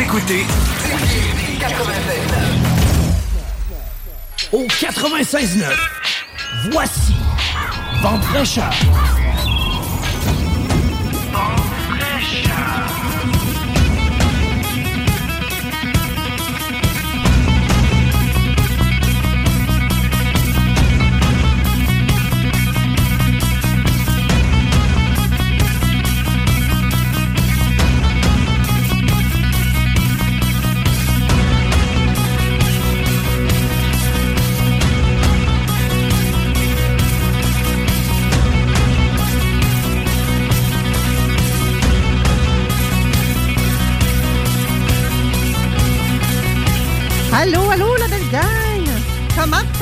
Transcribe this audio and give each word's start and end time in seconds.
Écoutez 0.00 0.46
au 4.52 4.64
96.9. 4.64 5.64
Voici 6.70 7.14
Vente 8.02 8.24
fraîcheur. 8.24 8.72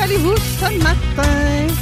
Allez-vous 0.09 0.37
ce 0.37 0.83
matin? 0.83 1.75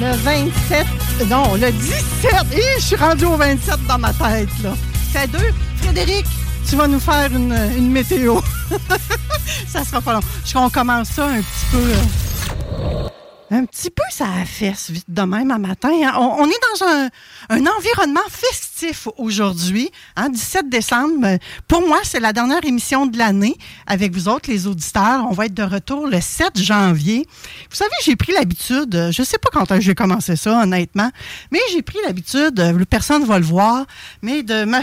Le 0.00 0.16
27, 0.16 0.86
non, 1.28 1.54
le 1.54 1.70
17. 1.70 2.32
Et 2.52 2.80
je 2.80 2.84
suis 2.84 2.96
rendu 2.96 3.24
au 3.24 3.36
27 3.36 3.86
dans 3.86 3.98
ma 3.98 4.12
tête, 4.12 4.48
là. 4.64 4.74
C'est 5.12 5.30
deux? 5.30 5.52
Frédéric, 5.76 6.26
tu 6.68 6.76
vas 6.76 6.88
nous 6.88 6.98
faire 6.98 7.30
une, 7.32 7.90
météo. 7.90 8.40
ça 9.68 9.84
sera 9.84 10.00
pas 10.00 10.14
long. 10.14 10.20
Je 10.44 10.52
qu'on 10.52 10.70
commence 10.70 11.08
ça 11.10 11.26
un 11.26 11.40
petit 11.40 11.66
peu. 11.70 13.11
Un 13.52 13.66
petit 13.66 13.90
peu 13.90 14.02
ça 14.10 14.26
fesse 14.46 14.90
vite 14.90 15.04
de 15.08 15.22
même 15.22 15.50
à 15.50 15.58
matin. 15.58 15.90
hein. 15.90 16.14
On, 16.16 16.46
est 16.48 16.60
dans 16.72 16.86
un, 16.86 17.66
environnement 17.76 18.20
festif 18.30 19.08
aujourd'hui, 19.18 19.90
hein, 20.16 20.30
17 20.30 20.70
décembre. 20.70 21.26
Euh, 21.26 21.36
Pour 21.68 21.86
moi, 21.86 21.98
c'est 22.02 22.20
la 22.20 22.32
dernière 22.32 22.64
émission 22.64 23.04
de 23.04 23.18
l'année 23.18 23.56
avec 23.86 24.12
vous 24.12 24.28
autres, 24.28 24.50
les 24.50 24.66
auditeurs. 24.66 25.26
On 25.28 25.32
va 25.32 25.46
être 25.46 25.54
de 25.54 25.62
retour 25.62 26.06
le 26.06 26.20
7 26.20 26.58
janvier. 26.58 27.26
Vous 27.70 27.76
savez, 27.76 27.90
j'ai 28.04 28.16
pris 28.16 28.32
l'habitude, 28.32 28.94
euh, 28.94 29.12
je 29.12 29.22
sais 29.22 29.38
pas 29.38 29.50
quand 29.52 29.80
j'ai 29.80 29.94
commencé 29.94 30.34
ça, 30.36 30.62
honnêtement, 30.62 31.10
mais 31.50 31.60
j'ai 31.72 31.82
pris 31.82 31.98
l'habitude, 32.06 32.58
euh, 32.58 32.84
personne 32.88 33.24
va 33.24 33.38
le 33.38 33.44
voir, 33.44 33.84
mais 34.22 34.42
de 34.42 34.64
me 34.64 34.80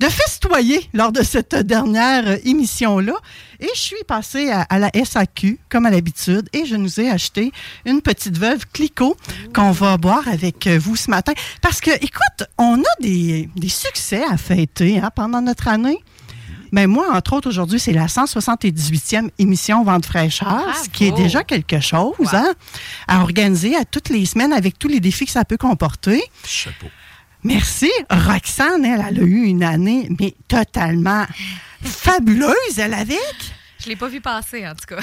de 0.00 0.06
festoyer 0.08 0.88
lors 0.94 1.12
de 1.12 1.22
cette 1.22 1.54
dernière 1.54 2.38
émission-là. 2.46 3.12
Et 3.60 3.68
je 3.74 3.80
suis 3.80 4.04
passée 4.08 4.50
à, 4.50 4.62
à 4.62 4.78
la 4.78 4.90
SAQ, 5.04 5.58
comme 5.68 5.84
à 5.84 5.90
l'habitude, 5.90 6.48
et 6.54 6.64
je 6.64 6.74
nous 6.74 6.98
ai 7.00 7.10
acheté 7.10 7.52
une 7.84 8.00
petite 8.00 8.38
veuve 8.38 8.64
Clicquot 8.72 9.14
qu'on 9.54 9.70
va 9.72 9.98
boire 9.98 10.26
avec 10.26 10.66
vous 10.66 10.96
ce 10.96 11.10
matin. 11.10 11.32
Parce 11.60 11.80
que, 11.80 11.90
écoute, 11.90 12.48
on 12.56 12.80
a 12.80 13.02
des, 13.02 13.50
des 13.54 13.68
succès 13.68 14.24
à 14.24 14.38
fêter 14.38 14.98
hein, 14.98 15.10
pendant 15.14 15.42
notre 15.42 15.68
année. 15.68 15.98
Ben 16.72 16.86
moi, 16.86 17.08
entre 17.12 17.34
autres, 17.34 17.48
aujourd'hui, 17.48 17.80
c'est 17.80 17.92
la 17.92 18.06
178e 18.06 19.30
émission 19.38 19.82
Vente 19.82 20.06
fraîcheur, 20.06 20.64
ce 20.82 20.88
qui 20.88 21.04
est 21.04 21.12
déjà 21.12 21.42
quelque 21.42 21.80
chose 21.80 22.32
hein, 22.32 22.52
à 23.08 23.20
organiser 23.20 23.74
à 23.76 23.84
toutes 23.84 24.08
les 24.08 24.24
semaines 24.24 24.52
avec 24.52 24.78
tous 24.78 24.88
les 24.88 25.00
défis 25.00 25.26
que 25.26 25.32
ça 25.32 25.44
peut 25.44 25.56
comporter. 25.56 26.22
Chapeau. 26.46 26.86
Merci. 27.44 27.90
Roxane, 28.10 28.84
elle, 28.84 29.00
a 29.00 29.10
eu 29.10 29.44
une 29.44 29.62
année, 29.62 30.08
mais 30.18 30.34
totalement 30.48 31.24
fabuleuse, 31.82 32.78
elle, 32.78 32.94
avec. 32.94 33.18
Je 33.82 33.88
l'ai 33.88 33.96
pas 33.96 34.08
vu 34.08 34.20
passer, 34.20 34.66
en 34.66 34.74
tout 34.74 34.94
cas. 34.94 35.00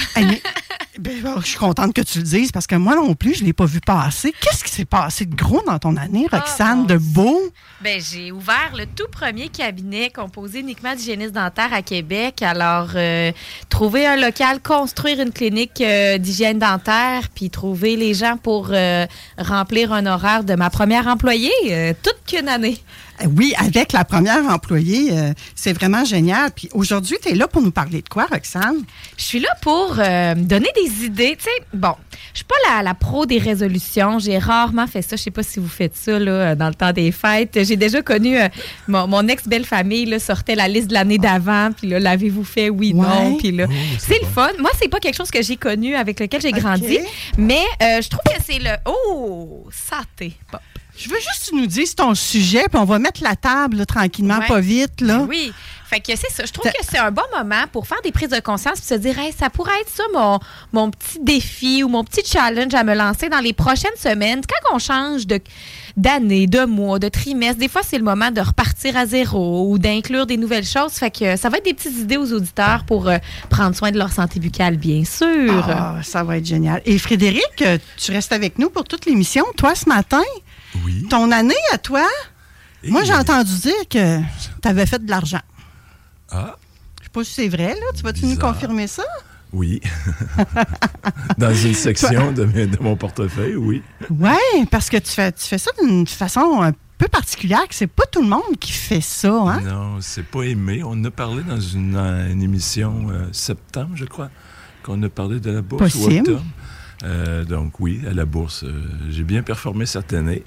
Ben, 1.00 1.22
je 1.42 1.48
suis 1.48 1.58
contente 1.58 1.94
que 1.94 2.02
tu 2.02 2.18
le 2.18 2.24
dises 2.24 2.52
parce 2.52 2.66
que 2.66 2.76
moi 2.76 2.96
non 2.96 3.14
plus, 3.14 3.36
je 3.36 3.42
ne 3.42 3.48
l'ai 3.48 3.54
pas 3.54 3.66
vu 3.66 3.80
passer. 3.80 4.34
Qu'est-ce 4.42 4.64
qui 4.64 4.72
s'est 4.72 4.86
passé 4.86 5.26
de 5.26 5.36
gros 5.36 5.62
dans 5.68 5.78
ton 5.78 5.96
année, 5.96 6.28
Roxane, 6.32 6.88
de 6.88 6.98
beau? 6.98 7.40
Ben, 7.82 8.02
j'ai 8.02 8.32
ouvert 8.32 8.74
le 8.76 8.86
tout 8.88 9.08
premier 9.12 9.50
cabinet 9.50 10.10
composé 10.10 10.62
uniquement 10.62 10.96
d'hygiénistes 10.96 11.34
dentaires 11.34 11.74
à 11.74 11.84
Québec. 11.84 12.42
Alors, 12.42 12.90
euh, 12.96 13.32
trouver 13.70 14.08
un 14.08 14.16
local, 14.16 14.60
construire 14.60 15.20
une 15.20 15.32
clinique 15.32 15.82
euh, 15.82 16.18
d'hygiène 16.18 16.58
dentaire, 16.58 17.30
puis 17.34 17.52
trouver 17.52 17.96
les 17.96 18.16
gens 18.16 18.38
pour 18.38 18.70
euh, 18.72 19.06
remplir 19.38 19.94
un 19.94 20.06
horaire 20.08 20.44
de 20.44 20.56
ma 20.56 20.72
première 20.72 21.06
employée, 21.08 21.96
toute 22.02 22.18
qu'une 22.26 22.50
année. 22.50 22.82
Euh, 23.22 23.28
Oui, 23.36 23.54
avec 23.58 23.94
la 23.94 24.06
première 24.06 24.46
employée, 24.46 25.10
euh, 25.12 25.34
c'est 25.56 25.74
vraiment 25.74 26.06
génial. 26.06 26.52
Puis 26.52 26.70
aujourd'hui, 26.74 27.18
tu 27.22 27.30
es 27.30 27.36
là 27.36 27.48
pour 27.48 27.62
nous 27.62 27.72
parler 27.72 28.02
de 28.02 28.10
quoi, 28.10 28.26
Roxane? 28.26 28.84
Je 29.18 29.24
suis 29.24 29.40
là 29.40 29.50
pour 29.62 29.96
euh, 30.00 30.36
donner 30.36 30.70
des 30.76 31.06
idées. 31.06 31.36
Tu 31.38 31.46
sais, 31.46 31.66
bon, 31.74 31.94
je 32.34 32.38
suis 32.38 32.46
pas 32.46 32.56
la, 32.70 32.84
la 32.84 32.94
pro 32.94 33.26
des 33.26 33.40
résolutions. 33.40 34.20
J'ai 34.20 34.38
rarement 34.38 34.88
fait 34.88 35.02
ça. 35.02 35.16
Je 35.16 35.24
sais 35.24 35.32
pas 35.32 35.44
si 35.44 35.60
vous 35.60 35.68
faites 35.68 35.96
ça 35.96 36.20
là, 36.20 36.56
dans 36.56 36.68
le 36.68 36.76
temps 36.76 36.94
des 36.94 37.12
fêtes. 37.12 37.64
J'ai 37.64 37.76
déjà 37.76 38.02
connu 38.02 38.38
euh, 38.38 38.48
mon, 38.88 39.08
mon 39.08 39.28
ex-belle-famille 39.28 40.20
sortait 40.20 40.56
la 40.56 40.68
liste 40.68 40.88
de 40.88 40.94
l'année 40.94 41.18
d'avant. 41.18 41.72
Puis 41.72 41.88
là, 41.88 42.00
l'avez-vous 42.00 42.44
fait? 42.44 42.70
Oui, 42.70 42.94
non. 42.94 43.38
Puis 43.38 43.52
là, 43.52 43.66
c'est 44.00 44.20
le 44.20 44.28
fun. 44.28 44.50
Moi, 44.60 44.72
c'est 44.80 44.90
pas 44.90 45.00
quelque 45.00 45.16
chose 45.16 45.32
que 45.32 45.42
j'ai 45.42 45.58
connu, 45.58 45.96
avec 45.96 46.20
lequel 46.20 46.42
j'ai 46.42 46.52
grandi. 46.52 47.00
Mais 47.38 47.64
euh, 47.82 48.02
je 48.02 48.10
trouve 48.10 48.22
que 48.26 48.42
c'est 48.46 48.60
le... 48.60 48.72
Oh, 48.86 49.66
saté. 49.72 50.34
Bon. 50.52 50.60
Je 50.98 51.10
veux 51.10 51.16
juste 51.18 51.46
que 51.46 51.50
tu 51.50 51.56
nous 51.56 51.68
dises 51.68 51.94
ton 51.96 52.16
sujet, 52.16 52.66
puis 52.70 52.80
on 52.80 52.86
va 52.86 52.98
mettre 53.00 53.22
la 53.24 53.36
table 53.36 53.78
là, 53.78 53.86
tranquillement, 53.86 54.40
Ouais. 54.40 54.48
pas 54.48 54.60
vite. 54.60 55.02
Là. 55.02 55.26
Oui. 55.30 55.52
Fait 55.90 56.02
que 56.02 56.12
c'est 56.18 56.30
ça. 56.30 56.44
Je 56.46 56.52
trouve 56.52 56.70
que 56.70 56.78
c'est 56.82 56.98
un 56.98 57.12
bon 57.12 57.22
moment 57.34 57.64
pour 57.72 57.88
faire 57.88 58.02
des 58.04 58.12
prises 58.12 58.28
de 58.28 58.42
conscience 58.42 58.80
puis 58.82 58.88
se 58.90 58.96
dire, 58.96 59.18
hey, 59.20 59.32
ça 59.32 59.50
pourrait 59.50 59.80
être 59.80 59.90
ça 59.90 60.04
mon, 60.14 60.38
mon 60.74 60.92
petit 60.92 61.20
défi 61.22 61.82
ou 61.82 61.88
mon 61.88 62.04
petit 62.04 62.24
challenge 62.30 62.74
à 62.74 62.84
me 62.84 62.94
lancer 62.94 63.30
dans 63.30 63.40
les 63.40 63.54
prochaines 63.54 63.96
semaines. 63.98 64.42
Quand 64.42 64.76
on 64.76 64.80
change 64.80 65.26
de 65.28 65.40
d'année, 65.96 66.46
de 66.46 66.66
mois, 66.66 67.00
de 67.00 67.08
trimestre, 67.10 67.58
des 67.60 67.70
fois, 67.70 67.82
c'est 67.88 67.98
le 67.98 68.04
moment 68.04 68.32
de 68.32 68.42
repartir 68.42 68.98
à 68.98 69.06
zéro 69.06 69.72
ou 69.72 69.78
d'inclure 69.80 70.26
des 70.28 70.36
nouvelles 70.38 70.66
choses. 70.66 70.92
Fait 70.94 71.10
que 71.10 71.38
ça 71.38 71.48
va 71.50 71.58
être 71.58 71.66
des 71.66 71.74
petites 71.74 71.98
idées 71.98 72.18
aux 72.18 72.34
auditeurs 72.34 72.84
pour 72.86 73.08
euh, 73.08 73.18
prendre 73.50 73.74
soin 73.76 73.90
de 73.92 73.98
leur 73.98 74.12
santé 74.12 74.40
buccale, 74.42 74.76
bien 74.78 75.04
sûr. 75.06 75.66
Ah, 75.70 75.96
ça 76.04 76.24
va 76.24 76.38
être 76.38 76.46
génial. 76.46 76.82
Et 76.86 76.98
Frédéric, 77.00 77.44
euh, 77.62 77.78
tu 77.96 78.12
restes 78.12 78.34
avec 78.34 78.60
nous 78.60 78.70
pour 78.70 78.84
toute 78.84 79.06
l'émission. 79.06 79.44
Toi, 79.56 79.74
ce 79.74 79.88
matin, 79.88 80.22
Oui. 80.86 81.06
ton 81.10 81.32
année 81.32 81.54
à 81.74 81.78
toi, 81.78 82.06
Et- 82.84 82.92
moi, 82.92 83.04
j'ai 83.04 83.14
entendu 83.14 83.54
dire 83.60 83.88
que 83.90 84.20
tu 84.62 84.68
avais 84.68 84.86
fait 84.86 85.04
de 85.04 85.10
l'argent. 85.10 85.42
Ah, 86.30 86.56
Je 87.00 87.04
sais 87.06 87.10
pas 87.12 87.24
si 87.24 87.32
c'est 87.34 87.48
vrai, 87.50 87.70
là. 87.76 87.86
Tu 87.96 88.04
vas-tu 88.04 88.26
nous 88.26 88.38
confirmer 88.38 88.88
ça? 88.88 89.04
oui. 89.54 89.82
Dans 91.38 91.54
une 91.54 91.74
section 91.74 92.32
de, 92.32 92.44
mes- 92.46 92.68
de 92.68 92.78
mon 92.82 92.96
portefeuille, 92.96 93.56
oui. 93.56 93.82
Oui, 94.10 94.66
parce 94.70 94.90
que 94.90 94.98
tu 94.98 95.12
fais, 95.12 95.32
tu 95.32 95.46
fais 95.46 95.58
ça 95.58 95.72
d'une 95.82 96.06
façon 96.08 96.62
un 96.62 96.72
peu 96.98 97.08
particulière, 97.08 97.66
que 97.68 97.76
c'est 97.76 97.88
pas 97.88 98.06
tout 98.12 98.22
le 98.22 98.28
monde 98.28 98.58
qui 98.60 98.72
fait 98.72 99.02
ça, 99.02 99.32
hein? 99.32 99.62
Non, 99.62 99.98
c'est 100.02 100.26
pas 100.26 100.42
aimé. 100.44 100.82
On 100.84 101.02
a 101.06 101.12
parlé 101.12 101.44
dans 101.44 101.60
une, 101.60 101.96
euh, 101.96 102.32
une 102.32 102.42
émission 102.42 103.08
euh, 103.10 103.28
septembre, 103.32 103.92
je 103.96 104.06
crois, 104.06 104.30
qu'on 104.84 105.02
a 105.04 105.10
parlé 105.10 105.40
de 105.40 105.52
la 105.52 105.62
bourse 105.62 105.82
ou 105.96 106.00
Possible. 106.04 106.18
octobre. 106.32 106.44
Euh, 107.04 107.46
donc 107.46 107.80
oui, 107.80 108.02
à 108.10 108.14
la 108.14 108.26
bourse, 108.26 108.64
euh, 108.64 108.84
j'ai 109.10 109.24
bien 109.24 109.44
performé 109.44 109.86
cette 109.86 110.12
année. 110.14 110.44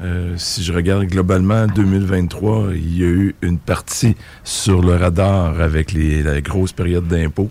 Euh, 0.00 0.34
si 0.38 0.64
je 0.64 0.72
regarde 0.72 1.04
globalement 1.04 1.66
2023, 1.66 2.70
il 2.74 2.98
y 2.98 3.04
a 3.04 3.08
eu 3.08 3.34
une 3.42 3.58
partie 3.58 4.16
sur 4.42 4.82
le 4.82 4.96
radar 4.96 5.60
avec 5.60 5.92
les, 5.92 6.22
la 6.22 6.40
grosse 6.40 6.72
période 6.72 7.06
d'impôt 7.06 7.50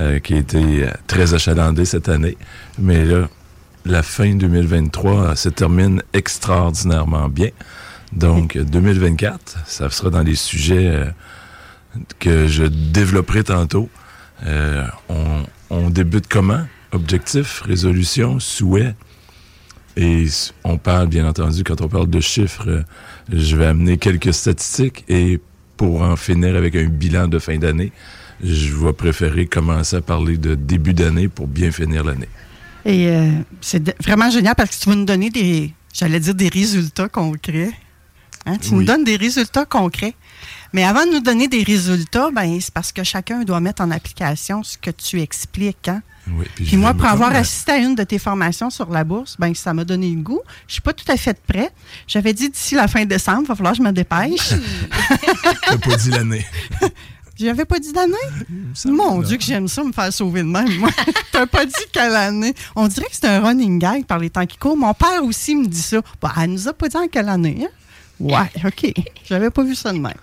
euh, 0.00 0.18
qui 0.18 0.34
a 0.34 0.38
été 0.38 0.86
très 1.06 1.34
achalandée 1.34 1.84
cette 1.84 2.08
année. 2.08 2.38
Mais 2.78 3.04
là, 3.04 3.28
la 3.84 4.02
fin 4.02 4.34
2023 4.34 5.36
se 5.36 5.50
termine 5.50 6.02
extraordinairement 6.14 7.28
bien. 7.28 7.50
Donc 8.12 8.56
2024, 8.58 9.58
ça 9.66 9.90
sera 9.90 10.10
dans 10.10 10.22
les 10.22 10.36
sujets 10.36 10.88
euh, 10.88 11.04
que 12.18 12.46
je 12.46 12.64
développerai 12.64 13.44
tantôt. 13.44 13.88
On, 15.08 15.42
on 15.70 15.88
débute 15.88 16.26
comment? 16.28 16.60
Objectif, 16.92 17.62
résolution, 17.62 18.40
souhait? 18.40 18.94
Et 19.96 20.26
on 20.64 20.76
parle, 20.76 21.08
bien 21.08 21.28
entendu, 21.28 21.62
quand 21.62 21.80
on 21.80 21.88
parle 21.88 22.08
de 22.08 22.20
chiffres, 22.20 22.68
euh, 22.68 22.82
je 23.32 23.56
vais 23.56 23.66
amener 23.66 23.96
quelques 23.96 24.34
statistiques 24.34 25.04
et 25.08 25.40
pour 25.76 26.02
en 26.02 26.16
finir 26.16 26.56
avec 26.56 26.74
un 26.76 26.86
bilan 26.86 27.28
de 27.28 27.38
fin 27.38 27.58
d'année, 27.58 27.92
je 28.42 28.74
vais 28.74 28.92
préférer 28.92 29.46
commencer 29.46 29.96
à 29.96 30.00
parler 30.00 30.36
de 30.36 30.54
début 30.54 30.94
d'année 30.94 31.28
pour 31.28 31.46
bien 31.46 31.70
finir 31.70 32.04
l'année. 32.04 32.28
Et 32.84 33.08
euh, 33.08 33.30
c'est 33.60 33.96
vraiment 34.02 34.30
génial 34.30 34.54
parce 34.54 34.76
que 34.76 34.82
tu 34.82 34.88
vas 34.90 34.96
nous 34.96 35.04
donner 35.04 35.30
des, 35.30 35.72
j'allais 35.92 36.20
dire 36.20 36.34
des 36.34 36.48
résultats 36.48 37.08
concrets. 37.08 37.72
Hein, 38.46 38.58
Tu 38.58 38.74
nous 38.74 38.84
donnes 38.84 39.04
des 39.04 39.16
résultats 39.16 39.64
concrets. 39.64 40.14
Mais 40.74 40.84
avant 40.84 41.06
de 41.06 41.12
nous 41.12 41.20
donner 41.20 41.48
des 41.48 41.62
résultats, 41.62 42.30
ben, 42.30 42.58
c'est 42.60 42.74
parce 42.74 42.92
que 42.92 43.02
chacun 43.02 43.42
doit 43.44 43.60
mettre 43.60 43.80
en 43.80 43.90
application 43.90 44.62
ce 44.62 44.76
que 44.76 44.90
tu 44.90 45.20
expliques. 45.22 45.88
Hein? 45.88 46.02
Oui, 46.30 46.46
Puis 46.54 46.76
moi, 46.76 46.94
pour 46.94 47.06
avoir 47.06 47.34
assisté 47.34 47.72
à 47.72 47.76
une 47.76 47.94
de 47.94 48.02
tes 48.02 48.18
formations 48.18 48.70
sur 48.70 48.90
la 48.90 49.04
bourse, 49.04 49.36
ben, 49.38 49.54
ça 49.54 49.74
m'a 49.74 49.84
donné 49.84 50.10
le 50.10 50.22
goût. 50.22 50.40
Je 50.66 50.74
suis 50.74 50.82
pas 50.82 50.92
tout 50.92 51.10
à 51.10 51.16
fait 51.16 51.38
prête. 51.42 51.72
J'avais 52.06 52.32
dit 52.32 52.48
d'ici 52.48 52.74
la 52.74 52.88
fin 52.88 53.04
décembre, 53.04 53.42
il 53.42 53.48
va 53.48 53.54
falloir 53.54 53.72
que 53.72 53.78
je 53.78 53.82
me 53.82 53.92
dépêche. 53.92 54.54
T'as 55.66 55.78
pas 55.78 55.96
dit 55.96 56.10
l'année. 56.10 56.46
J'avais 57.36 57.64
pas 57.64 57.80
dit 57.80 57.92
d'année? 57.92 58.14
Mon. 58.86 59.20
Dieu, 59.20 59.36
que 59.36 59.42
j'aime 59.42 59.66
ça 59.66 59.82
me 59.82 59.92
faire 59.92 60.12
sauver 60.12 60.42
de 60.42 60.48
même. 60.48 60.72
Moi, 60.78 60.90
t'as 61.32 61.46
pas 61.46 61.66
dit 61.66 61.72
quelle 61.92 62.14
année? 62.14 62.54
On 62.76 62.86
dirait 62.86 63.06
que 63.06 63.16
c'est 63.16 63.26
un 63.26 63.40
running 63.40 63.80
gag 63.80 64.04
par 64.04 64.18
les 64.18 64.30
temps 64.30 64.46
qui 64.46 64.56
courent. 64.56 64.76
Mon 64.76 64.94
père 64.94 65.24
aussi 65.24 65.56
me 65.56 65.66
dit 65.66 65.82
ça. 65.82 66.00
Bah, 66.22 66.32
elle 66.40 66.52
nous 66.52 66.68
a 66.68 66.72
pas 66.72 66.88
dit 66.88 66.96
en 66.96 67.08
quelle 67.08 67.28
année. 67.28 67.66
Hein? 67.66 67.83
Ouais, 68.20 68.50
OK. 68.64 68.92
J'avais 69.24 69.50
pas 69.50 69.64
vu 69.64 69.74
ça 69.74 69.92
de 69.92 69.98
même. 69.98 70.14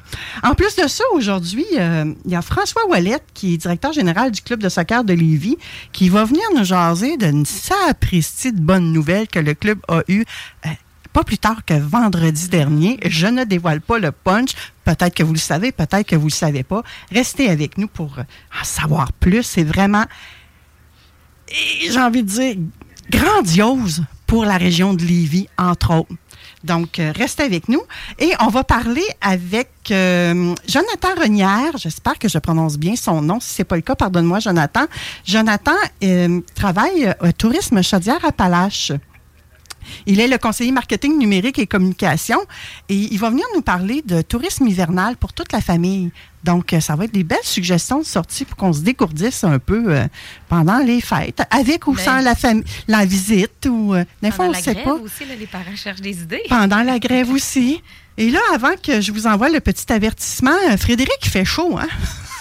En 0.43 0.55
plus 0.55 0.75
de 0.75 0.87
ça, 0.87 1.03
aujourd'hui, 1.13 1.65
euh, 1.77 2.13
il 2.25 2.31
y 2.31 2.35
a 2.35 2.41
François 2.41 2.87
Ouellette, 2.87 3.25
qui 3.33 3.53
est 3.53 3.57
directeur 3.57 3.91
général 3.91 4.31
du 4.31 4.41
club 4.41 4.61
de 4.61 4.69
soccer 4.69 5.03
de 5.03 5.13
Lévis, 5.13 5.57
qui 5.91 6.09
va 6.09 6.23
venir 6.23 6.43
nous 6.55 6.63
jaser 6.63 7.17
d'une 7.17 7.45
sapristi 7.45 8.53
de 8.53 8.61
bonne 8.61 8.93
nouvelle 8.93 9.27
que 9.27 9.39
le 9.39 9.53
club 9.53 9.79
a 9.89 10.01
eue 10.07 10.23
euh, 10.65 10.69
pas 11.11 11.23
plus 11.25 11.37
tard 11.37 11.65
que 11.65 11.73
vendredi 11.73 12.47
dernier. 12.47 12.97
Je 13.05 13.27
ne 13.27 13.43
dévoile 13.43 13.81
pas 13.81 13.99
le 13.99 14.11
punch. 14.11 14.51
Peut-être 14.85 15.13
que 15.13 15.23
vous 15.23 15.33
le 15.33 15.39
savez, 15.39 15.73
peut-être 15.73 16.07
que 16.07 16.15
vous 16.15 16.27
le 16.27 16.31
savez 16.31 16.63
pas. 16.63 16.83
Restez 17.11 17.49
avec 17.49 17.77
nous 17.77 17.87
pour 17.87 18.19
euh, 18.19 18.23
en 18.59 18.63
savoir 18.63 19.11
plus. 19.11 19.43
C'est 19.43 19.65
vraiment, 19.65 20.05
j'ai 21.49 21.99
envie 21.99 22.23
de 22.23 22.29
dire, 22.29 22.55
grandiose 23.09 24.05
pour 24.25 24.45
la 24.45 24.57
région 24.57 24.93
de 24.93 25.03
Lévis, 25.03 25.49
entre 25.57 25.93
autres. 25.93 26.15
Donc, 26.63 26.99
euh, 26.99 27.11
restez 27.15 27.43
avec 27.43 27.69
nous. 27.69 27.81
Et 28.19 28.31
on 28.39 28.47
va 28.47 28.63
parler 28.63 29.03
avec 29.21 29.69
euh, 29.91 30.53
Jonathan 30.67 31.21
Renière. 31.21 31.77
J'espère 31.77 32.19
que 32.19 32.29
je 32.29 32.37
prononce 32.37 32.77
bien 32.77 32.95
son 32.95 33.21
nom. 33.21 33.39
Si 33.39 33.55
ce 33.55 33.61
n'est 33.61 33.65
pas 33.65 33.75
le 33.75 33.81
cas, 33.81 33.95
pardonne-moi, 33.95 34.39
Jonathan. 34.39 34.85
Jonathan 35.25 35.71
euh, 36.03 36.41
travaille 36.55 37.13
au 37.21 37.31
Tourisme 37.31 37.81
Chaudière-Appalaches. 37.81 38.93
Il 40.05 40.19
est 40.19 40.27
le 40.27 40.37
conseiller 40.37 40.71
marketing 40.71 41.17
numérique 41.17 41.59
et 41.59 41.67
communication 41.67 42.39
et 42.89 42.95
il 42.95 43.17
va 43.19 43.29
venir 43.29 43.45
nous 43.55 43.61
parler 43.61 44.01
de 44.05 44.21
tourisme 44.21 44.67
hivernal 44.67 45.17
pour 45.17 45.33
toute 45.33 45.51
la 45.51 45.61
famille. 45.61 46.11
Donc, 46.43 46.73
euh, 46.73 46.79
ça 46.79 46.95
va 46.95 47.05
être 47.05 47.13
des 47.13 47.23
belles 47.23 47.37
suggestions 47.43 47.99
de 47.99 48.05
sortie 48.05 48.45
pour 48.45 48.57
qu'on 48.57 48.73
se 48.73 48.81
dégourdisse 48.81 49.43
un 49.43 49.59
peu 49.59 49.83
euh, 49.87 50.05
pendant 50.49 50.79
les 50.79 50.99
fêtes, 50.99 51.41
avec 51.51 51.85
ou 51.85 51.93
Ben, 51.93 52.03
sans 52.03 52.65
la, 52.87 53.05
visite 53.05 53.67
ou 53.67 53.93
euh, 53.93 54.03
des 54.21 54.31
fois, 54.31 54.45
Pendant 54.45 54.49
on 54.49 54.51
la 54.53 54.57
ne 54.57 54.63
sait 54.63 54.73
grève 54.73 54.85
pas. 54.85 54.93
aussi, 54.93 55.25
là, 55.25 55.35
les 55.35 55.45
parents 55.45 55.75
cherchent 55.75 56.01
des 56.01 56.21
idées. 56.21 56.41
Pendant 56.49 56.81
la 56.81 56.97
grève 56.97 57.29
aussi. 57.33 57.81
Et 58.17 58.29
là, 58.29 58.39
avant 58.53 58.73
que 58.81 59.01
je 59.01 59.11
vous 59.11 59.27
envoie 59.27 59.49
le 59.49 59.59
petit 59.59 59.91
avertissement, 59.93 60.51
Frédéric, 60.77 61.17
il 61.23 61.29
fait 61.29 61.45
chaud, 61.45 61.77
hein? 61.77 61.87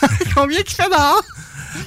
Combien 0.34 0.58
il 0.58 0.74
fait 0.74 0.88
dehors? 0.88 1.22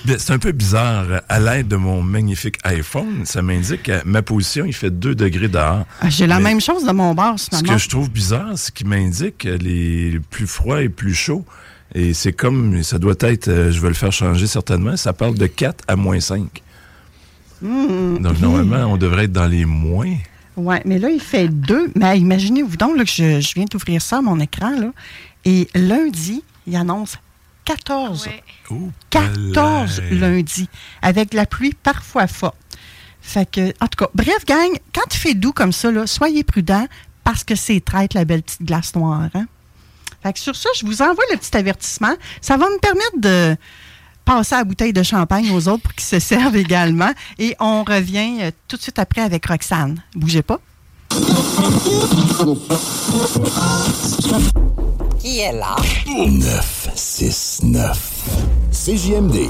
C'est 0.06 0.31
un 0.31 0.39
peu 0.39 0.51
bizarre. 0.51 1.06
À 1.30 1.39
l'aide 1.39 1.68
de 1.68 1.75
mon 1.75 2.01
magnifique 2.01 2.57
iPhone, 2.63 3.25
ça 3.25 3.41
m'indique 3.41 3.83
que 3.83 4.03
ma 4.06 4.21
position, 4.21 4.65
il 4.65 4.74
fait 4.74 4.89
2 4.91 5.15
degrés 5.15 5.47
dehors. 5.47 5.85
Ah, 6.01 6.09
J'ai 6.09 6.27
la 6.27 6.39
même 6.39 6.62
chose 6.62 6.85
de 6.85 6.91
mon 6.91 7.13
bar, 7.13 7.38
Ce 7.39 7.45
finalement. 7.50 7.74
que 7.74 7.80
je 7.80 7.89
trouve 7.89 8.09
bizarre, 8.09 8.51
c'est 8.56 8.74
qu'il 8.74 8.88
m'indique 8.88 9.44
les 9.44 10.19
plus 10.30 10.47
froids 10.47 10.81
et 10.81 10.89
plus 10.89 11.13
chauds. 11.13 11.45
Et 11.95 12.13
c'est 12.13 12.33
comme, 12.33 12.81
ça 12.83 12.97
doit 12.97 13.13
être, 13.19 13.50
euh, 13.50 13.71
je 13.71 13.80
vais 13.80 13.89
le 13.89 13.94
faire 13.94 14.12
changer 14.12 14.47
certainement, 14.47 14.97
ça 14.97 15.13
parle 15.13 15.35
de 15.35 15.45
4 15.45 15.83
à 15.88 15.95
moins 15.95 16.19
5. 16.19 16.63
Mmh. 17.62 18.18
Donc 18.19 18.39
normalement, 18.39 18.85
on 18.91 18.97
devrait 18.97 19.25
être 19.25 19.31
dans 19.31 19.45
les 19.47 19.65
moins. 19.65 20.15
Oui, 20.56 20.75
mais 20.85 21.00
là, 21.00 21.09
il 21.09 21.19
fait 21.21 21.47
deux. 21.47 21.91
Mais 21.95 22.19
imaginez-vous 22.19 22.77
donc 22.77 22.97
là, 22.97 23.03
que 23.03 23.09
je, 23.09 23.41
je 23.41 23.53
viens 23.56 23.65
d'ouvrir 23.69 24.01
ça 24.01 24.18
à 24.18 24.21
mon 24.21 24.39
écran. 24.39 24.71
Là, 24.71 24.91
et 25.45 25.68
lundi, 25.75 26.44
il 26.68 26.75
annonce 26.75 27.18
14. 27.65 28.27
Ouais. 28.27 28.44
Oh, 28.71 28.89
14 29.10 29.98
palais. 29.98 30.15
lundi, 30.15 30.69
avec 31.01 31.31
de 31.31 31.36
la 31.36 31.45
pluie 31.45 31.74
parfois 31.74 32.27
forte. 32.27 32.56
Fait 33.21 33.50
que, 33.50 33.69
en 33.80 33.88
tout 33.88 33.98
cas, 33.98 34.10
bref, 34.13 34.45
gang, 34.45 34.71
quand 34.94 35.13
il 35.13 35.18
fait 35.18 35.33
doux 35.33 35.54
comme 35.54 35.71
ça, 35.71 35.92
là, 35.92 36.06
soyez 36.06 36.44
prudents 36.44 36.88
parce 37.24 37.44
que 37.44 37.56
c'est 37.56 37.80
traite 37.80 38.13
la 38.13 38.25
belle 38.25 38.44
petite 38.44 38.63
glace 38.63 38.94
noire. 38.95 39.30
Hein? 39.33 39.45
Fait 40.21 40.33
que 40.33 40.39
sur 40.39 40.56
ça, 40.56 40.69
je 40.80 40.86
vous 40.86 41.01
envoie 41.01 41.24
le 41.31 41.38
petit 41.38 41.56
avertissement. 41.56 42.15
Ça 42.42 42.57
va 42.57 42.65
me 42.65 42.80
permettre 42.80 43.18
de 43.18 43.56
passer 44.25 44.56
à 44.56 44.59
la 44.59 44.63
bouteille 44.63 44.94
de 44.94 45.04
champagne 45.04 45.51
aux 45.51 45.68
autres 45.68 45.83
pour 45.83 45.94
qu'ils 45.94 46.06
se 46.06 46.19
servent 46.19 46.56
également. 46.56 47.12
Et 47.39 47.56
on 47.59 47.83
revient 47.83 48.38
euh, 48.42 48.51
tout 48.68 48.77
de 48.77 48.81
suite 48.81 49.00
après 49.00 49.21
avec 49.21 49.45
Roxane. 49.45 50.01
Bougez 50.16 50.42
pas. 50.42 50.59
Qui 55.23 55.39
est 55.39 55.53
là? 55.53 55.77
969. 56.05 58.29
CJMD. 58.73 59.47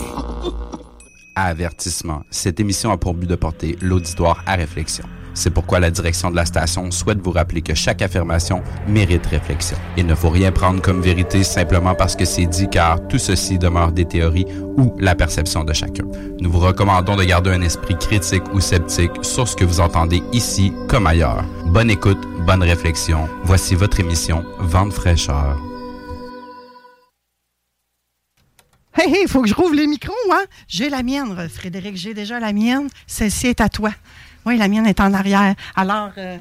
Avertissement. 1.34 2.22
Cette 2.30 2.60
émission 2.60 2.92
a 2.92 2.98
pour 2.98 3.16
but 3.16 3.28
de 3.28 3.34
porter 3.34 3.76
l'auditoire 3.82 4.44
à 4.46 4.54
réflexion. 4.54 5.06
C'est 5.34 5.50
pourquoi 5.50 5.80
la 5.80 5.92
direction 5.92 6.30
de 6.32 6.36
la 6.36 6.46
station 6.46 6.92
souhaite 6.92 7.20
vous 7.20 7.32
rappeler 7.32 7.62
que 7.62 7.74
chaque 7.74 8.02
affirmation 8.02 8.62
mérite 8.88 9.26
réflexion. 9.26 9.78
Il 9.98 10.06
ne 10.06 10.16
faut 10.16 10.30
rien 10.30 10.52
prendre 10.52 10.82
comme 10.82 11.02
vérité 11.02 11.44
simplement 11.44 11.96
parce 11.96 12.16
que 12.16 12.26
c'est 12.26 12.46
dit 12.46 12.70
car 12.70 13.08
tout 13.08 13.18
ceci 13.18 13.58
demeure 13.58 13.92
des 13.92 14.06
théories 14.06 14.46
ou 14.78 14.96
la 15.00 15.16
perception 15.16 15.64
de 15.64 15.74
chacun. 15.74 16.06
Nous 16.40 16.52
vous 16.52 16.60
recommandons 16.60 17.16
de 17.16 17.24
garder 17.24 17.52
un 17.52 17.62
esprit 17.62 17.98
critique 17.98 18.44
ou 18.54 18.60
sceptique 18.60 19.12
sur 19.22 19.48
ce 19.48 19.56
que 19.56 19.66
vous 19.66 19.80
entendez 19.80 20.22
ici 20.32 20.72
comme 20.88 21.08
ailleurs. 21.08 21.44
Bonne 21.66 21.90
écoute, 21.90 22.22
bonne 22.46 22.64
réflexion. 22.64 23.28
Voici 23.44 23.76
votre 23.76 24.00
émission 24.00 24.44
Vente 24.60 24.94
fraîcheur. 24.94 25.58
Hey, 28.96 29.12
hey, 29.12 29.28
faut 29.28 29.42
que 29.42 29.48
je 29.48 29.56
rouvre 29.56 29.74
les 29.74 29.88
micros, 29.88 30.14
hein? 30.32 30.44
J'ai 30.68 30.88
la 30.88 31.02
mienne, 31.02 31.36
Frédéric, 31.50 31.98
j'ai 31.98 32.14
déjà 32.14 32.40
la 32.40 32.54
mienne. 32.54 32.88
Celle-ci 33.08 33.48
est 33.48 33.60
à 33.60 33.68
toi. 33.68 33.90
Oui, 34.46 34.58
la 34.58 34.68
mienne 34.68 34.86
est 34.88 35.00
en 35.00 35.14
arrière. 35.14 35.56
Alors, 35.76 36.12
euh, 36.18 36.38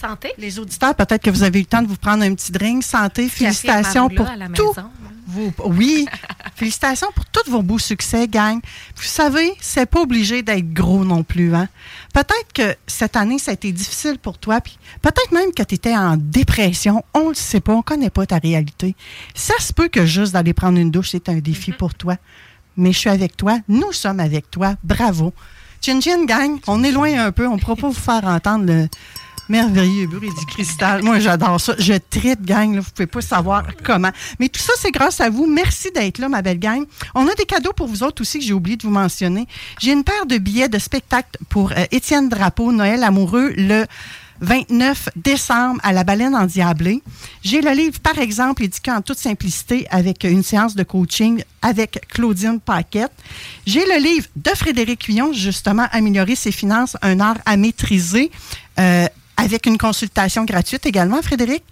Santé. 0.00 0.32
les 0.38 0.58
auditeurs, 0.58 0.94
peut-être 0.94 1.22
que 1.22 1.30
vous 1.30 1.42
avez 1.42 1.60
eu 1.60 1.62
le 1.62 1.66
temps 1.68 1.82
de 1.82 1.86
vous 1.88 1.96
prendre 1.96 2.22
un 2.24 2.34
petit 2.34 2.50
drink. 2.52 2.82
Santé, 2.82 3.28
félicitations 3.28 4.08
pour 4.08 4.24
Maroula 4.24 4.44
à 4.44 4.48
la 4.48 4.54
tout. 4.54 4.68
maison. 4.74 4.90
vos- 5.28 5.52
oui, 5.70 6.06
félicitations 6.56 7.08
pour 7.14 7.24
tous 7.26 7.48
vos 7.50 7.62
beaux 7.62 7.78
succès, 7.78 8.26
gang. 8.26 8.58
Vous 8.96 9.02
savez, 9.04 9.52
c'est 9.60 9.86
pas 9.86 10.00
obligé 10.00 10.42
d'être 10.42 10.72
gros 10.72 11.04
non 11.04 11.22
plus, 11.22 11.54
hein? 11.54 11.68
Peut-être 12.12 12.52
que 12.54 12.74
cette 12.86 13.14
année, 13.16 13.38
ça 13.38 13.50
a 13.50 13.54
été 13.54 13.70
difficile 13.72 14.18
pour 14.18 14.38
toi, 14.38 14.60
puis 14.60 14.78
peut-être 15.02 15.30
même 15.32 15.52
que 15.52 15.62
tu 15.62 15.74
étais 15.76 15.94
en 15.96 16.16
dépression. 16.16 17.04
On 17.14 17.28
le 17.28 17.34
sait 17.34 17.60
pas, 17.60 17.74
on 17.74 17.82
connaît 17.82 18.10
pas 18.10 18.26
ta 18.26 18.38
réalité. 18.38 18.96
Ça 19.34 19.54
se 19.60 19.72
peut 19.72 19.88
que 19.88 20.04
juste 20.06 20.32
d'aller 20.32 20.54
prendre 20.54 20.78
une 20.78 20.90
douche, 20.90 21.10
c'est 21.10 21.28
un 21.28 21.38
défi 21.38 21.72
pour 21.72 21.94
toi. 21.94 22.16
Mais 22.78 22.92
je 22.92 22.98
suis 22.98 23.10
avec 23.10 23.36
toi, 23.36 23.58
nous 23.68 23.92
sommes 23.92 24.20
avec 24.20 24.50
toi, 24.50 24.74
bravo. 24.84 25.32
Chin 25.80 26.00
Chin, 26.00 26.24
gang, 26.24 26.58
on 26.66 26.78
loin 26.78 27.26
un 27.26 27.32
peu, 27.32 27.46
on 27.46 27.56
ne 27.56 27.60
pourra 27.60 27.76
pas 27.76 27.88
vous 27.88 27.94
faire 27.94 28.24
entendre 28.24 28.66
le 28.66 28.88
merveilleux 29.48 30.06
bruit 30.06 30.30
du 30.30 30.46
cristal. 30.46 31.02
Moi, 31.02 31.20
j'adore 31.20 31.60
ça. 31.60 31.74
Je 31.78 31.94
tripe, 31.94 32.44
gang, 32.44 32.74
là, 32.74 32.80
vous 32.80 32.90
pouvez 32.90 33.06
pas 33.06 33.20
savoir 33.20 33.64
comment. 33.84 34.10
Mais 34.40 34.48
tout 34.48 34.60
ça, 34.60 34.72
c'est 34.76 34.90
grâce 34.90 35.20
à 35.20 35.30
vous. 35.30 35.46
Merci 35.46 35.90
d'être 35.92 36.18
là, 36.18 36.28
ma 36.28 36.42
belle 36.42 36.58
gang. 36.58 36.84
On 37.14 37.26
a 37.28 37.34
des 37.34 37.44
cadeaux 37.44 37.72
pour 37.72 37.86
vous 37.86 38.02
autres 38.02 38.22
aussi 38.22 38.38
que 38.38 38.44
j'ai 38.44 38.52
oublié 38.52 38.76
de 38.76 38.82
vous 38.82 38.90
mentionner. 38.90 39.46
J'ai 39.80 39.92
une 39.92 40.04
paire 40.04 40.26
de 40.26 40.38
billets 40.38 40.68
de 40.68 40.78
spectacle 40.78 41.38
pour 41.48 41.72
euh, 41.72 41.84
Étienne 41.90 42.28
Drapeau, 42.28 42.72
Noël 42.72 43.04
amoureux, 43.04 43.52
le 43.56 43.86
29 44.40 45.10
décembre 45.16 45.80
à 45.82 45.92
la 45.92 46.04
baleine 46.04 46.34
endiablée. 46.34 47.02
J'ai 47.42 47.60
le 47.60 47.72
livre, 47.72 47.98
par 48.00 48.18
exemple, 48.18 48.62
éduqué 48.64 48.90
en 48.90 49.00
toute 49.00 49.18
simplicité 49.18 49.86
avec 49.90 50.24
une 50.24 50.42
séance 50.42 50.74
de 50.74 50.82
coaching 50.82 51.42
avec 51.62 52.06
Claudine 52.08 52.60
Paquette. 52.60 53.12
J'ai 53.66 53.84
le 53.84 54.02
livre 54.02 54.26
de 54.36 54.50
Frédéric 54.50 55.00
Cuillon, 55.00 55.32
justement, 55.32 55.86
Améliorer 55.92 56.36
ses 56.36 56.52
finances, 56.52 56.96
un 57.02 57.20
art 57.20 57.38
à 57.46 57.56
maîtriser, 57.56 58.30
euh, 58.78 59.06
avec 59.36 59.66
une 59.66 59.78
consultation 59.78 60.44
gratuite 60.44 60.86
également, 60.86 61.22
Frédéric. 61.22 61.62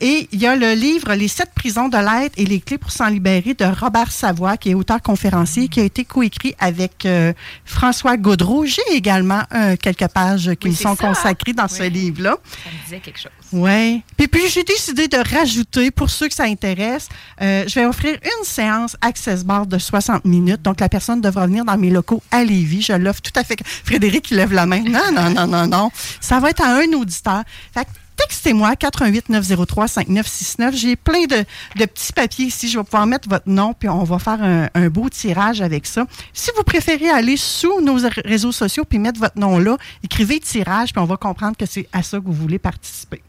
Et 0.00 0.28
il 0.32 0.40
y 0.40 0.46
a 0.46 0.54
le 0.54 0.72
livre 0.74 1.14
Les 1.14 1.28
sept 1.28 1.50
prisons 1.54 1.88
de 1.88 1.96
l'aide 1.96 2.32
et 2.36 2.44
les 2.44 2.60
clés 2.60 2.78
pour 2.78 2.92
s'en 2.92 3.08
libérer 3.08 3.54
de 3.54 3.64
Robert 3.64 4.12
Savoie, 4.12 4.56
qui 4.56 4.70
est 4.70 4.74
auteur 4.74 5.02
conférencier, 5.02 5.68
qui 5.68 5.80
a 5.80 5.84
été 5.84 6.04
coécrit 6.04 6.54
avec 6.58 7.04
euh, 7.04 7.32
François 7.64 8.16
Gaudreau. 8.16 8.64
J'ai 8.64 8.82
également 8.92 9.42
euh, 9.54 9.76
quelques 9.76 10.08
pages 10.08 10.50
qui 10.60 10.68
Oui, 10.68 10.70
me 10.70 10.76
sont 10.76 10.94
ça. 10.96 11.08
consacrées 11.08 11.52
dans 11.52 11.68
ce 11.68 11.82
livre-là. 11.82 12.36
Ça 12.64 12.70
me 12.70 12.84
disait 12.84 13.00
quelque 13.00 13.18
chose. 13.18 13.32
Oui. 13.52 14.02
Puis, 14.16 14.28
puis 14.28 14.42
j'ai 14.48 14.62
décidé 14.64 15.08
de 15.08 15.16
rajouter, 15.16 15.90
pour 15.90 16.10
ceux 16.10 16.28
que 16.28 16.34
ça 16.34 16.44
intéresse, 16.44 17.08
euh, 17.40 17.64
je 17.66 17.74
vais 17.74 17.86
offrir 17.86 18.14
une 18.22 18.44
séance 18.44 18.96
Access 19.00 19.44
Bar 19.44 19.66
de 19.66 19.78
60 19.78 20.24
minutes. 20.24 20.62
Donc, 20.62 20.80
la 20.80 20.88
personne 20.88 21.20
devra 21.20 21.46
venir 21.46 21.64
dans 21.64 21.76
mes 21.76 21.90
locaux 21.90 22.22
à 22.30 22.44
Lévis. 22.44 22.82
Je 22.82 22.92
l'offre 22.92 23.22
tout 23.22 23.32
à 23.34 23.42
fait. 23.44 23.58
Frédéric, 23.84 24.26
qui 24.26 24.34
lève 24.34 24.52
la 24.52 24.66
main. 24.66 24.82
Non, 24.82 25.10
non, 25.12 25.30
non, 25.30 25.46
non, 25.46 25.66
non. 25.66 25.90
Ça 26.20 26.38
va 26.40 26.50
être 26.50 26.62
à 26.62 26.76
un 26.76 26.92
auditeur. 26.92 27.42
Fait 27.74 27.84
que 27.84 27.90
textez-moi 28.18 28.76
88 28.76 29.28
903 29.28 29.88
5969. 29.88 30.74
J'ai 30.76 30.96
plein 30.96 31.24
de, 31.24 31.44
de 31.76 31.84
petits 31.84 32.12
papiers 32.12 32.46
ici. 32.46 32.68
Je 32.68 32.78
vais 32.78 32.84
pouvoir 32.84 33.06
mettre 33.06 33.28
votre 33.28 33.48
nom, 33.48 33.72
puis 33.72 33.88
on 33.88 34.04
va 34.04 34.18
faire 34.18 34.42
un, 34.42 34.68
un 34.74 34.88
beau 34.88 35.08
tirage 35.08 35.60
avec 35.60 35.86
ça. 35.86 36.06
Si 36.32 36.50
vous 36.56 36.62
préférez 36.62 37.08
aller 37.10 37.36
sous 37.36 37.80
nos 37.80 37.96
réseaux 38.24 38.52
sociaux 38.52 38.84
puis 38.84 38.98
mettre 38.98 39.20
votre 39.20 39.38
nom 39.38 39.58
là, 39.58 39.76
écrivez 40.02 40.40
tirage, 40.40 40.92
puis 40.92 41.00
on 41.00 41.06
va 41.06 41.16
comprendre 41.16 41.56
que 41.56 41.66
c'est 41.66 41.88
à 41.92 42.02
ça 42.02 42.18
que 42.18 42.24
vous 42.24 42.32
voulez 42.32 42.58
participer. 42.58 43.22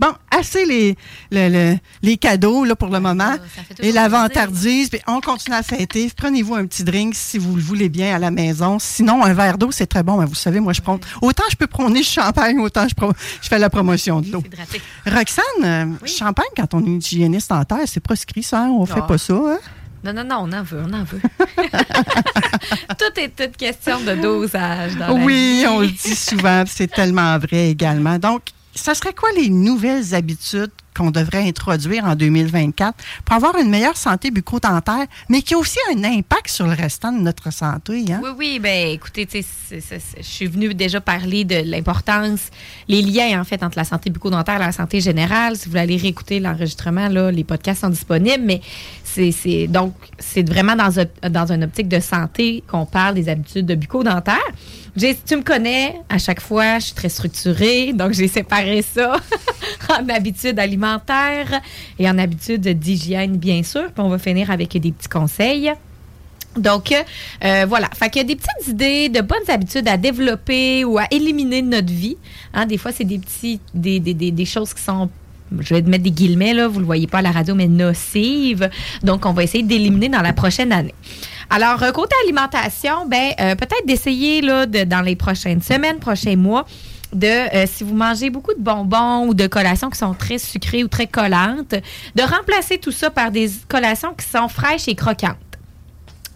Bon, 0.00 0.08
assez 0.30 0.64
les, 0.66 0.96
le- 1.30 1.48
le- 1.48 1.78
les 2.02 2.16
cadeaux 2.16 2.64
là, 2.64 2.74
pour 2.74 2.88
le 2.88 2.98
moment. 3.00 3.34
Et 3.34 3.74
toujours 3.76 3.94
la 3.94 4.02
plaisir. 4.02 4.08
vantardise, 4.10 4.88
puis 4.90 5.00
on 5.06 5.20
continue 5.20 5.54
à 5.56 5.62
fêter. 5.62 6.10
Prenez-vous 6.16 6.54
un 6.56 6.66
petit 6.66 6.82
drink 6.84 7.14
si 7.14 7.38
vous 7.38 7.54
le 7.56 7.62
voulez 7.62 7.88
bien 7.88 8.14
à 8.14 8.18
la 8.18 8.30
maison. 8.30 8.78
Sinon, 8.80 9.22
un 9.24 9.32
verre 9.34 9.56
d'eau, 9.58 9.70
c'est 9.70 9.86
très 9.86 10.02
bon. 10.02 10.18
Mais 10.18 10.26
vous 10.26 10.34
savez, 10.34 10.60
moi, 10.60 10.72
je 10.72 10.80
prends. 10.80 10.98
Autant 11.22 11.44
je 11.50 11.56
peux 11.56 11.66
prôner 11.68 12.00
le 12.00 12.04
champagne, 12.04 12.58
autant 12.60 12.86
je, 12.88 12.94
pro- 12.94 13.12
je 13.40 13.48
fais 13.48 13.58
la 13.58 13.70
promotion 13.70 14.20
de 14.20 14.30
l'eau. 14.32 14.42
Roxane, 15.06 15.44
euh, 15.64 16.06
champagne, 16.06 16.44
quand 16.56 16.74
on 16.74 16.84
est 16.84 16.90
hygiéniste 17.06 17.52
en 17.52 17.64
terre, 17.64 17.78
c'est 17.86 18.00
proscrit, 18.00 18.42
ça. 18.42 18.62
hein? 18.62 18.70
On 18.70 18.86
fait 18.86 18.94
Ah. 18.98 19.02
pas 19.02 19.18
ça. 19.18 19.34
hein? 19.34 19.58
Non, 20.04 20.12
non, 20.12 20.24
non, 20.24 20.36
on 20.42 20.52
en 20.52 20.62
veut, 20.62 20.82
on 20.86 20.92
en 20.92 21.04
veut. 21.04 21.20
Tout 22.98 23.20
est 23.20 23.28
toute 23.34 23.56
question 23.56 24.00
de 24.00 24.14
dosage 24.20 24.96
dans 24.96 25.06
la 25.08 25.12
Oui, 25.14 25.60
vie. 25.60 25.66
on 25.66 25.80
le 25.80 25.86
dit 25.88 26.14
souvent, 26.14 26.64
c'est 26.66 26.90
tellement 26.90 27.38
vrai 27.38 27.70
également. 27.70 28.18
Donc, 28.18 28.42
ça 28.74 28.94
serait 28.94 29.12
quoi 29.12 29.28
les 29.36 29.48
nouvelles 29.50 30.14
habitudes 30.14 30.70
qu'on 30.96 31.10
devrait 31.10 31.46
introduire 31.46 32.04
en 32.04 32.14
2024 32.14 32.96
pour 33.24 33.36
avoir 33.36 33.56
une 33.58 33.68
meilleure 33.68 33.96
santé 33.96 34.30
bucco-dentaire, 34.30 35.06
mais 35.28 35.42
qui 35.42 35.54
a 35.54 35.58
aussi 35.58 35.78
un 35.92 36.04
impact 36.04 36.48
sur 36.48 36.66
le 36.66 36.72
restant 36.72 37.10
de 37.10 37.18
notre 37.18 37.52
santé? 37.52 38.04
Hein? 38.10 38.20
Oui, 38.22 38.30
oui, 38.38 38.58
ben 38.60 38.90
écoutez, 38.92 39.26
je 39.32 40.22
suis 40.22 40.46
venue 40.46 40.72
déjà 40.72 41.00
parler 41.00 41.44
de 41.44 41.56
l'importance, 41.64 42.50
les 42.88 43.02
liens 43.02 43.40
en 43.40 43.44
fait 43.44 43.62
entre 43.62 43.76
la 43.76 43.84
santé 43.84 44.10
bucco-dentaire 44.10 44.56
et 44.56 44.66
la 44.66 44.72
santé 44.72 45.00
générale. 45.00 45.56
Si 45.56 45.64
vous 45.64 45.70
voulez 45.70 45.82
aller 45.82 45.96
réécouter 45.96 46.38
l'enregistrement, 46.38 47.08
là, 47.08 47.30
les 47.30 47.44
podcasts 47.44 47.80
sont 47.80 47.90
disponibles, 47.90 48.44
mais 48.44 48.60
c'est 49.02 49.66
donc 49.66 49.94
c'est 50.18 50.48
vraiment 50.48 50.76
dans 50.76 51.00
un, 51.00 51.28
dans 51.28 51.52
une 51.52 51.64
optique 51.64 51.88
de 51.88 52.00
santé 52.00 52.62
qu'on 52.68 52.86
parle 52.86 53.14
des 53.14 53.28
habitudes 53.28 53.66
de 53.66 53.74
bucco-dentaire. 53.74 54.38
J'ai- 54.96 55.16
Tu 55.26 55.36
me 55.36 55.42
connais, 55.42 56.00
à 56.08 56.18
chaque 56.18 56.40
fois, 56.40 56.78
je 56.78 56.86
suis 56.86 56.94
très 56.94 57.08
structurée, 57.08 57.92
donc 57.92 58.12
j'ai 58.12 58.28
séparé 58.28 58.82
ça 58.82 59.16
en 59.90 60.08
habitudes 60.08 60.58
alimentaires 60.58 61.60
et 61.98 62.08
en 62.08 62.16
habitudes 62.18 62.68
d'hygiène, 62.78 63.36
bien 63.36 63.62
sûr. 63.62 63.84
Puis 63.92 64.02
on 64.04 64.08
va 64.08 64.18
finir 64.18 64.50
avec 64.50 64.70
des 64.76 64.92
petits 64.92 65.08
conseils. 65.08 65.72
Donc, 66.56 66.94
euh, 67.44 67.66
voilà. 67.68 67.88
Fait 67.94 68.08
qu'il 68.10 68.22
y 68.22 68.24
a 68.24 68.28
des 68.28 68.36
petites 68.36 68.68
idées, 68.68 69.08
de 69.08 69.20
bonnes 69.20 69.48
habitudes 69.48 69.88
à 69.88 69.96
développer 69.96 70.84
ou 70.84 70.98
à 70.98 71.06
éliminer 71.10 71.62
de 71.62 71.68
notre 71.68 71.92
vie. 71.92 72.16
Hein, 72.52 72.66
des 72.66 72.78
fois, 72.78 72.92
c'est 72.92 73.04
des 73.04 73.18
petits, 73.18 73.60
des, 73.74 73.98
des, 73.98 74.14
des, 74.14 74.44
choses 74.44 74.72
qui 74.72 74.82
sont 74.82 75.10
je 75.60 75.74
vais 75.74 75.82
mettre 75.82 76.04
des 76.04 76.10
guillemets, 76.10 76.54
là, 76.54 76.66
vous 76.68 76.80
le 76.80 76.86
voyez 76.86 77.06
pas 77.06 77.18
à 77.18 77.22
la 77.22 77.30
radio, 77.30 77.54
mais 77.54 77.68
nocives. 77.68 78.68
Donc, 79.02 79.26
on 79.26 79.32
va 79.32 79.44
essayer 79.44 79.62
d'éliminer 79.62 80.08
dans 80.08 80.22
la 80.22 80.32
prochaine 80.32 80.72
année. 80.72 80.94
Alors, 81.50 81.82
euh, 81.82 81.92
côté 81.92 82.14
alimentation, 82.24 83.06
ben, 83.06 83.32
euh, 83.40 83.54
peut-être 83.54 83.86
d'essayer 83.86 84.40
là, 84.40 84.66
dans 84.66 85.02
les 85.02 85.16
prochaines 85.16 85.62
semaines, 85.62 85.98
prochains 85.98 86.36
mois, 86.36 86.64
de, 87.12 87.26
euh, 87.26 87.66
si 87.66 87.84
vous 87.84 87.94
mangez 87.94 88.30
beaucoup 88.30 88.54
de 88.54 88.60
bonbons 88.60 89.26
ou 89.26 89.34
de 89.34 89.46
collations 89.46 89.88
qui 89.90 89.98
sont 89.98 90.14
très 90.14 90.38
sucrées 90.38 90.82
ou 90.82 90.88
très 90.88 91.06
collantes, 91.06 91.74
de 92.14 92.22
remplacer 92.22 92.78
tout 92.78 92.90
ça 92.90 93.10
par 93.10 93.30
des 93.30 93.50
collations 93.68 94.14
qui 94.14 94.26
sont 94.26 94.48
fraîches 94.48 94.88
et 94.88 94.94
croquantes. 94.94 95.36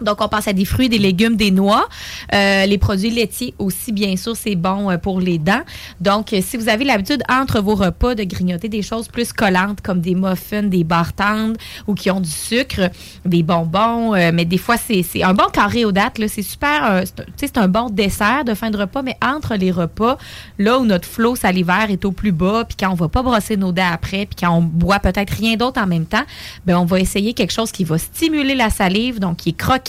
Donc, 0.00 0.20
on 0.20 0.28
pense 0.28 0.48
à 0.48 0.52
des 0.52 0.64
fruits, 0.64 0.88
des 0.88 0.98
légumes, 0.98 1.36
des 1.36 1.50
noix. 1.50 1.88
Euh, 2.34 2.66
les 2.66 2.78
produits 2.78 3.10
laitiers 3.10 3.54
aussi, 3.58 3.92
bien 3.92 4.16
sûr, 4.16 4.36
c'est 4.36 4.54
bon 4.54 4.90
euh, 4.90 4.98
pour 4.98 5.20
les 5.20 5.38
dents. 5.38 5.62
Donc, 6.00 6.32
euh, 6.32 6.40
si 6.42 6.56
vous 6.56 6.68
avez 6.68 6.84
l'habitude, 6.84 7.22
entre 7.28 7.60
vos 7.60 7.74
repas, 7.74 8.14
de 8.14 8.24
grignoter 8.24 8.68
des 8.68 8.82
choses 8.82 9.08
plus 9.08 9.32
collantes, 9.32 9.80
comme 9.80 10.00
des 10.00 10.14
muffins, 10.14 10.62
des 10.62 10.84
barres 10.84 11.12
tendres 11.12 11.56
ou 11.86 11.94
qui 11.94 12.10
ont 12.10 12.20
du 12.20 12.30
sucre, 12.30 12.90
des 13.24 13.42
bonbons, 13.42 14.12
mais 14.32 14.44
des 14.44 14.58
fois, 14.58 14.76
c'est 14.76 15.04
un 15.22 15.34
bon 15.34 15.48
carré 15.52 15.84
aux 15.84 15.92
dates. 15.92 16.20
C'est 16.28 16.42
super, 16.42 17.02
c'est 17.36 17.58
un 17.58 17.68
bon 17.68 17.88
dessert 17.90 18.44
de 18.44 18.54
fin 18.54 18.70
de 18.70 18.76
repas, 18.76 19.02
mais 19.02 19.16
entre 19.22 19.54
les 19.54 19.70
repas, 19.70 20.18
là 20.58 20.78
où 20.78 20.84
notre 20.84 21.08
flot 21.08 21.36
salivaire 21.36 21.90
est 21.90 22.04
au 22.04 22.12
plus 22.12 22.32
bas, 22.32 22.64
puis 22.64 22.76
quand 22.78 22.90
on 22.90 22.94
va 22.94 23.08
pas 23.08 23.22
brosser 23.22 23.56
nos 23.56 23.72
dents 23.72 23.90
après, 23.92 24.26
puis 24.26 24.36
quand 24.40 24.50
on 24.50 24.62
boit 24.62 24.98
peut-être 24.98 25.30
rien 25.30 25.56
d'autre 25.56 25.80
en 25.80 25.86
même 25.86 26.06
temps, 26.06 26.24
ben 26.66 26.76
on 26.76 26.84
va 26.84 27.00
essayer 27.00 27.34
quelque 27.34 27.52
chose 27.52 27.72
qui 27.72 27.84
va 27.84 27.98
stimuler 27.98 28.54
la 28.54 28.70
salive, 28.70 29.20
donc 29.20 29.38
qui 29.38 29.50
est 29.50 29.56
croquant. 29.56 29.87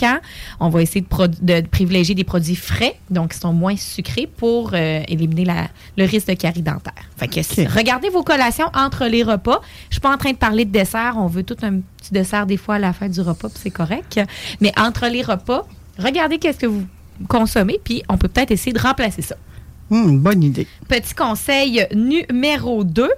On 0.59 0.69
va 0.69 0.81
essayer 0.81 1.01
de, 1.41 1.61
privilégier 1.67 2.15
des 2.15 2.23
produits 2.23 2.55
frais, 2.55 2.95
donc 3.09 3.33
qui 3.33 3.39
sont 3.39 3.53
moins 3.53 3.75
sucrés 3.75 4.27
pour 4.37 4.71
euh, 4.73 5.01
éliminer 5.07 5.45
la- 5.45 5.67
le 5.97 6.05
risque 6.05 6.27
de 6.27 6.33
carie 6.33 6.61
dentaire. 6.61 6.93
Fait 7.17 7.27
que 7.27 7.39
regardez 7.77 8.09
vos 8.09 8.23
collations 8.23 8.69
entre 8.73 9.05
les 9.05 9.23
repas. 9.23 9.61
Je 9.89 9.95
suis 9.95 10.01
pas 10.01 10.13
en 10.13 10.17
train 10.17 10.31
de 10.31 10.37
parler 10.37 10.65
de 10.65 10.71
dessert. 10.71 11.15
On 11.17 11.27
veut 11.27 11.43
tout 11.43 11.57
un 11.61 11.79
petit 11.97 12.11
dessert 12.13 12.45
des 12.45 12.57
fois 12.57 12.75
à 12.75 12.79
la 12.79 12.93
fin 12.93 13.09
du 13.09 13.21
repas, 13.21 13.49
puis 13.49 13.59
c'est 13.61 13.69
correct. 13.71 14.19
Mais 14.61 14.71
entre 14.77 15.07
les 15.07 15.21
repas, 15.21 15.65
regardez 15.97 16.37
qu'est-ce 16.37 16.59
que 16.59 16.65
vous 16.67 16.85
consommez, 17.27 17.79
puis 17.83 18.03
on 18.07 18.17
peut 18.17 18.27
peut-être 18.29 18.51
essayer 18.51 18.71
de 18.73 18.79
remplacer 18.79 19.21
ça. 19.21 19.35
Hum, 19.91 20.19
bonne 20.19 20.43
idée. 20.43 20.67
Petit 20.87 21.13
conseil 21.15 21.85
numéro 21.95 22.83
2, 22.83 23.09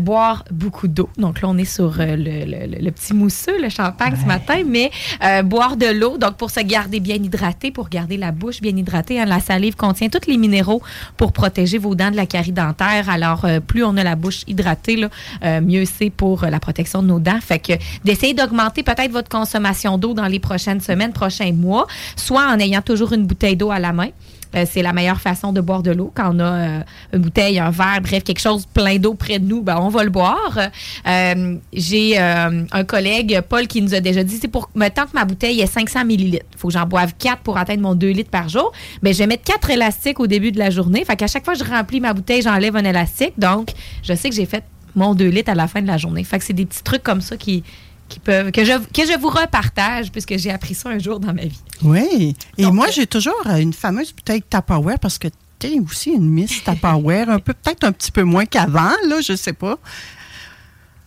boire 0.00 0.44
beaucoup 0.50 0.88
d'eau. 0.88 1.08
Donc 1.18 1.40
là, 1.40 1.48
on 1.48 1.56
est 1.58 1.64
sur 1.64 2.00
euh, 2.00 2.16
le, 2.16 2.44
le- 2.44 2.66
le- 2.66 2.82
le 2.84 2.90
petit 2.90 3.14
mousseux, 3.14 3.60
le 3.62 3.68
champagne 3.68 4.14
ce 4.20 4.26
matin, 4.26 4.62
mais 4.66 4.90
euh, 5.24 5.42
boire 5.42 5.76
de 5.76 5.86
l'eau, 5.86 6.18
donc 6.18 6.36
pour 6.36 6.50
se 6.50 6.60
garder 6.60 7.00
bien 7.00 7.16
hydraté, 7.16 7.70
pour 7.70 7.88
garder 7.88 8.16
la 8.16 8.32
bouche 8.32 8.60
bien 8.60 8.76
hydratée. 8.76 9.20
hein. 9.20 9.24
la 9.24 9.40
salive 9.40 9.76
contient 9.76 10.08
tous 10.08 10.28
les 10.28 10.36
minéraux 10.36 10.82
pour 11.16 11.32
protéger 11.32 11.78
vos 11.78 11.94
dents 11.94 12.10
de 12.10 12.16
la 12.16 12.26
carie 12.26 12.52
dentaire. 12.52 13.08
Alors, 13.08 13.44
euh, 13.44 13.60
plus 13.60 13.84
on 13.84 13.96
a 13.96 14.02
la 14.04 14.16
bouche 14.16 14.42
hydratée, 14.48 14.96
là, 14.96 15.08
euh, 15.44 15.60
mieux 15.60 15.84
c'est 15.84 16.10
pour 16.10 16.44
euh, 16.44 16.50
la 16.50 16.60
protection 16.60 17.02
de 17.02 17.08
nos 17.08 17.20
dents. 17.20 17.38
Fait 17.40 17.58
que 17.58 17.72
d'essayer 18.04 18.34
d'augmenter 18.34 18.82
peut-être 18.82 19.12
votre 19.12 19.28
consommation 19.28 19.96
d'eau 19.98 20.14
dans 20.14 20.26
les 20.26 20.40
prochaines 20.40 20.80
semaines, 20.80 21.12
prochains 21.12 21.52
mois, 21.52 21.86
soit 22.16 22.46
en 22.48 22.58
ayant 22.58 22.82
toujours 22.82 23.12
une 23.12 23.26
bouteille 23.26 23.56
d'eau 23.56 23.70
à 23.70 23.78
la 23.78 23.92
main. 23.92 24.08
Euh, 24.54 24.64
c'est 24.68 24.82
la 24.82 24.92
meilleure 24.92 25.20
façon 25.20 25.52
de 25.52 25.60
boire 25.60 25.82
de 25.82 25.90
l'eau. 25.90 26.12
Quand 26.14 26.34
on 26.34 26.38
a 26.40 26.44
euh, 26.44 26.80
une 27.12 27.20
bouteille, 27.20 27.58
un 27.58 27.70
verre, 27.70 28.00
bref, 28.02 28.24
quelque 28.24 28.40
chose 28.40 28.66
plein 28.66 28.96
d'eau 28.96 29.14
près 29.14 29.38
de 29.38 29.46
nous, 29.46 29.62
ben, 29.62 29.78
on 29.80 29.88
va 29.88 30.04
le 30.04 30.10
boire. 30.10 30.58
Euh, 31.06 31.56
J'ai 31.72 32.18
un 32.18 32.84
collègue, 32.84 33.40
Paul, 33.48 33.66
qui 33.66 33.82
nous 33.82 33.94
a 33.94 34.00
déjà 34.00 34.22
dit, 34.22 34.38
c'est 34.40 34.48
pour 34.48 34.70
tant 34.94 35.06
que 35.06 35.14
ma 35.14 35.24
bouteille 35.24 35.60
est 35.60 35.66
500 35.66 36.04
millilitres. 36.04 36.46
Il 36.52 36.58
faut 36.58 36.68
que 36.68 36.74
j'en 36.74 36.86
boive 36.86 37.14
4 37.18 37.42
pour 37.42 37.56
atteindre 37.58 37.82
mon 37.82 37.94
2 37.94 38.08
litres 38.08 38.30
par 38.30 38.48
jour. 38.48 38.72
Ben, 39.02 39.12
je 39.12 39.18
vais 39.18 39.26
mettre 39.26 39.44
4 39.44 39.70
élastiques 39.70 40.20
au 40.20 40.26
début 40.26 40.52
de 40.52 40.58
la 40.58 40.70
journée. 40.70 41.04
Fait 41.04 41.16
qu'à 41.16 41.26
chaque 41.26 41.44
fois 41.44 41.54
que 41.54 41.64
je 41.64 41.70
remplis 41.70 42.00
ma 42.00 42.12
bouteille, 42.12 42.42
j'enlève 42.42 42.76
un 42.76 42.84
élastique. 42.84 43.34
Donc, 43.38 43.70
je 44.02 44.14
sais 44.14 44.28
que 44.28 44.34
j'ai 44.34 44.46
fait 44.46 44.64
mon 44.94 45.14
2 45.14 45.28
litres 45.28 45.50
à 45.50 45.54
la 45.54 45.68
fin 45.68 45.82
de 45.82 45.86
la 45.86 45.96
journée. 45.96 46.24
Fait 46.24 46.38
que 46.38 46.44
c'est 46.44 46.52
des 46.52 46.66
petits 46.66 46.82
trucs 46.82 47.02
comme 47.02 47.20
ça 47.20 47.36
qui, 47.36 47.62
qui 48.10 48.18
peuvent, 48.20 48.50
que 48.52 48.62
je, 48.64 48.72
que 48.72 49.06
je 49.10 49.18
vous 49.18 49.28
repartage 49.30 50.12
puisque 50.12 50.36
j'ai 50.36 50.50
appris 50.50 50.74
ça 50.74 50.90
un 50.90 50.98
jour 50.98 51.18
dans 51.20 51.32
ma 51.32 51.42
vie. 51.46 51.58
Oui. 51.82 52.36
Et 52.58 52.64
Donc, 52.64 52.74
moi, 52.74 52.88
euh, 52.88 52.92
j'ai 52.92 53.06
toujours 53.06 53.40
euh, 53.46 53.56
une 53.56 53.72
fameuse 53.72 54.12
bouteille 54.12 54.42
Tupperware 54.42 54.98
parce 54.98 55.16
que 55.16 55.28
tu 55.58 55.66
es 55.68 55.80
aussi 55.80 56.10
une 56.10 56.28
Miss 56.28 56.62
Tupperware, 56.64 57.30
un 57.30 57.38
peu 57.38 57.54
peut-être 57.54 57.84
un 57.84 57.92
petit 57.92 58.12
peu 58.12 58.22
moins 58.24 58.44
qu'avant, 58.44 58.92
là, 59.08 59.20
je 59.22 59.34
sais 59.36 59.52
pas. 59.54 59.76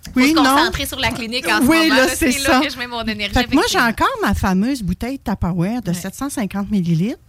Faut 0.05 0.12
Oui, 0.15 0.29
se 0.31 0.36
non. 0.36 0.43
concentrer 0.43 0.86
sur 0.86 1.00
la 1.00 1.12
clinique 1.12 1.48
en 1.48 1.57
ce 1.62 1.67
Oui, 1.67 1.77
moment. 1.77 1.95
là, 1.95 2.05
là, 2.07 2.12
c'est 2.15 2.31
ça. 2.31 2.60
là 2.60 2.65
que 2.65 2.69
je 2.72 2.77
mets 2.77 2.88
mon 2.88 3.03
énergie. 3.03 3.33
Fait 3.33 3.45
que 3.45 3.53
moi, 3.53 3.63
j'ai 3.69 3.79
encore 3.79 4.10
ma 4.22 4.33
fameuse 4.33 4.81
bouteille 4.83 5.19
Tupperware 5.19 5.81
de 5.81 5.93
750 5.93 6.72
millilitres. 6.72 7.19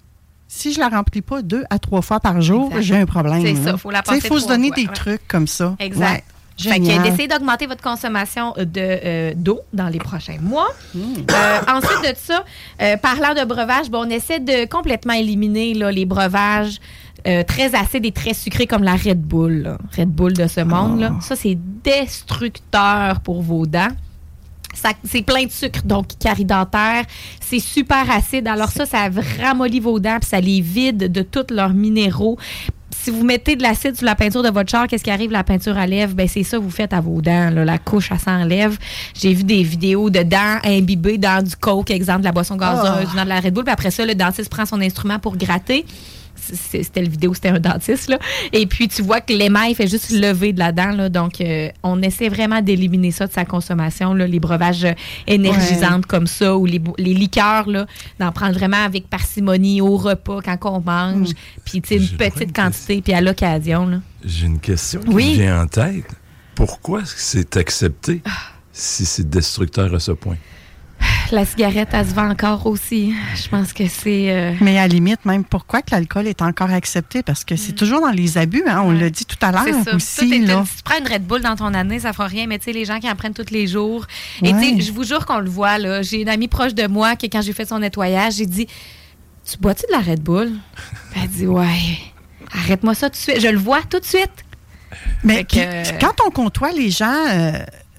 Si 0.49 0.73
je 0.73 0.79
la 0.79 0.89
remplis 0.89 1.23
pas 1.23 1.41
deux 1.43 1.65
à 1.71 1.79
trois 1.79 2.03
fois 2.03 2.21
par 2.21 2.41
jour, 2.43 2.71
j'ai 2.81 2.97
un 2.97 3.07
problème. 3.07 3.43
C'est 3.43 3.57
ça, 3.65 3.77
faut 3.77 3.91
la 3.91 4.03
Il 4.13 4.21
faut 4.21 4.39
se 4.39 4.47
donner 4.47 4.69
fois, 4.69 4.77
des 4.77 4.87
ouais. 4.87 4.93
trucs 4.95 5.27
comme 5.27 5.47
ça. 5.47 5.75
Exact. 5.81 6.25
Fait 6.57 6.79
que 6.79 7.03
d'essayer 7.03 7.29
d'augmenter 7.29 7.67
votre 7.67 7.83
consommation 7.83 8.53
de, 8.57 8.67
euh, 8.77 9.33
d'eau 9.35 9.61
dans 9.73 9.89
les 9.89 9.99
prochains 9.99 10.39
mois. 10.41 10.69
Hmm. 10.95 11.01
Euh, 11.31 11.61
ensuite 11.69 12.13
de 12.13 12.17
ça, 12.17 12.45
euh, 12.81 12.97
parlant 12.97 13.35
de 13.35 13.45
breuvage, 13.45 13.91
bon, 13.91 14.07
on 14.07 14.11
essaie 14.11 14.41
de 14.41 14.67
complètement 14.67 15.15
éliminer 15.15 15.75
là, 15.75 15.91
les 15.91 16.05
breuvages 16.05 16.81
très 17.47 17.75
acides 17.75 18.05
et 18.05 18.13
très 18.13 18.35
sucrés 18.35 18.67
comme 18.67 18.83
la 18.83 18.97
Red 18.97 19.23
Bull. 19.23 19.63
là. 19.63 19.79
Red 19.97 20.11
Bull 20.11 20.35
de 20.35 20.47
ce 20.47 20.61
monde. 20.61 21.01
là. 21.01 21.15
Ça, 21.23 21.35
c'est 21.35 21.57
destructeur 21.83 23.21
pour 23.21 23.41
vos 23.41 23.65
dents. 23.65 23.89
C'est 25.05 25.23
plein 25.23 25.45
de 25.45 25.51
sucre, 25.51 25.83
donc 25.85 26.07
carie 26.19 26.45
dentaire. 26.45 27.05
C'est 27.41 27.61
super 27.61 28.11
acide. 28.11 28.49
Alors 28.49 28.69
ça, 28.69 28.87
ça 28.87 29.09
ramollit 29.41 29.81
vos 29.81 30.01
dents 30.01 30.19
puis 30.21 30.29
ça 30.29 30.41
les 30.41 30.61
vide 30.61 31.11
de 31.13 31.23
tous 31.23 31.53
leurs 31.55 31.73
minéraux. 31.73 32.39
Si 33.05 33.11
vous 33.11 33.23
mettez 33.23 33.55
de 33.55 33.63
l'acide 33.63 33.95
sur 33.95 34.07
la 34.07 34.15
peinture 34.15 34.43
de 34.43 34.49
votre 34.49 34.71
char, 34.71 34.87
qu'est-ce 34.89 35.05
qui 35.05 35.11
arrive? 35.11 35.31
La 35.31 35.45
peinture 35.45 35.77
à 35.77 35.87
lèvres, 35.87 36.15
ben 36.15 36.27
c'est 36.27 36.43
ça 36.43 36.57
que 36.57 36.63
vous 36.63 36.71
faites 36.71 36.95
à 36.95 37.03
vos 37.03 37.21
dents. 37.21 37.51
là. 37.51 37.63
La 37.63 37.77
couche, 37.77 38.09
elle 38.11 38.19
s'enlève. 38.19 38.79
J'ai 39.13 39.35
vu 39.35 39.45
des 39.45 39.63
vidéos 39.63 40.09
de 40.09 40.23
dents 40.23 40.57
imbibées 40.65 41.19
dans 41.19 41.45
du 41.45 41.55
coke, 41.55 41.91
exemple 41.91 42.21
de 42.21 42.25
la 42.25 42.33
boisson 42.33 42.57
gazeuse, 42.57 43.15
dans 43.15 43.25
de 43.25 43.29
la 43.29 43.41
Red 43.41 43.53
Bull. 43.53 43.65
Puis 43.65 43.73
après 43.75 43.91
ça, 43.91 44.07
le 44.07 44.15
dentiste 44.15 44.49
prend 44.49 44.65
son 44.65 44.81
instrument 44.81 45.19
pour 45.19 45.37
gratter. 45.37 45.85
C'était 46.37 47.01
le 47.03 47.09
vidéo, 47.09 47.33
c'était 47.35 47.49
un 47.49 47.61
dentiste. 47.61 48.09
Là. 48.09 48.19
Et 48.53 48.67
puis, 48.67 48.89
tu 48.89 49.03
vois 49.03 49.21
que 49.21 49.33
l'émail 49.33 49.75
fait 49.75 49.87
juste 49.87 50.11
lever 50.11 50.53
de 50.53 50.59
la 50.59 50.73
dent. 50.73 50.91
Là. 50.91 51.09
Donc, 51.09 51.41
euh, 51.41 51.69
on 51.83 52.03
essaie 52.03 52.29
vraiment 52.29 52.61
d'éliminer 52.61 53.11
ça 53.13 53.27
de 53.27 53.33
sa 53.33 53.45
consommation. 53.45 54.13
Là. 54.15 54.27
Les 54.27 54.41
breuvages 54.41 54.85
euh, 54.85 54.93
énergisantes 55.27 56.07
comme 56.07 56.27
ça 56.27 56.57
ou 56.57 56.67
les, 56.67 56.81
les 56.99 57.15
liqueurs, 57.15 57.69
là, 57.69 57.87
d'en 58.19 58.33
prendre 58.33 58.53
vraiment 58.55 58.85
avec 58.85 59.09
parcimonie 59.09 59.81
au 59.81 59.97
repas 59.97 60.41
quand 60.45 60.59
on 60.65 60.81
mange. 60.81 61.31
Puis, 61.65 61.81
tu 61.81 61.89
sais, 61.89 61.97
une 61.97 62.09
petite 62.17 62.43
une 62.43 62.53
quantité, 62.53 63.01
puis 63.03 63.13
à 63.15 63.21
l'occasion. 63.21 63.87
là. 63.87 64.01
J'ai 64.25 64.47
une 64.47 64.61
question 64.61 65.01
qui 65.01 65.09
Oui. 65.11 65.31
me 65.31 65.43
vient 65.43 65.63
en 65.63 65.67
tête. 65.67 66.05
Pourquoi 66.55 67.01
est-ce 67.03 67.15
que 67.15 67.21
c'est 67.21 67.57
accepté 67.57 68.23
si 68.73 69.05
c'est 69.07 69.29
destructeur 69.29 69.93
à 69.95 69.99
ce 70.01 70.13
point? 70.13 70.37
La 71.33 71.45
cigarette, 71.45 71.89
elle 71.93 72.07
se 72.07 72.15
vend 72.15 72.29
encore 72.31 72.67
aussi. 72.67 73.13
Je 73.35 73.49
pense 73.49 73.73
que 73.73 73.89
c'est... 73.89 74.31
euh, 74.31 74.53
Mais 74.61 74.79
à 74.79 74.83
la 74.83 74.89
limite, 74.89 75.25
même 75.25 75.43
pourquoi 75.45 75.81
que 75.83 75.91
l'alcool 75.91 76.27
est 76.29 76.43
encore 76.43 76.71
accepté? 76.71 77.23
Parce 77.23 77.45
que 77.45 77.57
c'est 77.57 77.73
toujours 77.73 78.01
dans 78.03 78.11
les 78.11 78.39
abus, 78.39 78.63
hein, 78.69 78.83
on 78.85 78.91
Mm. 78.91 78.95
Ouais. 78.97 79.01
l'a 79.01 79.11
dit 79.11 79.25
tout 79.25 79.37
à 79.41 79.51
l'heure 79.51 79.65
aussi. 79.95 80.41
Là. 80.45 80.65
si 80.67 80.77
tu 80.77 80.83
prends 80.85 80.99
une 80.99 81.09
Red 81.13 81.25
Bull 81.27 81.41
dans 81.41 81.57
ton 81.57 81.73
année, 81.75 81.99
ça 82.01 82.13
fera 82.13 82.27
rien. 82.29 82.47
Mais 82.47 82.59
tu 82.59 82.67
sais, 82.67 82.73
les 82.73 82.85
gens 82.85 83.01
qui 83.01 83.11
en 83.11 83.17
prennent 83.17 83.35
tous 83.35 83.51
les 83.51 83.67
jours. 83.67 84.07
Et 84.43 84.53
tu 84.53 84.61
sais, 84.61 84.81
je 84.81 84.93
vous 84.93 85.05
jure 85.05 85.27
qu'on 85.27 85.39
le 85.41 85.49
voit, 85.51 85.79
là. 85.79 86.03
J'ai 86.03 86.21
une 86.21 86.29
amie 86.29 86.49
proche 86.49 86.75
de 86.75 86.87
moi 86.87 87.17
qui, 87.17 87.29
quand 87.31 87.41
j'ai 87.43 87.53
fait 87.53 87.67
son 87.67 87.79
nettoyage, 87.81 88.35
j'ai 88.35 88.47
dit 88.47 88.67
Tu 89.51 89.57
bois-tu 89.59 89.83
de 89.89 89.93
la 89.93 90.01
Red 90.03 90.21
Bull? 90.23 90.53
Puis 91.11 91.21
Elle 91.23 91.29
dit 91.31 91.47
Ouais. 91.47 91.99
Arrête-moi 92.53 92.95
ça 92.95 93.09
tout 93.09 93.17
de 93.17 93.21
suite. 93.23 93.41
Je 93.41 93.49
le 93.49 93.59
vois 93.59 93.81
tout 93.83 93.99
de 93.99 94.05
suite. 94.05 94.31
Mais 95.25 95.43
que- 95.45 95.83
puis, 95.83 95.93
quand 96.01 96.15
on 96.27 96.31
côtoie 96.31 96.71
les 96.71 96.91
gens 96.91 97.11
euh, 97.33 97.53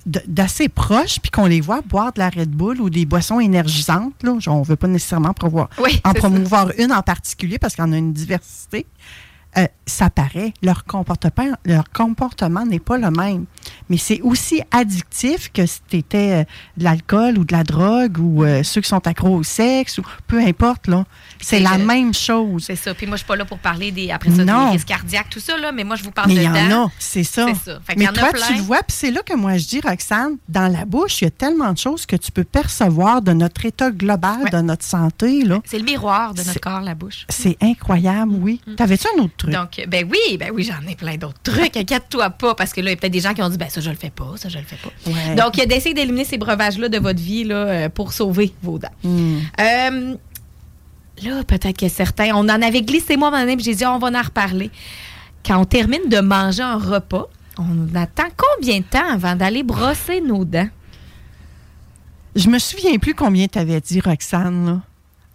d'assez 0.05 0.69
proches, 0.69 1.19
puis 1.19 1.31
qu'on 1.31 1.45
les 1.47 1.61
voit 1.61 1.81
boire 1.81 2.13
de 2.13 2.19
la 2.19 2.29
Red 2.29 2.51
Bull 2.51 2.79
ou 2.79 2.89
des 2.89 3.05
boissons 3.05 3.39
énergisantes, 3.39 4.13
là, 4.21 4.33
on 4.47 4.59
ne 4.59 4.65
veut 4.65 4.75
pas 4.75 4.87
nécessairement 4.87 5.33
promouvoir, 5.33 5.69
Oui, 5.83 5.99
en 6.03 6.11
ça. 6.11 6.19
promouvoir 6.19 6.71
une 6.77 6.91
en 6.91 7.01
particulier 7.01 7.57
parce 7.57 7.75
qu'il 7.75 7.83
y 7.83 7.87
en 7.87 7.91
a 7.91 7.97
une 7.97 8.13
diversité, 8.13 8.85
euh, 9.57 9.65
ça 9.85 10.09
paraît, 10.09 10.53
leur 10.61 10.83
comportement, 10.83 11.45
leur 11.65 11.89
comportement 11.89 12.65
n'est 12.65 12.79
pas 12.79 12.97
le 12.97 13.09
même. 13.09 13.45
Mais 13.89 13.97
c'est 13.97 14.19
aussi 14.21 14.61
addictif 14.69 15.49
que 15.53 15.65
si 15.65 15.79
tu 15.87 15.97
étais 15.97 16.45
de 16.77 16.83
l'alcool 16.83 17.37
ou 17.37 17.45
de 17.45 17.53
la 17.53 17.63
drogue 17.63 18.17
ou 18.19 18.43
euh, 18.43 18.63
ceux 18.63 18.81
qui 18.81 18.89
sont 18.89 19.07
accros 19.07 19.33
au 19.33 19.43
sexe 19.43 19.97
ou 19.97 20.03
peu 20.27 20.39
importe. 20.39 20.87
là. 20.87 21.05
C'est 21.41 21.59
la 21.59 21.77
même 21.77 22.13
chose. 22.13 22.63
C'est 22.65 22.75
ça. 22.75 22.93
Puis 22.93 23.05
moi, 23.05 23.15
je 23.15 23.19
suis 23.19 23.27
pas 23.27 23.35
là 23.35 23.45
pour 23.45 23.59
parler 23.59 23.91
des, 23.91 24.11
après 24.11 24.31
ça, 24.31 24.43
Non. 24.45 24.65
des 24.67 24.71
risques 24.73 24.87
cardiaques, 24.87 25.29
tout 25.29 25.39
ça, 25.39 25.57
là. 25.57 25.71
Mais 25.71 25.83
moi, 25.83 25.95
je 25.95 26.03
vous 26.03 26.11
parle 26.11 26.29
Mais 26.29 26.35
de 26.35 26.39
il 26.41 26.45
y 26.45 26.47
en 26.73 26.85
a, 26.85 26.91
c'est 26.99 27.23
ça. 27.23 27.45
Mais 27.97 28.05
toi, 28.07 28.29
plein. 28.31 28.47
tu 28.47 28.53
le 28.55 28.61
vois, 28.61 28.77
puis 28.83 28.95
c'est 28.97 29.11
là 29.11 29.21
que 29.25 29.33
moi 29.35 29.57
je 29.57 29.65
dis, 29.67 29.79
Roxane, 29.81 30.37
dans 30.49 30.67
la 30.71 30.85
bouche, 30.85 31.21
il 31.21 31.25
y 31.25 31.27
a 31.27 31.31
tellement 31.31 31.71
de 31.73 31.77
choses 31.77 32.05
que 32.05 32.15
tu 32.15 32.31
peux 32.31 32.43
percevoir 32.43 33.21
de 33.21 33.33
notre 33.33 33.65
état 33.65 33.91
global, 33.91 34.39
Ouais. 34.43 34.49
de 34.49 34.61
notre 34.61 34.83
santé. 34.83 35.43
là. 35.43 35.59
C'est 35.65 35.77
le 35.79 35.85
miroir 35.85 36.33
de 36.33 36.41
notre 36.43 36.59
corps, 36.59 36.81
la 36.81 36.95
bouche. 36.95 37.25
C'est 37.29 37.57
incroyable, 37.61 38.33
oui. 38.41 38.59
T'avais-tu 38.77 39.07
un 39.17 39.23
autre 39.23 39.33
truc? 39.37 39.53
Donc, 39.53 39.83
ben 39.87 40.07
oui, 40.09 40.37
ben 40.37 40.51
oui, 40.53 40.63
j'en 40.63 40.87
ai 40.89 40.95
plein 40.95 41.15
d'autres 41.17 41.41
trucs. 41.43 41.75
Inquiète-toi 41.77 42.29
pas, 42.31 42.55
parce 42.55 42.73
que 42.73 42.81
là, 42.81 42.89
il 42.89 42.93
y 42.93 42.93
a 42.93 42.97
peut-être 42.97 43.13
des 43.13 43.19
gens 43.19 43.33
qui 43.33 43.41
ont 43.41 43.49
dit, 43.49 43.57
ben 43.57 43.69
ça, 43.69 43.81
je 43.81 43.89
le 43.89 43.95
fais 43.95 44.09
pas, 44.09 44.33
ça, 44.37 44.49
je 44.49 44.57
le 44.57 44.63
fais 44.63 44.77
pas. 44.77 44.89
Ouais. 45.11 45.35
Donc, 45.35 45.55
d'essayer 45.55 45.93
d'éliminer 45.93 46.25
ces 46.25 46.37
breuvages-là 46.37 46.89
de 46.89 46.97
votre 46.97 47.19
vie 47.19 47.43
là, 47.43 47.55
euh, 47.55 47.89
pour 47.89 48.13
sauver 48.13 48.53
vos 48.61 48.77
dents. 48.79 48.89
Hmm. 49.03 49.37
Euh, 49.59 50.15
là, 51.23 51.43
peut-être 51.43 51.77
que 51.77 51.89
certains, 51.89 52.35
on 52.35 52.49
en 52.49 52.61
avait 52.61 52.81
glissé 52.81 53.17
moi, 53.17 53.31
puis 53.45 53.63
j'ai 53.63 53.75
dit, 53.75 53.85
on 53.85 53.99
va 53.99 54.07
en 54.07 54.21
reparler. 54.21 54.71
Quand 55.45 55.59
on 55.59 55.65
termine 55.65 56.09
de 56.09 56.19
manger 56.19 56.63
un 56.63 56.77
repas, 56.77 57.27
on 57.57 57.95
attend 57.95 58.27
combien 58.35 58.79
de 58.79 58.83
temps 58.83 59.07
avant 59.09 59.35
d'aller 59.35 59.63
brosser 59.63 60.21
nos 60.21 60.43
dents? 60.43 60.69
Je 62.35 62.49
me 62.49 62.59
souviens 62.59 62.97
plus 62.97 63.13
combien 63.13 63.47
tu 63.47 63.57
avais 63.59 63.79
dit, 63.79 64.01
Roxane. 64.01 64.65
là. 64.65 64.81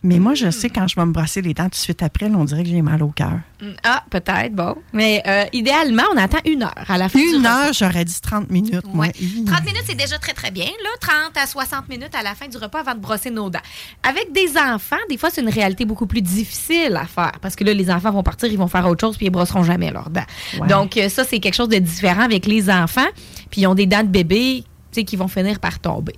Mais 0.03 0.19
moi, 0.19 0.35
je 0.35 0.51
sais 0.51 0.71
quand 0.71 0.89
je 0.89 0.97
vais 0.97 1.05
me 1.05 1.13
brosser 1.13 1.43
les 1.43 1.53
dents 1.53 1.65
tout 1.65 1.71
de 1.71 1.75
suite 1.75 2.03
après, 2.03 2.29
là, 2.29 2.37
on 2.39 2.45
dirait 2.45 2.63
que 2.63 2.71
j'ai 2.71 2.81
mal 2.81 3.03
au 3.03 3.09
cœur. 3.09 3.41
Ah, 3.85 4.03
peut-être, 4.09 4.55
bon. 4.55 4.75
Mais 4.95 5.23
euh, 5.27 5.45
idéalement, 5.53 6.05
on 6.15 6.17
attend 6.17 6.39
une 6.47 6.63
heure 6.63 6.85
à 6.89 6.97
la 6.97 7.11
fin 7.11 7.19
du 7.19 7.37
Une 7.37 7.45
heure, 7.45 7.73
j'aurais 7.75 8.07
dit 8.07 8.19
30 8.21 8.51
minutes. 8.51 8.87
moi. 8.87 9.07
Ouais. 9.07 9.13
30 9.47 9.65
minutes, 9.67 9.83
c'est 9.87 9.95
déjà 9.95 10.19
très, 10.19 10.33
très 10.33 10.51
bien. 10.51 10.65
Là, 10.65 10.91
30 11.01 11.37
à 11.37 11.47
60 11.47 11.89
minutes 11.91 12.15
à 12.15 12.23
la 12.23 12.35
fin 12.35 12.49
du 12.49 12.57
repas 12.57 12.81
avant 12.81 12.95
de 12.95 13.01
brosser 13.01 13.31
nos 13.31 13.51
dents. 13.51 13.61
Avec 14.03 14.33
des 14.33 14.57
enfants, 14.57 14.97
des 15.11 15.19
fois, 15.19 15.29
c'est 15.31 15.43
une 15.43 15.51
réalité 15.51 15.85
beaucoup 15.85 16.07
plus 16.07 16.23
difficile 16.23 16.97
à 16.97 17.05
faire 17.05 17.33
parce 17.43 17.55
que 17.55 17.65
là, 17.65 17.75
les 17.75 17.91
enfants 17.91 18.11
vont 18.13 18.23
partir, 18.23 18.51
ils 18.51 18.59
vont 18.59 18.69
faire 18.69 18.87
autre 18.89 19.01
chose 19.07 19.19
puis 19.19 19.27
ils 19.27 19.31
brosseront 19.31 19.65
jamais 19.65 19.91
leurs 19.91 20.09
dents. 20.09 20.25
Ouais. 20.59 20.67
Donc, 20.69 20.97
euh, 20.97 21.11
ça, 21.11 21.25
c'est 21.25 21.41
quelque 21.41 21.55
chose 21.55 21.69
de 21.69 21.79
différent 21.79 22.23
avec 22.23 22.47
les 22.47 22.71
enfants. 22.71 23.09
Puis, 23.51 23.63
ils 23.63 23.67
ont 23.67 23.75
des 23.75 23.87
dents 23.87 24.03
de 24.03 24.09
bébé 24.09 24.65
qui 24.91 25.17
vont 25.17 25.29
finir 25.29 25.61
par 25.61 25.79
tomber. 25.79 26.15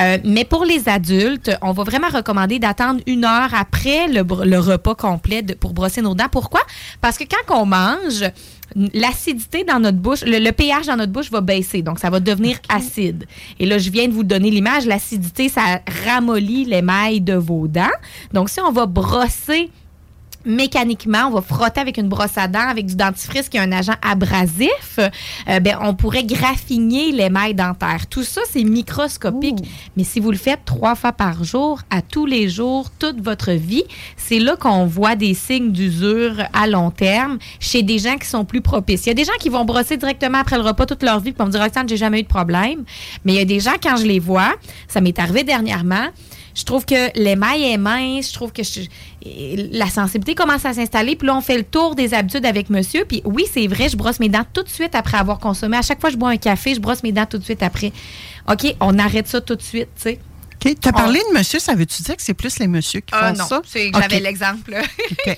Euh, 0.00 0.18
mais 0.24 0.44
pour 0.44 0.64
les 0.64 0.88
adultes, 0.88 1.50
on 1.62 1.72
va 1.72 1.84
vraiment 1.84 2.08
recommander 2.08 2.58
d'attendre 2.58 3.00
une 3.06 3.24
heure 3.24 3.54
après 3.54 4.08
le, 4.08 4.58
repas 4.58 4.94
complet 4.94 5.42
de- 5.42 5.54
pour 5.54 5.72
brosser 5.72 6.02
nos 6.02 6.14
dents. 6.14 6.28
Pourquoi? 6.30 6.60
Parce 7.00 7.16
que 7.18 7.24
quand 7.24 7.60
on 7.60 7.66
mange, 7.66 8.24
l'acidité 8.92 9.64
dans 9.64 9.78
notre 9.80 9.98
bouche, 9.98 10.22
le, 10.22 10.38
le 10.38 10.52
pH 10.52 10.86
dans 10.86 10.96
notre 10.96 11.12
bouche 11.12 11.30
va 11.30 11.40
baisser, 11.40 11.82
donc 11.82 11.98
ça 11.98 12.10
va 12.10 12.20
devenir 12.20 12.58
acide. 12.68 13.24
Et 13.58 13.66
là, 13.66 13.78
je 13.78 13.90
viens 13.90 14.08
de 14.08 14.12
vous 14.12 14.24
donner 14.24 14.50
l'image, 14.50 14.86
l'acidité, 14.86 15.48
ça 15.48 15.80
ramollit 16.06 16.64
l'émail 16.64 17.20
de 17.20 17.34
vos 17.34 17.68
dents. 17.68 17.86
Donc, 18.32 18.48
si 18.50 18.60
on 18.60 18.72
va 18.72 18.86
brosser 18.86 19.70
mécaniquement, 20.46 21.26
on 21.28 21.30
va 21.32 21.42
frotter 21.42 21.80
avec 21.80 21.98
une 21.98 22.08
brosse 22.08 22.36
à 22.38 22.48
dents, 22.48 22.68
avec 22.68 22.86
du 22.86 22.96
dentifrice 22.96 23.48
qui 23.48 23.56
est 23.56 23.60
un 23.60 23.72
agent 23.72 23.94
abrasif, 24.00 24.98
euh, 24.98 25.60
ben, 25.60 25.78
on 25.82 25.94
pourrait 25.94 26.24
graffiner 26.24 27.12
l'émail 27.12 27.54
dentaire. 27.54 28.06
Tout 28.06 28.22
ça, 28.22 28.40
c'est 28.50 28.64
microscopique. 28.64 29.58
Mais 29.96 30.04
si 30.04 30.20
vous 30.20 30.30
le 30.30 30.36
faites 30.36 30.64
trois 30.64 30.94
fois 30.94 31.12
par 31.12 31.44
jour, 31.44 31.80
à 31.90 32.02
tous 32.02 32.26
les 32.26 32.48
jours, 32.48 32.90
toute 32.98 33.20
votre 33.20 33.52
vie, 33.52 33.84
c'est 34.16 34.38
là 34.38 34.56
qu'on 34.56 34.86
voit 34.86 35.16
des 35.16 35.34
signes 35.34 35.72
d'usure 35.72 36.44
à 36.52 36.66
long 36.66 36.90
terme 36.90 37.38
chez 37.60 37.82
des 37.82 37.98
gens 37.98 38.16
qui 38.16 38.28
sont 38.28 38.44
plus 38.44 38.60
propices. 38.60 39.06
Il 39.06 39.08
y 39.08 39.12
a 39.12 39.14
des 39.14 39.24
gens 39.24 39.36
qui 39.40 39.48
vont 39.48 39.64
brosser 39.64 39.96
directement 39.96 40.38
après 40.38 40.56
le 40.56 40.62
repas 40.62 40.86
toute 40.86 41.02
leur 41.02 41.20
vie, 41.20 41.32
puis 41.32 41.38
vont 41.38 41.46
me 41.46 41.50
dire, 41.50 41.60
Roxane, 41.60 41.88
j'ai 41.88 41.96
jamais 41.96 42.20
eu 42.20 42.22
de 42.22 42.28
problème. 42.28 42.84
Mais 43.24 43.32
il 43.32 43.36
y 43.36 43.42
a 43.42 43.44
des 43.44 43.60
gens, 43.60 43.74
quand 43.82 43.96
je 43.96 44.04
les 44.04 44.20
vois, 44.20 44.54
ça 44.88 45.00
m'est 45.00 45.18
arrivé 45.18 45.44
dernièrement, 45.44 46.06
je 46.56 46.64
trouve 46.64 46.86
que 46.86 47.16
l'émail 47.20 47.64
est 47.64 47.76
mince, 47.76 48.30
je 48.30 48.34
trouve 48.34 48.50
que 48.50 48.62
je- 48.62 48.80
la 49.76 49.86
sensibilité 49.88 50.34
commence 50.34 50.64
à 50.64 50.72
s'installer. 50.72 51.14
Puis 51.14 51.28
là, 51.28 51.36
on 51.36 51.42
fait 51.42 51.58
le 51.58 51.64
tour 51.64 51.94
des 51.94 52.14
habitudes 52.14 52.46
avec 52.46 52.70
monsieur. 52.70 53.04
Puis 53.04 53.20
oui, 53.24 53.44
c'est 53.52 53.66
vrai, 53.66 53.90
je 53.90 53.96
brosse 53.96 54.18
mes 54.20 54.30
dents 54.30 54.46
tout 54.52 54.62
de 54.62 54.68
suite 54.70 54.94
après 54.94 55.18
avoir 55.18 55.38
consommé. 55.38 55.76
À 55.76 55.82
chaque 55.82 56.00
fois 56.00 56.08
que 56.08 56.14
je 56.14 56.18
bois 56.18 56.30
un 56.30 56.38
café, 56.38 56.74
je 56.74 56.80
brosse 56.80 57.02
mes 57.02 57.12
dents 57.12 57.26
tout 57.26 57.36
de 57.38 57.44
suite 57.44 57.62
après. 57.62 57.92
OK, 58.50 58.74
on 58.80 58.98
arrête 58.98 59.28
ça 59.28 59.40
tout 59.42 59.54
de 59.54 59.62
suite, 59.62 59.88
tu 59.96 60.02
sais. 60.02 60.18
OK. 60.72 60.80
Tu 60.80 60.88
as 60.88 60.92
parlé 60.92 61.20
de 61.32 61.38
monsieur, 61.38 61.58
ça 61.58 61.74
veut-tu 61.74 62.02
dire 62.02 62.16
que 62.16 62.22
c'est 62.22 62.34
plus 62.34 62.58
les 62.58 62.66
messieurs 62.66 63.00
qui 63.00 63.12
Ah 63.12 63.32
font 63.32 63.38
non, 63.38 63.46
ça? 63.48 63.62
c'est 63.66 63.90
que 63.90 64.00
j'avais 64.00 64.20
l'exemple. 64.20 64.74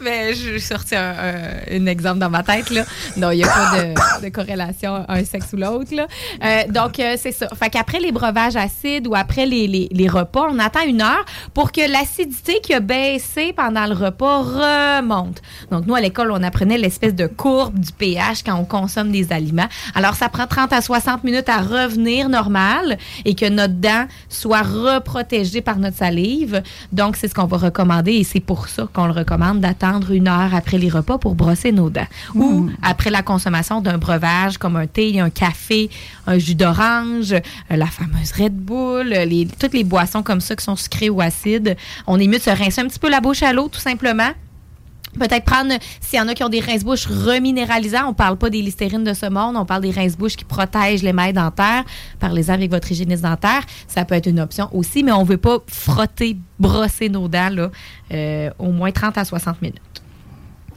Mais 0.00 0.34
je 0.34 0.58
sorti 0.58 0.96
un, 0.96 1.10
un- 1.10 1.76
un 1.76 1.86
exemple 1.86 2.18
dans 2.18 2.30
ma 2.30 2.42
tête. 2.42 2.70
Là. 2.70 2.84
Non, 3.16 3.30
il 3.30 3.36
n'y 3.38 3.44
a 3.44 3.48
pas 3.48 3.78
de, 3.82 4.24
de 4.24 4.28
corrélation 4.30 5.04
un 5.06 5.24
sexe 5.24 5.48
ou 5.52 5.56
l'autre. 5.56 5.90
Euh, 5.92 6.62
donc, 6.68 6.98
euh, 6.98 7.16
c'est 7.20 7.32
ça. 7.32 7.46
Fait 7.58 7.68
qu'après 7.68 8.00
les 8.00 8.10
breuvages 8.12 8.56
acides 8.56 9.06
ou 9.06 9.14
après 9.14 9.44
les, 9.46 9.66
les- 9.66 9.88
les 9.92 10.08
repas, 10.08 10.46
on 10.50 10.58
attend 10.58 10.80
une 10.86 11.02
heure 11.02 11.24
pour 11.52 11.72
que 11.72 11.80
l'acidité 11.90 12.60
qui 12.62 12.72
a 12.72 12.80
baissé 12.80 13.52
pendant 13.52 13.86
le 13.86 13.94
repas 13.94 14.38
remonte. 14.42 15.42
Donc, 15.70 15.86
nous, 15.86 15.94
à 15.94 16.00
l'école, 16.00 16.30
on 16.32 16.42
apprenait 16.42 16.78
l'espèce 16.78 17.14
de 17.14 17.26
courbe 17.26 17.78
du 17.78 17.92
pH 17.92 18.42
quand 18.44 18.54
on 18.56 18.64
consomme 18.64 19.12
des 19.12 19.30
aliments. 19.32 19.68
Alors, 19.94 20.14
ça 20.14 20.28
prend 20.30 20.46
30 20.46 20.72
à 20.72 20.80
60 20.80 21.22
minutes 21.24 21.48
à 21.50 21.58
revenir 21.60 22.28
normal 22.30 22.96
et 23.26 23.34
que 23.34 23.46
notre 23.48 23.74
dent 23.74 23.99
soit 24.28 24.62
reprotégée 24.62 25.60
par 25.60 25.78
notre 25.78 25.96
salive. 25.96 26.62
Donc, 26.92 27.16
c'est 27.16 27.28
ce 27.28 27.34
qu'on 27.34 27.46
va 27.46 27.56
recommander 27.56 28.12
et 28.12 28.24
c'est 28.24 28.40
pour 28.40 28.68
ça 28.68 28.88
qu'on 28.92 29.06
le 29.06 29.12
recommande 29.12 29.60
d'attendre 29.60 30.10
une 30.10 30.28
heure 30.28 30.54
après 30.54 30.78
les 30.78 30.88
repas 30.88 31.18
pour 31.18 31.34
brosser 31.34 31.72
nos 31.72 31.90
dents. 31.90 32.06
Ou 32.34 32.68
après 32.82 33.10
la 33.10 33.22
consommation 33.22 33.80
d'un 33.80 33.98
breuvage 33.98 34.58
comme 34.58 34.76
un 34.76 34.86
thé, 34.86 35.20
un 35.20 35.30
café, 35.30 35.90
un 36.26 36.38
jus 36.38 36.54
d'orange, 36.54 37.32
euh, 37.32 37.40
la 37.70 37.86
fameuse 37.86 38.32
Red 38.32 38.56
Bull, 38.56 39.08
les, 39.08 39.46
toutes 39.58 39.74
les 39.74 39.84
boissons 39.84 40.22
comme 40.22 40.40
ça 40.40 40.56
qui 40.56 40.64
sont 40.64 40.76
sucrées 40.76 41.10
ou 41.10 41.20
acides. 41.20 41.76
On 42.06 42.18
est 42.18 42.26
mieux 42.26 42.38
de 42.38 42.42
se 42.42 42.50
rincer 42.50 42.80
un 42.80 42.86
petit 42.86 42.98
peu 42.98 43.10
la 43.10 43.20
bouche 43.20 43.42
à 43.42 43.52
l'eau, 43.52 43.68
tout 43.68 43.80
simplement 43.80 44.30
Peut-être 45.18 45.44
prendre, 45.44 45.74
s'il 46.00 46.18
y 46.18 46.22
en 46.22 46.28
a 46.28 46.34
qui 46.34 46.44
ont 46.44 46.48
des 46.48 46.60
rince-bouches 46.60 47.06
reminéralisants, 47.06 48.08
on 48.08 48.14
parle 48.14 48.36
pas 48.36 48.48
des 48.48 48.62
listérines 48.62 49.04
de 49.04 49.12
ce 49.12 49.26
monde, 49.26 49.56
on 49.56 49.64
parle 49.64 49.82
des 49.82 49.90
rince-bouches 49.90 50.36
qui 50.36 50.44
protègent 50.44 51.02
les 51.02 51.12
mailles 51.12 51.32
dentaires. 51.32 51.84
Parlez-en 52.20 52.54
avec 52.54 52.70
votre 52.70 52.90
hygiéniste 52.90 53.22
dentaire. 53.22 53.62
Ça 53.88 54.04
peut 54.04 54.14
être 54.14 54.26
une 54.26 54.40
option 54.40 54.68
aussi, 54.72 55.02
mais 55.02 55.12
on 55.12 55.24
veut 55.24 55.36
pas 55.36 55.58
frotter, 55.66 56.36
brosser 56.58 57.08
nos 57.08 57.26
dents 57.28 57.50
là, 57.52 57.70
euh, 58.12 58.50
au 58.58 58.70
moins 58.70 58.92
30 58.92 59.18
à 59.18 59.24
60 59.24 59.60
minutes. 59.62 59.80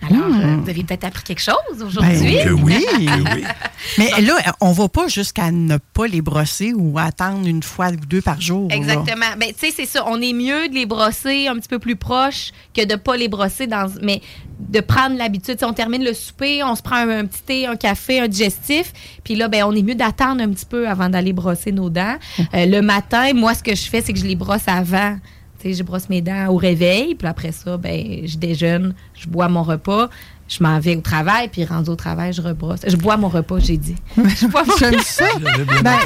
Alors, 0.09 0.27
Hmm. 0.27 0.41
euh, 0.41 0.55
vous 0.63 0.69
avez 0.69 0.83
peut-être 0.83 1.05
appris 1.05 1.23
quelque 1.23 1.41
chose 1.41 1.81
aujourd'hui. 1.81 2.19
Ben, 2.19 2.43
Que 2.45 2.49
oui, 2.51 2.85
que 2.85 3.33
oui. 3.35 3.43
Mais 3.97 4.09
là, 4.21 4.35
on 4.61 4.71
va 4.71 4.87
pas 4.89 5.07
jusqu'à 5.07 5.51
ne 5.51 5.77
pas 5.77 6.07
les 6.07 6.21
brosser 6.21 6.73
ou 6.73 6.97
attendre 6.99 7.47
une 7.47 7.63
fois 7.63 7.89
ou 7.89 7.95
deux 8.05 8.21
par 8.21 8.39
jour. 8.41 8.67
là. 8.69 8.75
Exactement. 8.75 9.25
Ben, 9.39 9.49
tu 9.57 9.67
sais, 9.67 9.73
c'est 9.75 9.85
ça. 9.85 10.03
On 10.07 10.21
est 10.21 10.33
mieux 10.33 10.67
de 10.69 10.73
les 10.73 10.85
brosser 10.85 11.47
un 11.47 11.55
petit 11.55 11.67
peu 11.69 11.79
plus 11.79 11.95
proche 11.95 12.51
que 12.73 12.85
de 12.85 12.95
pas 12.95 13.15
les 13.17 13.27
brosser 13.27 13.67
dans. 13.67 13.89
Mais 14.01 14.21
de 14.59 14.79
prendre 14.79 15.17
l'habitude. 15.17 15.55
Tu 15.55 15.59
sais, 15.59 15.65
On 15.65 15.73
termine 15.73 16.03
le 16.03 16.13
souper, 16.13 16.63
on 16.63 16.75
se 16.75 16.81
prend 16.81 16.95
un, 16.95 17.09
un 17.19 17.25
petit 17.25 17.41
thé, 17.41 17.67
un 17.67 17.75
café, 17.75 18.19
un 18.21 18.27
digestif. 18.27 18.93
Puis 19.23 19.35
là, 19.35 19.47
ben, 19.47 19.63
on 19.65 19.73
est 19.75 19.81
mieux 19.83 19.95
d'attendre 19.95 20.41
un 20.41 20.49
petit 20.49 20.65
peu 20.65 20.87
avant 20.87 21.09
d'aller 21.09 21.33
brosser 21.33 21.71
nos 21.71 21.89
dents. 21.89 22.15
Euh, 22.53 22.65
le 22.65 22.81
matin, 22.81 23.33
moi, 23.33 23.53
ce 23.53 23.63
que 23.63 23.75
je 23.75 23.83
fais, 23.89 24.01
c'est 24.01 24.13
que 24.13 24.19
je 24.19 24.25
les 24.25 24.35
brosse 24.35 24.67
avant. 24.67 25.17
Tu 25.63 25.69
sais, 25.69 25.75
je 25.75 25.83
brosse 25.83 26.09
mes 26.09 26.21
dents 26.21 26.47
au 26.49 26.57
réveil. 26.57 27.15
Puis 27.15 27.27
après 27.27 27.53
ça, 27.53 27.77
ben, 27.77 28.27
je 28.27 28.37
déjeune, 28.37 28.93
je 29.15 29.27
bois 29.27 29.47
mon 29.47 29.63
repas. 29.63 30.09
Je 30.49 30.61
m'en 30.61 30.77
vais 30.77 30.97
au 30.97 31.01
travail, 31.01 31.47
puis 31.47 31.63
rendu 31.63 31.89
au 31.89 31.95
travail, 31.95 32.33
je 32.33 32.41
rebrosse. 32.41 32.81
Je 32.85 32.97
bois 32.97 33.15
mon 33.15 33.29
repas, 33.29 33.59
j'ai 33.59 33.77
dit. 33.77 33.95
Je 34.17 34.45
bois 34.45 34.63
mon 34.65 34.75
J'aime 34.77 34.99
ça. 34.99 35.25
Ben. 35.81 35.97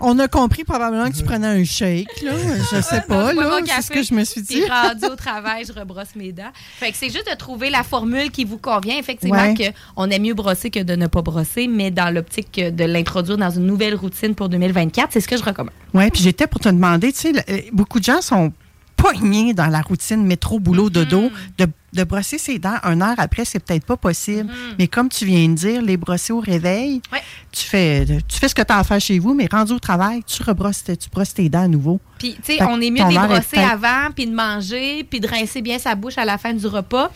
On 0.00 0.18
a 0.18 0.26
compris 0.28 0.64
probablement 0.64 1.08
que 1.10 1.16
tu 1.16 1.22
prenais 1.22 1.46
un 1.46 1.62
shake, 1.62 2.08
là. 2.22 2.32
Je 2.72 2.80
sais 2.80 3.02
pas, 3.06 3.34
là. 3.34 3.60
C'est 3.66 3.82
ce 3.82 3.90
que 3.90 4.02
je 4.02 4.14
me 4.14 4.24
suis 4.24 4.40
dit. 4.40 4.62
Puis 4.62 4.70
rendu 4.70 5.04
au 5.04 5.14
travail, 5.14 5.64
je 5.66 5.78
rebrosse 5.78 6.16
mes 6.16 6.32
dents. 6.32 6.50
Fait 6.78 6.90
que 6.90 6.96
c'est 6.96 7.10
juste 7.10 7.30
de 7.30 7.36
trouver 7.36 7.68
la 7.68 7.82
formule 7.82 8.30
qui 8.30 8.44
vous 8.46 8.58
convient. 8.58 8.96
Effectivement, 8.98 9.36
Ouais. 9.36 9.54
que 9.54 9.76
on 9.94 10.08
aime 10.10 10.22
mieux 10.22 10.34
brosser 10.34 10.70
que 10.70 10.82
de 10.82 10.96
ne 10.96 11.06
pas 11.06 11.20
brosser, 11.20 11.68
mais 11.68 11.90
dans 11.90 12.12
l'optique 12.12 12.58
de 12.58 12.84
l'introduire 12.84 13.36
dans 13.36 13.50
une 13.50 13.66
nouvelle 13.66 13.94
routine 13.94 14.34
pour 14.34 14.48
2024, 14.48 15.10
c'est 15.12 15.20
ce 15.20 15.28
que 15.28 15.36
je 15.36 15.44
recommande. 15.44 15.74
Oui, 15.92 16.10
puis 16.10 16.22
j'étais 16.22 16.46
pour 16.46 16.60
te 16.60 16.70
demander, 16.70 17.12
tu 17.12 17.18
sais, 17.20 17.32
euh, 17.50 17.58
beaucoup 17.72 18.00
de 18.00 18.04
gens 18.04 18.22
sont 18.22 18.52
pognés 18.96 19.52
dans 19.54 19.66
la 19.66 19.80
routine 19.82 20.24
métro, 20.26 20.58
boulot, 20.58 20.90
dodo. 20.90 21.30
De, 21.58 21.66
de 21.92 22.04
brosser 22.04 22.36
ses 22.38 22.58
dents 22.58 22.76
une 22.84 23.00
heure 23.02 23.14
après, 23.18 23.44
c'est 23.44 23.58
peut-être 23.58 23.84
pas 23.86 23.96
possible. 23.96 24.50
Mais 24.78 24.86
comme 24.86 25.08
tu 25.08 25.24
viens 25.24 25.48
de 25.48 25.54
dire, 25.54 25.82
les 25.82 25.96
brosser 25.96 26.32
au 26.32 26.40
réveil, 26.40 27.00
Ouais. 27.12 27.20
tu, 27.52 27.64
fais, 27.64 28.04
tu 28.28 28.38
fais 28.38 28.48
ce 28.48 28.54
que 28.54 28.62
tu 28.62 28.72
as 28.72 28.78
à 28.78 28.84
faire 28.84 29.00
chez 29.00 29.18
vous, 29.18 29.32
mais 29.34 29.46
rendu 29.50 29.72
au 29.72 29.78
travail, 29.78 30.22
tu 30.26 30.42
rebrosses, 30.42 30.84
tes- 30.84 30.96
tu 30.96 31.08
brosses 31.10 31.32
tes 31.34 31.48
dents 31.48 31.62
à 31.64 31.68
nouveau. 31.68 32.00
Puis, 32.18 32.36
tu 32.44 32.56
sais, 32.56 32.62
on 32.64 32.80
est 32.80 32.90
mieux 32.90 33.04
de 33.04 33.08
les 33.10 33.14
brosser 33.14 33.58
avant, 33.58 34.10
puis 34.14 34.26
de 34.26 34.34
manger, 34.34 35.04
puis 35.04 35.20
de 35.20 35.26
rincer 35.28 35.62
bien 35.62 35.78
sa 35.78 35.94
bouche 35.94 36.18
à 36.18 36.24
la 36.24 36.36
fin 36.38 36.52
du 36.52 36.66
repas. 36.66 37.10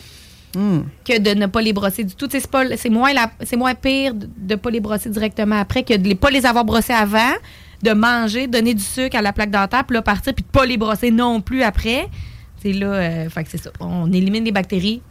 Hmm. 0.53 0.81
que 1.05 1.17
de 1.17 1.33
ne 1.33 1.45
pas 1.45 1.61
les 1.61 1.71
brosser 1.71 2.03
du 2.03 2.13
tout. 2.13 2.27
C'est 2.29 2.89
moins, 2.89 3.13
la- 3.13 3.31
c'est 3.45 3.55
moins 3.55 3.73
pire 3.73 4.13
de 4.13 4.27
ne 4.49 4.55
pas 4.57 4.69
les 4.69 4.81
brosser 4.81 5.09
directement 5.09 5.57
après 5.57 5.83
que 5.83 5.93
de 5.95 6.09
ne 6.09 6.13
pas 6.13 6.29
les 6.29 6.45
avoir 6.45 6.65
brossés 6.65 6.91
avant, 6.91 7.31
de 7.83 7.91
manger, 7.93 8.47
donner 8.47 8.73
du 8.73 8.83
sucre 8.83 9.15
à 9.17 9.21
la 9.21 9.33
plaque 9.33 9.51
dentaire, 9.51 9.83
puis 9.85 9.95
là 9.95 10.01
partir, 10.01 10.33
puis 10.33 10.43
de 10.43 10.49
pas 10.49 10.65
les 10.65 10.77
brosser 10.77 11.11
non 11.11 11.41
plus 11.41 11.63
après. 11.63 12.07
C'est 12.61 12.73
là, 12.73 12.87
euh, 12.87 13.29
fait 13.29 13.43
que 13.43 13.49
c'est 13.49 13.57
ça. 13.57 13.71
On 13.79 14.11
élimine 14.11 14.43
les 14.45 14.51
bactéries. 14.51 15.01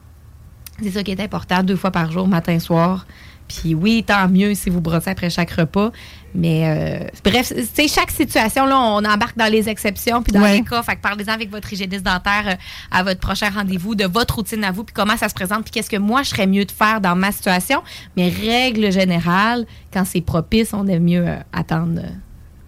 C'est 0.83 0.91
ça 0.91 1.03
qui 1.03 1.11
est 1.11 1.21
important, 1.21 1.63
deux 1.63 1.77
fois 1.77 1.91
par 1.91 2.11
jour, 2.11 2.27
matin, 2.29 2.59
soir. 2.59 3.07
Puis 3.49 3.75
oui, 3.75 4.05
tant 4.07 4.29
mieux 4.29 4.55
si 4.55 4.71
vous 4.71 4.81
brossez 4.81 5.11
après 5.11 5.29
chaque 5.29 5.51
repas. 5.51 5.91
Mais 6.37 6.63
euh, 7.03 7.07
bref, 7.25 7.53
tu 7.53 7.65
sais, 7.75 7.89
chaque 7.89 8.13
situation, 8.13 8.65
là, 8.65 8.79
on 8.79 9.05
embarque 9.05 9.37
dans 9.37 9.51
les 9.51 9.69
exceptions 9.69 10.23
puis 10.23 10.33
dans 10.33 10.41
Ouais. 10.41 10.59
les 10.59 10.63
cas. 10.63 10.81
Fait 10.85 10.95
que 10.95 11.01
parlez-en 11.01 11.33
avec 11.33 11.51
votre 11.51 11.71
hygiéniste 11.73 12.05
dentaire 12.05 12.45
euh, 12.47 12.55
à 12.93 13.03
votre 13.03 13.19
prochain 13.19 13.51
rendez-vous, 13.51 13.97
de 13.97 14.05
votre 14.07 14.37
routine 14.37 14.63
à 14.63 14.71
vous, 14.71 14.85
puis 14.85 14.95
comment 14.95 15.17
ça 15.17 15.29
se 15.29 15.35
présente, 15.35 15.65
puis 15.65 15.73
qu'est-ce 15.73 15.91
que 15.91 15.97
moi, 15.97 16.23
je 16.23 16.29
serais 16.29 16.47
mieux 16.47 16.65
de 16.65 16.71
faire 16.71 17.01
dans 17.01 17.17
ma 17.17 17.33
situation. 17.33 17.83
Mais 18.17 18.29
règle 18.29 18.93
générale, 18.93 19.67
quand 19.93 20.05
c'est 20.05 20.21
propice, 20.21 20.73
on 20.73 20.87
aime 20.87 21.03
mieux 21.03 21.27
euh, 21.27 21.37
attendre 21.53 22.03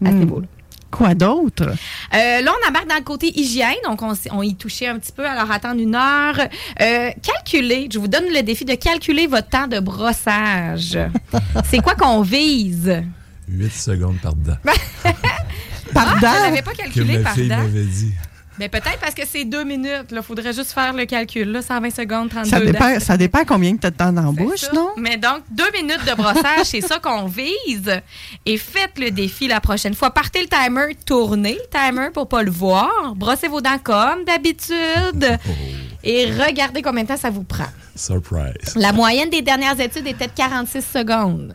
euh, 0.06 0.10
Mm. 0.12 0.18
niveau-là. 0.20 0.46
Quoi 0.90 1.14
d'autre? 1.14 1.62
Euh, 1.64 2.40
là, 2.42 2.52
on 2.52 2.68
embarque 2.68 2.86
dans 2.86 2.96
le 2.96 3.02
côté 3.02 3.32
hygiène, 3.38 3.76
donc 3.86 4.02
on, 4.02 4.42
y 4.42 4.54
touchait 4.56 4.88
un 4.88 4.98
petit 4.98 5.12
peu. 5.12 5.26
Alors, 5.26 5.50
attendre 5.50 5.80
une 5.80 5.94
heure. 5.94 6.38
Euh, 6.82 7.10
calculer, 7.22 7.88
je 7.90 7.98
vous 7.98 8.08
donne 8.08 8.26
le 8.26 8.42
défi 8.42 8.66
de 8.66 8.74
calculer 8.74 9.26
votre 9.26 9.48
temps 9.48 9.68
de 9.68 9.80
brossage. 9.80 10.98
C'est 11.70 11.78
quoi 11.78 11.94
qu'on 11.94 12.20
vise? 12.20 13.02
8 13.48 13.72
secondes 13.72 14.18
par 14.22 14.34
dent. 14.34 14.56
Pardon? 14.62 15.12
Ah, 15.94 16.34
je 16.38 16.44
l'avais 16.44 16.62
pas 16.62 16.72
Que 16.72 16.76
calculé 16.78 17.18
ma 17.18 17.24
par 17.24 17.34
fille 17.34 17.48
m'avait 17.48 17.84
dit. 17.84 18.12
Mais 18.58 18.68
peut-être 18.68 18.98
parce 19.00 19.14
que 19.14 19.22
c'est 19.26 19.44
deux 19.44 19.64
minutes. 19.64 20.06
Il 20.10 20.22
faudrait 20.22 20.52
juste 20.52 20.72
faire 20.72 20.92
le 20.92 21.06
calcul. 21.06 21.50
Là, 21.50 21.62
120 21.62 21.90
secondes, 21.90 22.28
32 22.28 22.50
Ça 22.50 22.60
dépend, 22.60 23.00
ça 23.00 23.16
dépend 23.16 23.44
combien 23.46 23.76
tu 23.76 23.86
as 23.86 23.90
de 23.90 23.96
temps 23.96 24.12
dans 24.12 24.22
la 24.22 24.30
bouche, 24.30 24.60
ça. 24.60 24.72
non? 24.72 24.90
Mais 24.96 25.16
donc, 25.16 25.42
deux 25.50 25.70
minutes 25.72 26.04
de 26.06 26.14
brossage, 26.14 26.64
c'est 26.66 26.80
ça 26.82 26.98
qu'on 26.98 27.26
vise. 27.26 28.00
Et 28.44 28.58
faites 28.58 28.98
le 28.98 29.10
défi 29.10 29.48
la 29.48 29.60
prochaine 29.60 29.94
fois. 29.94 30.10
Partez 30.10 30.42
le 30.42 30.48
timer, 30.48 30.94
tournez 31.06 31.54
le 31.54 31.68
timer 31.70 32.08
pour 32.12 32.28
pas 32.28 32.42
le 32.42 32.50
voir. 32.50 33.14
Brossez 33.16 33.48
vos 33.48 33.60
dents 33.60 33.78
comme 33.82 34.24
d'habitude. 34.24 35.38
Et 36.04 36.26
regardez 36.26 36.82
combien 36.82 37.04
de 37.04 37.08
temps 37.08 37.16
ça 37.16 37.30
vous 37.30 37.44
prend. 37.44 37.68
Surprise. 37.96 38.74
La 38.76 38.92
moyenne 38.92 39.30
des 39.30 39.42
dernières 39.42 39.78
études 39.80 40.06
était 40.06 40.26
de 40.26 40.32
46 40.34 40.82
secondes. 40.82 41.54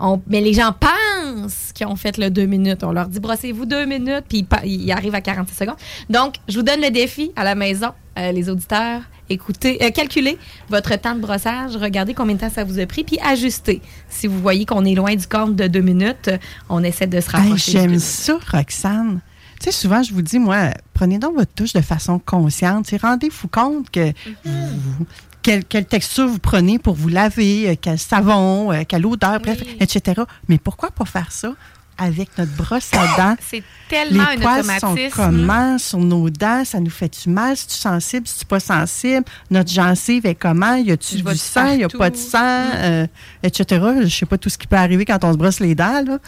On- 0.00 0.20
mais 0.28 0.40
les 0.40 0.52
gens 0.54 0.72
pensent 0.72 1.72
qu'ils 1.74 1.86
ont 1.86 1.96
fait 1.96 2.18
le 2.18 2.30
deux 2.30 2.46
minutes. 2.46 2.84
On 2.84 2.92
leur 2.92 3.08
dit 3.08 3.20
brossez-vous 3.20 3.66
deux 3.66 3.84
minutes, 3.84 4.24
puis 4.28 4.46
ils, 4.64 4.92
arrivent 4.92 5.14
à 5.14 5.20
46 5.20 5.54
secondes. 5.56 5.76
Donc, 6.08 6.36
je 6.48 6.56
vous 6.56 6.62
donne 6.62 6.80
le 6.80 6.90
défi 6.90 7.32
à 7.36 7.44
la 7.44 7.54
maison, 7.54 7.88
euh, 8.18 8.32
les 8.32 8.48
auditeurs. 8.48 9.02
Écoutez, 9.30 9.82
euh, 9.84 9.90
calculez 9.90 10.38
votre 10.70 10.96
temps 10.98 11.14
de 11.14 11.20
brossage, 11.20 11.76
regardez 11.76 12.14
combien 12.14 12.34
de 12.36 12.40
temps 12.40 12.48
ça 12.50 12.64
vous 12.64 12.78
a 12.78 12.86
pris, 12.86 13.04
puis 13.04 13.18
ajustez. 13.22 13.82
Si 14.08 14.26
vous 14.26 14.40
voyez 14.40 14.64
qu'on 14.64 14.84
est 14.86 14.94
loin 14.94 15.14
du 15.14 15.26
compte 15.26 15.54
de 15.54 15.66
deux 15.66 15.80
minutes, 15.82 16.30
on 16.70 16.82
essaie 16.82 17.06
de 17.06 17.20
se 17.20 17.30
rapprocher. 17.30 17.72
J'aime 17.72 17.98
ça, 17.98 18.38
Roxane. 18.50 19.20
Tu 19.60 19.64
sais, 19.66 19.72
souvent, 19.72 20.02
je 20.04 20.14
vous 20.14 20.22
dis, 20.22 20.38
moi, 20.38 20.70
prenez 20.94 21.18
donc 21.18 21.34
votre 21.34 21.52
touche 21.52 21.72
de 21.72 21.80
façon 21.80 22.20
consciente. 22.20 22.88
Rendez-vous 23.02 23.48
compte 23.48 23.90
que 23.90 24.12
vous- 24.44 25.06
quelle, 25.42 25.64
quelle 25.64 25.86
texture 25.86 26.26
vous 26.26 26.38
prenez 26.38 26.78
pour 26.78 26.94
vous 26.94 27.08
laver, 27.08 27.70
euh, 27.70 27.74
quel 27.80 27.98
savon, 27.98 28.72
euh, 28.72 28.82
quelle 28.86 29.06
odeur, 29.06 29.40
bref, 29.40 29.58
Oui. 29.64 29.76
etc. 29.80 30.22
Mais 30.48 30.58
pourquoi 30.58 30.90
pas 30.90 31.04
faire 31.04 31.30
ça 31.32 31.52
avec 32.00 32.28
notre 32.38 32.52
brosse 32.56 32.90
à 32.92 33.16
dents? 33.16 33.36
C'est 33.50 33.62
tellement 33.88 34.24
Les 34.30 34.36
un 34.36 34.40
poils 34.40 34.64
sont 34.64 34.86
automatisme. 34.92 35.16
comment 35.16 35.78
sur 35.78 35.98
nos 35.98 36.30
dents? 36.30 36.64
Ça 36.64 36.78
nous 36.80 36.90
fait 36.90 37.12
du 37.24 37.28
mal? 37.30 37.56
Si 37.56 37.66
tu 37.66 37.74
sensible, 37.74 38.26
si 38.28 38.38
tu 38.40 38.44
pas 38.44 38.60
sensible? 38.60 39.24
Notre 39.50 39.70
gencive 39.72 40.26
est 40.26 40.34
comment? 40.36 40.76
Y 40.76 40.92
a-tu 40.92 41.16
du 41.16 41.22
du 41.22 41.36
sang? 41.36 41.74
Y 41.74 41.84
a 41.84 41.88
pas 41.88 42.10
de 42.10 42.16
sang? 42.16 42.38
euh, 42.74 43.06
etc. 43.42 43.84
Je 44.02 44.08
sais 44.08 44.26
pas 44.26 44.38
tout 44.38 44.48
ce 44.48 44.58
qui 44.58 44.66
peut 44.66 44.76
arriver 44.76 45.04
quand 45.04 45.24
on 45.24 45.32
se 45.32 45.38
brosse 45.38 45.60
les 45.60 45.74
dents, 45.74 46.04
là. 46.06 46.18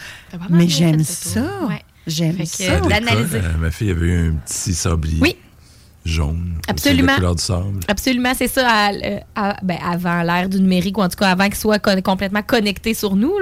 Mais 0.49 0.67
j'aime 0.67 1.03
ça. 1.03 1.41
Ouais. 1.67 1.81
J'aime 2.07 2.43
ça. 2.45 2.79
d'analyser. 2.81 3.41
ma 3.59 3.69
fille 3.71 3.91
avait 3.91 4.07
eu 4.07 4.29
un 4.29 4.33
petit 4.33 4.73
sablier 4.73 5.19
Oui. 5.21 5.35
Jaune. 6.05 6.55
Absolument. 6.67 7.01
C'est 7.07 7.11
la 7.11 7.15
couleur 7.17 7.35
du 7.35 7.43
sable. 7.43 7.79
Absolument, 7.87 8.31
c'est 8.35 8.47
ça. 8.47 8.67
à- 8.67 8.91
euh, 8.93 9.19
à- 9.35 9.57
ben, 9.61 9.77
avant 9.85 10.21
l'ère 10.23 10.49
du 10.49 10.59
numérique, 10.59 10.97
ou 10.97 11.01
en 11.01 11.09
tout 11.09 11.15
cas 11.17 11.29
avant 11.29 11.45
qu'il 11.45 11.55
soit 11.55 11.79
con- 11.79 12.01
complètement 12.03 12.41
connecté 12.41 12.93
sur 12.93 13.15
nous, 13.15 13.33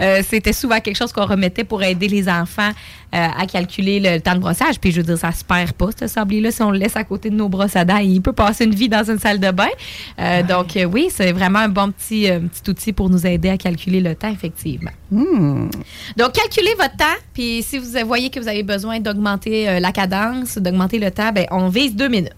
euh, 0.00 0.22
c'était 0.28 0.52
souvent 0.52 0.80
quelque 0.80 0.96
chose 0.96 1.12
qu'on 1.12 1.26
remettait 1.26 1.64
pour 1.64 1.82
aider 1.82 2.08
les 2.08 2.28
enfants 2.28 2.70
euh, 3.14 3.26
à 3.38 3.46
calculer 3.46 4.00
le 4.00 4.20
temps 4.20 4.34
de 4.34 4.40
brossage. 4.40 4.78
Puis 4.80 4.92
je 4.92 4.98
veux 4.98 5.06
dire, 5.06 5.18
ça 5.18 5.32
se 5.32 5.44
perd 5.44 5.72
pas, 5.72 5.88
ce 5.98 6.06
sablier-là, 6.06 6.50
si 6.50 6.62
on 6.62 6.70
le 6.70 6.78
laisse 6.78 6.96
à 6.96 7.04
côté 7.04 7.30
de 7.30 7.34
nos 7.34 7.48
brosses 7.48 7.76
à 7.76 7.84
dents. 7.84 7.96
Il 7.96 8.22
peut 8.22 8.32
passer 8.32 8.64
une 8.64 8.74
vie 8.74 8.88
dans 8.88 9.08
une 9.08 9.18
salle 9.18 9.40
de 9.40 9.50
bain. 9.50 9.68
Euh, 10.18 10.42
Donc 10.42 10.76
euh, 10.76 10.84
oui, 10.84 11.08
c'est 11.10 11.32
vraiment 11.32 11.60
un 11.60 11.68
bon 11.68 11.90
petit, 11.90 12.28
petit 12.28 12.70
outil 12.70 12.92
pour 12.92 13.10
nous 13.10 13.26
aider 13.26 13.50
à 13.50 13.56
calculer 13.56 14.00
le 14.00 14.14
temps, 14.14 14.30
effectivement. 14.30 14.92
Hmm. 15.10 15.68
Donc, 16.16 16.32
calculez 16.32 16.74
votre 16.78 16.96
temps. 16.96 17.04
Puis, 17.34 17.62
si 17.62 17.78
vous 17.78 17.88
voyez 18.06 18.30
que 18.30 18.38
vous 18.38 18.46
avez 18.46 18.62
besoin 18.62 19.00
d'augmenter 19.00 19.80
la 19.80 19.90
cadence, 19.90 20.56
d'augmenter 20.56 21.00
le 21.00 21.10
temps, 21.10 21.32
ben, 21.32 21.46
on 21.50 21.68
vise 21.68 21.96
deux 21.96 22.08
minutes. 22.08 22.32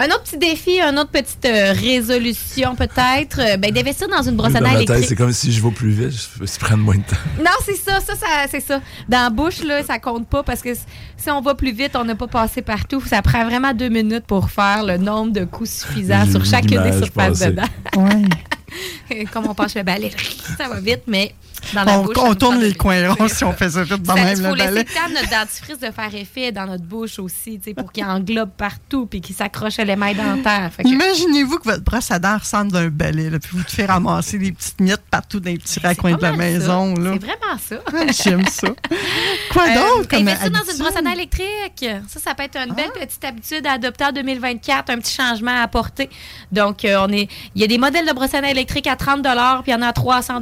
Un 0.00 0.06
autre 0.06 0.22
petit 0.22 0.38
défi, 0.38 0.80
une 0.80 0.96
autre 0.96 1.10
petite 1.10 1.44
euh, 1.44 1.72
résolution 1.72 2.76
peut-être, 2.76 3.40
euh, 3.40 3.56
ben, 3.56 3.72
d'investir 3.72 4.06
dans 4.06 4.22
une 4.22 4.36
brosse 4.36 4.54
à 4.54 4.60
dents 4.60 4.70
électrique. 4.70 5.04
c'est 5.08 5.16
comme 5.16 5.32
si 5.32 5.52
je 5.52 5.60
vais 5.60 5.72
plus 5.72 5.90
vite, 5.90 6.12
je 6.12 6.40
vais 6.40 6.46
prendre 6.60 6.84
moins 6.84 6.94
de 6.94 7.02
temps. 7.02 7.16
Non, 7.38 7.50
c'est 7.64 7.74
ça, 7.74 7.98
ça, 8.00 8.14
ça 8.14 8.26
c'est 8.48 8.60
ça. 8.60 8.80
Dans 9.08 9.24
la 9.24 9.30
bouche, 9.30 9.64
là, 9.64 9.82
ça 9.82 9.98
compte 9.98 10.28
pas 10.28 10.44
parce 10.44 10.62
que 10.62 10.72
si 11.16 11.30
on 11.30 11.40
va 11.40 11.56
plus 11.56 11.72
vite, 11.72 11.96
on 11.96 12.04
n'a 12.04 12.14
pas 12.14 12.28
passé 12.28 12.62
partout. 12.62 13.00
Ça 13.00 13.22
prend 13.22 13.44
vraiment 13.44 13.74
deux 13.74 13.88
minutes 13.88 14.24
pour 14.24 14.50
faire 14.50 14.84
le 14.84 14.98
nombre 14.98 15.32
de 15.32 15.44
coups 15.44 15.70
suffisants 15.70 16.30
sur 16.30 16.44
chacune 16.44 16.80
des 16.80 16.92
surfaces 16.92 17.40
dedans. 17.40 17.62
Ouais. 17.96 19.24
Comme 19.32 19.48
on 19.48 19.54
penche 19.54 19.74
le 19.74 19.82
balai, 19.82 20.12
ça 20.58 20.68
va 20.68 20.78
vite, 20.78 21.02
mais 21.08 21.34
dans 21.74 21.84
la 21.84 21.98
on, 21.98 22.04
bouche. 22.04 22.38
tourne 22.38 22.58
les 22.60 22.74
coins 22.74 23.12
ronds 23.14 23.28
si 23.28 23.44
on 23.44 23.52
fait 23.52 23.70
ça 23.70 23.82
vite 23.84 24.02
dans 24.02 24.16
Ça- 24.16 24.24
même 24.24 24.38
Il 24.38 24.44
faut 24.46 24.54
laisser 24.54 24.72
le 24.74 24.84
temps 24.84 25.08
notre 25.14 25.30
dentifrice 25.30 25.78
de 25.78 25.90
faire 25.90 26.14
effet 26.14 26.52
dans 26.52 26.66
notre 26.66 26.84
bouche 26.84 27.18
aussi, 27.18 27.60
pour 27.76 27.92
qu'il 27.92 28.04
englobe 28.04 28.50
partout 28.56 29.06
puis 29.06 29.20
qu'il 29.20 29.34
s'accroche 29.34 29.78
à 29.78 29.84
l'émail 29.84 30.14
dentaire. 30.14 30.70
Que- 30.76 30.88
Imaginez-vous 30.88 31.58
que 31.58 31.64
votre 31.64 31.84
brosse 31.84 32.10
à 32.10 32.18
dents 32.18 32.38
ressemble 32.38 32.72
d'un 32.72 32.88
balai, 32.88 33.30
là, 33.30 33.38
puis 33.38 33.50
vous 33.56 33.62
te 33.62 33.70
faites 33.72 33.88
ramasser 33.90 34.38
des 34.38 34.52
petites 34.52 34.80
miettes 34.80 35.02
partout 35.10 35.40
dans 35.40 35.50
les 35.50 35.58
petits 35.58 35.80
raccoins 35.80 36.16
de 36.16 36.22
la 36.22 36.32
maison. 36.32 36.94
C'est 36.96 37.02
vraiment 37.02 37.58
ça. 37.58 37.76
Ah, 37.86 38.12
J'aime 38.12 38.46
ça. 38.46 38.68
Quoi 39.52 39.64
Euh, 39.68 39.74
d'autre 39.74 40.08
comme 40.08 40.26
Investir 40.28 40.50
dans 40.50 40.72
une 40.72 40.78
brosse 40.78 40.96
à 40.96 41.02
dents 41.02 41.10
électrique. 41.12 41.86
Ça, 42.08 42.20
ça 42.20 42.34
peut 42.34 42.42
être 42.44 42.56
une 42.56 42.72
Ah. 42.72 42.74
belle 42.74 42.90
petite 42.92 43.24
habitude 43.24 43.66
à 43.66 43.72
adopter 43.72 44.04
en 44.04 44.12
2024, 44.12 44.90
un 44.90 44.98
petit 44.98 45.14
changement 45.14 45.52
à 45.58 45.62
apporter. 45.62 46.08
Donc, 46.52 46.84
euh, 46.84 46.96
on 47.06 47.12
est, 47.12 47.28
il 47.54 47.60
y 47.60 47.64
a 47.64 47.66
des 47.66 47.78
modèles 47.78 48.06
de 48.06 48.12
brosse 48.12 48.34
à 48.34 48.40
dents 48.40 48.48
électriques 48.48 48.86
à 48.86 48.96
30 48.96 49.22
puis 49.62 49.70
il 49.70 49.70
y 49.72 49.74
en 49.74 49.82
a 49.82 49.88
à 49.88 49.92
300 49.92 50.40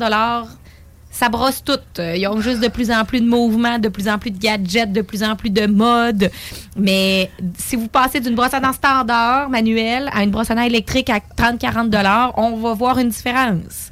ça 1.16 1.31
brosse 1.31 1.64
tout. 1.64 1.79
Euh, 1.98 2.14
Ils 2.14 2.29
ont 2.29 2.40
juste 2.42 2.61
de 2.61 2.68
plus 2.68 2.90
en 2.90 3.05
plus 3.07 3.22
de 3.22 3.26
mouvements, 3.26 3.79
de 3.79 3.88
plus 3.88 4.07
en 4.07 4.18
plus 4.18 4.31
de 4.31 4.38
gadgets, 4.38 4.92
de 4.92 5.00
plus 5.00 5.22
en 5.22 5.35
plus 5.35 5.48
de 5.48 5.66
modes. 5.66 6.31
Mais 6.76 7.31
si 7.57 7.74
vous 7.74 7.88
passez 7.88 8.20
d'une 8.20 8.35
brosse 8.35 8.52
à 8.52 8.61
dents 8.61 8.74
standard, 8.74 9.48
manuelle, 9.48 10.11
à 10.12 10.22
une 10.22 10.31
brosse 10.31 10.50
à 10.50 10.55
dents 10.55 10.61
électrique 10.61 11.09
à 11.09 11.20
30-40 11.20 12.33
on 12.37 12.57
va 12.57 12.74
voir 12.74 12.98
une 12.98 13.09
différence. 13.09 13.90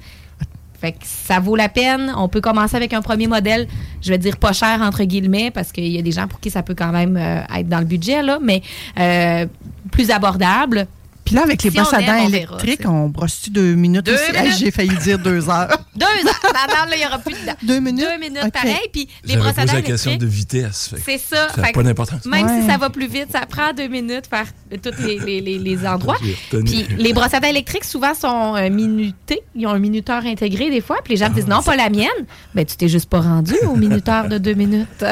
Fait 0.78 0.92
que 0.92 0.98
ça 1.02 1.40
vaut 1.40 1.56
la 1.56 1.70
peine. 1.70 2.12
On 2.14 2.28
peut 2.28 2.42
commencer 2.42 2.76
avec 2.76 2.92
un 2.92 3.00
premier 3.00 3.26
modèle, 3.26 3.68
je 4.02 4.10
vais 4.10 4.18
dire 4.18 4.37
pas 4.37 4.52
cher 4.52 4.82
entre 4.82 5.02
guillemets, 5.04 5.50
parce 5.50 5.72
qu'il 5.72 5.87
y 5.88 5.98
a 5.98 6.02
des 6.02 6.12
gens 6.12 6.28
pour 6.28 6.40
qui 6.40 6.50
ça 6.50 6.62
peut 6.62 6.74
quand 6.74 6.92
même 6.92 7.16
euh, 7.16 7.40
être 7.58 7.70
dans 7.70 7.78
le 7.78 7.87
budget, 7.87 8.22
là, 8.22 8.38
mais 8.38 8.60
euh, 9.00 9.46
plus 9.90 10.10
abordable. 10.10 10.87
Puis 11.24 11.34
là, 11.34 11.42
avec 11.42 11.62
les 11.62 11.70
Si 11.70 11.76
brosses 11.76 11.94
à 11.94 12.00
aime, 12.00 12.06
dents 12.06 12.24
on 12.24 12.28
électriques, 12.28 12.80
on 12.87 13.08
brosse-tu 13.08 13.50
deux 13.50 13.74
minutes 13.74 14.04
Deux 14.04 14.14
aussi? 14.14 14.37
Hey. 14.37 14.52
J'ai 14.58 14.70
failli 14.70 14.94
dire 14.98 15.18
deux 15.18 15.48
heures. 15.50 15.78
Deux. 15.96 16.04
Maintenant, 16.24 16.84
là, 16.90 16.94
il 16.94 16.98
n'y 16.98 17.06
aura 17.06 17.18
plus 17.18 17.32
de 17.34 17.46
dents. 17.46 17.56
Deux 17.62 17.80
minutes? 17.80 18.04
Deux 18.06 18.18
minutes, 18.18 18.52
pareil. 18.52 18.88
Puis 18.92 19.08
les 19.24 19.37
brosses 19.37 19.56
à 19.58 19.64
dents 19.64 19.72
la 19.72 19.82
question 19.82 20.16
de 20.16 20.26
vitesse. 20.26 20.94
c'est 21.04 21.18
ça. 21.18 21.48
Ça 21.54 21.60
n'a 21.60 21.66
Fait 21.68 21.72
pas 21.72 21.82
d'importance. 21.82 22.24
Même 22.26 22.44
Ouais. 22.46 22.60
si 22.60 22.66
ça 22.68 22.76
va 22.76 22.90
plus 22.90 23.06
vite, 23.06 23.28
ça 23.32 23.46
prend 23.46 23.72
deux 23.72 23.88
minutes 23.88 24.26
faire 24.28 24.46
tous 24.82 25.02
les, 25.02 25.18
les, 25.18 25.40
les, 25.40 25.58
les 25.58 25.87
endroits. 25.87 26.16
Puis 26.20 26.87
les 26.98 27.12
brosses 27.12 27.32
à 27.34 27.40
dents 27.40 27.48
électriques, 27.48 27.84
souvent, 27.84 28.14
sont 28.14 28.56
euh, 28.56 28.68
minutées. 28.70 29.40
Ils 29.54 29.66
ont 29.66 29.70
un 29.70 29.78
minuteur 29.78 30.24
intégré 30.26 30.70
des 30.70 30.80
fois. 30.80 30.98
Puis 31.02 31.14
les 31.14 31.16
gens 31.18 31.30
me 31.30 31.34
disent 31.34 31.46
non, 31.46 31.62
pas 31.62 31.76
la 31.76 31.88
mienne. 31.88 32.08
Ben, 32.54 32.64
tu 32.66 32.76
t'es 32.76 32.88
juste 32.88 33.08
pas 33.08 33.20
rendu 33.20 33.54
au 33.66 33.76
minuteur 33.76 34.28
de 34.28 34.37
deux 34.38 34.54
minutes. 34.54 34.88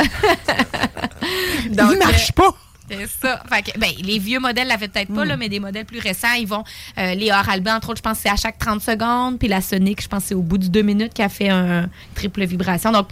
Donc, 1.71 1.91
Il 1.93 1.99
marche 1.99 2.33
pas. 2.33 2.55
C'est 2.99 3.09
ça. 3.27 3.43
Fait 3.49 3.63
que, 3.63 3.79
ben, 3.79 3.91
les 4.03 4.19
vieux 4.19 4.39
modèles 4.41 4.69
l'avaient 4.69 4.89
peut-être 4.89 5.11
Hmm. 5.11 5.15
pas, 5.17 5.25
là, 5.25 5.37
mais 5.37 5.49
des 5.49 5.61
modèles 5.61 5.85
plus 5.85 5.99
récents, 6.01 6.33
ils 6.39 6.47
vont. 6.47 6.65
euh, 6.99 7.15
les 7.15 7.31
entre 7.33 7.89
autres, 7.91 7.99
je 7.99 8.03
pense 8.03 8.19
que 8.19 8.23
c'est 8.25 8.29
à 8.31 8.37
chaque 8.37 8.59
30 8.59 8.81
secondes. 8.81 9.39
Puis 9.39 9.49
la 9.49 9.61
Sonic, 9.61 10.03
je 10.03 10.09
pense 10.09 10.23
que 10.23 10.29
c'est 10.31 10.35
au 10.35 10.43
bout 10.43 10.59
du 10.59 10.69
deux 10.71 10.83
minutes 10.83 11.13
qu'elle 11.15 11.29
fait 11.31 11.49
un 11.49 11.89
triple 12.15 12.45
vibration. 12.45 12.93
Donc, 12.93 13.09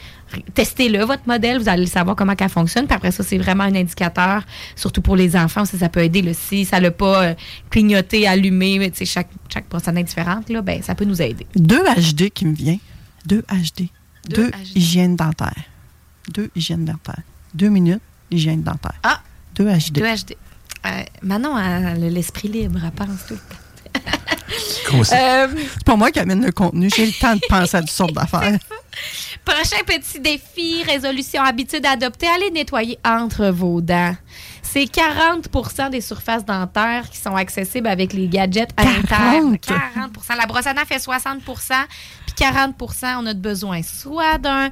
testez-le, 0.55 1.05
votre 1.05 1.27
modèle. 1.27 1.59
Vous 1.59 1.69
allez 1.69 1.87
savoir 1.87 2.17
comment 2.17 2.35
elle 2.39 2.49
fonctionne. 2.49 2.87
Puis 2.87 2.95
après 2.95 3.11
ça, 3.11 3.23
c'est 3.25 3.39
vraiment 3.39 3.65
un 3.65 3.75
indicateur, 3.75 4.45
surtout 4.77 5.01
pour 5.03 5.17
les 5.17 5.37
enfants. 5.37 5.65
Ça, 5.65 5.79
ça 5.79 5.89
peut 5.89 6.01
aider. 6.03 6.23
Là, 6.23 6.33
si 6.35 6.65
ça 6.65 6.81
l'a 6.81 6.91
pas 6.91 7.25
euh, 7.25 7.35
clignoté, 7.71 8.27
allumé, 8.27 8.79
mais, 8.79 8.91
tu 8.91 8.99
sais, 8.99 9.05
chaque, 9.05 9.29
chaque 9.53 9.69
dents 9.69 9.79
est 9.97 10.05
différente, 10.05 10.49
là, 10.49 10.63
ben, 10.63 10.83
ça 10.83 10.95
peut 10.95 11.05
nous 11.05 11.21
aider. 11.23 11.47
Deux 11.57 11.83
HD 11.83 12.31
qui 12.31 12.47
me 12.47 12.55
vient. 12.55 12.79
Deux 13.27 13.43
HD. 13.51 13.89
Deux 14.29 14.37
Deux, 14.37 14.51
HD. 14.51 14.77
hygiènes 14.77 15.17
dentaires. 15.17 15.53
Deux 16.33 16.51
hygiènes 16.55 16.85
dentaires. 16.85 17.23
Deux 17.55 17.69
minutes, 17.71 18.03
hygiène 18.31 18.63
dentaire. 18.63 18.95
Ah! 19.03 19.21
Deux 19.61 19.71
HD. 19.71 19.93
Deux 19.93 20.07
HD. 20.07 20.37
Euh, 20.87 21.03
Manon 21.23 21.55
a 21.57 21.95
l'esprit 21.95 22.49
libre, 22.49 22.81
elle 22.83 22.91
pense 22.93 23.27
tout 23.29 23.35
le 23.35 23.39
temps. 23.39 24.01
Concept. 24.91 25.21
Euh, 25.23 25.49
C'est 25.75 25.85
pas 25.85 25.97
moi 25.97 26.11
qui 26.11 26.19
amène 26.19 26.45
le 26.45 26.53
contenu. 26.53 26.89
J'ai 26.95 27.07
le 27.07 27.13
temps 27.13 27.35
de 27.35 27.41
penser 27.49 27.77
à 27.77 27.81
toutes 27.81 27.91
sortes 27.91 28.15
d'affaires. 28.15 28.59
Prochain 29.45 29.83
petit 29.87 30.21
défi, 30.21 30.83
résolution, 30.85 31.43
habitude 31.43 31.85
à 31.87 31.91
adopter, 31.93 32.27
allez 32.27 32.51
nettoyer 32.51 32.99
entre 33.05 33.49
vos 33.49 33.81
dents. 33.81 34.17
C'est 34.63 34.85
40% 34.85 35.91
des 35.91 36.01
surfaces 36.01 36.45
dentaires 36.45 37.09
qui 37.11 37.19
sont 37.19 37.35
accessibles 37.35 37.89
avec 37.89 38.13
les 38.13 38.29
gadgets 38.29 38.71
à 38.77 38.85
40? 38.85 38.97
l'interne. 38.97 39.59
40 39.59 40.13
La 40.37 40.47
brosse 40.47 40.67
à 40.67 40.75
dents 40.75 40.85
fait 40.87 40.99
60 40.99 41.43
puis 41.43 42.35
40 42.37 42.75
on 43.19 43.27
a 43.27 43.35
de 43.35 43.41
besoin 43.41 43.83
soit 43.83 44.39
d'un 44.39 44.71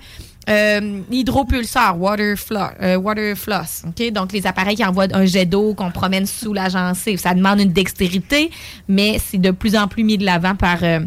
euh, 0.49 1.01
hydropulseur, 1.11 1.97
water, 1.99 2.35
flo- 2.37 2.73
euh, 2.83 2.97
water 2.97 3.37
floss. 3.37 3.83
OK? 3.87 4.11
Donc, 4.13 4.33
les 4.33 4.47
appareils 4.47 4.77
qui 4.77 4.85
envoient 4.85 5.07
un 5.13 5.27
jet 5.27 5.47
d'eau 5.47 5.75
qu'on 5.75 5.91
promène 5.91 6.27
sous 6.27 6.53
la 6.53 6.69
gencive. 6.69 7.19
Ça 7.19 7.35
demande 7.35 7.61
une 7.61 7.73
dextérité, 7.73 8.51
mais 8.89 9.21
c'est 9.25 9.39
de 9.39 9.51
plus 9.51 9.77
en 9.77 9.89
plus 9.89 10.05
mis 10.05 10.19
de 10.19 10.25
l'avant 10.25 10.55
par... 10.55 10.83
euh, 10.83 11.01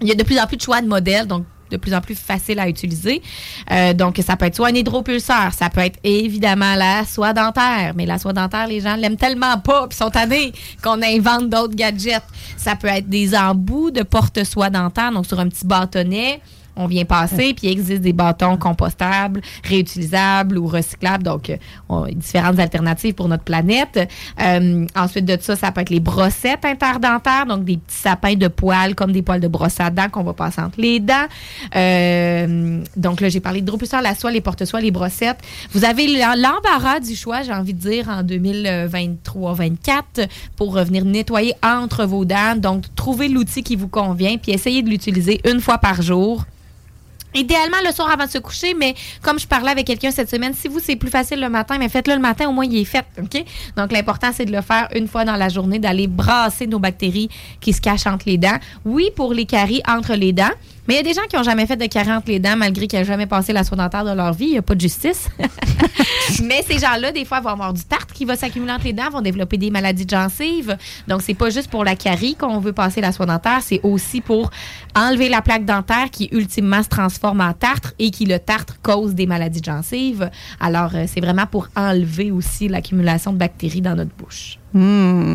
il 0.00 0.08
y 0.08 0.12
a 0.12 0.14
de 0.14 0.22
plus 0.22 0.38
en 0.38 0.46
plus 0.46 0.56
de 0.56 0.62
choix 0.62 0.80
de 0.80 0.88
modèles, 0.88 1.26
donc 1.26 1.44
de 1.70 1.76
plus 1.76 1.94
en 1.94 2.00
plus 2.00 2.18
facile 2.18 2.58
à 2.58 2.68
utiliser. 2.68 3.22
Euh, 3.70 3.92
donc, 3.92 4.18
ça 4.26 4.34
peut 4.36 4.46
être 4.46 4.56
soit 4.56 4.68
un 4.68 4.74
hydropulseur, 4.74 5.52
ça 5.52 5.70
peut 5.70 5.82
être 5.82 6.00
évidemment 6.02 6.74
la 6.74 7.04
soie 7.04 7.32
dentaire, 7.32 7.92
mais 7.94 8.06
la 8.06 8.18
soie 8.18 8.32
dentaire, 8.32 8.66
les 8.66 8.80
gens 8.80 8.96
l'aiment 8.96 9.16
tellement 9.16 9.56
pas, 9.58 9.86
puis 9.86 9.96
sont 9.96 10.10
tannés 10.10 10.52
qu'on 10.82 11.00
invente 11.02 11.48
d'autres 11.48 11.76
gadgets. 11.76 12.24
Ça 12.56 12.74
peut 12.74 12.88
être 12.88 13.08
des 13.08 13.36
embouts 13.36 13.92
de 13.92 14.02
porte-soie 14.02 14.68
dentaire, 14.70 15.12
donc 15.12 15.26
sur 15.26 15.38
un 15.38 15.48
petit 15.48 15.64
bâtonnet. 15.64 16.40
On 16.80 16.86
vient 16.86 17.04
passer, 17.04 17.54
puis 17.54 17.66
il 17.66 17.70
existe 17.70 18.02
des 18.02 18.12
bâtons 18.12 18.56
compostables, 18.56 19.40
réutilisables 19.64 20.56
ou 20.56 20.66
recyclables, 20.66 21.24
donc 21.24 21.50
euh, 21.50 22.06
différentes 22.14 22.58
alternatives 22.58 23.14
pour 23.14 23.28
notre 23.28 23.44
planète. 23.44 24.08
Euh, 24.40 24.86
ensuite 24.96 25.24
de 25.24 25.36
ça, 25.40 25.56
ça 25.56 25.72
peut 25.72 25.82
être 25.82 25.90
les 25.90 26.00
brossettes 26.00 26.64
interdentaires, 26.64 27.46
donc 27.46 27.64
des 27.64 27.76
petits 27.76 27.98
sapins 27.98 28.34
de 28.34 28.48
poils 28.48 28.94
comme 28.94 29.12
des 29.12 29.22
poils 29.22 29.40
de 29.40 29.48
brosse 29.48 29.80
à 29.80 29.90
dents 29.90 30.08
qu'on 30.10 30.22
va 30.22 30.32
passer 30.32 30.60
entre 30.60 30.80
les 30.80 31.00
dents. 31.00 31.26
Euh, 31.76 32.82
donc 32.96 33.20
là, 33.20 33.28
j'ai 33.28 33.40
parlé 33.40 33.60
de 33.60 33.70
la 34.02 34.14
soie, 34.14 34.30
les 34.30 34.40
porte-soie, 34.40 34.80
les 34.80 34.90
brossettes. 34.90 35.38
Vous 35.72 35.84
avez 35.84 36.06
l'embarras 36.06 37.00
du 37.00 37.14
choix, 37.14 37.42
j'ai 37.42 37.52
envie 37.52 37.74
de 37.74 37.78
dire, 37.78 38.08
en 38.08 38.22
2023-24 38.22 40.28
pour 40.56 40.74
revenir 40.74 41.04
nettoyer 41.04 41.54
entre 41.62 42.04
vos 42.04 42.24
dents. 42.24 42.56
Donc, 42.56 42.84
trouvez 42.94 43.28
l'outil 43.28 43.62
qui 43.62 43.76
vous 43.76 43.88
convient, 43.88 44.36
puis 44.36 44.52
essayez 44.52 44.82
de 44.82 44.88
l'utiliser 44.88 45.40
une 45.48 45.60
fois 45.60 45.78
par 45.78 46.02
jour. 46.02 46.44
Idéalement 47.34 47.76
le 47.86 47.92
soir 47.92 48.10
avant 48.10 48.26
de 48.26 48.30
se 48.30 48.38
coucher, 48.38 48.74
mais 48.74 48.94
comme 49.22 49.38
je 49.38 49.46
parlais 49.46 49.70
avec 49.70 49.86
quelqu'un 49.86 50.10
cette 50.10 50.30
semaine, 50.30 50.54
si 50.54 50.68
vous 50.68 50.80
c'est 50.80 50.96
plus 50.96 51.10
facile 51.10 51.40
le 51.40 51.48
matin, 51.48 51.76
mais 51.78 51.88
faites-le 51.88 52.14
le 52.14 52.20
matin, 52.20 52.48
au 52.48 52.52
moins 52.52 52.64
il 52.64 52.76
est 52.76 52.84
fait, 52.84 53.04
ok? 53.20 53.44
Donc 53.76 53.92
l'important 53.92 54.30
c'est 54.34 54.44
de 54.44 54.52
le 54.52 54.62
faire 54.62 54.88
une 54.94 55.06
fois 55.06 55.24
dans 55.24 55.36
la 55.36 55.48
journée, 55.48 55.78
d'aller 55.78 56.06
brasser 56.06 56.66
nos 56.66 56.78
bactéries 56.78 57.28
qui 57.60 57.72
se 57.72 57.80
cachent 57.80 58.06
entre 58.06 58.24
les 58.26 58.38
dents. 58.38 58.58
Oui 58.84 59.10
pour 59.14 59.32
les 59.32 59.46
caries 59.46 59.82
entre 59.88 60.14
les 60.14 60.32
dents, 60.32 60.50
mais 60.88 60.94
il 60.94 60.96
y 60.96 61.00
a 61.00 61.02
des 61.02 61.14
gens 61.14 61.22
qui 61.28 61.36
n'ont 61.36 61.42
jamais 61.42 61.66
fait 61.66 61.76
de 61.76 61.86
caries 61.86 62.12
entre 62.12 62.28
les 62.28 62.38
dents 62.38 62.56
malgré 62.56 62.86
qu'ils 62.86 62.98
n'ont 62.98 63.04
jamais 63.04 63.26
passé 63.26 63.52
la 63.52 63.64
soie 63.64 63.76
dentaire 63.76 64.04
de 64.04 64.12
leur 64.12 64.32
vie, 64.32 64.46
il 64.46 64.52
n'y 64.52 64.58
a 64.58 64.62
pas 64.62 64.74
de 64.74 64.80
justice. 64.80 65.28
mais 66.42 66.62
ces 66.62 66.78
gens-là, 66.78 67.12
des 67.12 67.24
fois, 67.24 67.40
vont 67.40 67.50
avoir 67.50 67.72
du 67.72 67.84
tartre 67.84 68.12
qui 68.14 68.24
va 68.24 68.36
s'accumuler 68.36 68.72
entre 68.72 68.84
les 68.84 68.92
dents, 68.92 69.10
vont 69.10 69.20
développer 69.20 69.56
des 69.56 69.70
maladies 69.70 70.04
de 70.04 70.10
gencives. 70.10 70.76
Donc 71.08 71.22
c'est 71.22 71.34
pas 71.34 71.50
juste 71.50 71.68
pour 71.68 71.84
la 71.84 71.96
carie 71.96 72.34
qu'on 72.34 72.58
veut 72.58 72.72
passer 72.72 73.00
la 73.00 73.12
soie 73.12 73.26
dentaire, 73.26 73.60
c'est 73.62 73.80
aussi 73.82 74.20
pour 74.20 74.50
enlever 74.94 75.28
la 75.28 75.42
plaque 75.42 75.64
dentaire 75.64 76.10
qui 76.10 76.28
ultimement 76.32 76.82
se 76.82 76.88
transforme 76.88 77.40
en 77.40 77.52
tartre 77.52 77.94
et 77.98 78.10
qui 78.10 78.26
le 78.26 78.38
tartre 78.38 78.80
cause 78.82 79.14
des 79.14 79.26
maladies 79.26 79.60
de 79.60 79.66
gencives. 79.66 80.30
Alors 80.60 80.94
euh, 80.94 81.04
c'est 81.06 81.20
vraiment 81.20 81.46
pour 81.46 81.68
enlever 81.76 82.30
aussi 82.30 82.68
l'accumulation 82.68 83.32
de 83.32 83.38
bactéries 83.38 83.80
dans 83.80 83.94
notre 83.94 84.14
bouche. 84.16 84.59
Hmm. 84.72 85.34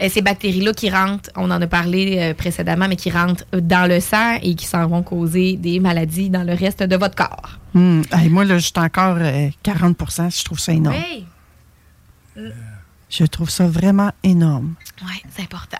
Euh, 0.00 0.08
ces 0.08 0.22
bactéries-là 0.22 0.72
qui 0.72 0.90
rentrent, 0.90 1.30
on 1.36 1.50
en 1.50 1.60
a 1.60 1.66
parlé 1.66 2.16
euh, 2.18 2.34
précédemment, 2.34 2.86
mais 2.88 2.96
qui 2.96 3.10
rentrent 3.10 3.44
dans 3.52 3.88
le 3.88 4.00
sang 4.00 4.38
et 4.42 4.54
qui 4.54 4.64
s'en 4.66 4.86
vont 4.86 5.02
causer 5.02 5.56
des 5.56 5.80
maladies 5.80 6.30
dans 6.30 6.44
le 6.44 6.54
reste 6.54 6.82
de 6.82 6.96
votre 6.96 7.14
corps. 7.16 7.58
Hmm. 7.74 8.02
Hey, 8.12 8.28
moi, 8.28 8.44
là, 8.44 8.58
je 8.58 8.64
suis 8.64 8.72
encore 8.76 9.16
euh, 9.20 9.48
40% 9.64 10.36
Je 10.38 10.44
trouve 10.44 10.58
ça 10.58 10.72
énorme. 10.72 10.96
Oui, 12.36 12.52
Je 13.10 13.24
trouve 13.24 13.50
ça 13.50 13.66
vraiment 13.66 14.12
énorme. 14.22 14.74
ouais, 15.02 15.22
c'est 15.34 15.42
important. 15.42 15.78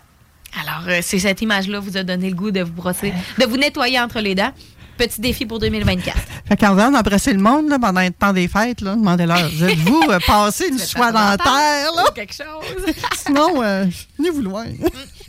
Alors, 0.60 0.88
euh, 0.88 0.98
c'est 1.02 1.18
cette 1.18 1.42
image-là 1.42 1.78
vous 1.78 1.96
a 1.96 2.02
donné 2.02 2.30
le 2.30 2.34
goût 2.36 2.50
de 2.50 2.60
vous 2.62 2.72
brosser, 2.72 3.12
de 3.38 3.44
vous 3.44 3.56
nettoyer 3.56 4.00
entre 4.00 4.20
les 4.20 4.34
dents. 4.34 4.52
Petit 4.98 5.20
défi 5.20 5.46
pour 5.46 5.60
2024. 5.60 6.16
Fait 6.48 6.56
qu'avant 6.56 6.90
d'embrasser 6.90 7.32
le 7.32 7.38
monde 7.38 7.68
là, 7.68 7.78
pendant 7.78 8.00
le 8.00 8.10
temps 8.10 8.32
des 8.32 8.48
fêtes, 8.48 8.80
là, 8.80 8.96
demandez-leur, 8.96 9.38
êtes-vous 9.62 10.02
euh, 10.10 10.18
passé 10.26 10.66
une 10.68 10.78
soie 10.78 11.12
dentaire? 11.12 11.92
Là? 11.94 12.04
Ou 12.10 12.12
quelque 12.12 12.34
chose? 12.34 12.94
Sinon, 13.14 13.62
euh, 13.62 13.84
venez-vous 14.18 14.42
loin. 14.42 14.64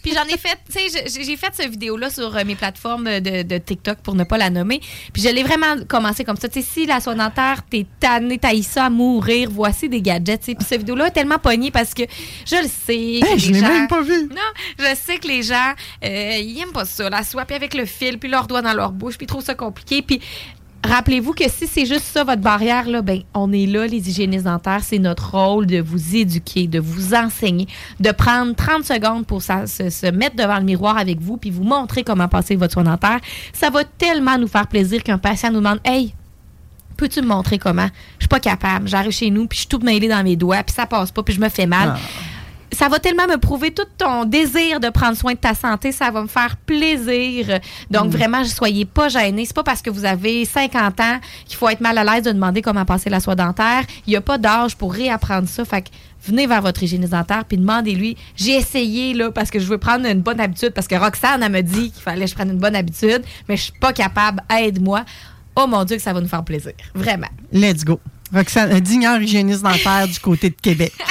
Puis 0.02 0.14
j'en 0.14 0.24
ai 0.26 0.38
fait, 0.38 0.58
tu 0.72 0.80
sais, 0.90 1.04
j'ai- 1.14 1.24
j'ai 1.24 1.38
fait 1.38 1.50
cette 1.54 1.70
vidéo-là 1.72 2.10
sur 2.10 2.36
euh, 2.36 2.44
mes 2.46 2.56
plateformes 2.56 3.06
de, 3.20 3.44
de 3.44 3.58
TikTok 3.58 4.00
pour 4.00 4.16
ne 4.16 4.24
pas 4.24 4.38
la 4.38 4.50
nommer. 4.50 4.80
Puis 5.14 5.22
je 5.22 5.30
l'ai 5.30 5.44
vraiment 5.44 5.76
commencé 5.88 6.24
comme 6.24 6.38
ça. 6.38 6.48
Tu 6.50 6.62
sais, 6.62 6.68
si 6.70 6.86
la 6.86 7.00
soie 7.00 7.16
dentaire, 7.16 7.62
t'es 7.70 7.86
tanné, 8.00 8.38
t'as 8.38 8.60
ça 8.62 8.86
à 8.86 8.90
mourir, 8.90 9.50
voici 9.52 9.88
des 9.90 10.02
gadgets. 10.02 10.40
tu 10.40 10.46
sais. 10.48 10.56
Puis 10.56 10.66
cette 10.68 10.80
vidéo-là 10.80 11.08
est 11.08 11.12
tellement 11.12 11.38
pognée 11.40 11.72
parce 11.72 11.94
que 11.94 12.04
je 12.46 12.56
le 12.62 12.68
sais. 12.68 12.96
Hey, 13.26 13.38
je 13.40 13.52
l'ai 13.52 13.62
même 13.62 13.88
pas 13.88 14.02
vu. 14.02 14.24
Non, 14.30 14.36
je 14.78 14.96
sais 14.96 15.18
que 15.18 15.28
les 15.28 15.44
gens, 15.44 15.74
euh, 16.04 16.38
ils 16.40 16.60
aiment 16.62 16.72
pas 16.72 16.86
ça, 16.86 17.10
la 17.10 17.24
soie, 17.24 17.46
puis 17.46 17.56
avec 17.56 17.74
le 17.74 17.86
fil, 17.86 18.18
puis 18.20 18.30
leur 18.30 18.48
doigt 18.48 18.62
dans 18.62 18.74
leur 18.74 18.92
bouche, 18.92 19.18
puis 19.18 19.26
ils 19.26 19.28
trouvent 19.28 19.44
ça 19.44 19.56
compliqué. 19.56 20.02
Puis 20.02 20.20
Rappelez-vous 20.84 21.34
que 21.34 21.44
si 21.50 21.68
c'est 21.68 21.86
juste 21.86 22.06
ça, 22.06 22.24
votre 22.24 22.42
barrière, 22.42 22.88
là, 22.88 23.02
ben, 23.02 23.22
on 23.34 23.52
est 23.52 23.66
là, 23.66 23.86
les 23.86 24.10
hygiénistes 24.10 24.46
dentaires. 24.46 24.82
C'est 24.84 24.98
notre 24.98 25.32
rôle 25.36 25.66
de 25.66 25.82
vous 25.82 26.16
éduquer, 26.16 26.68
de 26.68 26.80
vous 26.80 27.14
enseigner, 27.14 27.68
de 28.00 28.12
prendre 28.12 28.56
30 28.56 28.86
secondes 28.86 29.26
pour 29.26 29.42
se, 29.42 30.12
mettre 30.12 30.38
devant 30.38 30.58
le 30.58 30.64
miroir 30.64 30.98
avec 30.98 31.20
vous 31.20 31.38
puis 31.38 31.50
vous 31.50 31.64
montrer 31.64 32.04
comment 32.04 32.28
passer 32.30 32.56
votre 32.56 32.74
soin 32.74 32.84
dentaire. 32.84 33.20
Ça 33.52 33.70
va 33.70 33.84
tellement 33.84 34.38
nous 34.38 34.48
faire 34.48 34.68
plaisir 34.68 35.04
qu'un 35.04 35.18
patient 35.18 35.52
nous 35.52 35.60
demande 35.60 35.80
Hey, 35.84 36.14
peux-tu 36.96 37.22
me 37.22 37.28
montrer 37.28 37.58
comment? 37.58 37.90
Je 38.18 38.24
suis 38.24 38.30
pas 38.30 38.40
capable. 38.40 38.88
J'arrive 38.88 39.12
chez 39.12 39.30
nous, 39.30 39.48
puis 39.48 39.58
je 39.58 39.62
suis 39.62 39.70
tout 39.70 39.80
mêlée 39.80 40.08
dans 40.08 40.24
mes 40.24 40.38
doigts, 40.38 40.64
puis 40.64 40.74
ça 40.74 40.86
passe 40.86 41.12
pas, 41.12 41.24
puis 41.24 41.34
je 41.34 41.42
me 41.42 41.50
fais 41.50 41.66
mal. 41.66 41.96
Ah 41.96 42.00
ça 42.72 42.88
va 42.90 43.00
tellement 43.00 43.28
me 43.28 43.38
prouver 43.38 43.72
tout 43.72 43.86
ton 43.98 44.26
désir 44.26 44.80
de 44.80 44.90
prendre 44.90 45.18
soin 45.18 45.34
de 45.34 45.38
ta 45.38 45.54
santé. 45.54 45.92
Ça 45.92 46.12
va 46.12 46.22
me 46.22 46.28
faire 46.28 46.58
plaisir. 46.58 47.60
Donc, 47.90 48.08
mm. 48.08 48.10
vraiment, 48.10 48.44
soyez 48.46 48.86
pas 48.86 49.10
gênés. 49.10 49.46
C'est 49.46 49.56
pas 49.56 49.64
parce 49.64 49.82
que 49.82 49.90
vous 49.90 50.06
avez 50.06 50.46
50 50.46 51.00
ans 51.00 51.20
qu'il 51.46 51.58
faut 51.58 51.70
être 51.70 51.82
mal 51.82 51.98
à 51.98 52.04
l'aise 52.04 52.24
de 52.24 52.32
demander 52.32 52.62
comment 52.62 52.86
passer 52.86 53.10
la 53.10 53.20
soie 53.20 53.36
dentaire. 53.36 53.84
Il 54.08 54.12
n'y 54.12 54.16
a 54.16 54.22
pas 54.22 54.38
d'âge 54.38 54.76
pour 54.76 54.94
réapprendre 54.94 55.48
ça. 55.48 55.66
Fait 55.66 55.82
que 55.82 55.90
venez 56.26 56.48
vers 56.48 56.62
votre 56.62 56.84
hygiéniste 56.84 57.12
dentaire 57.12 57.46
puis 57.46 57.58
demandez-lui. 57.58 58.18
J'ai 58.36 58.56
essayé, 58.56 59.14
là, 59.14 59.32
parce 59.32 59.50
que 59.50 59.60
je 59.60 59.66
veux 59.66 59.78
prendre 59.78 60.06
une 60.06 60.22
bonne 60.22 60.40
habitude, 60.40 60.72
parce 60.72 60.88
que 60.88 60.96
Roxane, 60.96 61.44
elle 61.44 61.52
me 61.52 61.62
dit 61.62 61.92
qu'il 61.92 62.02
fallait 62.02 62.26
que 62.26 62.32
je 62.32 62.36
prenne 62.36 62.52
une 62.52 62.60
bonne 62.60 62.76
habitude, 62.76 63.24
mais 63.48 63.58
je 63.58 63.64
suis 63.64 63.80
pas 63.80 63.94
capable. 63.94 64.42
Aide-moi. 64.50 65.04
Oh 65.56 65.68
mon 65.68 65.84
Dieu, 65.84 65.98
que 65.98 66.02
ça 66.02 66.14
va 66.14 66.22
nous 66.22 66.28
faire 66.28 66.44
plaisir. 66.44 66.74
Vraiment. 66.94 67.28
Let's 67.52 67.84
go. 67.84 68.00
Roxane, 68.34 68.80
digne 68.80 69.08
hygiéniste 69.22 69.64
dentaire 69.64 70.08
du 70.08 70.20
côté 70.20 70.50
de 70.52 70.56
Québec. 70.56 70.94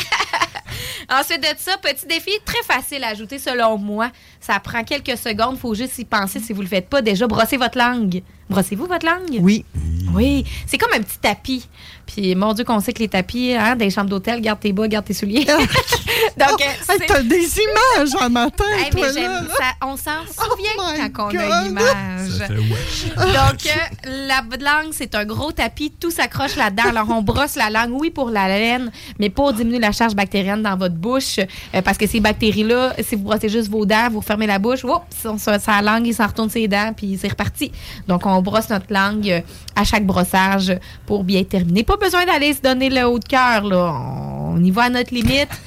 Ensuite 1.10 1.40
de 1.40 1.58
ça, 1.58 1.76
petit 1.78 2.06
défi 2.06 2.30
très 2.44 2.62
facile 2.64 3.02
à 3.02 3.08
ajouter 3.08 3.38
selon 3.38 3.78
moi. 3.78 4.10
Ça 4.40 4.60
prend 4.60 4.84
quelques 4.84 5.16
secondes. 5.16 5.58
Faut 5.58 5.74
juste 5.74 5.98
y 5.98 6.04
penser 6.04 6.38
si 6.38 6.52
vous 6.52 6.60
le 6.60 6.68
faites 6.68 6.88
pas 6.88 7.00
déjà. 7.00 7.26
Brossez 7.26 7.56
votre 7.56 7.78
langue. 7.78 8.22
Brossez-vous 8.48 8.86
votre 8.86 9.06
langue? 9.06 9.40
Oui. 9.40 9.64
Oui. 10.14 10.44
C'est 10.66 10.78
comme 10.78 10.92
un 10.94 11.00
petit 11.00 11.18
tapis. 11.18 11.68
Puis, 12.06 12.34
mon 12.34 12.54
Dieu, 12.54 12.64
qu'on 12.64 12.80
sait 12.80 12.94
que 12.94 13.00
les 13.00 13.08
tapis 13.08 13.52
hein, 13.52 13.76
des 13.76 13.90
chambres 13.90 14.08
d'hôtel, 14.08 14.40
garde 14.40 14.60
tes 14.60 14.72
bas, 14.72 14.88
garde 14.88 15.04
tes 15.04 15.12
souliers. 15.12 15.44
Donc, 16.38 16.60
oh, 16.60 16.92
t'as 17.06 17.22
des 17.22 17.48
images 17.58 18.14
en 18.20 18.30
matin, 18.30 18.64
toi, 18.90 19.12
là, 19.12 19.42
on 19.82 19.96
s'en 19.96 20.10
oh 20.26 20.42
souvient 20.50 21.08
quand 21.10 21.34
on 21.34 21.38
a 21.38 21.62
l'image. 21.64 22.38
Donc, 23.16 23.66
euh, 23.66 24.16
la 24.26 24.42
langue, 24.58 24.92
c'est 24.92 25.14
un 25.14 25.24
gros 25.24 25.52
tapis. 25.52 25.92
Tout 25.98 26.10
s'accroche 26.10 26.56
là-dedans. 26.56 26.88
Alors, 26.88 27.10
on 27.10 27.22
brosse 27.22 27.56
la 27.56 27.70
langue, 27.70 27.92
oui, 27.92 28.10
pour 28.10 28.30
la 28.30 28.48
laine, 28.48 28.90
mais 29.18 29.30
pour 29.30 29.52
diminuer 29.52 29.78
la 29.78 29.92
charge 29.92 30.14
bactérienne 30.14 30.62
dans 30.62 30.76
votre 30.76 30.94
bouche. 30.94 31.38
Euh, 31.38 31.82
parce 31.82 31.98
que 31.98 32.06
ces 32.06 32.20
bactéries-là, 32.20 32.94
si 33.02 33.16
vous 33.16 33.22
brossez 33.22 33.48
juste 33.48 33.68
vos 33.68 33.84
dents, 33.84 34.08
vous 34.10 34.22
fermez 34.22 34.46
la 34.46 34.58
bouche, 34.58 34.84
oups, 34.84 35.38
sa 35.60 35.82
langue, 35.82 36.06
il 36.06 36.14
s'en 36.14 36.26
retourne 36.26 36.50
ses 36.50 36.68
dents, 36.68 36.92
puis 36.96 37.18
c'est 37.20 37.28
reparti. 37.28 37.70
Donc, 38.06 38.24
on 38.26 38.37
brosse 38.42 38.70
notre 38.70 38.92
langue 38.92 39.28
euh, 39.28 39.40
à 39.76 39.84
chaque 39.84 40.06
brossage 40.06 40.76
pour 41.06 41.24
bien 41.24 41.44
terminer. 41.44 41.82
Pas 41.82 41.96
besoin 41.96 42.24
d'aller 42.26 42.54
se 42.54 42.60
donner 42.60 42.90
le 42.90 43.04
haut 43.04 43.18
de 43.18 43.24
cœur, 43.24 43.64
là. 43.64 43.94
On 44.50 44.62
y 44.62 44.70
va 44.70 44.84
à 44.84 44.90
notre 44.90 45.14
limite. 45.14 45.48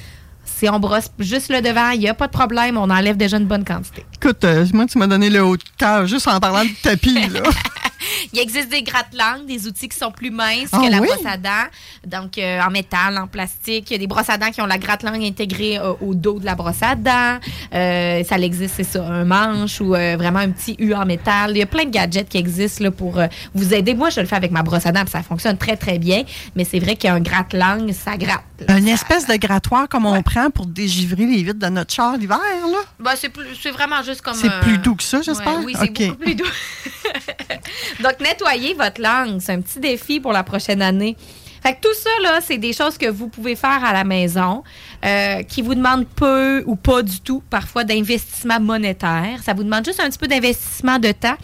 Si 0.44 0.68
on 0.68 0.78
brosse 0.78 1.10
juste 1.18 1.50
le 1.50 1.60
devant, 1.60 1.90
il 1.90 2.00
n'y 2.00 2.08
a 2.08 2.14
pas 2.14 2.28
de 2.28 2.32
problème. 2.32 2.76
On 2.76 2.88
enlève 2.88 3.16
déjà 3.16 3.36
une 3.36 3.46
bonne 3.46 3.64
quantité. 3.64 4.04
Écoute, 4.14 4.44
euh, 4.44 4.64
moi, 4.72 4.86
tu 4.86 4.96
m'as 4.96 5.08
donné 5.08 5.28
le 5.28 5.42
haut 5.42 5.56
de 5.56 5.62
cœur 5.76 6.06
juste 6.06 6.28
en 6.28 6.38
parlant 6.38 6.64
de 6.64 6.70
tapis, 6.82 7.28
là. 7.30 7.42
Il 8.32 8.38
existe 8.38 8.68
des 8.68 8.82
gratte-langues, 8.82 9.46
des 9.46 9.66
outils 9.66 9.88
qui 9.88 9.96
sont 9.96 10.10
plus 10.10 10.30
minces 10.30 10.70
que 10.70 10.76
ah 10.86 10.90
la 10.90 10.98
brosse 10.98 11.26
à 11.26 11.36
dents. 11.36 11.68
Donc, 12.06 12.38
euh, 12.38 12.60
en 12.60 12.70
métal, 12.70 13.18
en 13.18 13.26
plastique. 13.26 13.90
Il 13.90 13.92
y 13.92 13.96
a 13.96 13.98
des 13.98 14.06
brosses 14.06 14.30
à 14.30 14.38
dents 14.38 14.50
qui 14.50 14.60
ont 14.60 14.66
la 14.66 14.78
gratte-langue 14.78 15.22
intégrée 15.22 15.78
euh, 15.78 15.92
au 16.00 16.14
dos 16.14 16.38
de 16.38 16.44
la 16.44 16.54
brosse 16.54 16.82
à 16.82 16.94
dents. 16.94 17.38
Euh, 17.74 18.24
ça 18.24 18.38
existe, 18.38 18.74
c'est 18.76 18.84
ça, 18.84 19.06
un 19.06 19.24
manche 19.24 19.80
ou 19.80 19.90
vraiment 19.90 20.40
un 20.40 20.50
petit 20.50 20.76
U 20.78 20.94
en 20.94 21.04
métal. 21.04 21.52
Il 21.52 21.58
y 21.58 21.62
a 21.62 21.66
plein 21.66 21.84
de 21.84 21.90
gadgets 21.90 22.28
qui 22.28 22.38
existent 22.38 22.84
là, 22.84 22.90
pour 22.90 23.20
vous 23.54 23.74
aider. 23.74 23.94
Moi, 23.94 24.10
je 24.10 24.20
le 24.20 24.26
fais 24.26 24.36
avec 24.36 24.50
ma 24.50 24.62
brosse 24.62 24.86
à 24.86 24.92
dents, 24.92 25.04
ça 25.06 25.22
fonctionne 25.22 25.56
très, 25.56 25.76
très 25.76 25.98
bien. 25.98 26.24
Mais 26.56 26.64
c'est 26.64 26.78
vrai 26.78 26.96
qu'un 26.96 27.20
gratte-langue, 27.20 27.92
ça 27.92 28.16
gratte. 28.16 28.42
Une 28.68 28.88
espèce 28.88 29.26
de 29.26 29.34
grattoir 29.36 29.88
comme 29.88 30.06
on 30.06 30.22
prend 30.22 30.50
pour 30.50 30.66
dégivrer 30.66 31.26
les 31.26 31.42
vitres 31.42 31.58
de 31.58 31.66
notre 31.66 31.92
char 31.92 32.16
l'hiver, 32.16 32.38
là? 32.38 32.78
Ben, 32.98 33.12
c'est 33.16 33.70
vraiment 33.70 34.02
juste 34.02 34.22
comme... 34.22 34.34
C'est 34.34 34.60
plus 34.60 34.78
doux 34.78 34.94
que 34.94 35.02
ça, 35.02 35.20
j'espère? 35.22 35.60
oui, 35.64 35.74
c'est 35.78 35.90
beaucoup 35.90 36.16
plus 36.18 36.34
doux. 36.34 36.44
Donc, 38.02 38.20
nettoyer 38.20 38.74
votre 38.74 39.00
langue, 39.00 39.40
c'est 39.40 39.52
un 39.52 39.60
petit 39.60 39.80
défi 39.80 40.20
pour 40.20 40.32
la 40.32 40.42
prochaine 40.42 40.82
année. 40.82 41.16
Fait 41.62 41.74
que 41.74 41.80
tout 41.80 41.94
ça, 41.94 42.10
là, 42.22 42.40
c'est 42.40 42.58
des 42.58 42.72
choses 42.72 42.98
que 42.98 43.08
vous 43.08 43.28
pouvez 43.28 43.54
faire 43.54 43.84
à 43.84 43.92
la 43.92 44.02
maison, 44.02 44.64
euh, 45.04 45.44
qui 45.44 45.62
vous 45.62 45.76
demandent 45.76 46.08
peu 46.08 46.64
ou 46.66 46.74
pas 46.74 47.02
du 47.02 47.20
tout, 47.20 47.40
parfois, 47.50 47.84
d'investissement 47.84 48.58
monétaire. 48.58 49.40
Ça 49.44 49.54
vous 49.54 49.62
demande 49.62 49.84
juste 49.84 50.00
un 50.00 50.08
petit 50.08 50.18
peu 50.18 50.26
d'investissement 50.26 50.98
de 50.98 51.12
temps. 51.12 51.36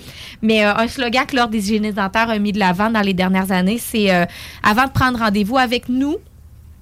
Mais 0.43 0.65
euh, 0.65 0.75
un 0.75 0.89
slogan 0.89 1.25
que 1.25 1.37
l'Ordre 1.37 1.53
des 1.53 1.71
hygiénistes 1.71 1.95
dentaires 1.95 2.31
a 2.31 2.39
mis 2.41 2.51
de 2.51 2.59
l'avant 2.59 2.91
dans 2.91 3.01
les 3.01 3.15
dernières 3.15 3.53
années, 3.53 3.79
c'est 3.79 4.13
euh, 4.13 4.25
avant 4.65 4.87
de 4.87 4.91
prendre 4.91 5.21
rendez-vous 5.21 5.57
avec 5.57 5.89
nous, 5.89 6.17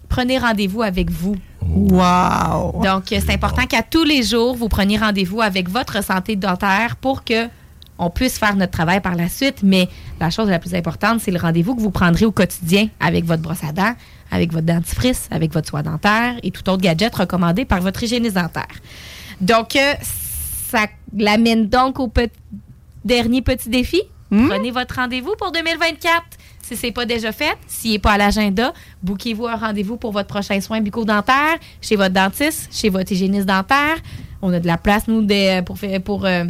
prenez 0.09 0.39
rendez-vous 0.39 0.81
avec 0.81 1.11
vous. 1.11 1.37
Wow! 1.69 2.81
Donc, 2.83 3.05
c'est 3.09 3.31
important 3.31 3.67
qu'à 3.67 3.83
tous 3.83 4.05
les 4.05 4.23
jours, 4.23 4.57
vous 4.57 4.71
preniez 4.71 4.97
rendez-vous 4.97 5.43
avec 5.43 5.69
votre 5.69 6.03
santé 6.03 6.37
dentaire 6.37 6.97
pour 6.97 7.23
que 7.23 7.49
on 7.99 8.11
puisse 8.11 8.39
faire 8.39 8.57
notre 8.57 8.73
travail 8.73 9.01
par 9.01 9.15
la 9.15 9.29
suite, 9.29 9.63
mais 9.63 9.89
la 10.21 10.31
chose 10.31 10.49
la 10.49 10.59
plus 10.59 10.75
importante, 10.75 11.21
c'est 11.21 11.31
le 11.31 11.39
rendez-vous 11.39 11.75
que 11.75 11.81
vous 11.81 11.91
prendrez 11.91 12.27
au 12.27 12.33
quotidien 12.33 12.89
avec 13.01 13.25
votre 13.25 13.43
brosse 13.43 13.65
à 13.65 13.73
dents, 13.73 13.95
avec 14.31 14.53
votre 14.53 14.67
dentifrice, 14.67 15.29
avec 15.31 15.53
votre 15.53 15.69
soie 15.69 15.83
dentaire 15.83 16.35
et 16.43 16.51
tout 16.51 16.69
autre 16.69 16.83
gadget 16.83 17.15
recommandé 17.15 17.65
par 17.65 17.81
votre 17.81 18.03
hygiéniste 18.03 18.35
dentaire. 18.35 18.67
Donc, 19.41 19.77
euh, 19.77 19.95
ça 20.71 20.87
l'amène 21.17 21.69
donc 21.69 22.01
au 22.01 22.13
dernier 23.05 23.43
petit 23.43 23.69
défi. 23.69 24.03
Hmm? 24.31 24.49
Prenez 24.49 24.71
votre 24.71 24.97
rendez-vous 24.97 25.35
pour 25.39 25.53
2024. 25.53 26.23
Si 26.63 26.77
ce 26.77 26.87
n'est 26.87 26.93
pas 26.93 27.07
déjà 27.07 27.31
fait, 27.31 27.57
s'il 27.69 27.93
n'est 27.93 27.99
pas 28.01 28.13
à 28.13 28.19
l'agenda, 28.19 28.73
bouquez-vous 29.01 29.47
un 29.47 29.55
rendez-vous 29.55 29.97
pour 29.97 30.11
votre 30.11 30.27
prochain 30.27 30.61
soin 30.61 30.81
bucco-dentaire 30.81 31.59
chez 31.81 31.95
votre 31.95 32.13
dentiste, 32.13 32.69
chez 32.73 32.89
votre 32.89 33.13
hygiéniste 33.13 33.47
dentaire. 33.47 33.99
On 34.43 34.53
a 34.53 34.59
de 34.59 34.67
la 34.67 34.77
place, 34.77 35.07
nous, 35.07 35.25
pour, 35.65 35.79
pour 36.05 36.27
euh, 36.27 36.45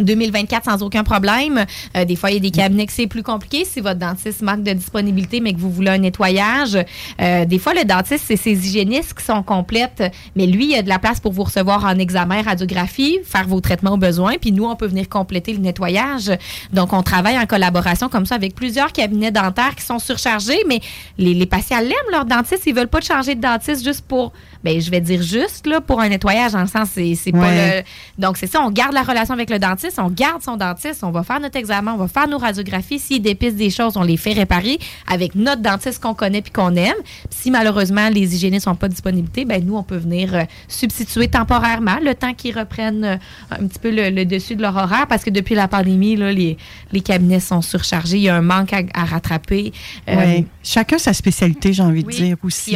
2024 0.00 0.64
sans 0.64 0.82
aucun 0.82 1.04
problème. 1.04 1.64
Euh, 1.96 2.04
des 2.04 2.16
fois, 2.16 2.30
il 2.30 2.34
y 2.34 2.36
a 2.36 2.40
des 2.40 2.50
cabinets 2.50 2.86
que 2.86 2.92
c'est 2.92 3.06
plus 3.06 3.22
compliqué 3.22 3.64
si 3.64 3.80
votre 3.80 3.98
dentiste 3.98 4.42
manque 4.42 4.62
de 4.62 4.72
disponibilité, 4.72 5.40
mais 5.40 5.52
que 5.52 5.58
vous 5.58 5.70
voulez 5.70 5.90
un 5.90 5.98
nettoyage. 5.98 6.78
Euh, 7.20 7.44
des 7.44 7.58
fois, 7.58 7.74
le 7.74 7.84
dentiste, 7.84 8.24
c'est 8.26 8.36
ses 8.36 8.52
hygiénistes 8.52 9.14
qui 9.14 9.24
sont 9.24 9.42
complètes, 9.42 10.02
mais 10.36 10.46
lui, 10.46 10.64
il 10.64 10.70
y 10.70 10.76
a 10.76 10.82
de 10.82 10.88
la 10.88 10.98
place 10.98 11.20
pour 11.20 11.32
vous 11.32 11.44
recevoir 11.44 11.84
en 11.84 11.98
examen, 11.98 12.42
radiographie, 12.42 13.18
faire 13.24 13.46
vos 13.46 13.60
traitements 13.60 13.92
au 13.92 13.96
besoin, 13.96 14.34
puis 14.40 14.52
nous, 14.52 14.64
on 14.64 14.76
peut 14.76 14.86
venir 14.86 15.08
compléter 15.08 15.52
le 15.52 15.58
nettoyage. 15.58 16.30
Donc, 16.72 16.92
on 16.92 17.02
travaille 17.02 17.38
en 17.38 17.46
collaboration 17.46 18.08
comme 18.08 18.26
ça 18.26 18.34
avec 18.34 18.54
plusieurs 18.54 18.92
cabinets 18.92 19.30
dentaires 19.30 19.74
qui 19.76 19.84
sont 19.84 19.98
surchargés, 19.98 20.62
mais 20.68 20.80
les, 21.18 21.34
les 21.34 21.46
patients 21.46 21.80
l'aiment, 21.80 22.10
leur 22.10 22.24
dentiste. 22.24 22.62
Ils 22.66 22.74
veulent 22.74 22.88
pas 22.88 23.00
changer 23.00 23.34
de 23.34 23.40
dentiste 23.40 23.84
juste 23.84 24.04
pour 24.06 24.32
ben, 24.64 24.80
je 24.80 24.90
vais 24.90 25.02
dire 25.02 25.22
juste, 25.22 25.66
là, 25.66 25.82
pour 25.82 26.00
un 26.00 26.08
nettoyage, 26.08 26.54
en 26.54 26.62
le 26.62 26.66
sens, 26.66 26.88
c'est 26.94 27.32
pas 27.32 27.50
le. 27.50 27.82
Donc, 28.18 28.38
c'est 28.38 28.46
ça, 28.46 28.62
on 28.62 28.70
garde 28.70 28.94
la 28.94 29.02
relation 29.02 29.34
avec 29.34 29.50
le 29.50 29.58
dentiste, 29.58 29.83
on 29.98 30.08
garde 30.08 30.42
son 30.42 30.56
dentiste, 30.56 31.04
on 31.04 31.10
va 31.10 31.22
faire 31.22 31.40
notre 31.40 31.56
examen, 31.56 31.92
on 31.92 31.96
va 31.96 32.08
faire 32.08 32.28
nos 32.28 32.38
radiographies. 32.38 32.98
S'il 32.98 33.22
dépistent 33.22 33.56
des 33.56 33.70
choses, 33.70 33.96
on 33.96 34.02
les 34.02 34.16
fait 34.16 34.32
réparer 34.32 34.78
avec 35.10 35.34
notre 35.34 35.62
dentiste 35.62 36.02
qu'on 36.02 36.14
connaît 36.14 36.42
puis 36.42 36.52
qu'on 36.52 36.74
aime. 36.76 36.94
si 37.30 37.50
malheureusement 37.50 38.08
les 38.08 38.34
hygiénistes 38.34 38.64
sont 38.64 38.74
pas 38.74 38.88
disponibilité, 38.88 39.44
ben 39.44 39.64
nous, 39.64 39.76
on 39.76 39.82
peut 39.82 39.96
venir 39.96 40.34
euh, 40.34 40.42
substituer 40.68 41.28
temporairement 41.28 41.98
le 42.02 42.14
temps 42.14 42.34
qu'ils 42.34 42.58
reprennent 42.58 43.04
euh, 43.04 43.16
un 43.50 43.66
petit 43.66 43.78
peu 43.78 43.90
le, 43.90 44.24
dessus 44.24 44.56
de 44.56 44.62
leur 44.62 44.76
horaire 44.76 45.06
parce 45.08 45.24
que 45.24 45.30
depuis 45.30 45.54
la 45.54 45.68
pandémie, 45.68 46.16
là, 46.16 46.32
les, 46.32 46.56
les 46.92 47.00
cabinets 47.00 47.40
sont 47.40 47.62
surchargés. 47.62 48.16
Il 48.16 48.22
y 48.22 48.28
a 48.28 48.36
un 48.36 48.42
manque 48.42 48.72
à, 48.72 49.04
rattraper. 49.04 49.72
Euh, 50.08 50.40
Chacun 50.62 50.98
sa 50.98 51.12
spécialité, 51.12 51.72
j'ai 51.72 51.82
envie 51.82 52.04
de 52.04 52.10
dire 52.10 52.36
aussi. 52.42 52.74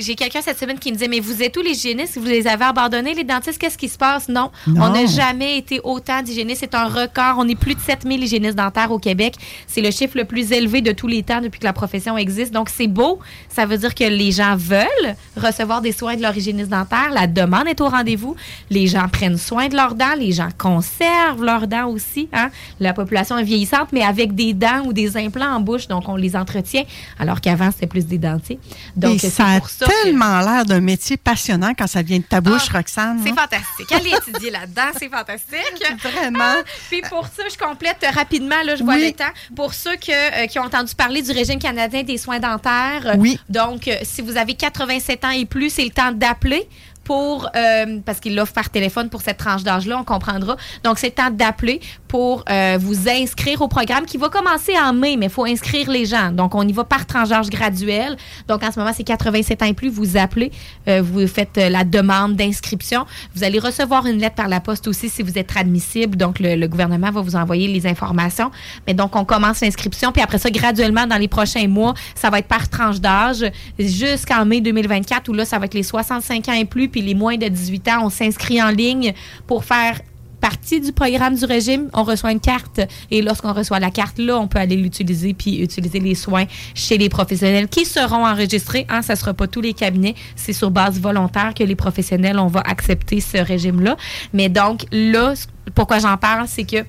J'ai 0.00 0.14
quelqu'un 0.14 0.40
cette 0.42 0.58
semaine 0.58 0.78
qui 0.78 0.92
me 0.92 0.96
dit 0.96 1.08
mais 1.08 1.20
vous 1.20 1.42
êtes 1.42 1.52
tous 1.52 1.62
les 1.62 1.70
hygiénistes? 1.70 2.18
Vous 2.18 2.26
les 2.26 2.46
avez 2.46 2.64
abandonnés, 2.64 3.14
les 3.14 3.24
dentistes? 3.24 3.58
Qu'est-ce 3.58 3.78
qui 3.78 3.88
se 3.88 3.98
passe? 3.98 4.28
Non. 4.28 4.50
On 4.66 4.90
n'a 4.90 5.06
jamais 5.06 5.58
été 5.58 5.80
autant 5.84 6.22
d'hygiénistes. 6.24 6.60
C'est 6.60 6.74
un 6.74 6.86
record. 6.86 7.36
On 7.38 7.48
est 7.48 7.54
plus 7.54 7.74
de 7.74 7.80
7000 7.80 8.22
hygiénistes 8.24 8.56
dentaires 8.56 8.90
au 8.90 8.98
Québec. 8.98 9.34
C'est 9.66 9.80
le 9.80 9.90
chiffre 9.90 10.16
le 10.16 10.24
plus 10.24 10.52
élevé 10.52 10.80
de 10.80 10.92
tous 10.92 11.06
les 11.06 11.22
temps 11.22 11.40
depuis 11.40 11.60
que 11.60 11.64
la 11.64 11.72
profession 11.72 12.16
existe. 12.16 12.52
Donc, 12.52 12.68
c'est 12.68 12.86
beau. 12.86 13.20
Ça 13.48 13.66
veut 13.66 13.78
dire 13.78 13.94
que 13.94 14.04
les 14.04 14.32
gens 14.32 14.56
veulent 14.56 15.14
recevoir 15.36 15.80
des 15.80 15.92
soins 15.92 16.16
de 16.16 16.22
leur 16.22 16.36
hygiéniste 16.36 16.70
dentaire. 16.70 17.10
La 17.12 17.26
demande 17.26 17.68
est 17.68 17.80
au 17.80 17.88
rendez-vous. 17.88 18.34
Les 18.70 18.86
gens 18.86 19.08
prennent 19.08 19.38
soin 19.38 19.68
de 19.68 19.76
leurs 19.76 19.94
dents. 19.94 20.14
Les 20.18 20.32
gens 20.32 20.48
conservent 20.58 21.44
leurs 21.44 21.66
dents 21.66 21.88
aussi. 21.88 22.28
Hein? 22.32 22.50
La 22.80 22.92
population 22.92 23.38
est 23.38 23.44
vieillissante, 23.44 23.88
mais 23.92 24.02
avec 24.02 24.34
des 24.34 24.54
dents 24.54 24.82
ou 24.86 24.92
des 24.92 25.16
implants 25.16 25.54
en 25.54 25.60
bouche. 25.60 25.86
Donc, 25.88 26.08
on 26.08 26.16
les 26.16 26.34
entretient. 26.34 26.84
Alors 27.18 27.40
qu'avant, 27.40 27.70
c'était 27.70 27.86
plus 27.86 28.06
des 28.06 28.18
dentiers. 28.18 28.58
Donc, 28.96 29.20
c'est 29.20 29.30
ça 29.30 29.46
a 29.46 29.60
tellement 29.60 30.40
l'air 30.40 30.64
d'un 30.64 30.80
métier 30.80 31.16
passionnant 31.16 31.72
quand 31.76 31.86
ça 31.86 32.02
vient 32.02 32.18
de 32.18 32.24
ta 32.24 32.40
bouche, 32.40 32.68
ah, 32.70 32.78
Roxane. 32.78 33.20
C'est 33.24 33.34
fantastique. 33.34 33.92
Allez 33.92 34.10
étudier 34.10 34.50
là-dedans, 34.50 34.90
c'est 34.98 35.08
fantastique. 35.08 35.82
Vraiment. 36.14 36.54
Ah, 36.58 36.62
puis 36.88 37.02
pour 37.02 37.26
ça, 37.26 37.42
je 37.50 37.56
complète 37.56 38.04
rapidement, 38.14 38.62
là, 38.64 38.76
je 38.76 38.84
vois 38.84 38.96
le 38.96 39.12
temps. 39.12 39.24
Pour 39.54 39.74
ceux 39.74 39.94
euh, 39.94 40.46
qui 40.46 40.58
ont 40.58 40.62
entendu 40.62 40.94
parler 40.94 41.22
du 41.22 41.32
régime 41.32 41.58
canadien 41.58 42.02
des 42.02 42.18
soins 42.18 42.38
dentaires, 42.38 43.16
oui. 43.18 43.38
donc, 43.48 43.88
euh, 43.88 43.96
si 44.02 44.22
vous 44.22 44.36
avez 44.36 44.54
87 44.54 45.24
ans 45.24 45.30
et 45.30 45.44
plus, 45.44 45.70
c'est 45.70 45.84
le 45.84 45.90
temps 45.90 46.12
d'appeler 46.12 46.68
pour, 47.04 47.48
euh, 47.54 48.00
parce 48.04 48.18
qu'il 48.20 48.34
l'offre 48.34 48.52
par 48.52 48.70
téléphone 48.70 49.10
pour 49.10 49.20
cette 49.20 49.36
tranche 49.36 49.62
d'âge-là, 49.62 49.98
on 50.00 50.04
comprendra. 50.04 50.56
Donc, 50.82 50.98
c'est 50.98 51.10
temps 51.10 51.30
d'appeler 51.30 51.80
pour 52.08 52.44
euh, 52.50 52.78
vous 52.80 53.08
inscrire 53.08 53.60
au 53.60 53.68
programme 53.68 54.06
qui 54.06 54.16
va 54.16 54.28
commencer 54.28 54.72
en 54.78 54.92
mai, 54.92 55.16
mais 55.16 55.26
il 55.26 55.32
faut 55.32 55.44
inscrire 55.44 55.90
les 55.90 56.06
gens. 56.06 56.32
Donc, 56.32 56.54
on 56.54 56.66
y 56.66 56.72
va 56.72 56.84
par 56.84 57.06
tranche 57.06 57.28
d'âge 57.28 57.50
graduel. 57.50 58.16
Donc, 58.48 58.62
en 58.62 58.72
ce 58.72 58.78
moment, 58.78 58.92
c'est 58.94 59.04
87 59.04 59.62
ans 59.62 59.66
et 59.66 59.74
plus. 59.74 59.90
Vous 59.90 60.16
appelez, 60.16 60.50
euh, 60.88 61.02
vous 61.02 61.26
faites 61.26 61.56
la 61.56 61.84
demande 61.84 62.36
d'inscription. 62.36 63.04
Vous 63.34 63.44
allez 63.44 63.58
recevoir 63.58 64.06
une 64.06 64.18
lettre 64.18 64.36
par 64.36 64.48
la 64.48 64.60
poste 64.60 64.88
aussi 64.88 65.10
si 65.10 65.22
vous 65.22 65.38
êtes 65.38 65.56
admissible. 65.56 66.16
Donc, 66.16 66.38
le, 66.38 66.56
le 66.56 66.68
gouvernement 66.68 67.10
va 67.10 67.20
vous 67.20 67.36
envoyer 67.36 67.68
les 67.68 67.86
informations. 67.86 68.50
Mais 68.86 68.94
donc, 68.94 69.14
on 69.14 69.24
commence 69.24 69.60
l'inscription. 69.60 70.12
Puis 70.12 70.22
après 70.22 70.38
ça, 70.38 70.50
graduellement, 70.50 71.06
dans 71.06 71.18
les 71.18 71.28
prochains 71.28 71.68
mois, 71.68 71.94
ça 72.14 72.30
va 72.30 72.38
être 72.38 72.48
par 72.48 72.68
tranche 72.68 73.00
d'âge 73.00 73.44
jusqu'en 73.78 74.44
mai 74.46 74.60
2024 74.60 75.28
où 75.28 75.32
là, 75.32 75.44
ça 75.44 75.58
va 75.58 75.66
être 75.66 75.74
les 75.74 75.82
65 75.82 76.48
ans 76.48 76.52
et 76.52 76.64
plus 76.64 76.88
puis 76.94 77.02
les 77.02 77.16
moins 77.16 77.36
de 77.36 77.48
18 77.48 77.88
ans, 77.88 78.04
on 78.04 78.08
s'inscrit 78.08 78.62
en 78.62 78.70
ligne 78.70 79.14
pour 79.48 79.64
faire 79.64 79.98
partie 80.40 80.80
du 80.80 80.92
programme 80.92 81.34
du 81.34 81.44
régime, 81.44 81.90
on 81.92 82.04
reçoit 82.04 82.30
une 82.30 82.38
carte 82.38 82.80
et 83.10 83.20
lorsqu'on 83.20 83.52
reçoit 83.52 83.80
la 83.80 83.90
carte 83.90 84.18
là, 84.18 84.38
on 84.38 84.46
peut 84.46 84.60
aller 84.60 84.76
l'utiliser 84.76 85.34
puis 85.34 85.60
utiliser 85.60 85.98
les 85.98 86.14
soins 86.14 86.44
chez 86.72 86.96
les 86.96 87.08
professionnels 87.08 87.66
qui 87.66 87.84
seront 87.84 88.24
enregistrés. 88.24 88.86
Hein, 88.88 89.02
ça 89.02 89.16
sera 89.16 89.34
pas 89.34 89.48
tous 89.48 89.60
les 89.60 89.72
cabinets, 89.72 90.14
c'est 90.36 90.52
sur 90.52 90.70
base 90.70 91.00
volontaire 91.00 91.52
que 91.52 91.64
les 91.64 91.74
professionnels 91.74 92.38
on 92.38 92.46
va 92.46 92.60
accepter 92.60 93.20
ce 93.20 93.38
régime 93.38 93.80
là. 93.80 93.96
Mais 94.32 94.48
donc 94.48 94.86
là, 94.92 95.34
pourquoi 95.74 95.98
j'en 95.98 96.16
parle, 96.16 96.46
c'est 96.46 96.64
que 96.64 96.84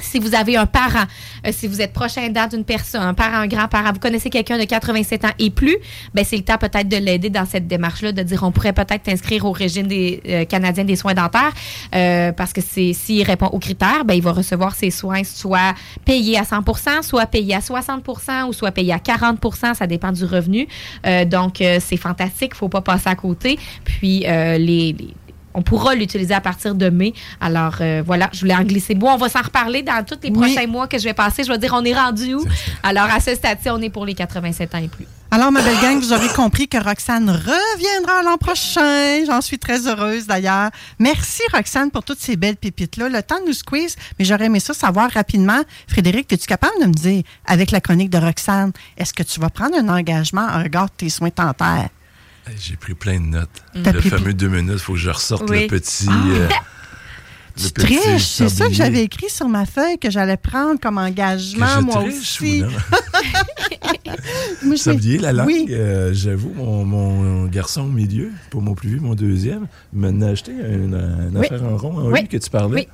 si 0.00 0.18
vous 0.18 0.34
avez 0.34 0.56
un 0.56 0.66
parent, 0.66 1.04
euh, 1.46 1.50
si 1.52 1.66
vous 1.66 1.80
êtes 1.80 1.92
prochain 1.92 2.22
aidant 2.22 2.46
d'une 2.46 2.64
personne, 2.64 3.02
un 3.02 3.14
parent, 3.14 3.36
un 3.36 3.46
grand-parent, 3.46 3.92
vous 3.92 4.00
connaissez 4.00 4.30
quelqu'un 4.30 4.58
de 4.58 4.64
87 4.64 5.24
ans 5.24 5.30
et 5.38 5.50
plus, 5.50 5.76
ben 6.14 6.24
c'est 6.24 6.36
le 6.36 6.42
temps 6.42 6.58
peut-être 6.58 6.88
de 6.88 6.96
l'aider 6.96 7.30
dans 7.30 7.46
cette 7.46 7.66
démarche-là, 7.66 8.12
de 8.12 8.22
dire 8.22 8.42
on 8.42 8.52
pourrait 8.52 8.72
peut-être 8.72 9.04
t'inscrire 9.04 9.44
au 9.44 9.52
régime 9.52 9.86
des 9.86 10.20
euh, 10.28 10.44
Canadiens 10.44 10.84
des 10.84 10.96
soins 10.96 11.14
dentaires, 11.14 11.52
euh, 11.94 12.32
parce 12.32 12.52
que 12.52 12.60
c'est 12.60 12.92
s'il 12.92 13.22
répond 13.22 13.46
aux 13.46 13.58
critères, 13.58 14.04
ben 14.04 14.14
il 14.14 14.22
va 14.22 14.32
recevoir 14.32 14.74
ses 14.74 14.90
soins 14.90 15.24
soit 15.24 15.74
payés 16.04 16.38
à 16.38 16.42
100% 16.42 17.02
soit 17.02 17.26
payés 17.26 17.54
à 17.54 17.60
60% 17.60 18.48
ou 18.48 18.52
soit 18.52 18.72
payés 18.72 18.92
à 18.92 18.98
40% 18.98 19.74
ça 19.74 19.86
dépend 19.86 20.12
du 20.12 20.24
revenu. 20.24 20.66
donc 21.26 21.56
c'est 21.58 21.96
fantastique, 21.96 22.54
faut 22.54 22.68
pas 22.68 22.80
passer 22.80 23.08
à 23.08 23.14
côté. 23.14 23.58
Puis 23.84 24.20
les, 24.20 24.58
les 24.58 25.14
on 25.54 25.62
pourra 25.62 25.94
l'utiliser 25.94 26.34
à 26.34 26.40
partir 26.40 26.74
de 26.74 26.88
mai. 26.88 27.12
Alors 27.40 27.76
euh, 27.80 28.02
voilà, 28.04 28.28
je 28.32 28.40
voulais 28.40 28.54
en 28.54 28.64
glisser. 28.64 28.94
Bon, 28.94 29.10
on 29.10 29.16
va 29.16 29.28
s'en 29.28 29.42
reparler 29.42 29.82
dans 29.82 30.04
tous 30.04 30.18
les 30.22 30.30
prochains 30.30 30.66
mois 30.66 30.86
que 30.86 30.98
je 30.98 31.04
vais 31.04 31.14
passer. 31.14 31.44
Je 31.44 31.52
vais 31.52 31.58
dire, 31.58 31.74
on 31.74 31.84
est 31.84 31.94
rendu 31.94 32.34
où? 32.34 32.44
Alors 32.82 33.08
à 33.12 33.20
ce 33.20 33.34
stade-ci, 33.34 33.70
on 33.70 33.80
est 33.80 33.90
pour 33.90 34.06
les 34.06 34.14
87 34.14 34.74
ans 34.74 34.78
et 34.78 34.88
plus. 34.88 35.06
Alors, 35.34 35.50
ma 35.50 35.62
belle 35.62 35.80
gang, 35.80 35.98
vous 35.98 36.12
aurez 36.12 36.28
compris 36.28 36.68
que 36.68 36.76
Roxane 36.76 37.30
reviendra 37.30 38.22
l'an 38.22 38.36
prochain. 38.36 39.24
J'en 39.26 39.40
suis 39.40 39.58
très 39.58 39.88
heureuse 39.88 40.26
d'ailleurs. 40.26 40.68
Merci, 40.98 41.40
Roxane, 41.54 41.90
pour 41.90 42.04
toutes 42.04 42.20
ces 42.20 42.36
belles 42.36 42.58
pépites-là. 42.58 43.08
Le 43.08 43.22
temps 43.22 43.38
nous 43.46 43.54
squeeze, 43.54 43.96
mais 44.18 44.26
j'aurais 44.26 44.44
aimé 44.44 44.60
ça 44.60 44.74
savoir 44.74 45.10
rapidement. 45.10 45.62
Frédéric, 45.88 46.30
es-tu 46.30 46.46
capable 46.46 46.78
de 46.82 46.86
me 46.86 46.92
dire, 46.92 47.22
avec 47.46 47.70
la 47.70 47.80
chronique 47.80 48.10
de 48.10 48.18
Roxane, 48.18 48.72
est-ce 48.98 49.14
que 49.14 49.22
tu 49.22 49.40
vas 49.40 49.48
prendre 49.48 49.74
un 49.74 49.88
engagement 49.88 50.46
en 50.46 50.62
regard 50.62 50.88
de 50.88 50.96
tes 50.98 51.08
soins 51.08 51.30
dentaires? 51.34 51.88
J'ai 52.58 52.76
pris 52.76 52.94
plein 52.94 53.20
de 53.20 53.26
notes. 53.26 53.62
Le 53.74 54.00
fameux 54.00 54.34
deux 54.34 54.48
minutes, 54.48 54.74
il 54.74 54.78
faut 54.78 54.94
que 54.94 54.98
je 54.98 55.10
ressorte 55.10 55.48
le 55.48 55.66
petit. 55.66 56.06
Ah. 56.08 56.26
Euh, 56.28 56.48
tu 57.56 57.70
triches, 57.72 58.22
c'est 58.22 58.48
ça 58.48 58.68
que 58.68 58.72
j'avais 58.72 59.02
écrit 59.02 59.28
sur 59.28 59.48
ma 59.48 59.66
feuille 59.66 59.98
que 59.98 60.10
j'allais 60.10 60.38
prendre 60.38 60.80
comme 60.80 60.98
engagement, 60.98 61.82
moi 61.82 62.02
aussi. 62.02 62.64
moi, 64.62 64.76
sablier, 64.76 65.18
la 65.18 65.32
langue, 65.32 65.46
oui. 65.46 65.66
Euh, 65.70 66.14
j'avoue, 66.14 66.52
mon, 66.54 67.46
garçon 67.46 67.82
au 67.82 67.88
milieu, 67.88 68.30
pour 68.50 68.62
mon 68.62 68.74
plus 68.74 68.90
vieux, 68.90 69.00
mon 69.00 69.14
deuxième, 69.14 69.66
m'a 69.92 70.08
acheté 70.26 70.52
une, 70.52 71.36
affaire 71.36 71.62
en 71.64 71.76
rond 71.76 71.98
en 71.98 72.10
oui. 72.10 72.26
que 72.26 72.38
tu 72.38 72.48
parlais. 72.48 72.88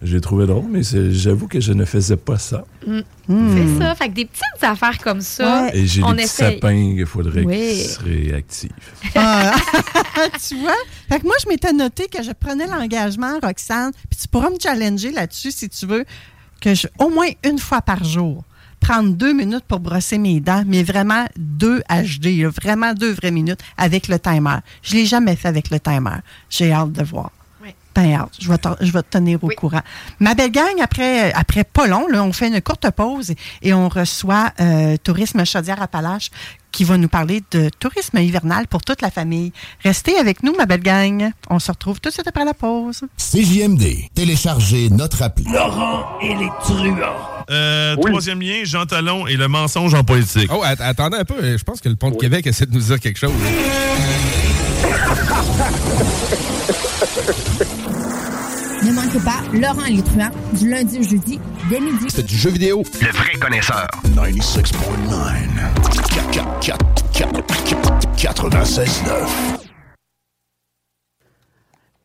J'ai 0.00 0.20
trouvé 0.20 0.46
drôle, 0.46 0.66
mais 0.70 0.82
j'avoue 1.10 1.48
que 1.48 1.60
je 1.60 1.72
ne 1.72 1.84
faisais 1.84 2.16
pas 2.16 2.38
ça. 2.38 2.64
Mm. 2.86 3.00
Mm. 3.28 3.56
C'est 3.56 3.82
ça. 3.82 3.94
Fait 3.96 4.08
que 4.08 4.14
des 4.14 4.24
petites 4.26 4.62
affaires 4.62 4.98
comme 4.98 5.20
ça. 5.20 5.70
Et 5.74 5.86
j'ai 5.86 6.02
des 6.02 6.08
petits 6.08 6.28
sapins 6.28 6.94
qu'il 6.94 7.06
faudrait 7.06 7.44
qu'ils 7.44 7.84
soient 7.84 8.04
réactifs. 8.04 8.70
Ah. 9.16 9.56
tu 10.48 10.56
vois? 10.56 10.76
Fait 11.08 11.18
que 11.18 11.24
moi, 11.24 11.34
je 11.42 11.48
m'étais 11.48 11.72
noté 11.72 12.06
que 12.06 12.22
je 12.22 12.30
prenais 12.30 12.66
l'engagement, 12.66 13.38
Roxane, 13.42 13.92
puis 14.08 14.20
tu 14.20 14.28
pourras 14.28 14.50
me 14.50 14.58
challenger 14.62 15.10
là-dessus 15.10 15.50
si 15.50 15.68
tu 15.68 15.86
veux, 15.86 16.04
que 16.60 16.74
je, 16.74 16.86
au 16.98 17.08
moins 17.08 17.28
une 17.44 17.58
fois 17.58 17.82
par 17.82 18.04
jour, 18.04 18.44
prendre 18.80 19.10
deux 19.10 19.32
minutes 19.32 19.64
pour 19.66 19.80
brosser 19.80 20.18
mes 20.18 20.38
dents, 20.40 20.62
mais 20.66 20.84
vraiment 20.84 21.26
deux 21.36 21.82
HD, 21.90 22.44
vraiment 22.44 22.94
deux 22.94 23.12
vraies 23.12 23.32
minutes 23.32 23.60
avec 23.76 24.06
le 24.06 24.18
timer. 24.18 24.58
Je 24.82 24.94
ne 24.94 25.00
l'ai 25.00 25.06
jamais 25.06 25.34
fait 25.34 25.48
avec 25.48 25.70
le 25.70 25.80
timer. 25.80 26.18
J'ai 26.50 26.72
hâte 26.72 26.92
de 26.92 27.02
voir. 27.02 27.30
Je 28.38 28.48
vais, 28.48 28.58
te, 28.58 28.68
je 28.80 28.92
vais 28.92 29.02
tenir 29.02 29.42
au 29.42 29.48
courant. 29.48 29.80
Ma 30.20 30.34
belle 30.34 30.52
gang, 30.52 30.80
après, 30.82 31.32
après 31.32 31.64
pas 31.64 31.86
long, 31.86 32.06
là, 32.08 32.22
on 32.22 32.32
fait 32.32 32.48
une 32.48 32.60
courte 32.60 32.90
pause 32.90 33.32
et 33.62 33.74
on 33.74 33.88
reçoit 33.88 34.52
euh, 34.60 34.96
Tourisme 35.02 35.44
Chaudière-Appalaches 35.44 36.30
qui 36.70 36.84
va 36.84 36.96
nous 36.98 37.08
parler 37.08 37.42
de 37.50 37.70
tourisme 37.80 38.18
hivernal 38.18 38.66
pour 38.68 38.82
toute 38.82 39.00
la 39.00 39.10
famille. 39.10 39.52
Restez 39.82 40.16
avec 40.18 40.42
nous, 40.42 40.54
ma 40.56 40.66
belle 40.66 40.82
gang. 40.82 41.30
On 41.50 41.58
se 41.58 41.72
retrouve 41.72 41.98
tout 42.00 42.10
de 42.10 42.14
suite 42.14 42.28
après 42.28 42.44
la 42.44 42.54
pause. 42.54 43.02
CJMD. 43.16 43.82
Téléchargez 44.14 44.90
notre 44.90 45.22
appli. 45.22 45.44
Laurent 45.50 46.18
et 46.20 46.34
les 46.34 46.50
truands. 46.60 46.96
Euh, 47.50 47.96
Troisième 47.96 48.42
lien, 48.42 48.60
Jean 48.64 48.84
Talon 48.84 49.26
et 49.26 49.36
le 49.36 49.48
mensonge 49.48 49.94
en 49.94 50.04
politique. 50.04 50.50
Oh, 50.52 50.62
attendez 50.62 51.16
un 51.16 51.24
peu. 51.24 51.56
Je 51.56 51.64
pense 51.64 51.80
que 51.80 51.88
le 51.88 51.96
Pont 51.96 52.10
de 52.10 52.16
Québec 52.16 52.46
essaie 52.46 52.66
de 52.66 52.74
nous 52.74 52.80
dire 52.80 53.00
quelque 53.00 53.18
chose. 53.18 53.32
Ne 59.08 59.14
manquez 59.14 59.24
pas 59.24 59.40
Laurent 59.54 59.86
et 59.86 59.92
les 59.92 60.02
truands 60.02 60.30
du 60.52 60.68
lundi 60.68 60.98
au 60.98 61.02
jeudi 61.02 61.40
dès 61.70 61.80
midi. 61.80 62.04
C'est 62.08 62.26
du 62.26 62.36
jeu 62.36 62.50
vidéo. 62.50 62.82
Le 63.00 63.10
vrai 63.10 63.32
connaisseur. 63.40 63.86
96.9. 64.04 64.74
96.9. 68.16 68.86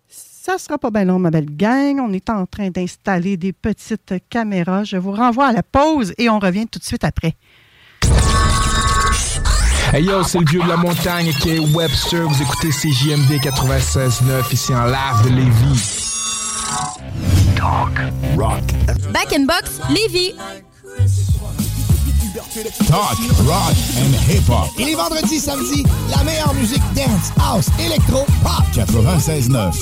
Ça 0.08 0.58
sera 0.58 0.78
pas 0.78 0.92
bien 0.92 1.04
long, 1.06 1.20
ma 1.20 1.30
belle 1.30 1.54
gang. 1.54 2.00
On 2.00 2.14
est 2.14 2.30
en 2.30 2.46
train 2.46 2.70
d'installer 2.70 3.36
des 3.36 3.52
petites 3.52 4.14
caméras. 4.30 4.86
Je 4.86 4.96
vous 4.96 5.12
renvoie 5.12 5.48
à 5.48 5.52
la 5.52 5.64
pause 5.64 6.14
et 6.18 6.30
on 6.30 6.40
revient 6.40 6.68
tout 6.68 6.80
de 6.80 6.86
suite 6.86 7.04
après. 7.04 7.36
Hey 9.92 10.06
yo, 10.06 10.24
c'est 10.24 10.40
le 10.40 10.46
vieux 10.46 10.62
de 10.62 10.70
la 10.70 10.78
montagne 10.78 11.34
qui 11.34 11.50
est 11.50 11.60
Webster. 11.60 12.26
Vous 12.28 12.42
écoutez 12.42 12.70
CJMD 12.70 13.42
96.9 13.42 14.54
ici 14.54 14.74
en 14.74 14.86
live 14.86 15.26
de 15.26 15.30
Lévis. 15.36 16.13
Talk, 17.64 17.98
rock. 18.36 18.62
Back 19.14 19.32
in 19.32 19.46
Box, 19.46 19.80
Lévis. 19.90 20.34
Talk, 22.90 23.18
rock 23.48 23.74
and 23.96 24.14
hip-hop. 24.30 24.68
Et 24.78 24.84
les 24.84 24.96
vendredis, 24.96 25.40
samedis, 25.40 25.86
la 26.12 26.26
meilleure 26.26 26.54
musique 26.56 26.84
dance, 26.94 27.32
house, 27.40 27.68
électro, 27.80 28.26
pop. 28.44 28.66
96.9. 28.74 29.80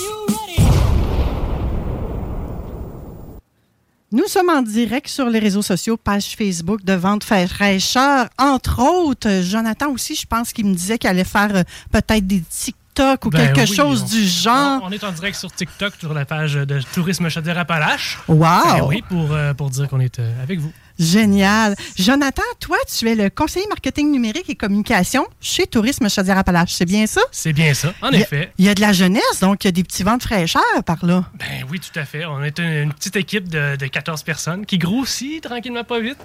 Nous 4.11 4.27
sommes 4.27 4.49
en 4.49 4.61
direct 4.61 5.07
sur 5.07 5.27
les 5.27 5.39
réseaux 5.39 5.63
sociaux, 5.63 5.97
page 5.97 6.36
Facebook 6.36 6.84
de 6.84 6.93
Vente 6.93 7.23
Fraîcheur. 7.23 8.29
Entre 8.38 8.79
autres, 8.79 9.41
Jonathan 9.41 9.89
aussi, 9.91 10.13
je 10.13 10.27
pense 10.27 10.53
qu'il 10.53 10.67
me 10.67 10.75
disait 10.75 10.99
qu'il 10.99 11.09
allait 11.09 11.23
faire 11.23 11.55
euh, 11.55 11.63
peut-être 11.91 12.27
des 12.27 12.41
TikTok 12.41 12.80
ou 13.25 13.29
Ben 13.29 13.53
quelque 13.53 13.69
oui, 13.69 13.75
chose 13.75 14.03
on- 14.03 14.07
du 14.15 14.23
genre. 14.25 14.81
On, 14.83 14.87
on 14.87 14.91
est 14.91 15.03
en 15.03 15.11
direct 15.11 15.37
sur 15.37 15.51
TikTok, 15.51 15.93
sur 15.99 16.13
la 16.13 16.25
page 16.25 16.53
de 16.53 16.79
Tourisme 16.93 17.29
Chaudière-Appalaches. 17.29 18.19
Wow! 18.27 18.39
Ben 18.77 18.83
oui, 18.87 19.03
pour, 19.09 19.31
euh, 19.31 19.53
pour 19.53 19.69
dire 19.69 19.87
qu'on 19.89 19.99
est 19.99 20.19
euh, 20.19 20.43
avec 20.43 20.59
vous. 20.59 20.71
Génial. 21.01 21.75
Jonathan, 21.97 22.43
toi, 22.59 22.77
tu 22.87 23.09
es 23.09 23.15
le 23.15 23.29
conseiller 23.31 23.65
marketing 23.67 24.11
numérique 24.11 24.49
et 24.49 24.55
communication 24.55 25.25
chez 25.41 25.65
Tourisme 25.65 26.07
Chaudière-Appalaches. 26.09 26.73
C'est 26.73 26.85
bien 26.85 27.07
ça? 27.07 27.21
C'est 27.31 27.53
bien 27.53 27.73
ça, 27.73 27.93
en 28.03 28.09
Il 28.09 28.13
y 28.13 28.17
a- 28.17 28.21
effet. 28.21 28.53
Il 28.59 28.65
y 28.65 28.69
a 28.69 28.75
de 28.75 28.81
la 28.81 28.93
jeunesse, 28.93 29.39
donc 29.41 29.63
il 29.63 29.67
y 29.67 29.69
a 29.69 29.71
des 29.71 29.83
petits 29.83 30.03
vents 30.03 30.17
de 30.17 30.21
fraîcheur 30.23 30.61
par 30.85 31.03
là. 31.05 31.25
Ben 31.39 31.65
oui, 31.71 31.79
tout 31.79 31.97
à 31.99 32.05
fait. 32.05 32.25
On 32.25 32.43
est 32.43 32.59
une, 32.59 32.65
une 32.83 32.93
petite 32.93 33.15
équipe 33.15 33.49
de, 33.49 33.75
de 33.77 33.87
14 33.87 34.21
personnes 34.23 34.65
qui 34.65 34.77
grossit 34.77 35.41
tranquillement 35.43 35.83
pas 35.83 35.99
vite, 35.99 36.19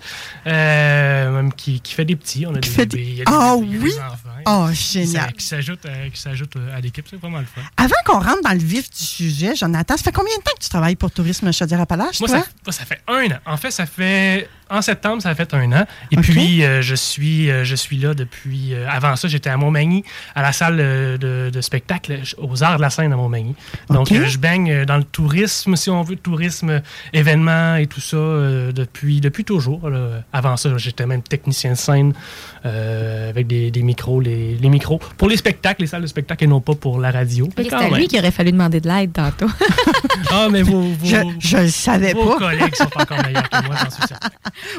euh, 0.47 1.31
même 1.31 1.53
qui, 1.53 1.81
qui 1.81 1.95
fait 1.95 2.05
des 2.05 2.17
petits. 2.17 2.45
On 2.47 2.55
a 2.55 2.59
des 2.59 2.69
bébés, 2.69 2.87
des- 2.87 3.03
il 3.03 3.15
y 3.17 3.23
a 3.23 3.25
des 3.25 3.33
Ah 3.35 3.51
a 3.53 3.57
oui? 3.57 3.93
enfants. 3.95 4.69
Oh, 4.69 4.69
génial. 4.73 5.33
Qui 5.33 5.45
s'ajoutent 5.47 5.87
à, 5.87 6.09
qui 6.13 6.21
s'ajoutent 6.21 6.57
à 6.75 6.81
l'équipe, 6.81 7.07
c'est 7.09 7.17
vraiment 7.21 7.39
le 7.41 7.47
fun. 7.47 7.63
Avant 7.77 7.95
qu'on 8.05 8.21
rentre 8.21 8.43
dans 8.45 8.53
le 8.53 8.59
vif 8.59 8.91
du 8.91 9.03
sujet, 9.03 9.55
Jonathan, 9.57 9.97
ça 9.97 10.03
fait 10.05 10.13
combien 10.13 10.37
de 10.37 10.43
temps 10.43 10.53
que 10.59 10.63
tu 10.63 10.69
travailles 10.69 10.97
pour 10.97 11.11
Tourisme 11.11 11.53
Chaudière-Appalaches, 11.53 12.21
Moi, 12.21 12.29
toi? 12.29 12.39
ça, 12.41 12.47
moi, 12.65 12.73
ça 12.73 12.85
fait 12.85 13.01
un 13.09 13.27
an. 13.35 13.39
En 13.47 13.57
fait, 13.57 13.71
ça 13.71 13.87
fait. 13.87 14.49
En 14.69 14.83
septembre, 14.83 15.23
ça 15.23 15.35
fait 15.35 15.55
un 15.55 15.71
an. 15.73 15.87
Et 16.11 16.17
puis, 16.17 16.65
euh, 16.65 16.83
je, 16.83 16.95
suis, 16.97 17.51
euh, 17.51 17.63
je 17.65 17.77
suis 17.77 17.97
là 17.99 18.15
depuis. 18.15 18.75
euh, 18.75 18.87
avant 18.91 19.15
ça, 19.15 19.29
j'étais 19.29 19.49
à 19.51 19.57
Montmagny, 19.57 20.03
à 20.35 20.43
la 20.43 20.53
salle 20.53 20.79
euh, 20.81 21.17
de, 21.19 21.51
de 21.51 21.61
spectacle, 21.61 22.21
aux 22.39 22.63
Arts 22.65 22.77
de 22.79 22.83
la 22.83 22.91
scène 22.91 23.13
à 23.13 23.17
Montmagny. 23.17 23.55
Donc, 23.91 24.11
euh, 24.11 24.27
je 24.27 24.39
baigne 24.39 24.85
dans 24.85 24.97
le 24.97 25.05
tourisme, 25.05 25.77
si 25.77 25.89
on 25.89 26.03
veut, 26.03 26.17
tourisme, 26.17 26.83
événements 27.13 27.77
et 27.77 27.87
tout 27.87 28.01
ça, 28.01 28.17
euh, 28.17 28.73
depuis, 28.73 29.21
depuis 29.21 29.45
toujours. 29.45 29.89
là. 29.89 30.23
Avant 30.33 30.57
ça, 30.57 30.77
j'étais 30.79 31.07
même 31.07 31.23
technicien 31.23 31.73
de 31.73 31.77
scène 31.77 32.13
euh, 32.65 33.31
avec 33.31 33.47
des, 33.47 33.71
des 33.71 33.83
micros, 33.83 34.21
les, 34.21 34.55
les 34.57 34.69
micros. 34.69 34.99
Pour 35.17 35.29
les 35.29 35.37
spectacles, 35.37 35.83
les 35.83 35.87
salles 35.87 36.03
de 36.03 36.07
spectacle 36.09 36.43
et 36.43 36.49
non 36.49 36.61
pas 36.61 36.75
pour 36.75 36.99
la 36.99 37.13
radio. 37.13 37.49
C'est 37.57 37.73
à 37.73 37.89
lui 37.91 38.09
qu'il 38.09 38.19
aurait 38.19 38.33
fallu 38.33 38.51
demander 38.51 38.81
de 38.81 38.89
l'aide 38.89 39.13
tantôt. 39.13 39.47
Ah, 40.31 40.49
mais 40.51 40.63
vos, 40.63 40.81
vos, 41.01 41.07
Je, 41.39 41.57
le 41.57 41.69
savais 41.69 42.13
vos 42.13 42.25
pas. 42.31 42.39
collègues 42.39 42.75
sont 42.75 42.85
encore 42.97 43.23
meilleurs 43.25 43.49
que 43.49 43.65
moi, 43.67 43.77
j'en 43.83 43.91
suis 43.91 44.03
certain. 44.09 44.29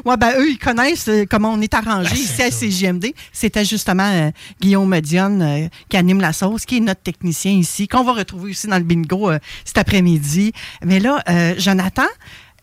Ouais, 0.06 0.18
ben, 0.18 0.34
eux, 0.38 0.50
ils 0.50 0.58
connaissent 0.58 1.08
euh, 1.08 1.26
comment 1.30 1.54
on 1.54 1.62
est 1.62 1.74
arrangé 1.74 2.10
Ben, 2.10 2.18
ici 2.18 2.42
à 2.42 2.52
CGMD. 2.52 3.08
C'était 3.32 3.66
justement 3.66 4.10
euh, 4.12 4.32
Guillaume 4.62 5.00
Dionne 5.02 5.42
euh, 5.42 5.68
qui 5.90 5.98
anime 5.98 6.22
la 6.22 6.34
sauce, 6.34 6.66
qui 6.66 6.78
est 6.78 6.82
notre 6.82 7.02
technicien 7.02 7.52
ici, 7.52 7.88
qu'on 7.88 8.04
va 8.04 8.14
retrouver 8.14 8.52
aussi 8.52 8.68
dans 8.68 8.78
le 8.78 8.84
bingo 8.84 9.32
euh, 9.32 9.40
cet 9.66 9.78
après-midi. 9.78 10.52
Mais 10.84 11.00
là, 11.00 11.24
Jonathan, 11.58 12.06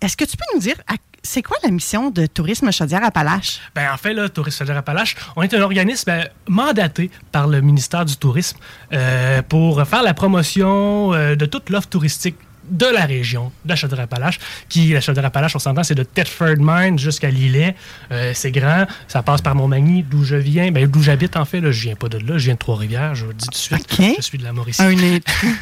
est-ce 0.00 0.16
que 0.16 0.24
tu 0.24 0.36
peux 0.36 0.44
nous 0.54 0.60
dire 0.60 0.76
à- 0.88 0.94
c'est 1.26 1.40
quoi 1.42 1.56
la 1.62 1.70
mission 1.70 2.10
de 2.10 2.26
Tourisme 2.26 2.70
Chaudière-Appalaches? 2.70 3.60
Ben, 3.74 3.90
en 3.92 3.96
fait, 3.96 4.12
là, 4.12 4.28
Tourisme 4.28 4.58
Chaudière-Appalaches, 4.58 5.16
on 5.36 5.42
est 5.42 5.54
un 5.54 5.62
organisme 5.62 6.10
euh, 6.10 6.24
mandaté 6.48 7.10
par 7.32 7.46
le 7.48 7.60
ministère 7.62 8.04
du 8.04 8.16
Tourisme 8.16 8.58
euh, 8.92 9.40
pour 9.42 9.82
faire 9.86 10.02
la 10.02 10.12
promotion 10.12 11.14
euh, 11.14 11.34
de 11.34 11.46
toute 11.46 11.70
l'offre 11.70 11.88
touristique 11.88 12.36
de 12.70 12.86
la 12.86 13.04
région 13.04 13.52
de 13.64 13.70
la 13.70 13.76
Chaudière-Appalaches, 13.76 14.38
qui, 14.68 14.88
la 14.88 15.00
Chaudière-Appalaches, 15.00 15.56
on 15.56 15.58
s'entend, 15.58 15.82
c'est 15.82 15.94
de 15.94 16.02
Thetford 16.02 16.56
Mine 16.58 16.98
jusqu'à 16.98 17.30
Lillet. 17.30 17.74
Euh, 18.10 18.32
c'est 18.34 18.50
grand, 18.50 18.86
ça 19.08 19.22
passe 19.22 19.42
par 19.42 19.54
Montmagny, 19.54 20.02
d'où 20.02 20.24
je 20.24 20.36
viens, 20.36 20.70
ben, 20.70 20.86
d'où 20.86 21.02
j'habite, 21.02 21.36
en 21.36 21.44
fait, 21.44 21.60
là, 21.60 21.70
je 21.70 21.82
viens 21.82 21.94
pas 21.94 22.08
de 22.08 22.18
là, 22.18 22.38
je 22.38 22.44
viens 22.46 22.54
de 22.54 22.58
Trois-Rivières, 22.58 23.14
je 23.14 23.24
vous 23.24 23.30
le 23.30 23.36
dis 23.36 23.46
tout 23.46 23.50
de 23.50 23.56
suite, 23.56 23.98
OK. 23.98 24.14
je 24.16 24.22
suis 24.22 24.38
de 24.38 24.44
la 24.44 24.52
Mauricie. 24.52 24.82
Un 24.82 24.98
intrus. 24.98 25.56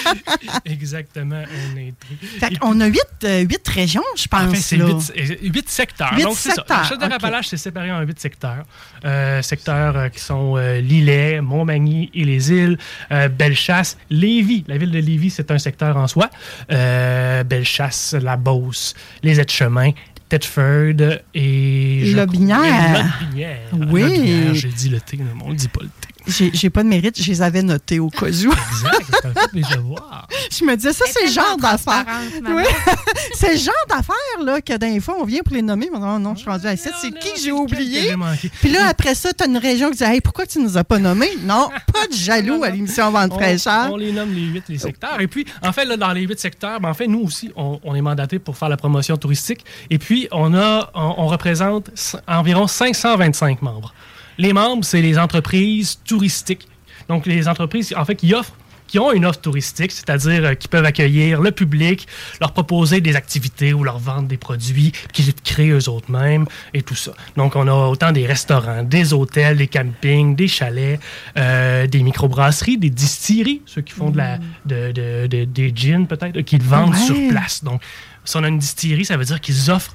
Exactement, 0.64 1.36
un 1.36 1.76
intrus. 1.76 2.18
Fait 2.38 2.58
qu'on 2.58 2.80
a 2.80 2.86
huit, 2.86 3.00
euh, 3.24 3.40
huit 3.40 3.66
régions, 3.68 4.02
je 4.16 4.26
pense. 4.26 4.42
En 4.42 4.50
fait, 4.50 4.56
c'est 4.56 4.76
huit, 4.76 5.12
euh, 5.16 5.36
huit 5.42 5.68
secteurs. 5.68 6.14
Huit 6.16 6.24
Donc, 6.24 6.36
c'est 6.36 6.50
ça. 6.50 6.64
La 6.68 6.84
Chaudière-Appalaches, 6.84 7.46
ok. 7.46 7.50
c'est 7.50 7.56
séparé 7.56 7.92
en 7.92 8.00
huit 8.00 8.18
secteurs. 8.18 8.64
Euh, 9.04 9.42
secteurs 9.42 10.10
qui 10.10 10.20
sont 10.20 10.56
Lillet, 10.56 11.40
Montmagny 11.40 12.10
et 12.14 12.24
les 12.24 12.50
îles, 12.52 12.78
Bellechasse, 13.10 13.96
Lévis. 14.10 14.64
La 14.68 14.78
ville 14.78 14.90
de 14.90 14.98
Lévis, 14.98 15.30
c'est 15.30 15.50
un 15.50 15.58
secteur 15.58 15.96
en 15.96 16.06
soi. 16.06 16.30
Euh, 16.70 17.44
Bellechasse, 17.44 18.14
La 18.20 18.36
Beauce, 18.36 18.94
les 19.22 19.40
aides-chemins, 19.40 19.92
Thetford 20.28 21.20
et... 21.34 22.12
Lobinière. 22.14 23.10
Lobinière. 23.20 23.58
Oui. 23.90 24.02
Lobinière, 24.02 24.54
J'ai 24.54 24.68
dit 24.68 24.88
le 24.88 25.00
T, 25.00 25.16
mais 25.16 25.24
on 25.44 25.50
ne 25.50 25.54
dit 25.54 25.68
pas 25.68 25.82
le 25.82 25.88
T. 25.88 26.09
J'ai 26.26 26.70
pas 26.70 26.82
de 26.82 26.88
mérite, 26.88 27.20
je 27.20 27.30
les 27.30 27.42
avais 27.42 27.62
notés 27.62 27.98
au 27.98 28.08
cas 28.08 28.26
où. 28.26 28.28
Exact, 28.28 29.04
c'est 29.10 29.26
un 29.26 29.32
peu 29.32 29.46
mes 29.54 29.62
devoirs. 29.62 30.28
Je 30.50 30.64
me 30.64 30.74
disais, 30.76 30.92
ça, 30.92 31.04
c'est 31.08 31.26
le 31.26 31.32
genre 31.32 31.56
d'affaires. 31.56 32.04
Oui. 32.44 32.64
c'est 33.34 33.52
le 33.54 33.58
genre 33.58 33.74
d'affaires 33.88 34.44
là, 34.44 34.60
que 34.60 34.76
d'un 34.76 35.00
fois, 35.00 35.16
on 35.20 35.24
vient 35.24 35.42
pour 35.42 35.54
les 35.54 35.62
nommer. 35.62 35.88
Mais 35.92 35.98
non, 35.98 36.18
non, 36.18 36.34
je 36.34 36.40
suis 36.40 36.50
rendue 36.50 36.66
à 36.66 36.76
7. 36.76 36.92
C'est 37.00 37.10
qui 37.18 37.32
que 37.32 37.38
j'ai 37.38 37.52
oublié? 37.52 38.14
Puis 38.60 38.70
là, 38.70 38.88
après 38.88 39.14
ça, 39.14 39.32
tu 39.32 39.44
as 39.44 39.46
une 39.46 39.56
région 39.58 39.90
qui 39.90 39.98
dit 39.98 40.04
Hey, 40.04 40.20
pourquoi 40.20 40.46
tu 40.46 40.58
nous 40.58 40.76
as 40.76 40.84
pas 40.84 40.98
nommés? 40.98 41.36
Non, 41.42 41.68
pas 41.92 42.06
de 42.06 42.14
jaloux 42.14 42.62
à 42.64 42.70
l'émission 42.70 43.10
Vente 43.10 43.32
fraîcheur. 43.32 43.92
On, 43.92 43.96
les 43.96 44.12
nomme 44.12 44.34
les 44.34 44.42
huit 44.42 44.64
les 44.68 44.78
secteurs. 44.78 45.20
Et 45.20 45.28
puis, 45.28 45.46
en 45.62 45.72
fait, 45.72 45.84
là, 45.84 45.96
dans 45.96 46.12
les 46.12 46.22
huit 46.22 46.38
secteurs, 46.38 46.80
ben, 46.80 46.90
en 46.90 46.94
fait, 46.94 47.06
nous 47.06 47.20
aussi, 47.20 47.50
on, 47.56 47.80
on 47.84 47.94
est 47.94 48.02
mandaté 48.02 48.38
pour 48.38 48.56
faire 48.56 48.68
la 48.68 48.76
promotion 48.76 49.16
touristique. 49.16 49.64
Et 49.88 49.98
puis, 49.98 50.28
on, 50.32 50.54
a, 50.54 50.90
on, 50.94 51.14
on 51.18 51.26
représente 51.26 51.90
environ 52.26 52.66
525 52.66 53.62
membres. 53.62 53.94
Les 54.40 54.52
membres, 54.54 54.84
c'est 54.84 55.02
les 55.02 55.18
entreprises 55.18 55.98
touristiques. 56.04 56.66
Donc, 57.08 57.26
les 57.26 57.46
entreprises, 57.46 57.94
en 57.96 58.04
fait, 58.06 58.14
qui 58.16 58.32
offrent 58.34 58.54
qui 58.86 58.98
ont 58.98 59.12
une 59.12 59.24
offre 59.24 59.40
touristique, 59.40 59.92
c'est-à-dire 59.92 60.44
euh, 60.44 60.54
qui 60.54 60.66
peuvent 60.66 60.84
accueillir 60.84 61.40
le 61.40 61.52
public, 61.52 62.08
leur 62.40 62.50
proposer 62.52 63.00
des 63.00 63.14
activités 63.14 63.72
ou 63.72 63.84
leur 63.84 64.00
vendre 64.00 64.26
des 64.26 64.36
produits 64.36 64.90
qu'ils 65.12 65.32
créent 65.32 65.70
eux-mêmes 65.70 66.44
et 66.74 66.82
tout 66.82 66.96
ça. 66.96 67.12
Donc, 67.36 67.54
on 67.54 67.68
a 67.68 67.72
autant 67.86 68.10
des 68.10 68.26
restaurants, 68.26 68.82
des 68.82 69.12
hôtels, 69.12 69.58
des 69.58 69.68
campings, 69.68 70.34
des 70.34 70.48
chalets, 70.48 70.98
euh, 71.38 71.86
des 71.86 72.02
microbrasseries, 72.02 72.78
des 72.78 72.90
distilleries, 72.90 73.62
ceux 73.64 73.82
qui 73.82 73.92
font 73.92 74.10
de 74.10 74.16
la, 74.16 74.38
de, 74.66 74.90
de- 74.90 75.26
de- 75.28 75.44
des 75.44 75.72
gins 75.72 76.06
peut-être, 76.06 76.38
euh, 76.38 76.42
qui 76.42 76.58
le 76.58 76.64
vendent 76.64 76.90
Ouais. 76.94 76.98
sur 77.06 77.14
place. 77.28 77.62
Donc, 77.62 77.82
si 78.24 78.36
on 78.38 78.42
a 78.42 78.48
une 78.48 78.58
distillerie, 78.58 79.04
ça 79.04 79.16
veut 79.16 79.24
dire 79.24 79.40
qu'ils 79.40 79.70
offrent 79.70 79.94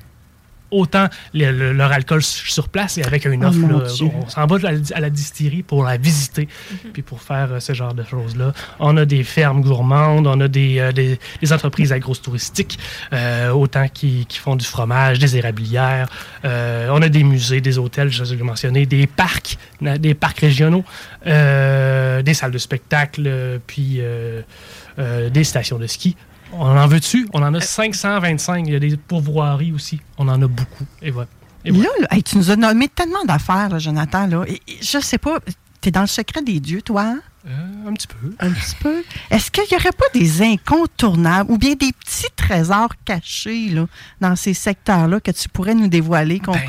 autant 0.71 1.07
le- 1.33 1.51
le- 1.51 1.73
leur 1.73 1.91
alcool 1.91 2.21
sur 2.23 2.69
place 2.69 2.97
et 2.97 3.03
avec 3.03 3.25
une 3.25 3.43
Oh, 3.45 3.49
offre. 3.49 3.59
là, 3.67 4.09
on 4.25 4.29
s'en 4.29 4.45
va 4.47 4.55
à 4.67 4.71
la, 4.71 4.79
à 4.93 4.99
la 4.99 5.09
distillerie 5.09 5.63
pour 5.63 5.83
la 5.83 5.97
visiter, 5.97 6.47
puis 6.93 7.01
pour 7.01 7.21
faire 7.21 7.49
euh, 7.53 7.59
ce 7.59 7.73
genre 7.73 7.93
de 7.93 8.03
choses-là. 8.03 8.53
On 8.79 8.97
a 8.97 9.05
des 9.05 9.23
fermes 9.23 9.61
gourmandes, 9.61 10.27
on 10.27 10.39
a 10.41 10.47
des, 10.47 10.79
euh, 10.79 10.91
des, 10.91 11.19
des 11.41 11.53
entreprises 11.53 11.91
agro-touristiques, 11.91 12.77
euh, 13.13 13.51
autant 13.51 13.87
qui, 13.87 14.25
qui 14.27 14.37
font 14.39 14.55
du 14.55 14.65
fromage, 14.65 15.19
des 15.19 15.37
érablières. 15.37 16.07
Euh, 16.43 16.89
on 16.91 17.01
a 17.01 17.09
des 17.09 17.23
musées, 17.23 17.61
des 17.61 17.77
hôtels, 17.77 18.11
je 18.11 18.23
l'ai 18.35 18.43
mentionné, 18.43 18.85
des 18.85 19.07
parcs, 19.07 19.57
des 19.81 20.13
parcs 20.13 20.39
régionaux, 20.39 20.83
euh, 21.27 22.21
des 22.21 22.33
salles 22.33 22.51
de 22.51 22.57
spectacle, 22.57 23.59
puis 23.67 23.97
euh, 23.99 24.41
euh, 24.99 25.29
des 25.29 25.43
stations 25.43 25.77
de 25.79 25.87
ski. 25.87 26.15
On 26.57 26.77
en 26.77 26.87
veut 26.87 26.99
dessus. 26.99 27.27
On 27.33 27.41
en 27.43 27.53
a 27.53 27.61
525. 27.61 28.65
Il 28.67 28.73
y 28.73 28.75
a 28.75 28.79
des 28.79 28.97
pourvoiries 28.97 29.71
aussi. 29.73 29.99
On 30.17 30.27
en 30.27 30.41
a 30.41 30.47
beaucoup. 30.47 30.85
Et 31.01 31.11
voilà. 31.11 31.29
Et 31.65 31.71
Là, 31.71 31.77
voilà. 31.77 31.89
là, 32.01 32.07
hey, 32.11 32.23
tu 32.23 32.37
nous 32.37 32.51
as 32.51 32.55
nommé 32.55 32.87
tellement 32.89 33.23
d'affaires, 33.25 33.79
Jonathan. 33.79 34.27
Là. 34.27 34.43
Et- 34.47 34.61
et 34.67 34.77
je 34.81 34.99
sais 34.99 35.17
pas, 35.17 35.39
tu 35.81 35.89
es 35.89 35.91
dans 35.91 36.01
le 36.01 36.07
secret 36.07 36.41
des 36.43 36.59
dieux, 36.59 36.81
toi? 36.81 37.01
hein? 37.03 37.19
Euh, 37.47 37.89
un 37.89 37.93
petit 37.93 38.07
peu. 38.07 38.33
Un 38.39 38.49
petit 38.51 38.75
peu. 38.79 39.03
Est-ce 39.29 39.51
qu'il 39.51 39.63
n'y 39.69 39.75
aurait 39.77 39.91
pas 39.91 40.05
des 40.15 40.41
incontournables 40.41 41.51
ou 41.51 41.57
bien 41.59 41.73
des 41.75 41.91
petits 41.91 42.25
trésors 42.35 42.89
cachés 43.05 43.69
là, 43.69 43.85
dans 44.19 44.35
ces 44.35 44.55
secteurs-là 44.55 45.19
que 45.19 45.29
tu 45.29 45.47
pourrais 45.49 45.75
nous 45.75 45.87
dévoiler, 45.87 46.39
qu'on 46.39 46.53
Ben, 46.53 46.61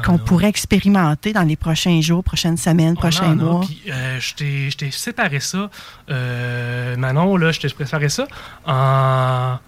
qu'on 0.00 0.18
pourrait 0.18 0.48
expérimenter 0.48 1.32
dans 1.32 1.42
les 1.42 1.56
prochains 1.56 2.00
jours, 2.00 2.22
prochaines 2.24 2.56
semaines, 2.56 2.94
On 2.96 3.00
prochains 3.00 3.26
en 3.32 3.40
a, 3.40 3.42
mois? 3.42 3.60
puis, 3.66 3.82
euh, 3.90 4.18
je 4.20 4.34
t'ai- 4.76 4.90
séparé 4.90 5.40
ça. 5.40 5.70
euh, 6.10 6.96
Manon, 6.96 7.36
là, 7.36 7.52
je 7.52 7.60
t'ai 7.60 7.68
préparé 7.68 8.08
ça 8.08 8.26
en, 8.66 9.58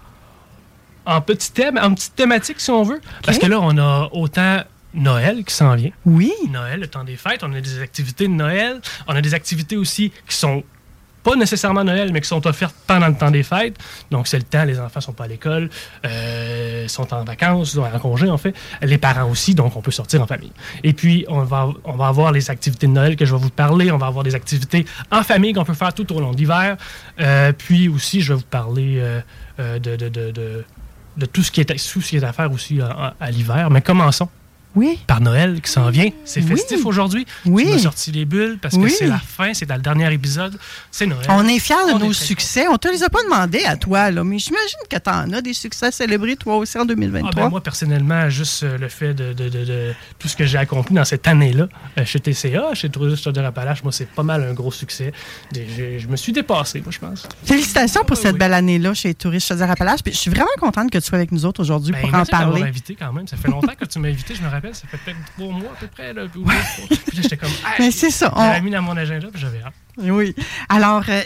en 1.06 1.20
petit 1.20 1.52
thème, 1.52 1.78
en 1.82 1.94
petite 1.94 2.14
thématique, 2.16 2.60
si 2.60 2.70
on 2.70 2.82
veut. 2.82 3.00
Parce 3.24 3.38
que 3.38 3.46
là, 3.46 3.60
on 3.60 3.76
a 3.78 4.08
autant 4.12 4.58
Noël 4.94 5.44
qui 5.44 5.54
s'en 5.54 5.74
vient. 5.74 5.90
Oui. 6.06 6.32
Noël, 6.50 6.80
le 6.80 6.86
temps 6.86 7.04
des 7.04 7.16
fêtes. 7.16 7.42
On 7.42 7.52
a 7.52 7.60
des 7.60 7.80
activités 7.80 8.28
de 8.28 8.32
Noël. 8.32 8.80
On 9.08 9.14
a 9.14 9.20
des 9.20 9.34
activités 9.34 9.76
aussi 9.76 10.12
qui 10.28 10.36
sont 10.36 10.62
pas 11.24 11.34
nécessairement 11.34 11.82
Noël, 11.82 12.12
mais 12.12 12.20
qui 12.20 12.28
sont 12.28 12.46
offertes 12.46 12.74
pendant 12.86 13.08
le 13.08 13.14
temps 13.16 13.30
des 13.32 13.42
fêtes. 13.42 13.76
Donc, 14.10 14.28
c'est 14.28 14.36
le 14.38 14.44
temps, 14.44 14.64
les 14.64 14.78
enfants 14.78 15.00
sont 15.00 15.12
pas 15.12 15.24
à 15.24 15.26
l'école, 15.28 15.70
euh, 16.04 16.86
sont 16.86 17.12
en 17.14 17.24
vacances, 17.24 17.76
en 17.76 17.98
congé, 17.98 18.28
en 18.30 18.38
fait. 18.38 18.54
Les 18.82 18.98
parents 18.98 19.28
aussi, 19.30 19.54
donc 19.54 19.74
on 19.76 19.80
peut 19.80 19.90
sortir 19.90 20.22
en 20.22 20.26
famille. 20.26 20.52
Et 20.82 20.92
puis, 20.92 21.24
on 21.28 21.42
va, 21.42 21.68
on 21.84 21.96
va 21.96 22.06
avoir 22.08 22.30
les 22.30 22.50
activités 22.50 22.86
de 22.86 22.92
Noël 22.92 23.16
que 23.16 23.24
je 23.24 23.34
vais 23.34 23.40
vous 23.40 23.50
parler. 23.50 23.90
On 23.90 23.98
va 23.98 24.06
avoir 24.06 24.22
des 24.22 24.34
activités 24.34 24.84
en 25.10 25.22
famille 25.22 25.52
qu'on 25.54 25.64
peut 25.64 25.74
faire 25.74 25.94
tout 25.94 26.12
au 26.14 26.20
long 26.20 26.32
de 26.32 26.36
l'hiver. 26.36 26.76
Euh, 27.20 27.52
puis 27.56 27.88
aussi, 27.88 28.20
je 28.20 28.32
vais 28.32 28.38
vous 28.38 28.44
parler 28.44 28.98
euh, 28.98 29.78
de, 29.78 29.96
de, 29.96 30.08
de, 30.08 30.30
de- 30.30 31.26
tout 31.26 31.42
ce 31.42 31.50
qui 31.50 31.60
est, 31.60 31.64
tout 31.64 32.00
ce 32.02 32.08
qui 32.10 32.16
est 32.16 32.24
à 32.24 32.32
faire 32.32 32.52
aussi 32.52 32.80
à 32.80 33.30
l'hiver. 33.30 33.70
Mais 33.70 33.80
commençons 33.80 34.28
Oui. 34.76 34.98
par 35.06 35.20
Noël 35.20 35.60
qui 35.60 35.70
s'en 35.70 35.88
vient. 35.90 36.10
C'est 36.24 36.40
Oui. 36.42 36.48
festif 36.48 36.84
aujourd'hui. 36.84 37.26
Oui. 37.46 37.64
Tu 37.66 37.72
m'as 37.72 37.78
sorti 37.78 38.12
les 38.12 38.24
bulles 38.24 38.58
parce 38.60 38.74
Oui. 38.74 38.90
que 38.90 38.96
c'est 38.96 39.06
la 39.06 39.18
fin, 39.18 39.54
c'est 39.54 39.66
dans 39.66 39.76
le 39.76 39.80
dernier 39.82 40.12
épisode. 40.12 40.58
C'est 40.90 41.06
Noël. 41.06 41.24
On 41.28 41.46
est 41.46 41.58
fiers 41.58 41.74
de 41.88 41.92
On 41.94 41.98
nos 41.98 42.12
succès. 42.12 42.66
On 42.68 42.76
te 42.76 42.88
les 42.88 43.02
a 43.02 43.08
pas 43.08 43.22
demandés 43.22 43.64
à 43.64 43.76
toi, 43.76 44.10
là, 44.10 44.24
mais 44.24 44.38
j'imagine 44.38 44.78
que 44.90 44.96
tu 44.96 45.10
en 45.10 45.32
as 45.32 45.40
des 45.42 45.54
succès 45.54 45.90
célébrés, 45.92 46.36
toi 46.36 46.56
aussi, 46.56 46.76
en 46.78 46.84
2023. 46.84 47.30
Ah 47.34 47.40
ben, 47.44 47.48
moi, 47.50 47.62
personnellement, 47.62 48.28
juste 48.30 48.62
euh, 48.64 48.78
le 48.78 48.88
fait 48.88 49.14
de, 49.14 49.32
de- 49.32 49.48
de- 49.48 49.64
de 49.64 49.92
tout 50.18 50.28
ce 50.28 50.36
que 50.36 50.44
j'ai 50.44 50.58
accompli 50.58 50.94
dans 50.94 51.04
cette 51.04 51.26
année-là, 51.28 51.68
euh, 51.98 52.04
chez 52.04 52.20
TCA, 52.20 52.74
chez 52.74 52.88
Tourisme 52.90 53.22
Chaudière-Appalaches, 53.22 53.82
moi, 53.84 53.92
c'est 53.92 54.08
pas 54.08 54.22
mal 54.22 54.42
un 54.42 54.54
gros 54.54 54.72
succès. 54.72 55.12
Je 55.54 56.06
me 56.08 56.16
suis 56.16 56.32
dépassé, 56.32 56.80
moi, 56.80 56.90
je 56.90 56.98
pense. 56.98 57.26
Félicitations 57.44 58.04
pour 58.04 58.16
cette 58.16 58.36
belle 58.36 58.54
année-là 58.54 58.94
chez 58.94 59.14
Touristes 59.14 59.48
Chaudière-Appalaches. 59.48 60.02
Puis 60.02 60.12
Je 60.12 60.18
suis 60.18 60.30
vraiment 60.30 60.48
contente 60.58 60.90
que 60.90 60.98
tu 60.98 61.04
sois 61.04 61.18
avec 61.18 61.32
nous 61.32 61.44
autres 61.44 61.60
aujourd'hui 61.60 61.92
Ben, 61.92 62.00
pour 62.00 62.14
en 62.14 62.22
de 62.22 62.28
parler. 62.28 62.62
invité 62.62 62.96
quand 62.98 63.12
même. 63.12 63.26
Ça 63.28 63.36
fait 63.36 63.48
longtemps 63.48 63.74
que 63.78 63.84
tu 63.84 63.98
m'as 63.98 64.08
invité, 64.08 64.34
je 64.34 64.42
me 64.42 64.48
rappelle. 64.48 64.63
Ça 64.72 64.86
fait 64.88 64.96
peut-être 64.98 65.18
trois 65.36 65.52
mois 65.52 65.72
à 65.72 65.76
peu 65.80 65.86
près. 65.88 66.12
Là. 66.12 66.22
Puis 66.32 66.42
là, 66.44 66.54
j'étais 67.12 67.36
comme. 67.36 67.50
Ah, 67.64 67.74
Ben, 67.78 67.90
c'est 67.90 68.10
ça, 68.10 68.32
on- 68.34 68.42
J'avais 68.42 68.60
mis 68.60 68.70
dans 68.70 68.82
mon 68.82 68.96
agenda, 68.96 69.28
puis 69.32 69.40
j'avais 69.40 69.60
hâte. 69.62 69.74
Oui. 69.98 70.34
Alors, 70.68 71.02
euh, 71.08 71.20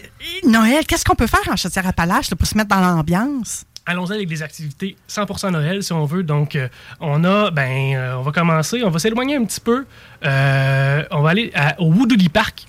Noël, 0.46 0.84
qu'est-ce 0.86 1.04
qu'on 1.04 1.14
peut 1.14 1.26
faire 1.26 1.40
en 1.50 1.56
Chaudière-Appalaches 1.56 2.30
pour 2.34 2.46
se 2.46 2.56
mettre 2.56 2.68
dans 2.68 2.80
l'ambiance? 2.80 3.64
Allons-y 3.86 4.12
avec 4.12 4.28
des 4.28 4.42
activités 4.42 4.96
100% 5.08 5.50
Noël, 5.50 5.82
si 5.82 5.94
on 5.94 6.04
veut. 6.04 6.22
Donc, 6.22 6.56
euh, 6.56 6.68
on 7.00 7.24
a, 7.24 7.50
ben, 7.50 7.94
euh, 7.96 8.16
on 8.18 8.22
va 8.22 8.32
commencer, 8.32 8.82
on 8.84 8.90
va 8.90 8.98
s'éloigner 8.98 9.36
un 9.36 9.44
petit 9.46 9.60
peu. 9.60 9.86
Euh, 10.26 11.04
on 11.10 11.22
va 11.22 11.30
aller 11.30 11.50
à- 11.54 11.80
au 11.80 11.86
Woodley 11.86 12.28
Park, 12.28 12.66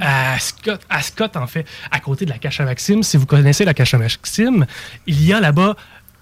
à, 0.00 0.36
Scott, 0.40 0.80
à 0.90 1.02
Scott, 1.02 1.36
en 1.36 1.46
fait, 1.46 1.64
à 1.92 2.00
côté 2.00 2.24
de 2.24 2.30
la 2.30 2.38
Cache 2.38 2.58
à 2.60 2.64
Maxime. 2.64 3.04
Si 3.04 3.16
vous 3.16 3.26
connaissez 3.26 3.64
la 3.64 3.74
Cache 3.74 3.94
à 3.94 3.98
Maxime, 3.98 4.66
il 5.06 5.22
y 5.24 5.32
a 5.32 5.38
là-bas 5.38 5.76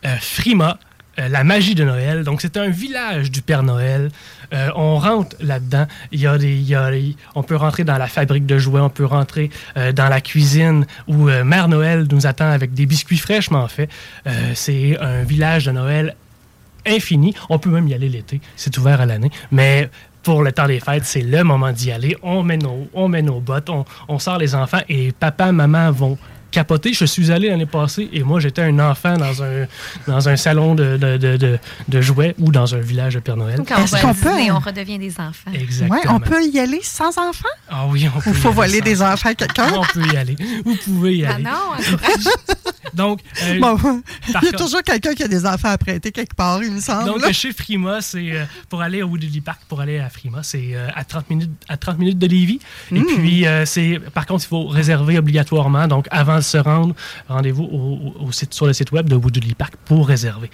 euh, 0.05 0.17
Frima, 0.21 0.79
euh, 1.19 1.29
la 1.29 1.45
magie 1.45 1.75
de 1.75 1.85
Noël. 1.85 2.25
Donc, 2.25 2.41
c'est 2.41 2.57
un 2.57 2.69
village 2.69 3.31
du 3.31 3.43
Père 3.43 3.63
Noël. 3.63 4.11
Euh, 4.53 4.71
on 4.75 4.99
rentre 4.99 5.37
là-dedans. 5.41 5.87
Il 6.13 6.21
y 6.21 6.27
a 6.27 6.39
des, 6.39 6.55
il 6.55 7.17
on 7.35 7.43
peut 7.43 7.57
rentrer 7.57 7.85
dans 7.85 7.99
la 7.99 8.07
fabrique 8.07 8.47
de 8.47 8.59
jouets, 8.59 8.81
on 8.81 8.91
peut 8.91 9.05
rentrer 9.05 9.51
euh, 9.77 9.93
dans 9.93 10.09
la 10.09 10.21
cuisine 10.21 10.87
où 11.07 11.25
Mère 11.25 11.69
Noël 11.69 12.07
nous 12.11 12.27
attend 12.27 12.51
avec 12.51 12.75
des 12.75 12.87
biscuits 12.87 13.19
fraîchement 13.19 13.67
faits. 13.69 13.91
C'est 14.55 14.99
un 15.01 15.23
village 15.23 15.67
de 15.67 15.73
Noël 15.73 16.17
infini. 16.87 17.35
On 17.49 17.59
peut 17.59 17.71
même 17.71 17.89
y 17.89 17.95
aller 17.95 18.09
l'été. 18.09 18.41
C'est 18.57 18.77
ouvert 18.79 19.01
à 19.01 19.07
l'année. 19.07 19.31
Mais 19.51 19.89
pour 20.23 20.43
le 20.43 20.53
temps 20.53 20.67
des 20.67 20.81
fêtes, 20.81 21.05
c'est 21.05 21.23
le 21.23 21.45
moment 21.45 21.73
d'y 21.73 21.93
aller. 21.93 22.17
On 22.23 22.43
met 22.43 22.57
nos, 22.57 22.89
on 22.95 23.09
bottes, 23.41 23.71
on 24.09 24.19
sort 24.19 24.39
les 24.39 24.55
enfants 24.55 24.81
et 24.89 25.13
papa, 25.13 25.53
maman 25.53 25.91
vont 25.91 26.19
capoter. 26.55 26.93
Je 26.93 27.05
suis 27.05 27.31
allé 27.33 27.49
l'année 27.49 27.67
passée 27.67 28.09
et 28.13 28.23
moi, 28.23 28.41
j'étais 28.41 28.63
un 28.63 28.79
enfant 28.79 29.17
dans 29.17 29.43
un, 29.43 29.67
dans 30.07 30.29
un 30.29 30.37
salon 30.37 30.75
de, 30.75 30.97
de, 30.97 31.17
de, 31.17 31.37
de- 31.37 31.59
de 31.89 32.01
jouets 32.01 32.35
ou 32.39 32.51
dans 32.53 32.75
un 32.75 32.79
village 32.81 33.15
de 33.15 33.21
Père 33.21 33.37
Noël. 33.37 33.61
Quand 33.67 33.77
on 33.79 33.83
Disney, 33.83 34.01
peut- 34.47 34.53
on 34.53 34.59
redevient 34.61 34.99
des 34.99 35.15
enfants. 35.21 35.51
Exactement. 35.53 35.99
Ouais, 36.01 36.09
on 36.09 36.21
peut 36.21 36.45
y 36.45 36.59
aller 36.61 36.81
sans 36.83 37.19
enfants? 37.19 37.49
Ah 37.69 37.87
oui, 37.89 38.09
on 38.15 38.21
peut. 38.21 38.31
Ou 38.31 38.33
y 38.33 38.37
faut 38.37 38.49
aller 38.49 38.55
voler 38.55 38.81
des 38.81 39.03
enfants 39.03 39.31
à 39.31 39.35
quelqu'un? 39.35 39.73
On 39.75 39.83
peut 39.85 40.07
y 40.13 40.17
aller. 40.17 40.37
Vous 40.65 40.77
pouvez 40.77 41.17
y 41.17 41.25
Ah 41.27 41.35
aller. 41.35 41.45
non, 41.45 41.51
encourage. 41.51 42.25
Donc, 42.95 43.21
euh, 43.43 43.59
Bon, 43.59 43.77
il 44.29 44.33
y 44.33 44.37
a 44.37 44.41
contre- 44.41 44.57
toujours 44.65 44.83
quelqu'un 44.83 45.15
qui 45.15 45.23
a 45.25 45.29
des 45.29 45.45
enfants 45.47 45.71
à 45.71 45.79
prêter 45.79 46.13
quelque 46.13 46.35
part, 46.35 46.63
il 46.63 46.71
me 46.71 46.81
semble. 46.81 47.07
Donc, 47.07 47.23
là. 47.23 47.33
chez 47.33 47.53
Frima, 47.53 48.01
c'est 48.01 48.31
euh, 48.33 48.45
pour 48.69 48.83
aller 48.83 49.03
au 49.03 49.09
Woodley 49.09 49.41
Park, 49.41 49.61
pour 49.69 49.81
aller 49.81 49.99
à 49.99 50.09
Frima, 50.09 50.43
c'est 50.45 50.71
euh, 50.75 50.87
à 50.95 51.03
30 51.05 51.29
minutes 51.31 51.51
à 51.69 51.77
30 51.77 51.99
minutes 51.99 52.19
de 52.19 52.27
Lévis. 52.29 52.61
Et 52.93 53.01
Mm. 53.01 53.07
puis, 53.17 53.47
euh, 53.47 53.67
c'est 53.67 53.99
par 54.13 54.27
contre, 54.27 54.45
il 54.45 54.49
faut 54.49 54.67
réserver 54.69 55.19
obligatoirement. 55.19 55.89
Donc, 55.89 56.07
avant 56.13 56.41
se 56.45 56.59
rendre, 56.59 56.95
rendez-vous 57.29 57.65
au, 57.65 58.15
au- 58.23 58.27
au 58.27 58.33
site, 58.33 58.55
sur 58.55 58.67
le 58.67 58.73
site 58.73 58.93
web 58.93 59.09
de 59.09 59.17
Woodley 59.17 59.55
Park 59.57 59.75
pour 59.85 60.07
réserver. 60.07 60.51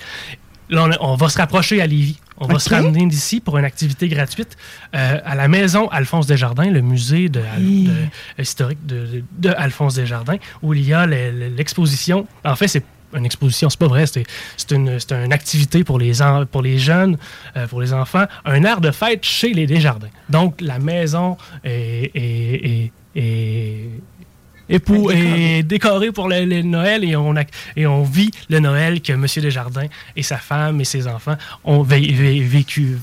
Là, 0.71 0.85
on, 0.85 0.91
a- 0.93 0.97
on 1.01 1.17
va 1.17 1.29
se 1.29 1.37
rapprocher 1.39 1.83
à 1.83 1.87
Lévis. 1.87 2.19
On 2.43 2.47
va 2.47 2.59
se 2.59 2.71
ramener 2.71 3.05
d'ici 3.07 3.41
pour 3.41 3.59
une 3.59 3.65
activité 3.67 4.09
gratuite 4.09 4.57
euh, 4.95 5.19
à 5.25 5.35
la 5.35 5.47
maison 5.49 5.89
Alphonse 5.89 6.27
Desjardins, 6.27 6.71
le 6.71 6.81
musée 6.81 7.29
de, 7.29 7.41
Hey. 7.59 7.85
de- 7.89 8.43
historique 8.43 8.79
de, 8.87 9.23
Alphonse 9.59 9.95
Desjardins, 9.97 10.37
où 10.63 10.73
il 10.73 10.87
y 10.87 10.95
a 10.95 11.05
le- 11.07 11.33
le- 11.33 11.49
l'exposition. 11.49 12.27
En 12.45 12.57
fait, 12.57 12.69
c'est 12.69 12.85
une 13.15 13.27
exposition, 13.27 13.69
c'est 13.69 13.79
pas 13.81 13.89
vrai, 13.89 14.05
c'est 14.07 14.25
une, 14.71 14.97
une 15.11 15.33
activité 15.33 15.83
pour 15.85 15.99
les, 15.99 16.23
en- 16.23 16.47
pour 16.47 16.63
les 16.63 16.79
jeunes, 16.79 17.19
euh, 17.57 17.67
pour 17.67 17.81
les 17.83 17.93
enfants, 17.93 18.25
un 18.45 18.63
air 18.63 18.81
de 18.81 18.93
fête 18.93 19.25
chez 19.25 19.53
les 19.53 19.67
Desjardins. 19.67 20.09
Donc, 20.31 20.61
la 20.61 20.79
maison 20.79 21.37
est, 21.65 22.11
est- 22.15 22.67
est- 22.71 22.93
est- 23.17 23.89
est 24.71 24.79
pour- 24.79 25.13
est 25.13 25.63
décorée 25.63 26.13
pour 26.13 26.29
le, 26.29 26.45
le 26.45 26.63
Noël 26.63 27.05
et 27.05 27.17
on, 27.17 27.37
a- 27.37 27.45
et 27.77 27.87
on 27.87 28.03
vit 28.05 28.31
le 28.49 28.61
Noël 28.61 29.01
que 29.03 29.13
M. 29.13 29.27
Desjardins 29.37 29.87
et 30.17 30.23
sa 30.23 30.39
femme 30.39 30.81
et 30.81 30.85
ses 30.85 31.07
enfants 31.07 31.37
ont 31.65 31.83
vé- 31.83 32.13
vé- 32.15 32.43
vécu. 32.47 32.97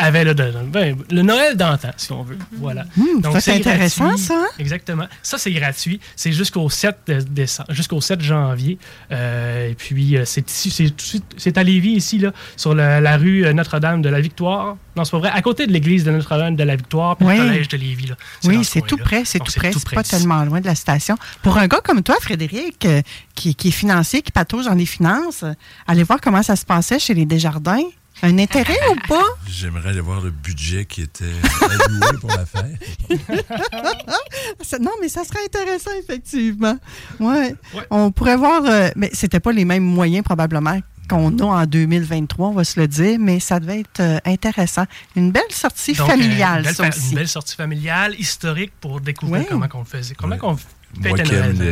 Avaient 0.00 0.24
le, 0.24 0.32
ben, 0.34 0.96
le 1.10 1.22
Noël 1.22 1.56
d'antan, 1.56 1.90
si 1.96 2.12
on 2.12 2.22
veut. 2.22 2.38
Voilà. 2.52 2.84
Hum, 2.98 3.20
ça, 3.32 3.40
c'est 3.40 3.52
intéressant, 3.56 4.06
gratuit. 4.06 4.22
ça, 4.24 4.34
hein? 4.34 4.46
Exactement. 4.58 5.06
Ça, 5.22 5.38
c'est 5.38 5.50
gratuit. 5.52 6.00
C'est 6.14 6.32
jusqu'au 6.32 6.70
7 6.70 6.96
de- 7.08 7.20
décembre, 7.20 7.72
jusqu'au 7.72 8.00
7 8.00 8.20
janvier. 8.20 8.78
Euh, 9.12 9.70
et 9.70 9.74
puis, 9.74 10.16
euh, 10.16 10.24
c'est 10.24 10.48
ici, 10.50 10.70
c'est 10.70 10.84
tout 10.90 10.94
de 10.96 11.00
suite- 11.02 11.34
c'est 11.36 11.58
à 11.58 11.62
Lévis, 11.64 11.92
ici, 11.92 12.18
là, 12.18 12.32
sur 12.56 12.74
la, 12.74 13.00
la 13.00 13.16
rue 13.16 13.44
euh, 13.44 13.52
Notre-Dame 13.52 14.00
de 14.02 14.08
la 14.08 14.20
Victoire. 14.20 14.76
Non, 14.96 15.04
c'est 15.04 15.10
pas 15.12 15.18
vrai. 15.18 15.30
À 15.32 15.42
côté 15.42 15.66
de 15.66 15.72
l'église 15.72 16.04
de 16.04 16.10
Notre-Dame 16.10 16.56
de 16.56 16.62
la 16.64 16.76
Victoire, 16.76 17.16
puis 17.16 17.26
Oui. 17.26 17.36
le 17.36 17.42
collège 17.46 17.68
de 17.68 17.76
Lévis. 17.76 18.06
Là. 18.06 18.14
Oui, 18.44 18.64
ce 18.64 18.72
c'est 18.72 18.80
tout 18.82 18.96
près, 18.96 19.24
c'est 19.24 19.38
Donc, 19.38 19.48
tout 19.48 19.54
près. 19.58 19.72
C'est 19.72 19.90
pas 19.94 20.00
ici. 20.02 20.10
tellement 20.10 20.44
loin 20.44 20.60
de 20.60 20.66
la 20.66 20.74
station. 20.74 21.16
Pour 21.42 21.58
un 21.58 21.66
gars 21.66 21.80
comme 21.82 22.02
toi, 22.02 22.16
Frédéric, 22.20 22.84
euh, 22.84 23.02
qui, 23.34 23.54
qui 23.54 23.68
est 23.68 23.72
financier, 23.72 24.22
qui 24.22 24.30
patauge 24.32 24.64
dans 24.66 24.74
les 24.74 24.86
finances, 24.86 25.42
euh, 25.42 25.52
allez 25.86 26.02
voir 26.04 26.20
comment 26.20 26.42
ça 26.42 26.56
se 26.56 26.64
passait 26.64 26.98
chez 26.98 27.14
les 27.14 27.26
Desjardins. 27.26 27.82
Un 28.22 28.38
intérêt 28.38 28.76
ou 28.90 28.96
pas? 29.08 29.24
J'aimerais 29.48 29.90
aller 29.90 30.00
voir 30.00 30.20
le 30.20 30.30
budget 30.30 30.84
qui 30.86 31.02
était 31.02 31.24
alloué 31.62 32.18
pour 32.20 32.30
la 32.30 32.44
fête. 32.46 32.78
Non, 34.80 34.90
mais 35.00 35.08
ça 35.08 35.24
serait 35.24 35.44
intéressant, 35.44 35.90
effectivement. 35.98 36.76
Ouais. 37.20 37.54
On 37.90 38.10
pourrait 38.12 38.36
voir, 38.36 38.62
euh, 38.66 38.90
mais 38.96 39.10
c'était 39.12 39.40
pas 39.40 39.50
les 39.52 39.64
mêmes 39.64 39.82
moyens 39.84 40.22
probablement 40.24 40.78
qu'on 41.08 41.36
a 41.38 41.44
en 41.44 41.64
2023, 41.66 42.48
on 42.48 42.52
va 42.52 42.64
se 42.64 42.78
le 42.78 42.86
dire, 42.86 43.18
mais 43.18 43.40
ça 43.40 43.58
devait 43.60 43.80
être 43.80 44.00
euh, 44.00 44.18
intéressant. 44.26 44.84
Une 45.16 45.32
belle 45.32 45.42
sortie 45.50 45.94
Donc, 45.94 46.06
euh, 46.06 46.10
familiale, 46.12 46.58
une, 46.58 46.64
belle, 46.64 46.74
ça 46.74 46.88
aussi. 46.88 47.08
une 47.10 47.14
belle 47.14 47.28
sortie 47.28 47.56
familiale, 47.56 48.14
historique, 48.18 48.72
pour 48.78 49.00
découvrir 49.00 49.40
Ouais. 49.42 49.46
comment 49.48 49.66
on 49.72 49.78
le 49.78 49.84
faisait. 49.86 50.14
Comment 50.14 50.34
Ouais. 50.36 50.40
on 50.42 50.56
Moi 51.00 51.18
qui 51.18 51.34
aime 51.34 51.62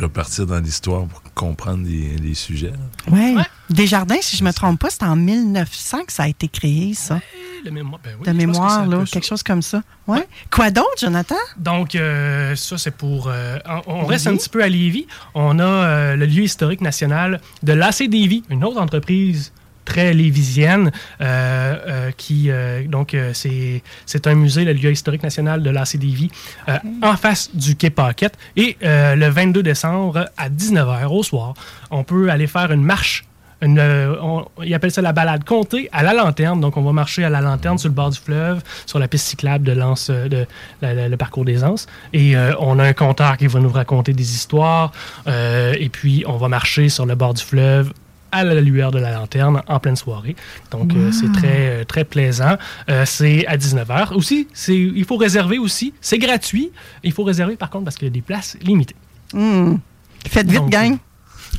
repartir 0.00 0.46
dans 0.46 0.58
l'histoire 0.58 1.04
pour 1.06 1.22
comprendre 1.34 1.86
les, 1.86 2.16
les 2.16 2.34
sujets. 2.34 2.72
Oui. 3.10 3.36
Desjardins, 3.70 4.16
si 4.20 4.36
je 4.36 4.44
me 4.44 4.52
trompe 4.52 4.80
pas, 4.80 4.90
c'est 4.90 5.02
en 5.04 5.16
1900 5.16 6.04
que 6.06 6.12
ça 6.12 6.24
a 6.24 6.28
été 6.28 6.48
créé, 6.48 6.94
ça. 6.94 7.20
De 7.64 7.70
mémoire, 7.70 8.00
ben 8.04 8.14
oui, 8.18 8.26
de 8.26 8.32
que 8.32 8.36
mémoire, 8.36 8.86
là, 8.86 9.06
ça. 9.06 9.12
quelque 9.12 9.26
chose 9.26 9.42
comme 9.42 9.62
ça. 9.62 9.82
Ouais. 10.06 10.26
Quoi 10.50 10.70
d'autre, 10.70 10.98
Jonathan? 11.00 11.36
Donc, 11.56 11.94
euh, 11.94 12.54
ça, 12.56 12.76
c'est 12.76 12.90
pour. 12.90 13.28
euh, 13.28 13.58
on 13.86 14.04
reste 14.04 14.26
un 14.26 14.36
petit 14.36 14.50
peu 14.50 14.62
à 14.62 14.68
Lévis. 14.68 15.06
On 15.34 15.58
a 15.58 15.62
euh, 15.64 16.16
le 16.16 16.26
lieu 16.26 16.42
historique 16.42 16.82
national 16.82 17.40
de 17.62 17.72
l'AC-Davy, 17.72 18.42
une 18.50 18.64
autre 18.64 18.80
entreprise 18.80 19.52
très 19.84 20.14
lévisienne 20.14 20.90
euh, 21.20 21.76
euh, 21.86 22.10
qui 22.16 22.50
euh, 22.50 22.84
donc 22.86 23.16
c'est 23.32 24.26
un 24.26 24.34
musée 24.34 24.64
le 24.64 24.72
lieu 24.72 24.90
historique 24.90 25.22
national 25.22 25.62
de 25.62 25.70
l'AC-Davy 25.70 26.30
euh, 26.68 26.78
en 27.02 27.16
face 27.16 27.50
du 27.54 27.76
quai 27.76 27.90
Paquette 27.90 28.36
et 28.56 28.76
le 28.82 29.28
22 29.28 29.62
décembre 29.62 30.26
à 30.36 30.48
19h 30.48 31.06
au 31.06 31.22
soir 31.22 31.54
on 31.90 32.04
peut 32.04 32.30
aller 32.30 32.46
faire 32.46 32.72
une 32.72 32.82
marche 32.84 33.24
une, 33.62 33.78
euh, 33.78 34.16
on- 34.20 34.44
ils 34.62 34.74
appellent 34.74 34.90
ça 34.90 35.00
la 35.00 35.12
balade 35.12 35.44
comptée 35.44 35.88
à 35.90 36.02
la 36.02 36.12
lanterne. 36.12 36.60
Donc, 36.60 36.76
on 36.76 36.82
va 36.82 36.92
marcher 36.92 37.24
à 37.24 37.30
la 37.30 37.40
lanterne 37.40 37.78
sur 37.78 37.88
le 37.88 37.94
bord 37.94 38.10
du 38.10 38.18
fleuve, 38.18 38.60
sur 38.84 38.98
la 38.98 39.08
piste 39.08 39.26
cyclable 39.28 39.64
de 39.64 39.72
l'Anse, 39.72 40.10
de, 40.10 40.44
la- 40.82 40.92
la- 40.92 41.08
le 41.08 41.16
parcours 41.16 41.46
des 41.46 41.64
Anses. 41.64 41.86
Et 42.12 42.36
euh, 42.36 42.52
on 42.58 42.78
a 42.78 42.84
un 42.84 42.92
compteur 42.92 43.38
qui 43.38 43.46
va 43.46 43.60
nous 43.60 43.70
raconter 43.70 44.12
des 44.12 44.34
histoires. 44.34 44.92
euh, 45.28 45.74
et 45.78 45.88
puis, 45.88 46.24
on 46.26 46.36
va 46.36 46.48
marcher 46.48 46.90
sur 46.90 47.06
le 47.06 47.14
bord 47.14 47.32
du 47.32 47.42
fleuve 47.42 47.90
à 48.34 48.44
la 48.44 48.60
lueur 48.60 48.90
de 48.90 48.98
la 48.98 49.12
lanterne 49.12 49.62
en 49.66 49.78
pleine 49.80 49.96
soirée. 49.96 50.36
Donc, 50.70 50.92
euh, 50.94 51.10
c'est 51.12 51.30
très, 51.32 51.68
euh, 51.80 51.84
très 51.84 52.04
plaisant. 52.04 52.56
Euh, 52.90 53.04
c'est 53.06 53.46
à 53.46 53.56
19h. 53.56 54.12
Aussi, 54.14 54.48
c'est- 54.52 54.74
il 54.76 55.04
faut 55.04 55.16
réserver 55.16 55.58
aussi. 55.58 55.94
C'est 56.00 56.18
gratuit. 56.18 56.70
Il 57.02 57.12
faut 57.12 57.24
réserver, 57.24 57.56
par 57.56 57.70
contre, 57.70 57.84
parce 57.84 57.96
qu'il 57.96 58.06
y 58.08 58.10
a 58.10 58.12
des 58.12 58.22
places 58.22 58.56
limitées. 58.62 58.96
Hum. 59.32 59.80
Faites 60.28 60.46
vite, 60.48 60.56
Donc, 60.60 60.70
gang. 60.70 60.96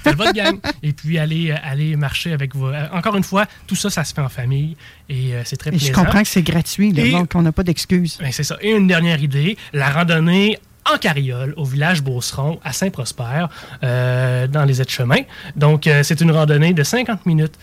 Faites 0.03 0.15
votre 0.17 0.33
gang. 0.33 0.57
Et 0.83 0.91
puis, 0.93 1.17
allez, 1.17 1.51
allez 1.51 1.95
marcher 1.95 2.33
avec 2.33 2.53
vos... 2.55 2.69
Encore 2.91 3.15
une 3.15 3.23
fois, 3.23 3.45
tout 3.65 3.75
ça, 3.75 3.89
ça 3.89 4.03
se 4.03 4.13
fait 4.13 4.21
en 4.21 4.29
famille. 4.29 4.75
Et 5.09 5.33
euh, 5.33 5.41
c'est 5.45 5.55
très 5.57 5.69
Et 5.73 5.79
je 5.79 5.85
plaisant. 5.85 6.03
comprends 6.03 6.21
que 6.21 6.27
c'est 6.27 6.43
gratuit, 6.43 6.91
là, 6.91 7.03
Et- 7.05 7.11
donc 7.11 7.31
on 7.33 7.41
n'a 7.41 7.51
pas 7.51 7.63
d'excuses. 7.63 8.17
Ben, 8.19 8.31
c'est 8.31 8.43
ça. 8.43 8.57
Et 8.61 8.71
une 8.71 8.87
dernière 8.87 9.21
idée, 9.23 9.57
la 9.73 9.89
randonnée 9.89 10.59
en 10.91 10.97
carriole 10.97 11.53
au 11.57 11.65
village 11.65 12.03
Beauceron 12.03 12.59
à 12.63 12.73
Saint-Prosper, 12.73 13.45
euh, 13.83 14.47
dans 14.47 14.65
les 14.65 14.81
aides-chemins. 14.81 15.23
Donc, 15.55 15.87
euh, 15.87 16.03
c'est 16.03 16.21
une 16.21 16.31
randonnée 16.31 16.73
de 16.73 16.83
50 16.83 17.25
minutes. 17.25 17.55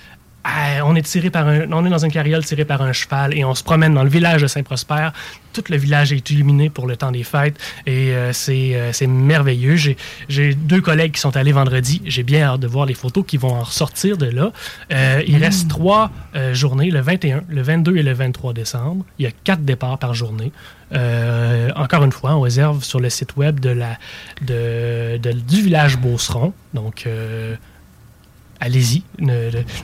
Euh, 0.45 0.81
on 0.85 0.97
est 0.97 1.03
tiré 1.03 1.31
par 1.31 1.47
un, 1.47 1.71
on 1.71 1.87
est 1.87 1.91
dans 1.91 2.05
une 2.05 2.11
carriole 2.11 2.45
tirée 2.45 2.65
par 2.65 2.83
un 2.83 2.93
cheval 2.93 3.33
et 3.39 3.45
on 3.45 3.55
se 3.55 3.63
promène 3.63 3.95
dans 3.95 4.03
le 4.03 4.09
village 4.11 4.43
de 4.43 4.49
Saint-Prosper. 4.49 5.11
Tout 5.53 5.63
le 5.69 5.77
village 5.77 6.13
est 6.13 6.31
illuminé 6.31 6.69
pour 6.69 6.89
le 6.89 6.97
temps 6.97 7.13
des 7.13 7.23
fêtes 7.23 7.57
et 7.87 8.11
euh, 8.13 8.33
c'est 8.33 8.75
euh, 8.75 8.93
c'est 8.93 9.07
merveilleux. 9.07 9.77
J'ai- 9.77 9.97
J'ai 10.29 10.55
deux 10.55 10.81
collègues 10.81 11.13
qui 11.13 11.21
sont 11.21 11.37
allés 11.37 11.53
vendredi. 11.53 12.03
J'ai 12.07 12.25
bien 12.25 12.43
hâte 12.45 12.61
de 12.61 12.67
voir 12.67 12.87
les 12.87 12.95
photos 12.95 13.25
qui 13.25 13.37
vont 13.37 13.55
en 13.55 13.63
ressortir 13.63 14.17
de 14.17 14.27
là. 14.27 14.51
Euh, 14.93 15.23
il 15.29 15.37
reste 15.37 15.69
trois 15.69 16.11
euh, 16.35 16.55
journées, 16.55 16.91
le 16.91 17.01
21, 17.01 17.43
le 17.49 17.63
22 17.63 17.97
et 17.99 18.03
le 18.03 18.13
23 18.13 18.53
décembre. 18.53 19.05
Il 19.21 19.25
y 19.27 19.29
a 19.29 19.33
quatre 19.45 19.63
départs 19.65 19.99
par 19.99 20.13
journée. 20.15 20.51
Encore 21.77 22.05
une 22.05 22.13
fois, 22.13 22.35
on 22.35 22.41
réserve 22.41 22.83
sur 22.85 23.01
le 23.01 23.09
site 23.11 23.37
web 23.37 23.61
de 23.61 23.71
la, 23.71 23.97
de, 24.43 25.19
de- 25.19 25.33
du 25.33 25.63
village 25.63 25.97
Beauceron. 25.99 26.53
Donc, 26.75 27.07
allez-y. 28.63 29.03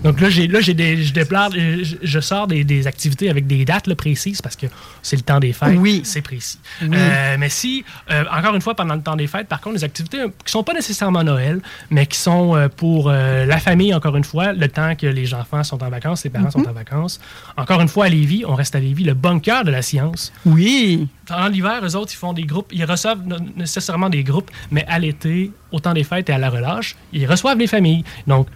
Donc 0.04 0.20
là, 0.20 0.30
j'ai, 0.30 0.46
là 0.46 0.60
j'ai 0.60 0.72
des, 0.74 1.02
je, 1.02 1.12
déplore- 1.12 1.52
je, 1.52 1.96
je 2.00 2.20
sors 2.20 2.46
des, 2.46 2.62
des 2.64 2.86
activités 2.86 3.28
avec 3.28 3.46
des 3.46 3.64
dates 3.64 3.88
là, 3.88 3.96
précises 3.96 4.40
parce 4.40 4.54
que 4.56 4.66
c'est 5.02 5.16
le 5.16 5.22
temps 5.22 5.40
des 5.40 5.52
fêtes. 5.52 5.76
Oui. 5.76 6.02
C'est 6.04 6.22
précis. 6.22 6.58
Oui. 6.80 6.90
Euh, 6.94 7.36
mais 7.38 7.48
si, 7.48 7.84
euh, 8.10 8.24
encore 8.32 8.54
une 8.54 8.60
fois, 8.60 8.74
pendant 8.74 8.94
le 8.94 9.02
temps 9.02 9.16
des 9.16 9.26
fêtes, 9.26 9.48
par 9.48 9.60
contre, 9.60 9.76
des 9.76 9.84
activités 9.84 10.20
euh, 10.20 10.28
qui 10.44 10.52
sont 10.52 10.62
pas 10.62 10.74
nécessairement 10.74 11.24
Noël, 11.24 11.60
mais 11.90 12.06
qui 12.06 12.18
sont 12.18 12.54
euh, 12.54 12.68
pour 12.68 13.10
euh, 13.10 13.44
la 13.44 13.58
famille, 13.58 13.92
encore 13.92 14.16
une 14.16 14.24
fois, 14.24 14.52
le 14.52 14.68
temps 14.68 14.94
que 14.94 15.06
les 15.06 15.34
enfants 15.34 15.64
sont 15.64 15.82
en 15.82 15.90
vacances, 15.90 16.22
les 16.24 16.30
parents 16.30 16.50
sont 16.50 16.66
en 16.66 16.72
vacances. 16.72 17.20
Encore 17.56 17.80
une 17.80 17.88
fois, 17.88 18.06
à 18.06 18.08
Lévis, 18.08 18.44
on 18.46 18.54
reste 18.54 18.76
à 18.76 18.80
Lévis, 18.80 19.04
le 19.04 19.14
bunker 19.14 19.64
de 19.64 19.72
la 19.72 19.82
science. 19.82 20.32
Oui. 20.46 21.08
Pendant 21.26 21.48
l'hiver, 21.48 21.80
eux 21.82 21.96
autres, 21.96 22.12
ils 22.14 22.16
font 22.16 22.32
des 22.32 22.44
groupes. 22.44 22.70
Ils 22.72 22.84
reçoivent 22.84 23.22
nécessairement 23.56 24.08
des 24.08 24.22
groupes, 24.22 24.50
mais 24.70 24.84
à 24.86 24.98
l'été, 24.98 25.50
au 25.72 25.80
temps 25.80 25.92
des 25.92 26.04
fêtes 26.04 26.30
et 26.30 26.32
à 26.32 26.38
la 26.38 26.48
relâche, 26.48 26.96
ils 27.12 27.26
reçoivent 27.26 27.58
les 27.58 27.66
familles. 27.66 28.04
Donc, 28.26 28.46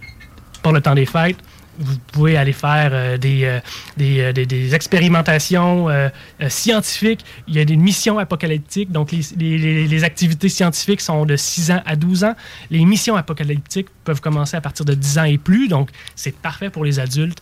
pour 0.63 0.71
le 0.73 0.81
temps 0.81 0.95
des 0.95 1.05
fêtes, 1.05 1.37
vous 1.79 1.97
pouvez 2.11 2.37
aller 2.37 2.53
faire 2.53 2.89
euh, 2.93 3.17
des, 3.17 3.45
euh, 3.45 3.59
des, 3.97 4.19
euh, 4.21 4.33
des- 4.33 4.45
des 4.45 4.75
expérimentations 4.75 5.87
scientifiques. 6.49 7.25
Il 7.47 7.55
y 7.55 7.59
a 7.59 7.65
des 7.65 7.75
missions 7.77 8.19
apocalyptiques. 8.19 8.91
Donc, 8.91 9.11
les, 9.11 9.21
les- 9.37 9.57
les- 9.57 9.87
les 9.87 10.03
activités 10.03 10.49
scientifiques 10.49 11.01
sont 11.01 11.25
de 11.25 11.35
6 11.35 11.71
ans 11.71 11.81
à 11.85 11.95
12 11.95 12.23
ans. 12.23 12.35
Les 12.69 12.83
missions 12.85 13.15
apocalyptiques 13.15 13.87
peuvent 14.03 14.21
commencer 14.21 14.57
à 14.57 14.61
partir 14.61 14.85
de 14.85 14.93
10 14.93 15.17
ans 15.17 15.23
et 15.23 15.37
plus. 15.37 15.67
Donc, 15.67 15.89
c'est 16.15 16.35
parfait 16.35 16.69
pour 16.69 16.85
les 16.85 16.99
adultes. 16.99 17.39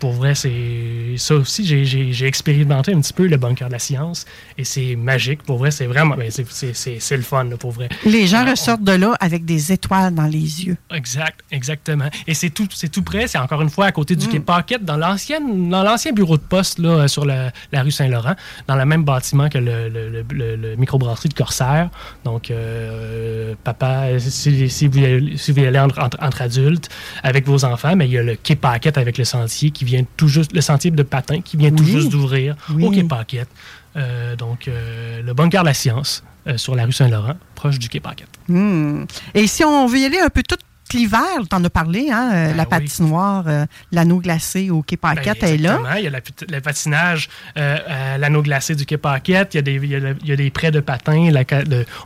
Pour 0.00 0.12
vrai, 0.12 0.34
c'est 0.34 1.14
ça 1.16 1.34
aussi. 1.34 1.64
j'ai- 1.66 2.26
expérimenté 2.26 2.92
un 2.92 3.00
petit 3.00 3.12
peu 3.12 3.26
le 3.26 3.36
bunker 3.36 3.68
de 3.68 3.72
la 3.72 3.78
science 3.78 4.24
et 4.58 4.64
c'est 4.64 4.96
magique. 4.96 5.42
Pour 5.42 5.58
vrai, 5.58 5.70
c'est 5.70 5.86
vraiment... 5.86 6.16
ben, 6.16 6.30
c'est- 6.30 6.46
c'est 6.50 6.74
c'est- 6.74 6.98
c'est 7.00 7.16
le 7.16 7.22
fun, 7.22 7.44
là, 7.44 7.56
pour 7.56 7.70
vrai. 7.72 7.88
Les 8.04 8.26
gens 8.26 8.38
Alors, 8.38 8.50
ressortent 8.52 8.82
de 8.82 8.92
là 8.92 9.14
avec 9.20 9.44
des 9.44 9.72
étoiles 9.72 10.14
dans 10.14 10.26
les 10.26 10.64
yeux. 10.66 10.76
Exact, 10.92 11.40
exactement. 11.50 12.08
Et 12.26 12.34
c'est 12.34 12.50
tout, 12.50 12.66
c'est 12.72 12.88
tout 12.90 13.02
près. 13.02 13.26
C'est 13.28 13.38
encore 13.38 13.62
une 13.62 13.65
une 13.66 13.70
fois, 13.70 13.86
à 13.86 13.92
côté 13.92 14.14
du 14.16 14.26
Mm. 14.26 14.30
Quai 14.30 14.40
Paquette, 14.40 14.84
dans 14.84 14.96
l'ancienne, 14.96 15.68
dans 15.68 15.82
l'ancien 15.82 16.12
bureau 16.12 16.36
de 16.36 16.42
poste 16.42 16.78
là, 16.78 16.88
euh, 16.90 17.08
sur 17.08 17.24
la, 17.24 17.50
la 17.72 17.82
rue 17.82 17.90
Saint-Laurent, 17.90 18.34
dans 18.68 18.76
le 18.76 18.84
même 18.84 19.02
bâtiment 19.04 19.48
que 19.48 19.58
le, 19.58 19.88
le, 19.88 20.56
le- 20.56 20.76
microbrasserie 20.76 21.28
de 21.28 21.34
Corsaire. 21.34 21.90
Donc, 22.24 22.50
euh, 22.50 23.54
papa, 23.64 24.18
si, 24.18 24.68
si 24.70 24.86
vous, 24.86 25.00
si 25.36 25.52
vous 25.52 25.60
allez 25.64 25.78
entre, 25.78 25.98
entre- 26.00 26.18
entre 26.22 26.42
adultes 26.42 26.88
avec 27.22 27.46
vos 27.46 27.64
enfants, 27.64 27.96
mais 27.96 28.06
il 28.06 28.12
y 28.12 28.18
a 28.18 28.22
le 28.22 28.36
Quai 28.36 28.56
Paquette 28.56 28.98
avec 28.98 29.18
le 29.18 29.24
sentier 29.24 29.70
qui 29.70 29.84
vient 29.84 30.04
tout 30.16 30.28
juste, 30.28 30.52
le 30.54 30.60
sentier 30.60 30.90
de 30.90 31.02
patin 31.02 31.40
qui 31.40 31.56
vient 31.56 31.70
tout 31.72 31.84
juste 31.84 32.08
d'ouvrir 32.10 32.56
Oui. 32.70 32.84
au 32.86 32.90
Quai 32.90 33.04
Paquette. 33.04 33.48
Euh, 33.96 34.36
donc, 34.36 34.68
euh, 34.68 35.22
le 35.22 35.32
bunker 35.34 35.62
de 35.62 35.66
la 35.68 35.74
science 35.74 36.22
euh, 36.46 36.56
sur 36.58 36.74
la 36.74 36.84
rue 36.84 36.92
Saint-Laurent, 36.92 37.34
proche 37.54 37.78
du 37.78 37.88
Quai 37.88 38.00
Paquette. 38.00 38.28
Hmm. 38.48 39.04
Et 39.34 39.46
si 39.46 39.64
on 39.64 39.86
veut 39.86 39.98
y 39.98 40.04
aller 40.04 40.18
un 40.20 40.28
peu 40.28 40.42
tout 40.42 40.56
l'hiver, 40.94 41.20
t'en 41.48 41.62
as 41.64 41.70
parlé, 41.70 42.10
hein, 42.10 42.30
euh, 42.32 42.54
la 42.54 42.64
patinoire, 42.66 43.44
euh, 43.48 43.66
l'anneau 43.92 44.18
glacé 44.18 44.70
au 44.70 44.82
Quai 44.82 44.96
Paquette 44.96 45.40
Ben, 45.40 45.54
est 45.54 45.56
là. 45.58 45.74
exactement. 45.76 45.94
Il 45.96 46.04
y 46.04 46.06
a 46.06 46.10
la 46.10 46.20
le 46.48 46.60
patinage 46.60 47.28
euh, 47.56 48.16
l'anneau 48.18 48.42
glacé 48.42 48.74
du 48.74 48.86
Quai 48.86 48.96
Paquette. 48.98 49.54
Il 49.54 49.56
y 49.56 49.58
a 49.58 49.62
des, 49.62 49.74
il 49.74 49.86
y 49.86 49.94
a 49.94 49.98
le- 49.98 50.16
il 50.22 50.28
y 50.28 50.32
a 50.32 50.36
des 50.36 50.50
prêts 50.50 50.70
de 50.70 50.80
patins. 50.80 51.30
La 51.30 51.44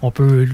on 0.03 0.11
peut 0.11 0.49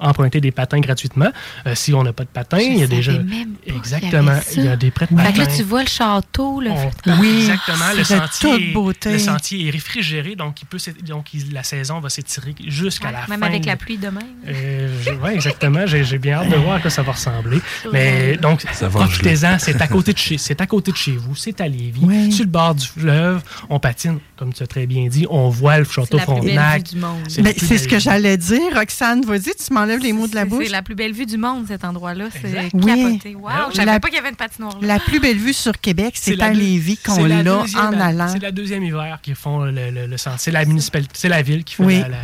emprunter 0.00 0.40
des 0.40 0.50
patins 0.50 0.80
gratuitement. 0.80 1.28
Euh, 1.66 1.74
si 1.74 1.92
on 1.94 2.02
n'a 2.02 2.12
pas 2.12 2.24
de 2.24 2.28
patins, 2.28 2.58
il 2.58 2.78
y 2.78 2.82
a 2.82 2.86
déjà... 2.86 3.12
même 3.12 3.54
pas 3.54 3.74
Exactement. 3.74 4.34
y 4.52 4.58
Il 4.58 4.64
y 4.64 4.68
a 4.68 4.76
des 4.76 4.90
prêts 4.90 5.06
de 5.10 5.16
Fait 5.18 5.32
que 5.32 5.38
là, 5.38 5.46
tu 5.46 5.62
vois 5.62 5.82
le 5.82 5.88
château. 5.88 6.60
Là. 6.60 6.70
On- 7.06 7.18
Oui, 7.20 7.38
exactement. 7.40 7.84
Le 7.96 8.04
sentier, 8.04 8.72
beauté. 8.72 9.12
le 9.12 9.18
sentier 9.18 9.66
est 9.66 9.70
réfrigéré, 9.70 10.34
donc, 10.36 10.60
il 10.62 10.66
peut, 10.66 10.78
s'é- 10.78 10.92
donc 10.92 11.32
il- 11.34 11.52
la 11.52 11.62
saison 11.62 12.00
va 12.00 12.08
s'étirer 12.08 12.54
jusqu'à 12.66 13.10
la 13.10 13.26
Même 13.28 13.40
fin. 13.40 13.46
avec 13.46 13.64
la 13.64 13.76
pluie 13.76 13.98
demain. 13.98 14.20
oui, 14.46 15.30
exactement. 15.32 15.86
J'ai 15.86 16.18
bien 16.18 16.38
hâte 16.38 16.50
de 16.50 16.56
voir 16.56 16.76
à 16.76 16.80
quoi 16.80 16.90
ça 16.90 17.02
va 17.02 17.12
ressembler. 17.12 17.58
Mais 17.92 18.36
donc, 18.36 18.64
profitez-en. 18.90 19.58
C'est 19.58 19.80
à 19.80 19.86
côté 19.88 20.12
de 20.12 20.18
chez, 20.18 20.38
c'est 20.38 20.60
à 20.60 20.66
côté 20.66 20.92
de 20.92 20.96
chez 20.96 21.12
vous. 21.16 21.34
C'est 21.34 21.60
à 21.60 21.68
Lévis, 21.68 22.32
sur 22.32 22.44
le 22.44 22.50
bord 22.50 22.74
du 22.74 22.86
fleuve. 22.86 23.42
On 23.68 23.78
patine, 23.78 24.18
comme 24.38 24.52
tu 24.54 24.62
as 24.62 24.66
très 24.66 24.86
bien 24.86 25.08
dit. 25.08 25.26
On 25.28 25.48
voit 25.48 25.78
le 25.78 25.84
château 25.84 26.16
la 26.16 26.24
plus 26.24 26.34
belle 26.34 26.42
Frontenac. 26.42 26.76
vue 26.88 26.94
du 26.94 27.00
monde. 27.00 27.18
C'est 27.28 27.42
Ben, 27.42 27.52
ce 27.58 27.88
que 27.88 27.98
j'allais 27.98 28.36
dire. 28.36 28.60
Roxane, 28.74 29.22
vas-y, 29.24 29.42
tu 29.54 29.72
m'enlèves 29.72 30.00
les 30.00 30.12
mots 30.12 30.28
de 30.28 30.34
la 30.34 30.44
bouche. 30.44 30.64
C'est 30.66 30.72
la 30.72 30.82
plus 30.82 30.94
belle 30.94 31.12
vue 31.12 31.26
du 31.26 31.36
monde, 31.36 31.66
cet 31.66 31.84
endroit-là. 31.84 32.26
C'est 32.32 32.70
capoté. 32.70 33.34
Wow, 33.34 33.42
Oui. 33.44 33.52
je 33.72 33.76
savais 33.76 33.86
La- 33.92 34.00
pas 34.00 34.08
qu'il 34.08 34.16
y 34.16 34.20
avait 34.20 34.30
une 34.30 34.36
patinoire 34.36 34.78
là. 34.80 34.86
La 34.86 34.98
plus 35.00 35.20
belle 35.20 35.36
vue 35.38 35.52
sur 35.52 35.78
Québec, 35.80 36.14
c'est 36.16 36.40
à 36.40 36.52
Lévis 36.52 36.96
qu'on 36.98 37.24
la 37.24 37.40
en 37.40 38.00
allant. 38.00 38.28
C'est 38.28 38.42
la 38.42 38.52
deuxième 38.52 38.84
hiver 38.84 39.18
qui 39.22 39.34
font 39.34 39.64
le, 39.64 39.90
le. 39.90 40.16
C'est 40.38 40.50
la 40.52 40.64
municipalité, 40.64 41.12
c'est 41.14 41.28
la 41.28 41.42
ville 41.42 41.64
qui 41.64 41.74
fait 41.74 41.84
Oui. 41.84 42.00
la, 42.00 42.08
la- 42.08 42.16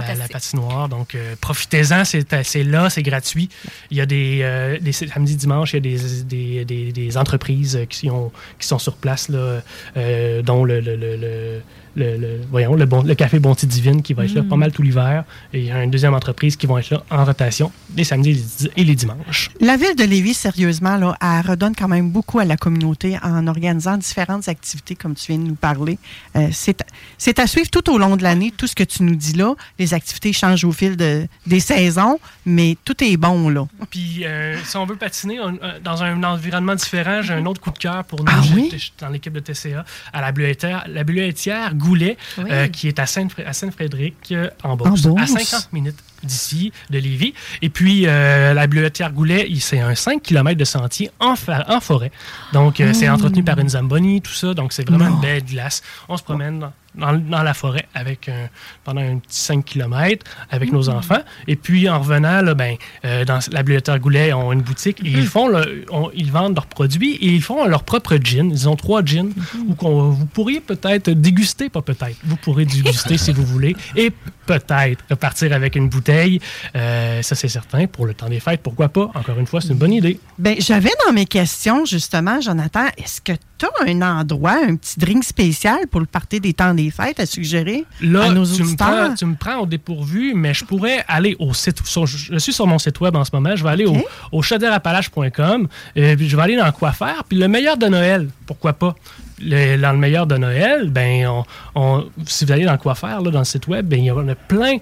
la- 0.00 0.28
patinoire. 0.28 0.88
Donc, 0.88 1.14
euh, 1.14 1.34
profitez-en, 1.40 2.04
c'est 2.04 2.26
c'est 2.44 2.64
là, 2.64 2.90
c'est 2.90 3.02
gratuit. 3.02 3.48
Il 3.90 3.96
y 3.96 4.00
a 4.00 4.06
des, 4.06 4.40
euh, 4.42 4.78
des 4.80 4.92
samedis, 4.92 5.36
dimanches, 5.36 5.72
il 5.72 5.76
y 5.76 5.78
a 5.78 5.80
des, 6.24 6.64
des, 6.64 6.92
des- 6.92 7.16
entreprises 7.16 7.76
euh, 7.76 7.84
qui, 7.86 8.10
ont, 8.10 8.32
qui 8.58 8.66
sont 8.66 8.78
sur 8.78 8.96
place, 8.96 9.28
là, 9.28 9.62
euh, 9.96 10.42
dont 10.42 10.64
le, 10.64 10.80
le, 10.80 10.96
le- 10.96 11.16
le- 11.16 11.60
le- 11.96 12.16
le- 12.16 12.40
voyons, 12.50 12.74
le, 12.74 12.86
bon, 12.86 13.02
le 13.02 13.14
Café 13.14 13.38
Bonté 13.38 13.66
Divine 13.66 14.02
qui 14.02 14.14
va 14.14 14.24
être 14.24 14.34
là 14.34 14.42
Mm. 14.42 14.48
pas 14.48 14.56
mal 14.56 14.72
tout 14.72 14.82
l'hiver. 14.82 15.24
Et 15.52 15.60
il 15.60 15.66
y 15.66 15.70
a 15.70 15.82
une 15.82 15.90
deuxième 15.90 16.14
entreprise 16.14 16.56
qui 16.56 16.66
va 16.66 16.80
être 16.80 16.90
là 16.90 17.02
en 17.10 17.24
rotation 17.24 17.70
les 17.96 18.04
samedis 18.04 18.68
et 18.76 18.84
les, 18.84 18.94
dimanches. 18.94 19.50
La 19.60 19.76
ville 19.76 19.94
de 19.96 20.04
Lévis, 20.04 20.34
sérieusement, 20.34 20.96
là, 20.96 21.16
elle 21.20 21.50
redonne 21.50 21.74
quand 21.76 21.88
même 21.88 22.10
beaucoup 22.10 22.38
à 22.40 22.44
la 22.44 22.56
communauté 22.56 23.16
en 23.22 23.46
organisant 23.46 23.96
différentes 23.96 24.48
activités, 24.48 24.94
comme 24.96 25.14
tu 25.14 25.32
viens 25.32 25.40
de 25.40 25.48
nous 25.48 25.54
parler. 25.54 25.98
Euh, 26.36 26.48
c'est 26.52 27.38
à 27.38 27.46
suivre 27.46 27.70
tout 27.70 27.88
au 27.90 27.98
long 27.98 28.16
de 28.16 28.22
l'année, 28.22 28.52
tout 28.56 28.66
ce 28.66 28.74
que 28.74 28.84
tu 28.84 29.02
nous 29.02 29.14
dis 29.16 29.32
là. 29.34 29.54
Les 29.78 29.94
activités 29.94 30.32
changent 30.32 30.64
au 30.64 30.72
fil 30.72 30.96
de- 30.96 31.26
des 31.46 31.60
saisons, 31.60 32.18
mais 32.46 32.76
tout 32.84 33.02
est 33.04 33.16
bon, 33.16 33.48
là. 33.48 33.66
Puis, 33.90 34.24
euh, 34.24 34.56
si 34.64 34.76
on 34.76 34.86
veut 34.86 34.96
patiner 34.96 35.38
on- 35.40 35.58
euh, 35.62 35.78
dans 35.82 36.02
un 36.02 36.22
environnement 36.22 36.74
différent, 36.74 37.22
j'ai 37.22 37.34
un 37.34 37.46
autre 37.46 37.60
coup 37.60 37.70
de 37.70 37.78
cœur 37.78 38.04
pour 38.04 38.20
nous. 38.20 38.26
Ah 38.30 38.40
oui? 38.54 38.70
dans 39.00 39.08
l'équipe 39.08 39.32
de 39.32 39.40
TCA, 39.40 39.84
à 40.12 40.20
la 40.20 40.32
bleuetière, 40.32 40.84
la 40.88 41.04
bleuetière 41.04 41.74
Goulet, 41.84 42.16
Oui. 42.38 42.44
euh, 42.50 42.68
qui 42.68 42.88
est 42.88 42.98
à 42.98 43.06
Sainte- 43.06 43.34
à 43.46 43.52
Sainte-Frédéric, 43.52 44.14
euh, 44.32 44.48
en 44.62 44.76
Beauce, 44.76 45.06
En 45.06 45.16
à 45.16 45.26
50 45.26 45.72
minutes 45.72 45.98
d'ici, 46.22 46.72
de 46.90 46.98
Lévis. 46.98 47.34
Et 47.62 47.68
puis, 47.68 48.06
euh, 48.06 48.54
la 48.54 48.66
bleuetière 48.66 49.12
Goulet, 49.12 49.46
il- 49.48 49.60
c'est 49.60 49.80
un 49.80 49.94
5 49.94 50.22
km 50.22 50.58
de 50.58 50.64
sentier 50.64 51.10
en, 51.20 51.34
forêt. 51.36 52.10
Donc, 52.52 52.80
euh, 52.80 52.92
c'est 52.94 53.08
entretenu 53.08 53.44
par 53.44 53.58
une 53.58 53.68
Zamboni, 53.68 54.22
tout 54.22 54.32
ça. 54.32 54.54
Donc, 54.54 54.72
c'est 54.72 54.88
vraiment 54.88 55.08
Non. 55.10 55.16
une 55.16 55.20
belle 55.20 55.44
glace. 55.44 55.82
On 56.08 56.16
se 56.16 56.22
promène 56.22 56.70
dans, 56.94 57.42
la 57.42 57.54
forêt 57.54 57.86
avec 57.94 58.28
un- 58.28 58.48
pendant 58.84 59.00
un 59.00 59.18
petit 59.18 59.38
5 59.40 59.64
km 59.64 60.24
avec 60.50 60.72
nos 60.72 60.88
enfants. 60.88 61.20
Et 61.48 61.56
puis, 61.56 61.88
en 61.88 61.98
revenant, 62.00 62.40
là, 62.42 62.54
ben, 62.54 62.76
euh, 63.04 63.24
dans 63.24 63.38
la 63.50 63.62
bibliothèque 63.62 64.00
Goulet, 64.00 64.28
ils 64.28 64.34
ont 64.34 64.52
une 64.52 64.62
boutique 64.62 65.00
et 65.04 65.08
ils, 65.10 65.26
font 65.26 65.48
le- 65.48 65.84
on- 65.90 66.10
ils 66.14 66.30
vendent 66.30 66.54
leurs 66.54 66.66
produits 66.66 67.14
et 67.16 67.26
ils 67.28 67.42
font 67.42 67.66
leur 67.66 67.82
propre 67.84 68.16
gin. 68.22 68.50
Ils 68.50 68.68
ont 68.68 68.76
trois 68.76 69.04
gins 69.04 69.30
où 69.68 69.74
qu'on- 69.74 70.10
vous 70.10 70.26
pourriez 70.26 70.60
peut-être 70.60 71.10
déguster, 71.10 71.68
pas 71.68 71.82
peut-être, 71.82 72.16
vous 72.24 72.36
pourrez 72.36 72.64
déguster 72.64 73.16
si 73.18 73.32
vous 73.32 73.44
voulez 73.44 73.74
et 73.96 74.10
peut-être 74.46 75.02
repartir 75.10 75.52
avec 75.52 75.76
une 75.76 75.88
bouteille. 75.88 76.40
Euh, 76.76 77.22
ça, 77.22 77.34
c'est 77.34 77.48
certain. 77.48 77.86
Pour 77.86 78.06
le 78.06 78.14
temps 78.14 78.28
des 78.28 78.40
fêtes, 78.40 78.62
pourquoi 78.62 78.88
pas? 78.88 79.10
Encore 79.14 79.38
une 79.38 79.46
fois, 79.46 79.60
c'est 79.60 79.68
une 79.68 79.78
bonne 79.78 79.92
idée. 79.92 80.18
Ben, 80.38 80.56
j'avais 80.58 80.90
dans 81.06 81.12
mes 81.12 81.26
questions, 81.26 81.84
justement, 81.84 82.40
Jonathan, 82.40 82.86
est-ce 82.98 83.20
que 83.20 83.32
tu 83.58 83.66
as 83.66 83.90
un 83.90 84.02
endroit, 84.20 84.58
un 84.68 84.76
petit 84.76 84.98
drink 84.98 85.24
spécial 85.24 85.86
pour 85.90 86.00
le 86.00 86.06
party 86.06 86.40
des 86.40 86.52
temps 86.52 86.74
des 86.74 86.83
fêtes 86.90 87.20
à 87.20 87.26
suggérer 87.26 87.84
Là, 88.00 88.24
à 88.24 88.30
nos 88.30 88.44
tu 88.46 88.62
me, 88.62 88.76
prends, 88.76 89.14
tu 89.14 89.24
me 89.26 89.34
prends 89.34 89.58
au 89.58 89.66
dépourvu, 89.66 90.32
mais 90.34 90.54
je 90.54 90.64
pourrais 90.64 91.04
aller 91.08 91.36
au 91.38 91.52
site. 91.54 91.84
sur- 91.86 92.06
je 92.06 92.38
suis 92.38 92.52
sur 92.52 92.66
mon 92.66 92.78
site 92.78 93.00
web 93.00 93.14
en 93.16 93.24
ce 93.24 93.30
moment. 93.32 93.54
Je 93.56 93.62
vais 93.62 93.70
aller 93.70 93.86
au, 93.86 93.96
au 94.32 94.42
chaudièreappalaches.com, 94.42 95.68
et 95.96 96.16
puis 96.16 96.28
je 96.28 96.36
vais 96.36 96.42
aller 96.42 96.56
dans 96.56 96.70
quoi 96.72 96.92
faire. 96.92 97.24
Puis 97.28 97.38
le 97.38 97.48
meilleur 97.48 97.76
de 97.76 97.86
Noël, 97.86 98.28
pourquoi 98.46 98.72
pas? 98.72 98.94
Le- 99.42 99.76
dans 99.76 99.92
le 99.92 99.98
meilleur 99.98 100.26
de 100.26 100.36
Noël, 100.36 100.90
ben, 100.90 101.26
on, 101.26 101.44
on- 101.74 102.04
si 102.26 102.44
vous 102.44 102.52
allez 102.52 102.64
dans 102.64 102.78
quoi 102.78 102.94
faire, 102.94 103.20
là, 103.20 103.30
dans 103.30 103.40
le 103.40 103.44
site 103.44 103.66
web, 103.66 103.86
ben, 103.86 103.98
il 103.98 104.04
y 104.06 104.10
en 104.10 104.28
a 104.28 104.34
plein 104.34 104.76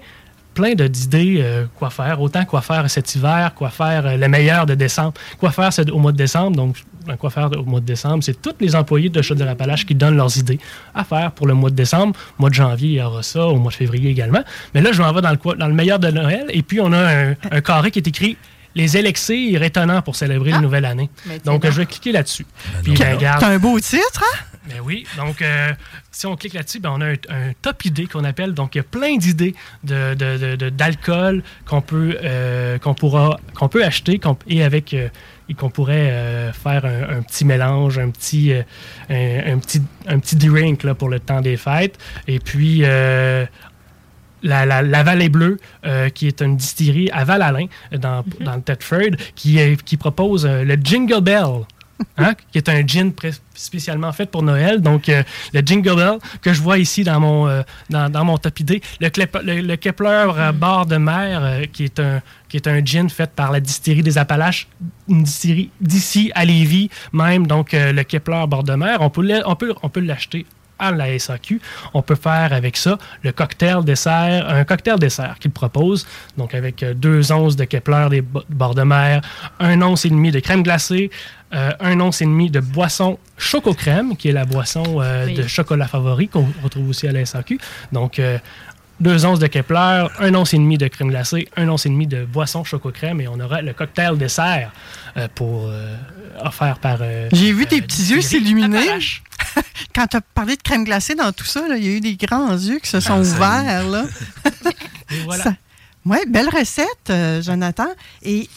plein 0.53 0.75
d'idées 0.75 1.39
euh, 1.41 1.65
quoi 1.79 1.89
faire, 1.89 2.21
autant 2.21 2.45
quoi 2.45 2.61
faire 2.61 2.87
cet 2.87 3.15
hiver, 3.15 3.53
quoi 3.55 3.71
faire 3.71 4.05
euh, 4.05 4.17
le 4.17 4.27
meilleur 4.27 4.67
de 4.67 4.75
décembre, 4.75 5.13
quoi 5.39 5.49
faire 5.49 5.71
au 5.91 5.97
mois 5.97 6.11
de 6.11 6.17
décembre, 6.17 6.55
donc 6.55 6.75
un 7.07 7.17
quoi 7.17 7.29
faire 7.29 7.49
au 7.57 7.63
mois 7.63 7.79
de 7.79 7.85
décembre, 7.85 8.23
c'est 8.23 8.41
tous 8.41 8.53
les 8.59 8.75
employés 8.75 9.09
de 9.09 9.21
Chaudière-Appalaches 9.21 9.85
qui 9.85 9.95
donnent 9.95 10.17
leurs 10.17 10.37
idées 10.37 10.59
à 10.95 11.03
faire 11.03 11.31
pour 11.31 11.47
le 11.47 11.53
mois 11.53 11.69
de 11.69 11.75
décembre. 11.75 12.15
Mois 12.39 12.49
de 12.49 12.55
janvier, 12.55 12.89
il 12.89 12.95
y 12.95 13.01
aura 13.01 13.23
ça, 13.23 13.45
au 13.47 13.57
mois 13.57 13.71
de 13.71 13.75
février 13.77 14.09
également. 14.09 14.43
Mais 14.73 14.81
là, 14.81 14.91
je 14.91 15.01
m'en 15.01 15.11
vais 15.11 15.21
dans 15.21 15.31
le, 15.31 15.37
quoi- 15.37 15.55
dans 15.55 15.67
le 15.67 15.73
meilleur 15.73 15.99
de 15.99 16.09
Noël, 16.09 16.45
et 16.49 16.61
puis 16.63 16.79
on 16.81 16.91
a 16.93 16.99
un, 16.99 17.35
un 17.51 17.61
carré 17.61 17.91
qui 17.91 17.99
est 17.99 18.07
écrit 18.07 18.37
les 18.75 18.97
élixirs 18.97 19.61
étonnants 19.61 20.01
pour 20.01 20.15
célébrer 20.15 20.49
la 20.51 20.59
nouvelle 20.59 20.85
année. 20.85 21.09
Donc, 21.45 21.63
je 21.63 21.69
vais 21.77 21.85
cliquer 21.85 22.11
là-dessus. 22.11 22.45
Ben, 22.83 22.93
regarde, 23.15 23.39
C'est 23.41 23.45
un 23.47 23.59
beau 23.59 23.79
titre, 23.79 24.23
hein? 24.23 24.39
ben 24.67 24.77
oui, 24.83 25.05
donc 25.17 25.41
euh, 25.41 25.73
si 26.09 26.25
on 26.25 26.37
clique 26.37 26.53
là-dessus, 26.53 26.79
ben, 26.79 26.89
on 26.95 27.01
a 27.01 27.07
un, 27.07 27.13
un 27.29 27.51
top 27.61 27.83
idée 27.85 28.05
qu'on 28.07 28.23
appelle. 28.23 28.53
Donc 28.53 28.73
il 28.75 28.77
y 28.77 28.81
a 28.81 28.83
plein 28.85 29.17
d'idées 29.17 29.53
de, 29.83 30.13
de- 30.15 30.37
de- 30.37 30.55
de- 30.55 30.69
d'alcool 30.69 31.43
qu'on 31.65 31.81
peut 31.81 32.17
euh, 32.23 32.77
qu'on 32.79 32.93
pourra 32.93 33.39
qu'on 33.55 33.67
peut 33.67 33.83
acheter 33.83 34.21
et 34.47 34.63
avec 34.63 34.93
euh, 34.93 35.09
et 35.49 35.53
qu'on 35.53 35.69
pourrait 35.69 36.09
euh, 36.11 36.53
faire 36.53 36.85
un, 36.85 37.17
un 37.17 37.21
petit 37.21 37.45
mélange, 37.45 37.99
un 37.99 38.09
petit 38.09 38.53
euh, 38.53 38.61
un, 39.09 39.53
un 39.53 39.59
petit 39.59 39.81
un 40.07 40.19
petit 40.19 40.35
drink 40.35 40.83
là, 40.83 40.95
pour 40.95 41.09
le 41.09 41.19
temps 41.19 41.41
des 41.41 41.57
fêtes. 41.57 41.97
Et 42.27 42.39
puis 42.39 42.81
euh, 42.83 43.45
la, 44.41 44.65
la, 44.65 44.81
la 44.81 45.03
Vallée 45.03 45.29
Bleue, 45.29 45.57
qui 46.13 46.27
est 46.27 46.41
une 46.41 46.57
distillerie 46.57 47.09
à 47.11 47.23
Val-Alain, 47.23 47.67
dans, 47.97 48.25
dans 48.41 48.55
le 48.55 48.61
Thetford, 48.61 49.15
qui, 49.35 49.57
qui 49.85 49.95
propose 49.95 50.45
le 50.45 50.75
Jingle 50.75 51.21
Bell. 51.21 51.65
Hein, 52.17 52.33
qui 52.51 52.57
est 52.57 52.69
un 52.69 52.85
gin 52.85 53.11
spécialement 53.53 54.11
fait 54.11 54.25
pour 54.25 54.43
Noël. 54.43 54.81
Donc, 54.81 55.09
euh, 55.09 55.23
le 55.53 55.61
Jingle 55.61 55.95
Bell 55.95 56.17
que 56.41 56.53
je 56.53 56.61
vois 56.61 56.77
ici 56.77 57.03
dans 57.03 57.19
mon, 57.19 57.47
euh, 57.47 57.61
dans, 57.89 58.09
dans 58.09 58.25
mon 58.25 58.37
top 58.37 58.59
idée. 58.59 58.81
Le, 58.99 59.09
le, 59.43 59.61
le 59.61 59.75
Kepler 59.75 60.27
euh, 60.35 60.51
Bar 60.51 60.85
de 60.85 60.97
mer, 60.97 61.43
euh, 61.43 61.63
qui, 61.71 61.85
est 61.85 61.99
un, 61.99 62.21
qui 62.49 62.57
est 62.57 62.67
un 62.67 62.83
gin 62.83 63.09
fait 63.09 63.31
par 63.31 63.51
la 63.51 63.59
distillerie 63.59 64.03
des 64.03 64.17
Appalaches, 64.17 64.67
une 65.07 65.23
distillerie 65.23 65.69
d'ici 65.81 66.31
à 66.35 66.45
Lévis 66.45 66.89
même. 67.11 67.47
Donc, 67.47 67.73
le 67.73 68.03
Kepler 68.03 68.45
Bord 68.47 68.63
de 68.63 68.73
mer, 68.73 68.99
on 69.01 69.09
peut 69.09 69.99
l'acheter 70.01 70.45
à 70.83 70.91
la 70.91 71.17
SAQ. 71.17 71.61
On 71.93 72.01
peut 72.01 72.15
faire 72.15 72.53
avec 72.53 72.77
ça 72.77 72.97
le 73.23 73.31
cocktail 73.31 73.83
dessert, 73.83 74.49
un 74.49 74.63
cocktail 74.63 74.97
dessert 74.99 75.35
qu'il 75.39 75.51
propose, 75.51 76.05
donc 76.37 76.53
avec 76.53 76.83
euh, 76.83 76.93
deux 76.93 77.31
onces 77.31 77.55
de 77.55 77.63
Kepler 77.65 78.07
des 78.09 78.21
bo- 78.21 78.43
bords 78.49 78.75
de 78.75 78.83
mer, 78.83 79.21
un 79.59 79.81
once 79.81 80.05
et 80.05 80.09
demi 80.09 80.31
de 80.31 80.39
crème 80.39 80.63
glacée, 80.63 81.09
euh, 81.53 81.71
un 81.79 81.99
once 81.99 82.21
et 82.21 82.25
demi 82.25 82.49
de 82.49 82.59
boisson 82.59 83.17
choco-crème, 83.37 84.17
qui 84.17 84.29
est 84.29 84.31
la 84.33 84.45
boisson 84.45 84.83
euh, 85.01 85.25
Oui. 85.27 85.33
de 85.35 85.43
chocolat 85.47 85.87
favori 85.87 86.27
qu'on 86.27 86.47
retrouve 86.63 86.89
aussi 86.89 87.07
à 87.07 87.11
la 87.11 87.25
SAQ. 87.25 87.59
Donc, 87.91 88.19
euh, 88.19 88.37
deux 88.99 89.25
onces 89.25 89.39
de 89.39 89.47
Kepler, 89.47 90.05
un 90.19 90.33
once 90.35 90.53
et 90.53 90.57
demi 90.57 90.77
de 90.77 90.87
crème 90.87 91.09
glacée, 91.09 91.47
un 91.57 91.67
once 91.69 91.85
et 91.85 91.89
demi 91.89 92.07
de 92.07 92.25
boisson 92.25 92.63
choco-crème, 92.63 93.19
et 93.21 93.27
on 93.27 93.39
aura 93.39 93.61
le 93.61 93.73
cocktail 93.73 94.17
dessert 94.17 94.71
pour 95.35 95.69
offert 96.43 96.79
par. 96.79 96.97
euh, 97.01 97.29
J'ai 97.33 97.51
vu 97.53 97.63
euh, 97.63 97.67
tes 97.67 97.81
petits 97.81 98.03
yeux 98.11 98.21
s'illuminer. 98.21 98.87
Quand 99.95 100.07
tu 100.07 100.17
as 100.17 100.21
parlé 100.21 100.55
de 100.55 100.61
crème 100.61 100.83
glacée 100.83 101.15
dans 101.15 101.31
tout 101.31 101.45
ça, 101.45 101.61
il 101.77 101.83
y 101.83 101.87
a 101.89 101.91
eu 101.97 101.99
des 101.99 102.15
grands 102.15 102.51
yeux 102.51 102.79
qui 102.79 102.89
se 102.89 102.99
sont 102.99 103.19
Ah, 103.19 103.23
ça 103.23 103.35
ouverts. 103.35 103.89
Là. 103.89 104.05
Et 105.11 105.19
voilà. 105.25 105.43
Ça- 105.43 105.55
Ouais, 106.05 106.25
belle 106.27 106.49
recette, 106.49 107.09
euh, 107.09 107.41
Jonathan. 107.41 107.87
Et 108.23 108.49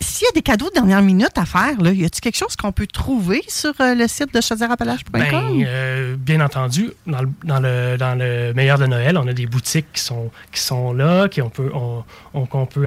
s'il 0.00 0.24
y 0.24 0.28
a 0.28 0.32
des 0.32 0.42
cadeaux 0.42 0.68
de 0.70 0.74
dernière 0.74 1.02
minute 1.02 1.36
à 1.36 1.44
faire, 1.46 1.80
là, 1.80 1.92
y 1.92 2.04
a-t-il 2.04 2.20
quelque 2.20 2.36
chose 2.36 2.56
qu'on 2.56 2.72
peut 2.72 2.88
trouver 2.88 3.42
sur 3.46 3.72
euh, 3.80 3.94
le 3.94 4.08
site 4.08 4.34
de 4.34 4.40
chaudièreappalaches.com? 4.40 5.20
Ben, 5.20 5.64
euh, 5.68 6.16
bien 6.18 6.40
entendu, 6.40 6.90
dans 7.06 7.20
le, 7.22 7.28
dans, 7.44 7.60
le, 7.60 7.96
dans 7.96 8.18
le 8.18 8.52
meilleur 8.54 8.78
de 8.78 8.86
Noël, 8.86 9.16
on 9.18 9.26
a 9.28 9.32
des 9.32 9.46
boutiques 9.46 9.86
qui 9.92 10.02
sont, 10.02 10.32
qui 10.52 10.60
sont 10.60 10.92
là, 10.92 11.28
qui 11.28 11.40
on 11.42 11.50
peut, 11.50 11.70
on, 11.74 12.02
on- 12.34 12.46
qu'on 12.46 12.66
peut 12.66 12.86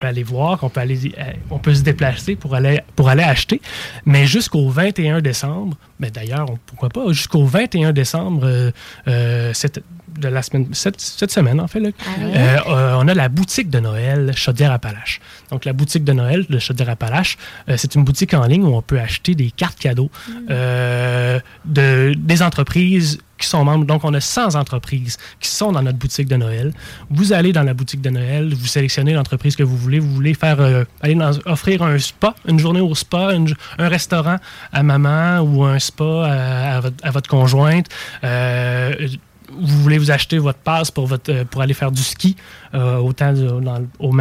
Peut 0.00 0.06
aller 0.06 0.22
voir, 0.22 0.58
qu'on 0.58 0.70
peut 0.70 0.80
aller, 0.80 1.12
euh, 1.18 1.22
on 1.50 1.58
peut 1.58 1.74
se 1.74 1.82
déplacer 1.82 2.34
pour 2.34 2.54
aller, 2.54 2.80
pour 2.96 3.10
aller 3.10 3.22
acheter. 3.22 3.60
Mais 4.06 4.26
jusqu'au 4.26 4.70
21 4.70 5.20
décembre, 5.20 5.76
ben 6.00 6.10
d'ailleurs, 6.10 6.46
on- 6.50 6.58
pourquoi 6.64 6.88
pas, 6.88 7.12
jusqu'au 7.12 7.44
21 7.44 7.92
décembre 7.92 8.46
euh, 8.46 8.70
euh, 9.08 9.52
cette, 9.52 9.82
de 10.18 10.28
la 10.28 10.40
semaine, 10.42 10.68
cette, 10.72 10.98
cette 10.98 11.30
semaine, 11.30 11.60
en 11.60 11.68
fait, 11.68 11.80
là, 11.80 11.90
euh, 12.18 12.56
euh, 12.66 12.94
on 12.98 13.08
a 13.08 13.14
la 13.14 13.28
boutique 13.28 13.68
de 13.68 13.78
Noël 13.78 14.32
Chaudière-Appalaches. 14.34 15.20
Donc, 15.50 15.66
la 15.66 15.74
boutique 15.74 16.04
de 16.04 16.14
Noël 16.14 16.46
de 16.48 16.58
Chaudière-Appalaches, 16.58 17.36
c'est 17.76 17.94
une 17.94 18.02
boutique 18.04 18.32
en 18.32 18.46
ligne 18.46 18.64
où 18.64 18.74
on 18.74 18.82
peut 18.82 18.98
acheter 18.98 19.34
des 19.34 19.50
cartes 19.50 19.78
cadeaux 19.78 20.10
de, 20.48 22.14
des 22.14 22.42
entreprises 22.42 23.18
qui 23.40 23.46
sont 23.48 23.64
membres. 23.64 23.84
Donc, 23.84 24.04
on 24.04 24.14
a 24.14 24.20
100 24.20 24.54
entreprises 24.54 25.16
qui 25.40 25.48
sont 25.48 25.72
dans 25.72 25.82
notre 25.82 25.98
boutique 25.98 26.28
de 26.28 26.36
Noël. 26.36 26.72
Vous 27.10 27.32
allez 27.32 27.52
dans 27.52 27.62
la 27.62 27.74
boutique 27.74 28.00
de 28.00 28.10
Noël, 28.10 28.54
vous 28.54 28.66
sélectionnez 28.66 29.14
l'entreprise 29.14 29.56
que 29.56 29.62
vous 29.62 29.76
voulez. 29.76 29.98
Vous 29.98 30.12
voulez 30.14 30.34
faire 30.34 30.60
euh, 30.60 30.84
aller 31.00 31.18
offrir 31.46 31.82
un 31.82 31.98
spa, 31.98 32.34
une 32.46 32.58
journée 32.58 32.80
au 32.80 32.94
spa, 32.94 33.32
un 33.78 33.88
restaurant 33.88 34.36
à 34.72 34.82
maman 34.82 35.40
ou 35.40 35.64
un 35.64 35.78
spa 35.78 36.80
à, 37.02 37.10
votre, 37.10 37.28
conjointe. 37.28 37.86
Euh, 38.24 39.08
vous 39.52 39.82
voulez 39.82 39.98
vous 39.98 40.10
acheter 40.10 40.38
votre 40.38 40.60
passe 40.60 40.90
pour, 40.90 41.06
votre, 41.06 41.32
euh, 41.32 41.44
pour 41.44 41.60
aller 41.60 41.74
faire 41.74 41.90
du 41.90 42.02
ski, 42.02 42.36
autant 42.72 43.32
dans 43.32 43.82
au, 43.98 44.12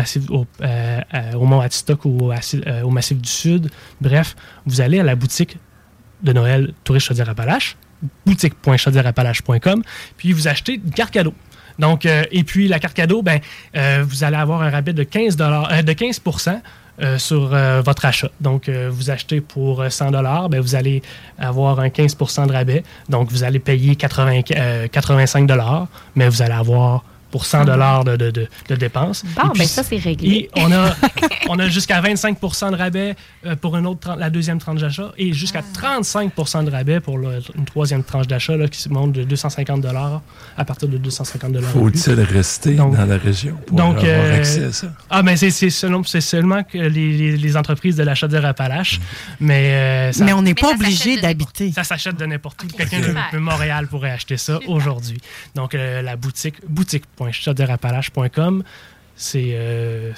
Mont 1.45 1.61
Atistoc 1.61 2.05
ou 2.05 2.31
au 2.83 2.89
Massif 2.89 3.21
du 3.21 3.29
Sud. 3.29 3.69
Bref, 4.01 4.35
vous 4.65 4.81
allez 4.81 4.99
à 4.99 5.03
la 5.03 5.15
boutique 5.15 5.57
de 6.23 6.33
Noël 6.33 6.73
Touriste 6.83 7.07
Chaudière-Appalaches, 7.07 7.77
boutique.chaudièreappalaches.com, 8.25 9.83
puis 10.17 10.33
vous 10.33 10.47
achetez 10.47 10.75
une 10.75 10.91
carte 10.91 11.11
cadeau. 11.11 11.33
Donc, 11.79 12.05
euh, 12.05 12.23
et 12.31 12.43
puis 12.43 12.67
la 12.67 12.79
carte 12.79 12.93
cadeau, 12.93 13.21
ben, 13.21 13.39
euh, 13.75 14.03
vous 14.07 14.23
allez 14.23 14.35
avoir 14.35 14.61
un 14.61 14.69
rabais 14.69 14.93
de 14.93 15.03
15, 15.03 15.37
euh, 15.39 15.81
de 15.81 15.93
15 15.93 16.21
euh, 17.01 17.17
sur 17.17 17.55
votre 17.81 18.05
achat. 18.05 18.29
Donc, 18.41 18.67
vous 18.89 19.09
achetez 19.09 19.39
pour 19.39 19.81
euh, 19.81 19.89
100 19.89 20.11
ben, 20.11 20.59
vous 20.59 20.75
allez 20.75 21.01
avoir 21.37 21.79
un 21.79 21.87
15% 21.87 22.47
de 22.47 22.51
rabais. 22.51 22.83
Donc, 23.07 23.31
vous 23.31 23.43
allez 23.45 23.59
payer 23.59 23.95
80, 23.95 24.41
euh, 24.51 24.87
85 24.89 25.49
mais 26.15 26.27
vous 26.27 26.41
allez 26.41 26.53
avoir 26.53 27.05
pour 27.31 27.45
100 27.45 27.65
dollars 27.65 28.03
de, 28.03 28.15
de, 28.15 28.31
de, 28.31 28.47
de 28.69 28.75
dépenses. 28.75 29.23
Bon, 29.35 29.43
Et 29.47 29.49
puis, 29.51 29.59
ben 29.59 29.67
ça, 29.67 29.83
c'est 29.83 29.97
réglé. 29.97 30.27
Et 30.29 30.49
on 30.57 30.71
a, 30.71 30.95
on 31.49 31.59
a 31.59 31.67
jusqu'à 31.69 32.01
25 32.01 32.39
de 32.71 32.75
rabais 32.75 33.15
euh, 33.45 33.55
pour 33.55 33.77
une 33.77 33.85
autre, 33.85 34.15
la 34.17 34.29
deuxième 34.29 34.57
tranche 34.59 34.79
d'achat 34.81 35.11
et 35.17 35.33
jusqu'à 35.33 35.61
35 35.73 36.31
de 36.65 36.71
rabais 36.71 36.99
pour 36.99 37.17
le- 37.17 37.39
une 37.55 37.65
troisième 37.65 38.03
tranche 38.03 38.27
d'achat 38.27 38.55
là, 38.57 38.67
qui 38.67 38.79
se 38.81 38.89
monte 38.89 39.11
de 39.13 39.23
250 39.23 39.81
dollars 39.81 40.21
à 40.57 40.65
partir 40.65 40.87
de 40.87 40.97
250 40.97 41.51
dollars. 41.53 41.69
Faut-il 41.71 42.19
rester 42.21 42.73
dans 42.75 42.89
la 42.91 43.17
région 43.17 43.57
pour 43.67 43.77
donc, 43.77 43.97
avoir 43.97 44.09
euh, 44.09 44.37
accès 44.37 44.63
à 44.65 44.71
ça? 44.71 44.87
Ah, 45.09 45.23
mais 45.23 45.37
c'est 45.37 45.51
c'est 45.51 45.69
seulement, 45.69 46.03
c'est 46.03 46.21
seulement 46.21 46.63
que 46.63 46.77
les, 46.77 47.17
les- 47.17 47.37
les 47.37 47.57
entreprises 47.57 47.95
de 47.95 48.03
l'achat 48.03 48.27
des 48.27 48.37
Appalaches. 48.37 48.99
Mais, 49.39 49.71
euh, 49.73 50.11
ça- 50.11 50.23
Mais 50.25 50.33
on 50.33 50.41
n'est 50.41 50.53
pas 50.53 50.71
obligé 50.71 51.19
d'habiter. 51.19 51.71
ça 51.71 51.83
s'achète 51.83 52.17
de 52.17 52.25
n'importe 52.25 52.63
où. 52.63 52.67
Quelqu'un 52.67 52.99
de, 53.33 53.37
Montréal 53.37 53.87
pourrait 53.87 54.11
acheter 54.11 54.37
ça 54.37 54.59
aujourd'hui. 54.67 55.19
Donc, 55.55 55.75
euh, 55.75 56.01
la 56.01 56.15
boutique, 56.15 56.55
boutique.chaudièreappalaches.com, 57.27 58.63
c'est 59.15 59.51
euh, 59.53 60.11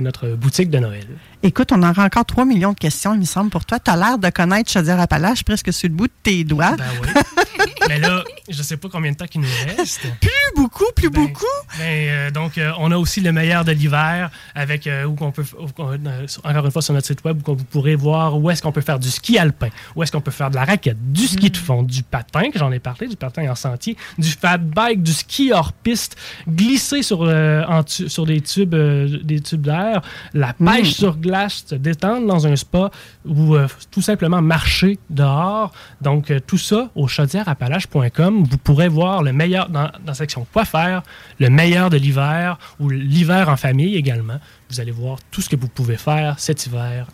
notre 0.00 0.30
boutique 0.30 0.70
de 0.70 0.78
Noël. 0.78 1.06
Écoute, 1.42 1.70
on 1.72 1.82
aura 1.82 2.04
encore 2.04 2.24
3 2.24 2.44
millions 2.44 2.72
de 2.72 2.78
questions, 2.78 3.14
il 3.14 3.20
me 3.20 3.24
semble, 3.24 3.50
pour 3.50 3.64
toi. 3.64 3.78
Tu 3.78 3.90
as 3.90 3.96
l'air 3.96 4.18
de 4.18 4.28
connaître 4.30 4.70
Chaudière-Appalaches 4.70 5.44
presque 5.44 5.72
sur 5.72 5.88
le 5.88 5.94
bout 5.94 6.08
de 6.08 6.12
tes 6.22 6.42
doigts. 6.44 6.74
Ben 6.76 6.84
oui. 7.02 7.08
Mais 7.88 7.98
là, 7.98 8.22
je 8.48 8.62
sais 8.62 8.76
pas 8.76 8.88
combien 8.90 9.12
de 9.12 9.16
temps 9.16 9.24
il 9.34 9.40
nous 9.40 9.48
reste. 9.78 10.00
Plus 10.20 10.30
beaucoup, 10.56 10.84
plus 10.94 11.08
beaucoup. 11.10 11.44
Ben, 11.78 11.84
euh, 11.84 12.30
donc, 12.30 12.58
euh, 12.58 12.72
on 12.78 12.90
a 12.92 12.96
aussi 12.98 13.20
le 13.20 13.32
meilleur 13.32 13.64
de 13.64 13.72
l'hiver 13.72 14.30
avec 14.54 14.86
euh, 14.86 15.04
où 15.04 15.14
qu'on 15.14 15.30
peut, 15.30 15.44
encore 15.58 15.92
une 15.94 16.70
fois 16.70 16.82
sur 16.82 16.92
notre 16.92 17.06
site 17.06 17.24
web, 17.24 17.40
où 17.48 17.54
vous 17.54 17.64
pourrez 17.64 17.94
voir 17.94 18.36
où 18.38 18.50
est-ce 18.50 18.60
qu'on 18.60 18.72
peut 18.72 18.80
faire 18.80 18.98
du 18.98 19.08
ski 19.10 19.38
alpin, 19.38 19.68
où 19.96 20.02
est-ce 20.02 20.12
qu'on 20.12 20.20
peut 20.20 20.30
faire 20.30 20.50
de 20.50 20.56
la 20.56 20.64
raquette, 20.64 20.98
du 21.12 21.26
ski 21.26 21.50
de 21.50 21.56
fond, 21.56 21.82
du 21.82 22.02
patin, 22.02 22.50
que 22.50 22.58
j'en 22.58 22.72
ai 22.72 22.78
parlé, 22.80 23.06
du 23.06 23.16
patin 23.16 23.50
en 23.50 23.54
sentier, 23.54 23.96
du 24.18 24.28
fat 24.30 24.58
bike, 24.58 25.02
du 25.02 25.12
ski 25.12 25.52
hors 25.52 25.72
piste, 25.72 26.16
glisser 26.48 27.02
sur, 27.02 27.22
en 27.22 27.82
tu- 27.84 28.08
sur 28.08 28.26
des 28.26 28.40
tubes, 28.40 28.74
des 28.74 29.40
tubes 29.40 29.62
d'air, 29.62 30.02
la 30.34 30.52
pêche 30.52 30.92
sur 30.94 31.16
glace, 31.16 31.27
se 31.48 31.74
détendre 31.74 32.26
dans 32.26 32.46
un 32.46 32.56
spa 32.56 32.90
ou 33.24 33.54
euh, 33.54 33.66
tout 33.90 34.02
simplement 34.02 34.42
marcher 34.42 34.98
dehors. 35.10 35.72
Donc, 36.00 36.30
euh, 36.30 36.40
tout 36.44 36.58
ça 36.58 36.90
au 36.94 37.08
chaudièreappalaches.com. 37.08 38.44
Vous 38.44 38.58
pourrez 38.58 38.88
voir 38.88 39.22
le 39.22 39.32
meilleur 39.32 39.68
dans, 39.68 39.84
dans 39.84 39.90
la 40.06 40.14
section 40.14 40.46
quoi 40.52 40.64
faire, 40.64 41.02
le 41.38 41.50
meilleur 41.50 41.90
de 41.90 41.96
l'hiver 41.96 42.58
ou 42.80 42.88
l'hiver 42.88 43.48
en 43.48 43.56
famille 43.56 43.96
également. 43.96 44.38
Vous 44.70 44.80
allez 44.80 44.92
voir 44.92 45.18
tout 45.30 45.40
ce 45.40 45.48
que 45.48 45.56
vous 45.56 45.68
pouvez 45.68 45.96
faire 45.96 46.38
cet 46.38 46.66
hiver 46.66 47.06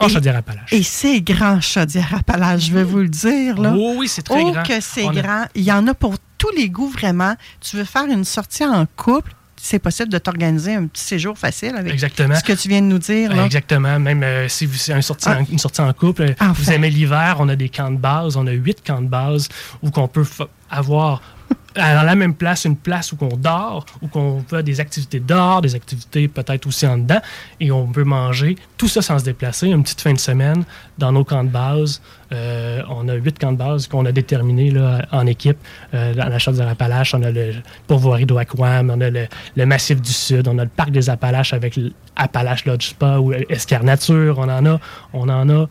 en 0.00 0.08
Chaudière-Appalaches. 0.08 0.72
Et 0.72 0.82
c'est 0.82 1.20
grand, 1.20 1.60
Chaudière-Appalaches, 1.60 2.66
je 2.66 2.72
vais 2.72 2.84
vous 2.84 2.98
le 2.98 3.08
dire. 3.08 3.60
Là. 3.60 3.74
Oh 3.76 3.94
oui, 3.96 4.08
c'est 4.08 4.22
très 4.22 4.40
oh, 4.40 4.52
grand. 4.52 4.62
que 4.62 4.80
c'est 4.80 5.06
a- 5.06 5.12
grand. 5.12 5.44
Il 5.54 5.62
y 5.62 5.72
en 5.72 5.86
a 5.86 5.94
pour 5.94 6.14
tous 6.38 6.50
les 6.56 6.70
goûts, 6.70 6.88
vraiment. 6.88 7.34
Tu 7.60 7.76
veux 7.76 7.84
faire 7.84 8.04
une 8.04 8.24
sortie 8.24 8.64
en 8.64 8.86
couple, 8.96 9.34
c'est 9.60 9.78
possible 9.78 10.08
de 10.10 10.18
t'organiser 10.18 10.74
un 10.74 10.86
petit 10.86 11.02
séjour 11.04 11.36
facile 11.38 11.74
avec 11.76 11.92
Exactement. 11.92 12.34
ce 12.34 12.42
que 12.44 12.52
tu 12.52 12.68
viens 12.68 12.80
de 12.80 12.86
nous 12.86 12.98
dire. 12.98 13.34
Là. 13.34 13.44
Exactement. 13.44 13.98
Même 13.98 14.22
euh, 14.22 14.48
si 14.48 14.66
vous 14.66 14.74
c'est 14.76 14.92
un 14.92 15.02
sorti 15.02 15.28
Ah. 15.28 15.38
en- 15.40 15.44
une 15.50 15.58
sortie 15.58 15.80
en 15.80 15.92
couple, 15.92 16.22
euh, 16.22 16.34
Enfin. 16.40 16.52
vous 16.52 16.70
aimez 16.70 16.90
l'hiver, 16.90 17.36
on 17.40 17.48
a 17.48 17.56
des 17.56 17.68
camps 17.68 17.90
de 17.90 17.96
base, 17.98 18.36
on 18.36 18.46
a 18.46 18.52
huit 18.52 18.82
camps 18.86 19.02
de 19.02 19.08
base 19.08 19.48
où 19.82 19.90
qu'on 19.90 20.08
peut 20.08 20.24
avoir 20.70 21.20
dans 21.76 22.02
la 22.04 22.14
même 22.14 22.34
place 22.34 22.64
une 22.64 22.76
place 22.76 23.12
où 23.12 23.16
qu'on 23.16 23.36
dort, 23.36 23.86
où 24.02 24.08
qu'on 24.08 24.42
fait 24.48 24.62
des 24.62 24.80
activités 24.80 25.20
dehors, 25.20 25.60
des 25.62 25.74
activités 25.74 26.26
peut-être 26.28 26.66
aussi 26.66 26.86
en 26.86 26.98
dedans, 26.98 27.20
et 27.60 27.70
on 27.70 27.86
peut 27.86 28.04
manger 28.04 28.56
tout 28.76 28.88
ça 28.88 29.00
sans 29.02 29.18
se 29.18 29.24
déplacer. 29.24 29.68
Une 29.68 29.82
petite 29.82 30.00
fin 30.00 30.12
de 30.12 30.18
semaine 30.18 30.64
dans 30.98 31.12
nos 31.12 31.24
camps 31.24 31.44
de 31.44 31.50
base. 31.50 32.00
Euh, 32.32 32.82
on 32.90 33.08
a 33.08 33.14
huit 33.14 33.38
camps 33.38 33.52
de 33.52 33.56
base 33.56 33.86
qu'on 33.86 34.04
a 34.06 34.12
déterminés 34.12 34.70
là, 34.70 35.06
en 35.12 35.26
équipe. 35.26 35.58
Euh, 35.94 36.14
dans 36.14 36.28
la 36.28 36.38
Chaudière 36.38 36.68
Appalaches, 36.68 37.14
on 37.14 37.22
a 37.22 37.30
le 37.30 37.54
pourvoirie 37.86 38.26
d'Oaquam, 38.26 38.90
on 38.90 39.00
a 39.00 39.10
le, 39.10 39.26
le 39.56 39.66
Massif 39.66 40.00
du 40.00 40.12
Sud, 40.12 40.46
on 40.48 40.58
a 40.58 40.64
le 40.64 40.70
Parc 40.70 40.90
des 40.90 41.08
Appalaches 41.10 41.52
avec 41.52 41.76
l'Appalache 41.76 42.64
Lodge 42.66 42.88
Spa 42.88 43.18
ou 43.18 43.32
Escar 43.32 43.82
Nature. 43.82 44.38
On 44.38 44.48
en 44.48 44.66
a. 44.66 44.80
On 45.12 45.28
en 45.28 45.48
a. 45.48 45.66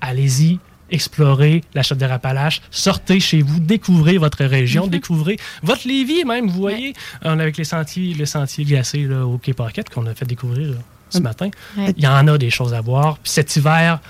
Allez-y, 0.00 0.58
explorez 0.90 1.62
la 1.74 1.82
Chaudière 1.82 2.12
Appalaches, 2.12 2.60
sortez 2.70 3.20
chez 3.20 3.40
vous, 3.40 3.60
découvrez 3.60 4.18
votre 4.18 4.44
région, 4.44 4.86
découvrez 4.86 5.36
votre 5.62 5.86
Lévis 5.86 6.24
même. 6.24 6.48
Vous 6.48 6.60
voyez, 6.60 6.92
on 7.22 7.38
a 7.38 7.42
avec 7.42 7.56
les 7.56 7.64
sentiers, 7.64 8.14
les 8.14 8.26
sentiers 8.26 8.64
glacés 8.64 9.04
là, 9.04 9.24
au 9.26 9.38
Quai 9.38 9.52
Pocket 9.52 9.88
qu'on 9.88 10.06
a 10.06 10.14
fait 10.14 10.24
découvrir 10.26 10.70
là, 10.70 10.76
ce 11.08 11.20
matin. 11.20 11.50
Ouais. 11.76 11.94
Il 11.96 12.02
y 12.02 12.06
en 12.06 12.26
a 12.28 12.36
des 12.36 12.50
choses 12.50 12.74
à 12.74 12.80
voir. 12.80 13.18
Puis 13.18 13.30
cet 13.30 13.54
hiver, 13.56 14.00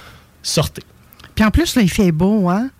sortez. 0.42 0.82
Puis 1.42 1.46
en 1.48 1.50
plus, 1.50 1.74
là, 1.74 1.82
il 1.82 1.90
fait 1.90 2.12
beau, 2.12 2.48
hein? 2.48 2.70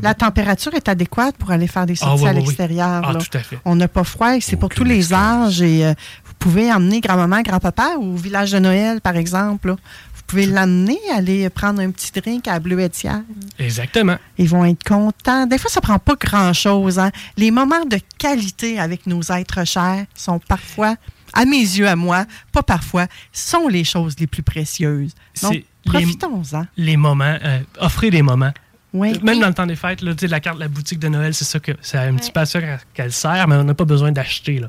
La 0.00 0.14
température 0.14 0.72
est 0.74 0.88
adéquate 0.88 1.34
pour 1.36 1.50
aller 1.50 1.66
faire 1.66 1.86
des 1.86 1.94
Ah, 2.02 2.04
sorties 2.04 2.22
oui, 2.22 2.28
à 2.28 2.32
oui. 2.32 2.36
l'extérieur. 2.38 3.02
Ah, 3.04 3.12
là. 3.12 3.18
tout 3.18 3.36
à 3.36 3.40
fait. 3.40 3.58
On 3.64 3.74
n'a 3.74 3.88
pas 3.88 4.04
froid 4.04 4.36
et 4.36 4.40
c'est 4.40 4.54
pour 4.56 4.68
tous 4.68 4.84
les 4.84 5.12
âges. 5.12 5.60
Et 5.60 5.84
euh, 5.84 5.92
vous 6.24 6.34
pouvez 6.38 6.72
emmener 6.72 7.00
grand-maman, 7.00 7.42
grand-papa 7.42 7.96
au 7.98 8.14
village 8.14 8.52
de 8.52 8.60
Noël, 8.60 9.00
par 9.00 9.16
exemple. 9.16 9.68
là. 9.68 9.74
Vous 10.14 10.22
pouvez 10.28 10.46
l'emmener, 10.46 10.98
aller 11.12 11.50
prendre 11.50 11.80
un 11.80 11.90
petit 11.90 12.12
drink 12.12 12.46
à 12.46 12.52
la 12.52 12.60
bleuetière. 12.60 13.22
Exactement. 13.58 14.16
Ils 14.38 14.48
vont 14.48 14.64
être 14.64 14.84
contents. 14.84 15.46
Des 15.46 15.58
fois, 15.58 15.70
ça 15.70 15.80
prend 15.80 15.98
pas 15.98 16.14
grand-chose. 16.14 17.00
hein. 17.00 17.10
Les 17.36 17.50
moments 17.50 17.84
de 17.84 17.98
qualité 18.18 18.78
avec 18.78 19.06
nos 19.08 19.20
êtres 19.32 19.64
chers 19.66 20.04
sont 20.14 20.38
parfois, 20.38 20.94
à 21.34 21.44
mes 21.44 21.58
yeux, 21.58 21.88
à 21.88 21.96
moi, 21.96 22.24
pas 22.52 22.62
parfois, 22.62 23.06
sont 23.32 23.68
les 23.68 23.84
choses 23.84 24.14
les 24.18 24.26
plus 24.26 24.42
précieuses. 24.42 25.12
Donc, 25.42 25.52
les- 25.52 25.64
profitons-en. 25.84 26.66
Les 26.76 26.96
moments, 26.96 27.36
euh, 27.44 27.58
offrez 27.80 28.10
des 28.10 28.22
moments. 28.22 28.52
Oui. 28.92 29.18
Même 29.24 29.40
dans 29.40 29.48
le 29.48 29.54
temps 29.54 29.66
des 29.66 29.74
fêtes, 29.74 30.02
là, 30.02 30.12
tu 30.14 30.20
sais, 30.20 30.26
la 30.28 30.38
carte 30.38 30.54
de 30.56 30.60
la 30.62 30.68
boutique 30.68 31.00
de 31.00 31.08
Noël, 31.08 31.34
c'est 31.34 31.44
ça 31.44 31.58
que 31.58 31.72
c'est 31.80 31.98
un 31.98 32.14
petit 32.14 32.30
peu 32.30 32.38
à 32.40 32.46
ça 32.46 32.60
qu'elle 32.94 33.12
sert, 33.12 33.48
mais 33.48 33.56
on 33.56 33.64
n'a 33.64 33.74
pas 33.74 33.84
besoin 33.84 34.12
d'acheter. 34.12 34.60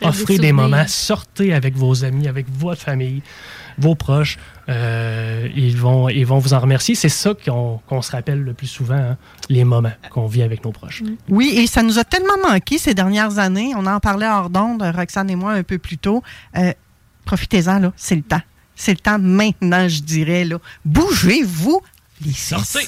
Offrez 0.00 0.38
des 0.38 0.52
moments, 0.52 0.86
sortez 0.86 1.52
avec 1.52 1.76
vos 1.76 2.04
amis, 2.04 2.28
avec 2.28 2.46
votre 2.48 2.80
famille, 2.80 3.22
vos 3.78 3.94
proches. 3.94 4.38
euh, 4.68 5.48
ils, 5.54 5.76
vont, 5.76 6.08
vous 6.38 6.54
en 6.54 6.60
remercier. 6.60 6.94
C'est 6.94 7.08
ça 7.08 7.32
qu'on 7.34 8.02
se 8.02 8.12
rappelle 8.12 8.40
le 8.42 8.54
plus 8.54 8.66
souvent, 8.66 8.94
hein, 8.94 9.16
les 9.48 9.64
moments 9.64 9.92
qu'on 10.10 10.26
vit 10.26 10.42
avec 10.42 10.64
nos 10.64 10.72
proches. 10.72 11.02
Oui, 11.28 11.52
et 11.56 11.66
ça 11.66 11.82
nous 11.82 11.98
a 11.98 12.04
tellement 12.04 12.38
manqué 12.48 12.78
ces 12.78 12.94
dernières 12.94 13.38
années. 13.38 13.72
On 13.76 13.86
en 13.86 14.00
parlait 14.00 14.28
hors 14.28 14.50
d'onde, 14.50 14.82
Roxane 14.82 15.30
et 15.30 15.36
moi, 15.36 15.52
un 15.52 15.62
peu 15.62 15.78
plus 15.78 15.98
tôt. 15.98 16.22
Euh, 16.56 16.72
Profitez-en. 17.24 17.92
C'est 17.96 18.16
le 18.16 18.22
temps. 18.22 18.42
C'est 18.74 18.92
le 18.92 18.98
temps 18.98 19.18
maintenant, 19.18 19.86
je 19.88 20.00
dirais. 20.00 20.46
Bougez-vous, 20.84 21.80
les 22.24 22.32
Sortez! 22.32 22.86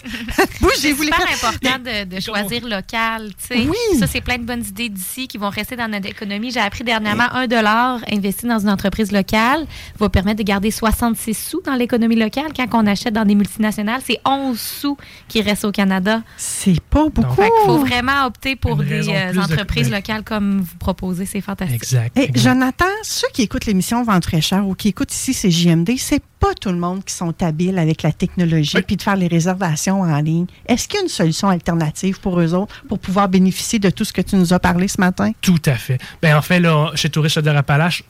Bougez-vous, 0.61 1.03
les 1.03 1.11
C'est 1.11 1.37
super 1.37 1.49
important 1.51 1.79
de, 1.85 2.15
de 2.17 2.21
choisir 2.21 2.67
local. 2.67 3.31
tu 3.39 3.47
sais. 3.57 3.67
Oui. 3.69 3.99
Ça, 3.99 4.07
c'est 4.07 4.21
plein 4.21 4.39
de 4.39 4.45
bonnes 4.45 4.65
idées 4.65 4.89
d'ici 4.89 5.29
qui 5.29 5.39
vont 5.39 5.49
rester 5.51 5.77
dans 5.77 5.89
notre 5.89 6.09
économie. 6.09 6.51
J'ai 6.51 6.61
appris 6.61 6.85
dernièrement 6.85 7.31
un 7.33 7.47
dollar 7.47 8.01
investi 8.11 8.47
dans 8.47 8.59
une 8.59 8.71
entreprise 8.71 9.13
locale 9.13 9.67
va 9.99 10.09
permettre 10.09 10.39
de 10.39 10.43
garder 10.45 10.71
66 10.71 11.35
sous 11.35 11.61
dans 11.63 11.75
l'économie 11.75 12.17
locale. 12.17 12.53
Quand 12.57 12.67
on 12.73 12.87
achète 12.87 13.15
dans 13.15 13.25
des 13.25 13.35
multinationales, 13.35 14.01
c'est 14.05 14.19
11 14.25 14.59
sous 14.59 14.97
qui 15.29 15.43
restent 15.43 15.65
au 15.65 15.73
Canada. 15.73 16.23
C'est 16.37 16.81
pas 16.81 17.09
beaucoup. 17.09 17.35
Fait 17.35 17.49
qu'il 17.51 17.67
faut 17.67 17.79
vraiment 17.79 18.27
opter 18.27 18.57
pour 18.57 18.81
Une 18.81 18.89
des 18.89 19.09
euh, 19.09 19.33
de- 19.33 19.39
entreprises 19.39 19.91
locales 19.91 20.23
comme 20.25 20.61
vous 20.61 20.77
proposez. 20.79 21.27
C'est 21.27 21.41
fantastique. 21.41 21.77
Exact. 21.77 22.17
Et 22.19 22.31
Jonathan, 22.35 22.85
ceux 23.03 23.29
qui 23.33 23.43
écoutent 23.43 23.67
l'émission 23.67 24.03
Vente 24.05 24.23
très 24.23 24.41
cher 24.41 24.67
ou 24.67 24.75
qui 24.75 24.89
écoutent 24.89 25.13
ici 25.13 25.33
c'est 25.35 25.51
JMD, 25.51 25.93
c'est 25.99 26.23
pas 26.41 26.53
tout 26.61 26.69
le 26.71 26.77
monde 26.79 27.05
qui 27.05 27.15
sont 27.15 27.35
habiles 27.43 27.79
avec 27.79 28.03
la 28.03 28.13
technologie 28.13 28.81
puis 28.83 28.97
de 28.97 29.03
faire 29.03 29.17
les 29.17 29.24
réservations 29.27 30.01
en 30.03 30.21
ligne. 30.21 30.47
Est-ce 30.67 30.87
qu'il 30.89 30.99
y 30.99 31.01
a 31.01 31.03
une 31.05 31.09
solution 31.09 31.49
alternative 31.49 32.21
pour 32.21 32.41
eux 32.41 32.55
autres 32.55 32.75
pour 32.89 32.99
pouvoir 32.99 33.29
bénéficier 33.29 33.79
de 33.79 33.91
tout 33.91 34.05
ce 34.05 34.13
que 34.13 34.23
tu 34.23 34.37
nous 34.37 34.53
as 34.53 34.59
parlé 34.59 34.89
ce 34.89 35.01
matin? 35.01 35.33
Tout 35.41 35.63
à 35.67 35.75
fait. 35.75 35.99
Ben, 36.23 36.37
en 36.37 36.43
fait, 36.43 36.61
là, 36.61 36.91
chez 36.95 37.11
Tourisme 37.11 37.43
de 37.43 37.51
Appalaches, 37.51 38.05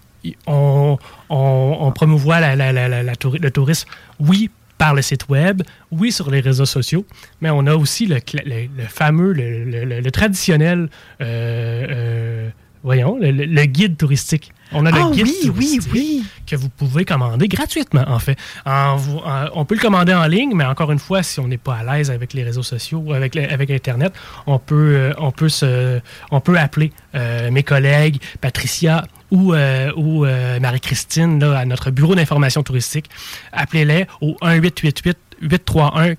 on, 0.46 0.96
on, 1.28 1.92
promouvoit 1.92 2.40
le 2.40 3.48
tourisme, 3.50 3.88
oui, 4.20 4.50
par 4.78 4.94
le 4.94 5.02
site 5.02 5.28
web, 5.28 5.62
oui, 5.92 6.10
sur 6.10 6.30
les 6.30 6.40
réseaux 6.40 6.64
sociaux, 6.66 7.04
mais 7.40 7.50
on 7.50 7.66
a 7.66 7.74
aussi 7.74 8.06
le, 8.06 8.16
le- 8.44 8.66
le 8.76 8.84
fameux, 8.88 9.32
le- 9.32 10.00
le 10.00 10.10
traditionnel, 10.10 10.88
euh, 11.20 11.86
euh, 11.90 12.50
voyons, 12.84 13.16
le, 13.20 13.64
guide 13.64 13.96
touristique. 13.96 14.52
On 14.72 14.86
a 14.86 14.90
Ah 14.92 14.98
le 14.98 15.10
guide 15.14 15.24
oui, 15.26 15.34
oui, 15.42 15.78
touristique 15.78 16.24
que 16.46 16.54
vous 16.56 16.68
pouvez 16.68 17.04
commander 17.04 17.48
gratuitement, 17.48 18.04
en 18.06 18.18
fait. 18.18 18.36
En 18.66 18.96
vous- 18.96 19.18
en- 19.18 19.46
on 19.54 19.64
peut 19.64 19.74
le 19.74 19.80
commander 19.80 20.12
en 20.14 20.26
ligne, 20.26 20.52
mais 20.54 20.64
encore 20.64 20.92
une 20.92 20.98
fois, 20.98 21.22
si 21.22 21.40
on 21.40 21.48
n'est 21.48 21.56
pas 21.58 21.76
à 21.76 21.82
l'aise 21.96 22.10
avec 22.10 22.32
les 22.34 22.42
réseaux 22.44 22.62
sociaux 22.62 23.02
ou 23.06 23.12
avec, 23.14 23.34
avec 23.36 23.70
Internet, 23.70 24.12
on 24.46 24.58
peut, 24.58 24.94
euh, 24.96 25.12
on 25.18 25.30
peut, 25.32 25.48
se, 25.48 25.98
on 26.30 26.40
peut 26.40 26.58
appeler 26.58 26.92
euh, 27.14 27.50
mes 27.50 27.62
collègues, 27.62 28.20
Patricia 28.40 29.04
ou, 29.30 29.54
euh, 29.54 29.90
ou 29.96 30.24
euh, 30.26 30.60
Marie-Christine, 30.60 31.42
à 31.42 31.64
notre 31.64 31.90
bureau 31.90 32.14
d'information 32.14 32.62
touristique. 32.62 33.08
Appelez-les 33.52 34.06
au 34.20 34.36
1-888-831-4411. 34.42 36.18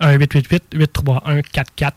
1-888-831-4411. 0.00 1.90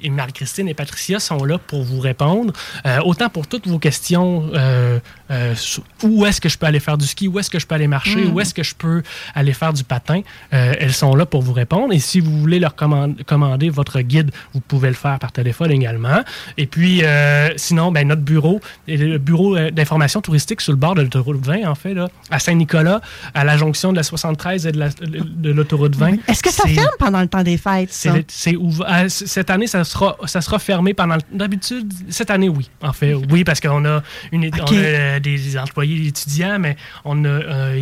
Et 0.00 0.10
Marie-Christine 0.10 0.68
et 0.68 0.74
Patricia 0.74 1.18
sont 1.20 1.44
là 1.44 1.58
pour 1.58 1.82
vous 1.82 2.00
répondre, 2.00 2.52
euh, 2.86 2.98
autant 3.04 3.28
pour 3.28 3.46
toutes 3.46 3.66
vos 3.66 3.78
questions, 3.78 4.48
euh, 4.54 4.98
euh, 5.30 5.54
où 6.02 6.24
est-ce 6.26 6.40
que 6.40 6.48
je 6.48 6.56
peux 6.58 6.66
aller 6.66 6.80
faire 6.80 6.96
du 6.98 7.06
ski, 7.06 7.26
où 7.28 7.38
est-ce 7.38 7.50
que 7.50 7.58
je 7.58 7.66
peux 7.66 7.74
aller 7.74 7.88
marcher, 7.88 8.24
Mm. 8.26 8.32
où 8.32 8.40
est-ce 8.40 8.54
que 8.54 8.62
je 8.62 8.74
peux 8.74 9.02
aller 9.34 9.52
faire 9.52 9.72
du 9.72 9.84
patin. 9.84 10.20
Elles 10.50 10.92
sont 10.92 11.14
là 11.16 11.26
pour 11.26 11.42
vous 11.42 11.52
répondre. 11.52 11.92
Et 11.92 11.98
si 11.98 12.20
vous 12.20 12.38
voulez 12.38 12.58
leur 12.58 12.74
commande- 12.74 13.22
commander 13.26 13.68
votre 13.68 14.00
guide, 14.00 14.30
vous 14.54 14.60
pouvez 14.60 14.88
le 14.88 14.94
faire 14.94 15.18
par 15.18 15.32
téléphone 15.32 15.70
également. 15.72 16.22
Et 16.56 16.66
puis, 16.66 17.02
sinon, 17.56 17.92
ben, 17.92 18.06
notre 18.08 18.22
bureau, 18.22 18.60
le 18.86 19.18
bureau 19.18 19.56
d'information 19.70 20.20
touristique 20.20 20.60
sur 20.60 20.72
le 20.72 20.78
bord 20.78 20.94
de 20.94 21.02
l'autoroute 21.02 21.44
20, 21.44 21.64
en 21.66 21.74
fait, 21.74 21.94
là, 21.94 22.08
à 22.30 22.38
Saint-Nicolas, 22.38 23.00
à 23.34 23.44
la 23.44 23.56
jonction 23.56 23.90
de 23.92 23.96
la 23.96 24.02
73 24.02 24.66
et 24.66 24.72
de 24.72 24.78
la- 24.78 24.88
de 24.90 25.50
l'autoroute 25.50 25.96
20. 25.96 26.16
Est-ce 26.28 26.42
que 26.42 26.50
ça 26.52 26.64
ferme 26.74 26.90
pendant 26.98 27.20
le 27.20 27.28
temps 27.28 27.42
des 27.42 27.56
fêtes? 27.58 27.88
c'est 28.28 28.56
ouvert. 28.56 29.06
Cette 29.26 29.50
année, 29.50 29.66
ça 29.66 29.84
sera, 29.84 30.16
ça 30.26 30.40
sera 30.40 30.58
fermé 30.58 30.94
pendant. 30.94 31.16
D'habitude, 31.32 31.92
cette 32.08 32.30
année, 32.30 32.48
oui. 32.48 32.70
En 32.82 32.92
fait, 32.92 33.14
oui, 33.14 33.44
parce 33.44 33.60
qu'on 33.60 33.84
a, 33.84 34.02
une, 34.32 34.50
on 34.60 34.66
a, 34.66 34.72
euh, 34.74 35.20
des 35.20 35.56
employés 35.58 36.06
étudiants, 36.08 36.58
mais 36.58 36.76
on 37.04 37.24
a, 37.24 37.28
euh, 37.28 37.80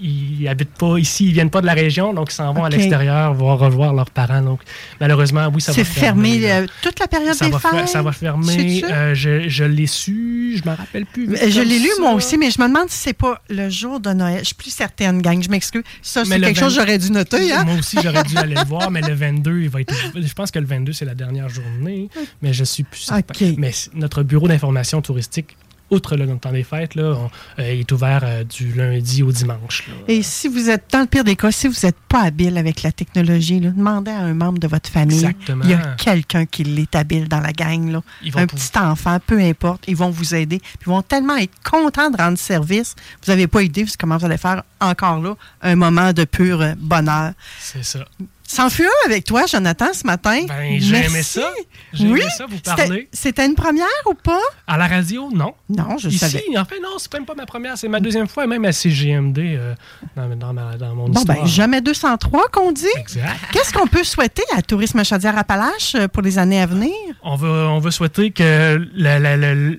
ils 0.00 0.48
habitent 0.48 0.76
pas 0.78 0.98
ici, 0.98 1.26
ils 1.26 1.32
viennent 1.32 1.50
pas 1.50 1.60
de 1.60 1.66
la 1.66 1.74
région, 1.74 2.14
donc 2.14 2.30
ils 2.32 2.34
s'en 2.34 2.52
vont 2.52 2.64
à 2.64 2.68
l'extérieur, 2.70 3.34
vont 3.34 3.56
revoir 3.56 3.92
leurs 3.94 4.10
parents. 4.10 4.42
Donc, 4.42 4.60
malheureusement, 5.00 5.48
oui, 5.52 5.60
ça 5.60 5.72
va 5.72 5.76
C'est 5.76 5.84
fermer. 5.84 6.38
fermé 6.38 6.48
là. 6.48 6.56
euh, 6.60 6.66
toute 6.82 6.98
la 6.98 7.06
période 7.08 7.34
ça 7.34 7.46
des 7.46 7.50
va, 7.52 7.58
fêtes? 7.58 7.70
fer- 7.70 7.88
ça 7.88 8.02
va 8.02 8.12
fermer. 8.12 8.82
Euh, 8.90 9.14
je 9.14 9.48
je 9.48 9.64
l'ai 9.64 9.86
su, 9.86 10.60
je 10.62 10.68
me 10.68 10.74
rappelle 10.74 11.06
plus. 11.06 11.36
Je 11.36 11.60
l'ai 11.60 11.78
lu 11.78 11.88
ça. 11.96 12.00
moi 12.02 12.12
aussi, 12.12 12.38
mais 12.38 12.50
je 12.50 12.60
me 12.60 12.66
demande 12.68 12.88
si 12.88 12.98
c'est 12.98 13.12
pas 13.12 13.40
le 13.48 13.68
jour 13.68 14.00
de 14.00 14.10
Noël. 14.12 14.40
Je 14.40 14.46
suis 14.46 14.54
plus 14.54 14.70
certaine, 14.74 15.20
gang. 15.22 15.42
Je 15.42 15.48
m'excuse. 15.48 15.82
Ça, 16.02 16.24
c'est 16.24 16.40
quelque 16.40 16.58
chose 16.58 16.74
que 16.74 16.80
20 16.80 16.86
j'aurais 16.86 16.98
dû 16.98 17.10
noter. 17.12 17.52
Hein? 17.52 17.64
Moi 17.64 17.74
aussi, 17.78 17.96
j'aurais 18.02 18.22
dû 18.24 18.36
aller 18.36 18.54
le 18.54 18.64
voir, 18.64 18.90
mais 18.90 19.00
le 19.00 19.14
22, 19.20 19.60
il 19.62 19.68
va 19.68 19.80
être. 19.82 19.94
Je 20.14 20.32
pense 20.34 20.50
que 20.50 20.58
le 20.58 20.66
22, 20.70 20.92
c'est 20.92 21.04
la 21.04 21.14
dernière 21.14 21.48
journée, 21.48 22.08
mais 22.42 22.52
je 22.52 22.64
suis 22.64 22.84
plus 22.84 23.00
certain. 23.00 23.20
OK. 23.34 23.54
Mais 23.58 23.72
notre 23.94 24.22
bureau 24.22 24.48
d'information 24.48 25.02
touristique, 25.02 25.56
outre 25.92 26.14
le 26.16 26.24
temps 26.38 26.52
des 26.52 26.62
fêtes, 26.62 26.94
là, 26.94 27.16
on- 27.18 27.30
euh, 27.60 27.72
il 27.74 27.80
est 27.80 27.90
ouvert 27.90 28.20
euh, 28.22 28.44
du 28.44 28.72
lundi 28.74 29.24
au 29.24 29.32
dimanche. 29.32 29.88
là. 29.88 29.94
Et 30.06 30.22
si 30.22 30.46
vous 30.46 30.70
êtes, 30.70 30.84
dans 30.92 31.00
le 31.00 31.06
pire 31.06 31.24
des 31.24 31.34
cas, 31.34 31.50
si 31.50 31.66
vous 31.66 31.74
n'êtes 31.82 31.96
pas 32.08 32.20
habile 32.22 32.56
avec 32.58 32.84
la 32.84 32.92
technologie, 32.92 33.58
là, 33.58 33.70
demandez 33.70 34.12
à 34.12 34.20
un 34.20 34.32
membre 34.34 34.60
de 34.60 34.68
votre 34.68 34.88
famille. 34.88 35.16
Exactement. 35.18 35.64
Il 35.64 35.70
y 35.70 35.74
a 35.74 35.96
quelqu'un 35.98 36.46
qui 36.46 36.62
l'est 36.62 36.94
habile 36.94 37.26
dans 37.26 37.40
la 37.40 37.50
gang. 37.50 37.90
Là. 37.90 38.02
Ils 38.22 38.30
vont 38.32 38.38
Un 38.38 38.46
petit 38.46 38.70
enfant, 38.78 39.18
peu 39.26 39.40
importe, 39.40 39.82
ils 39.88 39.96
vont 39.96 40.10
vous 40.10 40.32
aider. 40.32 40.60
Ils 40.80 40.86
vont 40.86 41.02
tellement 41.02 41.36
être 41.38 41.54
contents 41.68 42.08
de 42.10 42.16
rendre 42.16 42.38
service. 42.38 42.94
Vous 43.26 43.32
n'avez 43.32 43.48
pas 43.48 43.60
idée 43.62 43.84
comment 43.98 44.16
vous 44.16 44.26
allez 44.26 44.38
faire 44.38 44.62
encore 44.80 45.20
là 45.20 45.34
un 45.60 45.74
moment 45.74 46.12
de 46.12 46.22
pur 46.24 46.60
euh, 46.60 46.74
bonheur. 46.78 47.32
C'est 47.58 47.82
ça. 47.84 48.04
C'en 48.52 48.68
fut 48.68 48.84
un 48.84 49.06
avec 49.06 49.24
toi, 49.24 49.46
Jonathan, 49.46 49.92
ce 49.92 50.04
matin. 50.04 50.40
Ben, 50.48 50.80
j'ai 50.80 50.96
aimé 50.96 51.06
Merci. 51.12 51.38
ça. 51.38 51.52
J'ai 51.92 52.08
oui? 52.08 52.20
ça, 52.36 52.46
vous 52.46 52.58
parler. 52.58 53.08
C'était 53.12 53.46
une 53.46 53.54
première 53.54 53.86
ou 54.06 54.14
pas? 54.14 54.40
À 54.66 54.76
la 54.76 54.88
radio, 54.88 55.28
non. 55.32 55.54
Non, 55.68 55.96
je 55.98 56.08
Ici, 56.08 56.18
savais. 56.18 56.42
en 56.58 56.64
fait, 56.64 56.80
non, 56.80 56.98
c'est 56.98 57.12
même 57.12 57.24
pas 57.26 57.36
ma 57.36 57.46
première, 57.46 57.78
c'est 57.78 57.86
ma 57.86 58.00
deuxième 58.00 58.26
fois, 58.26 58.48
même 58.48 58.64
à 58.64 58.72
CGMD 58.72 59.38
euh, 59.38 59.74
dans, 60.16 60.28
dans 60.34 60.52
ma- 60.52 60.76
dans 60.76 60.96
mon 60.96 61.08
Bon, 61.08 61.20
histoire. 61.20 61.38
ben, 61.42 61.46
jamais 61.46 61.80
203 61.80 62.48
qu'on 62.48 62.72
dit. 62.72 62.86
Exact. 62.98 63.36
Qu'est-ce 63.52 63.72
qu'on 63.72 63.86
peut 63.86 64.02
souhaiter 64.02 64.42
à 64.56 64.62
Tourisme 64.62 65.04
Chaudière-Appalaches 65.04 65.94
euh, 65.94 66.08
pour 66.08 66.22
les 66.24 66.36
années 66.36 66.60
à 66.60 66.66
venir? 66.66 66.90
On 67.22 67.36
veut, 67.36 67.48
on 67.48 67.78
veut 67.78 67.92
souhaiter 67.92 68.32
que, 68.32 68.84
la- 68.96 69.20
la- 69.20 69.36
la- 69.36 69.54
le- 69.54 69.78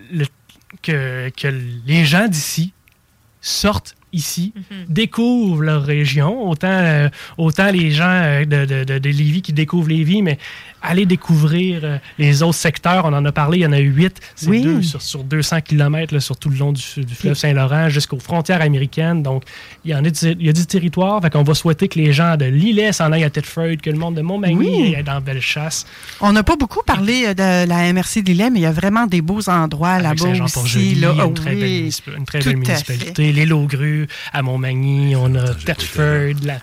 que, 0.82 1.30
que 1.36 1.48
les 1.86 2.06
gens 2.06 2.30
d'ici 2.30 2.72
sortent 3.42 3.96
ici, 4.14 4.54
découvrent 4.88 5.62
leur 5.64 5.84
région, 5.84 6.50
autant, 6.50 6.68
euh, 6.68 7.10
autant 7.38 7.72
les 7.72 7.92
gens 7.92 8.10
euh, 8.10 8.46
de, 8.46 8.66
de, 8.66 8.84
de, 8.84 8.98
de 9.00 9.10
Lévis 9.10 9.42
qui 9.42 9.54
découvrent 9.54 9.90
Lévis, 9.90 10.22
mais 10.22 10.38
aller 10.82 11.06
découvrir 11.06 11.82
euh, 11.84 11.98
les 12.18 12.42
autres 12.44 12.56
secteurs. 12.56 13.06
On 13.06 13.14
en 13.14 13.24
a 13.26 13.32
parlé, 13.32 13.60
il 13.60 13.62
y 13.62 13.66
en 13.66 13.72
a 13.72 13.78
huit. 13.78 14.20
C'est 14.36 14.48
Oui. 14.48 14.62
deux 14.64 14.82
sur, 14.82 15.02
sur 15.02 15.24
200 15.24 15.62
km 15.62 16.18
sur 16.20 16.38
tout 16.38 16.50
le 16.50 16.58
long 16.58 16.72
du, 16.72 16.82
du 17.06 17.14
fleuve 17.16 17.36
Saint-Laurent 17.36 17.90
jusqu'aux 17.90 18.20
frontières 18.20 18.62
américaines. 18.62 19.22
Donc, 19.24 19.44
il 19.86 19.92
y, 19.92 19.96
en 19.96 20.04
a, 20.04 20.10
du- 20.10 20.36
il 20.40 20.46
y 20.46 20.50
a 20.50 20.54
du 20.54 20.66
territoire. 20.66 21.22
Fait 21.22 21.30
qu'on 21.30 21.44
va 21.44 21.54
souhaiter 21.54 21.88
que 21.88 22.00
les 22.00 22.12
gens 22.14 22.36
de 22.38 22.46
Lillet 22.46 22.92
s'en 22.94 23.12
aillent 23.12 23.24
à 23.24 23.30
Thetford, 23.30 23.78
que 23.84 23.90
le 23.90 23.98
monde 23.98 24.16
de 24.16 24.22
Montmagny 24.22 24.58
Oui. 24.58 24.96
aille 24.96 25.04
dans 25.04 25.22
Bellechasse. 25.22 25.86
On 26.20 26.32
n'a 26.34 26.44
pas 26.44 26.56
beaucoup 26.56 26.82
parlé 26.86 27.26
euh, 27.28 27.34
de 27.34 27.68
la 27.70 27.94
MRC 27.94 28.22
de 28.24 28.32
Lillet, 28.32 28.50
mais 28.50 28.60
il 28.60 28.64
y 28.64 28.66
a 28.66 28.72
vraiment 28.72 29.06
des 29.08 29.22
beaux 29.22 29.48
endroits 29.50 30.00
là-bas 30.00 30.26
aussi. 30.44 30.96
Là. 30.96 31.12
une, 31.14 31.20
Ah 31.20 31.28
très 31.36 31.54
oui, 31.54 31.90
belle, 32.06 32.16
une 32.18 32.26
très 32.26 32.40
tout 32.40 32.46
belle 32.50 32.56
à 32.56 32.60
municipalité. 32.60 33.32
Les 33.34 33.46
Lots-Grues, 33.46 33.82
Richelieu, 33.82 34.08
à 34.34 34.42
Montmagny, 34.42 35.16
on 35.16 35.36
a 35.36 35.54
Thetford, 35.54 36.36
la- 36.44 36.56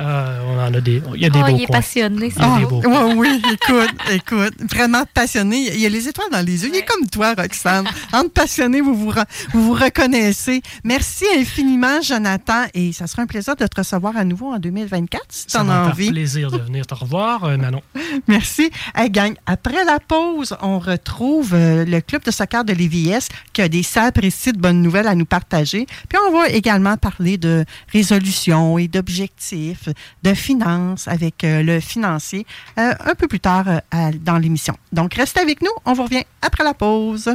euh, 0.00 0.40
on 0.48 0.60
en 0.60 0.74
a 0.74 0.80
des, 0.80 1.02
il 1.14 1.20
y 1.22 1.26
a 1.26 1.30
des 1.30 1.38
Oh, 1.42 1.46
beaux 1.46 1.56
il 1.56 1.62
est 1.62 1.66
coins. 1.66 1.76
passionné, 1.78 2.30
c'est 2.30 2.40
beaux 2.68 2.80
ouais, 2.82 3.14
oui, 3.16 3.42
écoute, 3.68 3.94
écoute, 4.10 4.54
vraiment 4.70 5.04
passionné. 5.12 5.74
Il 5.74 5.80
y 5.80 5.86
a 5.86 5.88
les 5.88 6.08
étoiles 6.08 6.30
dans 6.30 6.44
les 6.44 6.64
yeux. 6.64 6.70
Il 6.72 6.76
est 6.76 6.84
comme 6.84 7.06
toi, 7.08 7.34
Roxane. 7.34 7.86
Entre 8.12 8.30
passionnés, 8.30 8.80
vous 8.80 8.94
vous, 8.94 9.12
vous 9.52 9.62
vous 9.62 9.74
reconnaissez. 9.74 10.62
Merci 10.84 11.24
infiniment, 11.36 12.00
Jonathan, 12.00 12.64
et 12.74 12.92
ça 12.92 13.06
sera 13.06 13.22
un 13.22 13.26
plaisir 13.26 13.56
de 13.56 13.66
te 13.66 13.80
recevoir 13.80 14.16
à 14.16 14.24
nouveau 14.24 14.52
en 14.52 14.58
2024, 14.58 15.24
si 15.28 15.46
tu 15.46 15.56
en 15.56 15.68
as 15.68 15.88
envie. 15.88 16.10
plaisir 16.10 16.50
de 16.50 16.58
venir 16.58 16.86
te 16.86 16.94
revoir, 16.94 17.44
euh, 17.44 17.56
Manon. 17.56 17.82
Merci. 18.28 18.70
Hey, 18.94 19.10
gang, 19.10 19.34
après 19.46 19.84
la 19.84 19.98
pause, 20.00 20.56
on 20.62 20.78
retrouve 20.78 21.54
euh, 21.54 21.84
le 21.84 22.00
club 22.00 22.22
de 22.22 22.30
soccer 22.30 22.64
de 22.64 22.72
l'EVS 22.72 23.28
qui 23.52 23.62
a 23.62 23.68
des 23.68 23.82
sapristi 23.82 24.52
de 24.52 24.58
bonnes 24.58 24.82
nouvelles 24.82 25.08
à 25.08 25.14
nous 25.14 25.24
partager. 25.24 25.86
Puis 26.08 26.18
on 26.28 26.32
va 26.32 26.48
également 26.48 26.96
parler 26.96 27.38
de 27.38 27.64
résolution 27.92 28.78
et 28.78 28.88
d'objectifs, 28.88 29.88
de 30.22 30.34
finances 30.34 31.08
avec 31.08 31.44
euh, 31.44 31.62
le 31.62 31.80
financier 31.80 32.46
euh, 32.78 32.94
un 33.04 33.14
peu 33.14 33.26
plus 33.26 33.40
tard 33.40 33.55
euh, 33.66 33.78
à- 33.90 34.10
dans 34.12 34.38
l'émission. 34.38 34.74
Donc, 34.92 35.14
restez 35.14 35.40
avec 35.40 35.62
nous. 35.62 35.70
On 35.84 35.92
vous 35.94 36.04
revient 36.04 36.24
après 36.42 36.64
la 36.64 36.74
pause. 36.74 37.30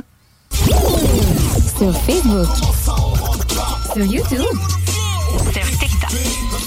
Sur 1.78 1.94
Facebook. 2.06 2.48
Sur 3.94 4.06
YouTube. 4.06 4.42
Sur 5.54 5.66
TikTok. 5.80 6.12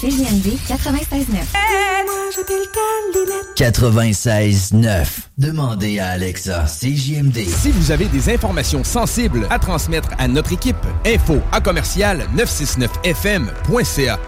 CGMD 0.01 0.57
96.9. 0.67 1.45
96.9. 3.55 5.05
Demandez 5.37 5.99
à 5.99 6.09
Alexa 6.09 6.65
CJMD. 6.65 7.45
Si 7.47 7.71
vous 7.71 7.91
avez 7.91 8.05
des 8.05 8.33
informations 8.33 8.83
sensibles 8.83 9.47
à 9.49 9.59
transmettre 9.59 10.09
à 10.17 10.27
notre 10.27 10.51
équipe, 10.53 10.75
info 11.05 11.39
à 11.51 11.61
commercial 11.61 12.25
969fm.ca. 12.35 14.19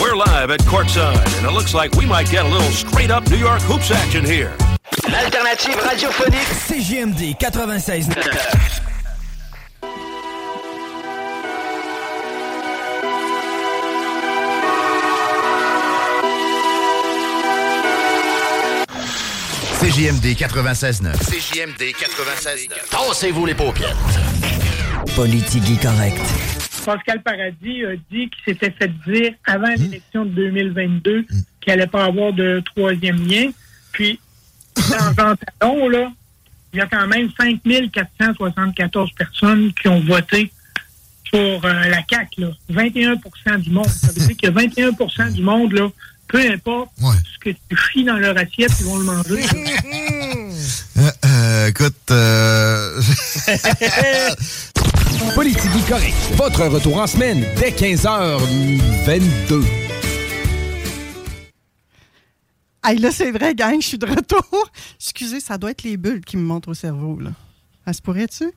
We're 0.00 0.16
live 0.16 0.50
at 0.50 0.60
courtside, 0.60 1.38
and 1.38 1.46
it 1.46 1.52
looks 1.52 1.74
like 1.74 1.92
we 1.92 2.06
might 2.06 2.30
get 2.30 2.44
a 2.44 2.48
little 2.48 2.70
straight 2.70 3.10
up 3.10 3.28
New 3.30 3.36
York 3.36 3.60
hoops 3.62 3.90
action 3.90 4.24
here. 4.24 4.54
L'alternative 5.08 5.74
radiophonique 5.80 6.52
CJMD 6.68 7.34
96.9. 7.38 8.82
CJMD 19.82 20.36
96.9. 20.36 21.16
CJMD 21.16 21.92
96.9. 21.92 22.88
Tassez-vous 22.90 23.46
les 23.46 23.54
paupières. 23.54 23.96
Politique 25.16 25.80
correct. 25.80 26.20
Pascal 26.84 27.22
Paradis 27.22 27.84
a 27.84 27.96
dit 28.10 28.28
qu'il 28.30 28.44
s'était 28.46 28.70
fait 28.70 28.90
dire 29.06 29.32
avant 29.46 29.68
l'élection 29.68 30.24
de 30.24 30.30
2022 30.30 31.26
qu'il 31.60 31.72
allait 31.72 31.86
pas 31.86 32.04
avoir 32.04 32.32
de 32.32 32.62
troisième 32.74 33.26
lien. 33.26 33.50
Puis, 33.92 34.18
dans 34.76 35.14
Jean 35.14 35.34
Talon, 35.58 35.88
là, 35.88 36.12
il 36.72 36.78
y 36.78 36.82
a 36.82 36.86
quand 36.86 37.06
même 37.06 37.28
5474 37.38 39.10
personnes 39.12 39.72
qui 39.74 39.88
ont 39.88 40.00
voté 40.00 40.50
pour 41.30 41.64
euh, 41.64 41.84
la 41.84 42.02
CAQ. 42.08 42.40
Là. 42.40 42.48
21% 42.70 43.60
du 43.60 43.70
monde. 43.70 43.86
Ça 43.86 44.08
veut 44.08 44.26
dire 44.26 44.36
qu'il 44.36 44.48
y 44.48 44.52
a 44.52 44.90
21% 44.90 45.32
du 45.32 45.42
monde, 45.42 45.72
là, 45.72 45.88
peu 46.28 46.40
importe 46.50 46.90
ce 46.98 47.38
que 47.38 47.50
tu 47.50 47.76
chies 47.76 48.04
dans 48.04 48.16
leur 48.16 48.36
assiette, 48.36 48.72
ils 48.80 48.86
vont 48.86 48.98
le 48.98 49.04
manger. 49.04 49.44
Euh, 50.98 51.10
euh, 51.24 51.68
écoute, 51.68 52.10
euh... 52.10 53.00
Politique 55.34 55.86
correct. 55.88 56.14
Votre 56.36 56.66
retour 56.66 56.96
en 56.98 57.06
semaine 57.06 57.44
dès 57.56 57.70
15h22. 57.70 59.62
Hey, 62.84 62.98
là, 62.98 63.10
c'est 63.10 63.30
vrai, 63.30 63.54
gang, 63.54 63.80
je 63.80 63.86
suis 63.86 63.98
de 63.98 64.06
retour. 64.06 64.70
Excusez, 64.98 65.40
ça 65.40 65.58
doit 65.58 65.70
être 65.70 65.82
les 65.82 65.96
bulles 65.96 66.24
qui 66.24 66.36
me 66.36 66.42
montrent 66.42 66.68
au 66.70 66.74
cerveau, 66.74 67.18
là. 67.20 67.30
Ça 67.86 67.92
se 67.92 68.02
pourrait-tu? 68.02 68.50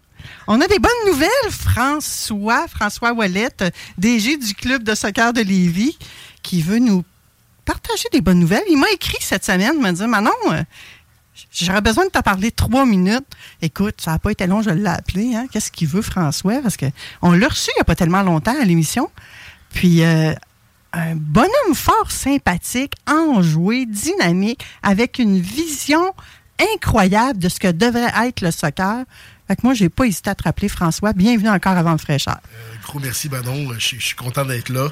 On 0.48 0.62
a 0.62 0.68
des 0.68 0.80
bonnes 0.80 0.92
nouvelles. 1.08 1.30
François, 1.52 2.68
François 2.68 3.14
Wallet, 3.14 3.50
DG 3.98 4.38
du 4.38 4.54
club 4.54 4.84
de 4.84 4.96
soccer 4.96 5.34
de 5.34 5.42
Lévis, 5.42 5.98
qui 6.42 6.62
veut 6.62 6.80
nous 6.80 7.04
partager 7.66 8.08
des 8.12 8.22
bonnes 8.22 8.40
nouvelles. 8.40 8.64
Il 8.70 8.78
m'a 8.78 8.90
écrit 8.92 9.18
cette 9.20 9.44
semaine, 9.44 9.80
me 9.82 9.92
dire, 9.92 10.08
Manon, 10.08 10.32
euh, 10.52 10.62
j'aurais 11.52 11.82
besoin 11.82 12.06
de 12.06 12.10
te 12.12 12.20
parler 12.22 12.52
trois 12.52 12.86
minutes. 12.86 13.26
Écoute, 13.62 13.96
ça 14.00 14.12
n'a 14.12 14.20
pas 14.20 14.32
été 14.32 14.48
long, 14.48 14.62
je 14.62 14.70
l'ai 14.70 14.86
appelé. 14.90 15.36
Hein? 15.36 15.48
Qu'est-ce 15.52 15.72
qu'il 15.72 15.88
veut, 15.88 16.02
François? 16.02 16.62
Parce 16.62 16.78
qu'on 16.78 17.32
l'a 17.32 17.48
reçu 17.48 17.70
il 17.76 17.78
n'y 17.78 17.82
a 17.82 17.86
pas 17.86 17.96
tellement 17.96 18.22
longtemps 18.24 18.56
à 18.60 18.64
l'émission. 18.66 19.10
Puis, 19.74 20.04
euh, 20.04 20.34
un 20.94 21.16
bonhomme 21.16 21.76
fort 21.76 22.10
sympathique, 22.10 22.94
enjoué, 23.08 23.86
dynamique, 23.86 24.64
avec 24.82 25.20
une 25.20 25.40
vision 25.40 26.14
incroyable 26.74 27.40
de 27.40 27.50
ce 27.50 27.60
que 27.60 27.70
devrait 27.72 28.12
être 28.28 28.40
le 28.42 28.52
soccer. 28.52 29.04
Fait 29.48 29.56
que 29.58 29.62
moi, 29.64 29.74
j'ai 29.74 29.90
pas 29.90 30.06
hésité 30.06 30.30
à 30.30 30.36
te 30.36 30.44
rappeler, 30.44 30.70
François. 30.70 31.12
Bienvenue 31.14 31.50
encore 31.50 31.74
avant 31.78 31.92
le 31.92 31.98
fraîcheur. 31.98 32.40
Gros 32.84 33.00
merci, 33.00 33.28
Manon. 33.30 33.70
Suis- 33.78 34.00
je 34.00 34.06
suis 34.06 34.16
content 34.16 34.46
d'être 34.46 34.70
là. 34.70 34.88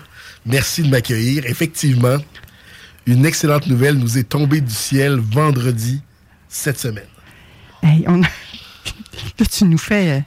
Merci 0.45 0.83
de 0.83 0.89
m'accueillir. 0.89 1.45
Effectivement, 1.45 2.17
une 3.07 3.25
excellente 3.25 3.65
nouvelle 3.67 3.95
nous 3.95 4.17
est 4.17 4.25
tombée 4.29 4.61
du 4.61 4.73
ciel 4.73 5.15
vendredi 5.19 6.01
cette 6.53 6.79
semaine. 6.79 7.07
Hey, 7.81 8.03
on 8.07 8.21
a- 8.23 8.27
là, 9.39 9.45
tu 9.51 9.65
nous 9.65 9.77
fais 9.77 10.11
euh, 10.11 10.21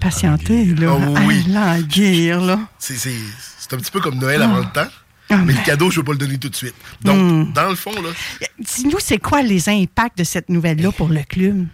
patienter, 0.00 0.64
là. 0.74 0.96
Ah 1.16 1.20
oui. 1.26 1.44
Languir, 1.48 2.40
là. 2.40 2.58
C'est 2.78 2.96
c'est- 2.96 3.14
c'est 3.58 3.72
un 3.74 3.76
petit 3.78 3.90
peu 3.90 4.00
comme 4.00 4.16
Noël 4.18 4.42
avant 4.42 4.56
Ah. 4.56 4.60
le 4.60 4.72
temps. 4.72 4.90
Ah, 5.30 5.36
mais 5.38 5.52
le 5.54 5.64
cadeau, 5.64 5.90
je 5.90 5.96
ne 5.96 6.00
veux 6.00 6.04
pas 6.04 6.12
le 6.12 6.18
donner 6.18 6.36
tout 6.38 6.48
de 6.50 6.54
suite. 6.56 6.74
Donc, 7.02 7.16
Hmm. 7.18 7.52
dans 7.52 7.70
le 7.70 7.74
fond, 7.76 7.92
là, 8.02 8.10
Dis-nous, 8.58 8.98
c'est 8.98 9.16
quoi 9.18 9.42
les 9.42 9.68
impacts 9.68 10.18
de 10.18 10.24
cette 10.24 10.48
nouvelle-là 10.50 10.92
pour 10.92 11.08
le 11.08 11.22
club? 11.22 11.66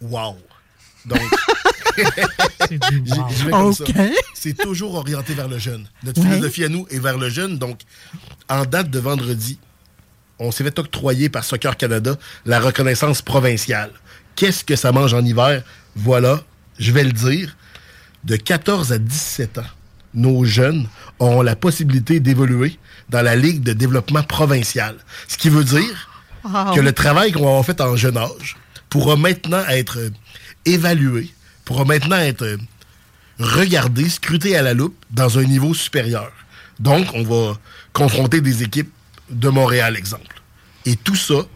wow. 0.00 0.36
Donc, 1.04 1.20
je 2.70 3.44
vais 3.44 3.50
comme 3.50 3.72
ça. 3.74 3.84
C'est 4.34 4.56
toujours 4.56 4.94
orienté 4.94 5.34
vers 5.34 5.48
le 5.48 5.58
jeune. 5.58 5.86
Notre 6.04 6.22
philosophie 6.22 6.64
à 6.64 6.68
nous 6.68 6.86
est 6.90 6.98
vers 7.00 7.18
le 7.18 7.28
jeune. 7.28 7.58
Donc, 7.58 7.80
en 8.48 8.64
date 8.64 8.88
de 8.88 8.98
vendredi, 9.00 9.58
on 10.42 10.50
s'est 10.50 10.64
fait 10.64 10.78
octroyer 10.78 11.28
par 11.28 11.44
Soccer 11.44 11.76
Canada 11.76 12.16
la 12.46 12.60
reconnaissance 12.60 13.22
provinciale. 13.22 13.90
Qu'est-ce 14.36 14.64
que 14.64 14.76
ça 14.76 14.92
mange 14.92 15.14
en 15.14 15.24
hiver? 15.24 15.62
Voilà, 15.96 16.42
je 16.78 16.92
vais 16.92 17.04
le 17.04 17.12
dire. 17.12 17.56
De 18.24 18.36
14 18.36 18.92
à 18.92 18.98
17 18.98 19.58
ans, 19.58 19.66
nos 20.14 20.44
jeunes 20.44 20.86
auront 21.18 21.42
la 21.42 21.56
possibilité 21.56 22.20
d'évoluer 22.20 22.78
dans 23.08 23.22
la 23.22 23.34
Ligue 23.36 23.62
de 23.62 23.72
développement 23.72 24.22
provincial. 24.22 24.96
Ce 25.28 25.36
qui 25.36 25.48
veut 25.48 25.64
dire 25.64 26.08
Wow. 26.44 26.74
que 26.74 26.80
le 26.80 26.92
travail 26.92 27.30
qu'on 27.30 27.42
va 27.44 27.50
avoir 27.50 27.64
fait 27.64 27.80
en 27.80 27.94
jeune 27.94 28.16
âge 28.16 28.56
pourra 28.90 29.14
maintenant 29.14 29.62
être 29.68 29.98
euh, 30.00 30.10
évalué, 30.64 31.32
pourra 31.64 31.84
maintenant 31.84 32.16
être 32.18 32.42
euh, 32.42 32.56
regardé, 33.38 34.08
scruté 34.08 34.56
à 34.56 34.62
la 34.62 34.74
loupe 34.74 34.96
dans 35.12 35.38
un 35.38 35.44
niveau 35.44 35.72
supérieur. 35.72 36.32
Donc, 36.80 37.06
on 37.14 37.22
va 37.22 37.56
confronter 37.92 38.40
des 38.40 38.64
équipes 38.64 38.90
de 39.30 39.48
Montréal, 39.50 39.96
exemple. 39.96 40.31
Et 40.84 40.96
tout 40.96 41.16
ça, 41.16 41.46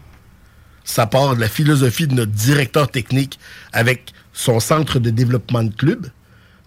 ça 0.83 1.05
part 1.05 1.35
de 1.35 1.41
la 1.41 1.49
philosophie 1.49 2.07
de 2.07 2.13
notre 2.13 2.31
directeur 2.31 2.89
technique 2.89 3.39
avec 3.73 4.13
son 4.33 4.59
centre 4.59 4.99
de 4.99 5.09
développement 5.09 5.63
de 5.63 5.73
club. 5.73 6.07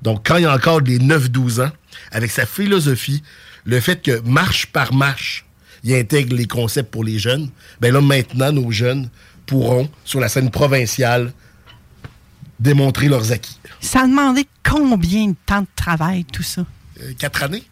Donc, 0.02 0.26
quand 0.26 0.36
il 0.36 0.42
y 0.42 0.46
a 0.46 0.54
encore 0.54 0.82
des 0.82 0.98
9-12 0.98 1.62
ans, 1.66 1.72
avec 2.10 2.30
sa 2.30 2.46
philosophie, 2.46 3.22
le 3.64 3.80
fait 3.80 4.02
que 4.02 4.20
marche 4.20 4.66
par 4.66 4.92
marche, 4.92 5.44
il 5.82 5.94
intègre 5.94 6.36
les 6.36 6.46
concepts 6.46 6.90
pour 6.90 7.04
les 7.04 7.18
jeunes, 7.18 7.50
ben 7.80 7.92
là, 7.92 8.00
maintenant, 8.00 8.52
nos 8.52 8.70
jeunes 8.70 9.08
pourront, 9.46 9.88
sur 10.04 10.20
la 10.20 10.28
scène 10.28 10.50
provinciale, 10.50 11.32
démontrer 12.58 13.08
leurs 13.08 13.32
acquis. 13.32 13.58
Ça 13.80 14.00
a 14.02 14.06
demandé 14.06 14.46
combien 14.68 15.28
de 15.28 15.36
temps 15.46 15.62
de 15.62 15.66
travail, 15.74 16.24
tout 16.24 16.42
ça? 16.42 16.64
Euh, 17.00 17.12
quatre 17.18 17.42
années? 17.42 17.64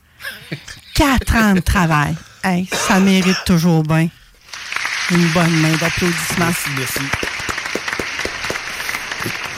Quatre 0.95 1.35
ans 1.37 1.55
de 1.55 1.61
travail. 1.61 2.17
Hey, 2.43 2.67
ça 2.73 2.99
mérite 2.99 3.39
toujours 3.47 3.83
bien. 3.83 4.09
Une 5.11 5.27
bonne 5.29 5.57
main 5.61 5.75
d'applaudissements. 5.77 6.47
Merci, 6.47 6.69
merci. 6.77 7.01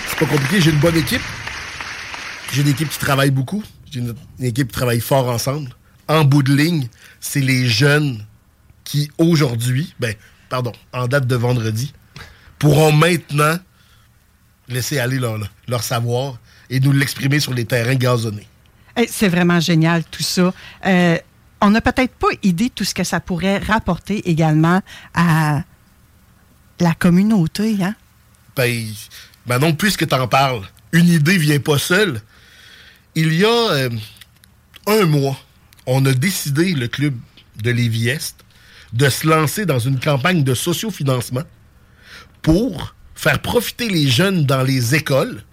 C'est 0.09 0.19
pas 0.19 0.27
compliqué, 0.27 0.61
j'ai 0.61 0.71
une 0.71 0.79
bonne 0.79 0.97
équipe. 0.97 1.23
J'ai 2.53 2.63
une 2.63 2.69
équipe 2.69 2.89
qui 2.89 2.99
travaille 2.99 3.31
beaucoup. 3.31 3.65
J'ai 3.91 3.99
une, 3.99 4.15
une 4.39 4.45
équipe 4.45 4.69
qui 4.69 4.75
travaille 4.75 5.01
fort 5.01 5.29
ensemble. 5.29 5.71
En 6.07 6.25
bout 6.25 6.45
de 6.45 6.55
ligne, 6.55 6.89
c'est 7.19 7.41
les 7.41 7.69
jeunes 7.69 8.25
qui, 8.85 9.11
aujourd'hui, 9.19 9.95
ben, 9.99 10.15
pardon, 10.49 10.73
en 10.93 11.09
date 11.09 11.27
de 11.27 11.37
vendredi, 11.37 11.93
pourront 12.59 12.93
maintenant 12.93 13.59
laisser 14.69 14.99
aller 14.99 15.19
leur, 15.19 15.39
leur 15.67 15.83
savoir 15.83 16.39
et 16.69 16.79
nous 16.79 16.93
l'exprimer 16.93 17.41
sur 17.41 17.55
les 17.55 17.65
terrains 17.65 17.97
gazonnés. 17.97 18.47
Hey, 18.97 19.09
c'est 19.11 19.29
vraiment 19.29 19.61
génial, 19.61 20.05
tout 20.05 20.23
ça. 20.23 20.53
Euh, 20.87 21.19
on 21.61 21.71
n'a 21.71 21.81
peut-être 21.81 22.15
pas 22.15 22.29
idée 22.43 22.69
de 22.69 22.75
tout 22.75 22.85
ce 22.85 22.95
que 22.95 23.05
ça 23.05 23.21
pourrait 23.21 23.59
rapporter 23.59 24.29
également 24.29 24.81
à 25.15 25.63
la 26.79 26.95
communauté. 26.95 27.77
Hein? 27.83 27.95
Ben, 28.57 28.87
ben 29.47 29.59
non, 29.59 29.75
puisque 29.75 30.09
tu 30.09 30.15
en 30.15 30.29
parles, 30.29 30.63
une 30.93 31.09
idée 31.09 31.39
vient 31.39 31.61
pas 31.61 31.79
seule. 31.79 32.21
Il 33.15 33.35
y 33.35 33.45
a 33.45 33.71
euh, 33.73 33.91
un 34.87 35.07
mois, 35.07 35.39
on 35.87 36.05
a 36.07 36.13
décidé, 36.13 36.73
le 36.73 36.89
club 36.89 37.15
de 37.63 37.71
Lévis-Est, 37.71 38.37
de 38.93 39.09
se 39.09 39.27
lancer 39.27 39.67
dans 39.67 39.79
une 39.79 40.01
campagne 40.01 40.43
de 40.43 40.55
sociofinancement 40.55 41.45
pour 42.43 42.95
faire 43.15 43.41
profiter 43.41 43.89
les 43.89 44.09
jeunes 44.09 44.47
dans 44.47 44.63
les 44.63 44.95
écoles 44.95 45.45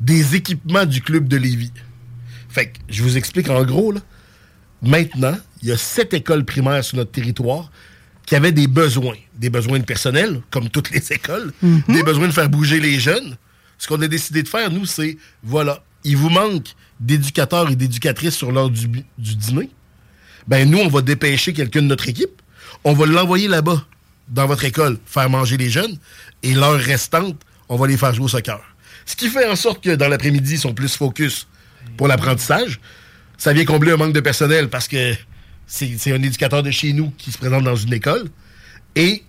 des 0.00 0.34
équipements 0.34 0.86
du 0.86 1.00
club 1.00 1.28
de 1.28 1.36
Lévis. 1.36 1.72
Fait 2.48 2.68
que, 2.68 2.78
je 2.88 3.02
vous 3.02 3.16
explique 3.16 3.50
en 3.50 3.64
gros, 3.64 3.92
là. 3.92 4.00
Maintenant, 4.86 5.36
il 5.62 5.68
y 5.68 5.72
a 5.72 5.76
sept 5.76 6.14
écoles 6.14 6.44
primaires 6.44 6.84
sur 6.84 6.96
notre 6.96 7.10
territoire 7.10 7.70
qui 8.24 8.34
avaient 8.34 8.52
des 8.52 8.66
besoins. 8.66 9.16
Des 9.34 9.50
besoins 9.50 9.78
de 9.78 9.84
personnel, 9.84 10.42
comme 10.50 10.68
toutes 10.68 10.90
les 10.90 11.12
écoles. 11.12 11.52
Des 11.88 12.02
besoins 12.02 12.26
de 12.26 12.32
faire 12.32 12.48
bouger 12.48 12.80
les 12.80 12.98
jeunes. 12.98 13.36
Ce 13.78 13.86
qu'on 13.86 14.00
a 14.00 14.08
décidé 14.08 14.42
de 14.42 14.48
faire, 14.48 14.70
nous, 14.70 14.86
c'est, 14.86 15.16
voilà, 15.42 15.82
il 16.02 16.16
vous 16.16 16.30
manque 16.30 16.68
d'éducateurs 16.98 17.70
et 17.70 17.76
d'éducatrices 17.76 18.34
sur 18.34 18.52
l'heure 18.52 18.70
du, 18.70 18.88
du 19.18 19.34
dîner. 19.34 19.70
Ben, 20.48 20.68
nous, 20.68 20.78
on 20.78 20.88
va 20.88 21.02
dépêcher 21.02 21.52
quelqu'un 21.52 21.82
de 21.82 21.88
notre 21.88 22.08
équipe. 22.08 22.42
On 22.84 22.94
va 22.94 23.06
l'envoyer 23.06 23.48
là-bas, 23.48 23.84
dans 24.28 24.46
votre 24.46 24.64
école, 24.64 24.98
faire 25.04 25.28
manger 25.28 25.56
les 25.56 25.68
jeunes. 25.68 25.96
Et 26.42 26.54
l'heure 26.54 26.78
restante, 26.78 27.36
on 27.68 27.76
va 27.76 27.86
les 27.86 27.96
faire 27.96 28.14
jouer 28.14 28.24
au 28.24 28.28
soccer. 28.28 28.60
Ce 29.04 29.14
qui 29.14 29.28
fait 29.28 29.48
en 29.48 29.56
sorte 29.56 29.82
que 29.82 29.94
dans 29.94 30.08
l'après-midi, 30.08 30.54
ils 30.54 30.58
sont 30.58 30.74
plus 30.74 30.96
focus 30.96 31.46
pour 31.96 32.08
l'apprentissage. 32.08 32.80
Ça 33.38 33.52
vient 33.52 33.64
combler 33.64 33.92
un 33.92 33.96
manque 33.96 34.12
de 34.14 34.20
personnel 34.20 34.68
parce 34.68 34.88
que 34.88 35.14
c'est 35.66 36.12
un 36.12 36.22
éducateur 36.22 36.62
de 36.62 36.70
chez 36.70 36.92
nous 36.92 37.10
qui 37.18 37.32
se 37.32 37.38
présente 37.38 37.64
dans 37.64 37.76
une 37.76 37.92
école. 37.92 38.28
Et 38.94 39.22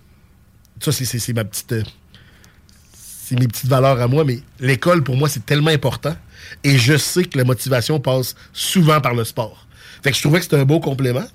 ça, 0.80 0.92
c'est 0.92 1.32
ma 1.32 1.44
petite. 1.44 1.72
euh, 1.72 1.82
c'est 2.92 3.38
mes 3.38 3.46
petites 3.48 3.66
valeurs 3.66 4.00
à 4.00 4.08
moi, 4.08 4.24
mais 4.24 4.40
l'école, 4.58 5.04
pour 5.04 5.14
moi, 5.16 5.28
c'est 5.28 5.44
tellement 5.44 5.70
important. 5.70 6.16
Et 6.64 6.78
je 6.78 6.96
sais 6.96 7.24
que 7.24 7.36
la 7.36 7.44
motivation 7.44 8.00
passe 8.00 8.34
souvent 8.54 9.00
par 9.02 9.14
le 9.14 9.24
sport. 9.24 9.66
Fait 10.02 10.10
que 10.10 10.16
je 10.16 10.22
trouvais 10.22 10.38
que 10.38 10.44
c'était 10.44 10.56
un 10.56 10.64
beau 10.64 10.80
complément. 10.80 11.26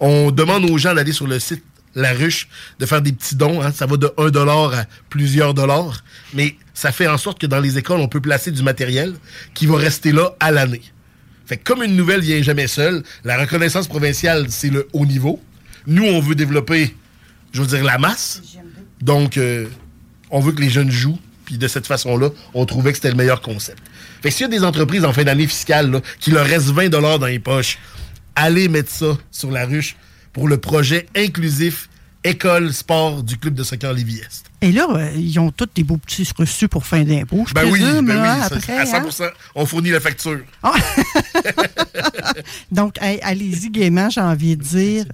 On 0.00 0.30
demande 0.30 0.68
aux 0.68 0.76
gens 0.76 0.94
d'aller 0.94 1.12
sur 1.12 1.26
le 1.26 1.38
site 1.38 1.64
La 1.94 2.12
Ruche, 2.12 2.48
de 2.78 2.84
faire 2.84 3.00
des 3.00 3.12
petits 3.12 3.36
dons. 3.36 3.62
hein. 3.62 3.72
Ça 3.72 3.86
va 3.86 3.96
de 3.96 4.12
1 4.18 4.36
à 4.78 4.84
plusieurs 5.08 5.54
dollars. 5.54 6.04
Mais 6.34 6.56
ça 6.74 6.92
fait 6.92 7.06
en 7.08 7.16
sorte 7.16 7.40
que 7.40 7.46
dans 7.46 7.60
les 7.60 7.78
écoles, 7.78 8.00
on 8.00 8.08
peut 8.08 8.20
placer 8.20 8.50
du 8.50 8.62
matériel 8.62 9.14
qui 9.54 9.66
va 9.66 9.76
rester 9.76 10.12
là 10.12 10.34
à 10.40 10.50
l'année. 10.50 10.82
Fait 11.50 11.56
que 11.56 11.64
comme 11.64 11.82
une 11.82 11.96
nouvelle 11.96 12.20
vient 12.20 12.40
jamais 12.42 12.68
seule, 12.68 13.02
la 13.24 13.36
reconnaissance 13.36 13.88
provinciale, 13.88 14.46
c'est 14.50 14.68
le 14.68 14.86
haut 14.92 15.04
niveau. 15.04 15.42
Nous, 15.84 16.04
on 16.04 16.20
veut 16.20 16.36
développer, 16.36 16.94
je 17.50 17.60
veux 17.60 17.66
dire, 17.66 17.82
la 17.82 17.98
masse. 17.98 18.40
Donc, 19.00 19.36
euh, 19.36 19.66
on 20.30 20.38
veut 20.38 20.52
que 20.52 20.60
les 20.60 20.70
jeunes 20.70 20.92
jouent. 20.92 21.18
Puis 21.46 21.58
de 21.58 21.66
cette 21.66 21.88
façon-là, 21.88 22.28
on 22.54 22.66
trouvait 22.66 22.92
que 22.92 22.98
c'était 22.98 23.10
le 23.10 23.16
meilleur 23.16 23.40
concept. 23.40 23.82
Fait 24.22 24.28
que 24.28 24.34
s'il 24.36 24.42
y 24.42 24.48
a 24.48 24.48
des 24.56 24.62
entreprises 24.62 25.04
en 25.04 25.12
fin 25.12 25.24
d'année 25.24 25.48
fiscale 25.48 25.90
là, 25.90 26.00
qui 26.20 26.30
leur 26.30 26.46
reste 26.46 26.66
20 26.66 26.88
dans 26.88 27.26
les 27.26 27.40
poches, 27.40 27.78
allez 28.36 28.68
mettre 28.68 28.92
ça 28.92 29.18
sur 29.32 29.50
la 29.50 29.66
ruche 29.66 29.96
pour 30.32 30.46
le 30.46 30.58
projet 30.58 31.06
inclusif 31.16 31.88
École 32.22 32.72
Sport 32.72 33.22
du 33.22 33.38
Club 33.38 33.54
de 33.54 33.62
soccer 33.62 33.92
Lévis-Est. 33.92 34.50
Et 34.60 34.72
là, 34.72 34.86
euh, 34.90 35.10
ils 35.16 35.38
ont 35.38 35.50
tous 35.50 35.68
des 35.74 35.84
beaux 35.84 35.96
petits 35.96 36.28
reçus 36.36 36.68
pour 36.68 36.86
fin 36.86 37.02
d'impôt. 37.02 37.44
je 37.48 37.54
Ben 37.54 37.64
oui, 37.70 37.80
ben 37.80 38.14
là, 38.14 38.36
oui, 38.50 38.56
après, 38.56 38.76
à 38.76 38.82
hein? 38.82 39.08
100% 39.08 39.30
On 39.54 39.64
fournit 39.64 39.90
la 39.90 40.00
facture. 40.00 40.40
Donc, 42.72 42.96
hey, 43.00 43.18
allez-y 43.22 43.70
gaiement, 43.70 44.10
j'ai 44.10 44.20
envie 44.20 44.56
de 44.56 44.62
dire. 44.62 45.04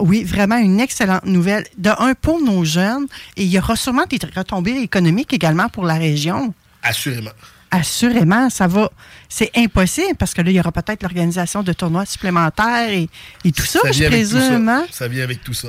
Oui, 0.00 0.22
vraiment 0.22 0.58
une 0.58 0.78
excellente 0.78 1.24
nouvelle. 1.24 1.66
De 1.78 1.90
un, 1.90 2.14
pour 2.14 2.40
nos 2.40 2.64
jeunes, 2.64 3.06
et 3.36 3.42
il 3.42 3.48
y 3.48 3.58
aura 3.58 3.74
sûrement 3.74 4.04
des 4.08 4.18
retombées 4.36 4.76
économiques 4.76 5.32
également 5.32 5.68
pour 5.68 5.84
la 5.84 5.94
région. 5.94 6.54
Assurément. 6.82 7.32
Assurément, 7.70 8.50
ça 8.50 8.66
va. 8.66 8.90
C'est 9.28 9.50
impossible 9.56 10.16
parce 10.18 10.34
que 10.34 10.42
là, 10.42 10.50
il 10.50 10.56
y 10.56 10.60
aura 10.60 10.72
peut-être 10.72 11.02
l'organisation 11.02 11.62
de 11.62 11.72
tournois 11.72 12.04
supplémentaires 12.06 12.90
et, 12.90 13.08
et 13.44 13.52
tout 13.52 13.64
ça, 13.64 13.78
je 13.92 14.04
présume. 14.06 14.66
ça. 14.66 14.76
hein? 14.76 14.86
Ça 14.90 15.06
vient 15.08 15.22
avec 15.22 15.44
tout 15.44 15.54
ça. 15.54 15.68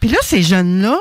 Puis 0.00 0.08
là, 0.08 0.18
ces 0.22 0.42
jeunes-là 0.42 0.96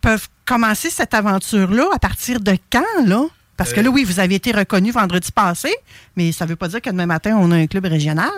peuvent 0.00 0.28
commencer 0.44 0.90
cette 0.90 1.14
aventure-là 1.14 1.84
à 1.94 1.98
partir 1.98 2.40
de 2.40 2.56
quand, 2.70 2.82
là? 3.06 3.24
Parce 3.56 3.72
que 3.72 3.80
Euh, 3.80 3.84
là, 3.84 3.90
oui, 3.90 4.02
vous 4.04 4.18
avez 4.18 4.34
été 4.34 4.50
reconnu 4.50 4.90
vendredi 4.90 5.30
passé, 5.30 5.72
mais 6.16 6.32
ça 6.32 6.44
ne 6.44 6.50
veut 6.50 6.56
pas 6.56 6.68
dire 6.68 6.80
que 6.80 6.90
demain 6.90 7.06
matin, 7.06 7.36
on 7.38 7.50
a 7.52 7.56
un 7.56 7.66
club 7.68 7.84
régional? 7.84 8.30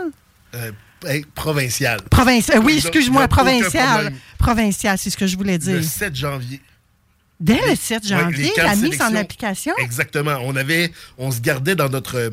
Euh, 0.54 0.72
hey, 1.06 1.24
provincial. 1.34 2.02
Provincial, 2.10 2.58
oui, 2.62 2.74
excuse-moi, 2.76 3.26
provincial. 3.28 4.12
Provincial, 4.36 4.98
c'est 4.98 5.08
ce 5.08 5.16
que 5.16 5.26
je 5.26 5.36
voulais 5.36 5.56
dire. 5.56 5.76
Le 5.76 5.82
7 5.82 6.14
janvier. 6.14 6.60
Dès 7.40 7.60
le 7.68 7.74
7 7.74 8.02
Ouais, 8.04 8.08
janvier, 8.08 8.52
la 8.56 8.76
mise 8.76 9.00
en 9.02 9.14
application. 9.14 9.74
Exactement. 9.78 10.36
On 10.44 10.54
avait, 10.56 10.92
on 11.18 11.30
se 11.30 11.40
gardait 11.40 11.74
dans 11.74 11.88
notre 11.88 12.16
euh, 12.16 12.30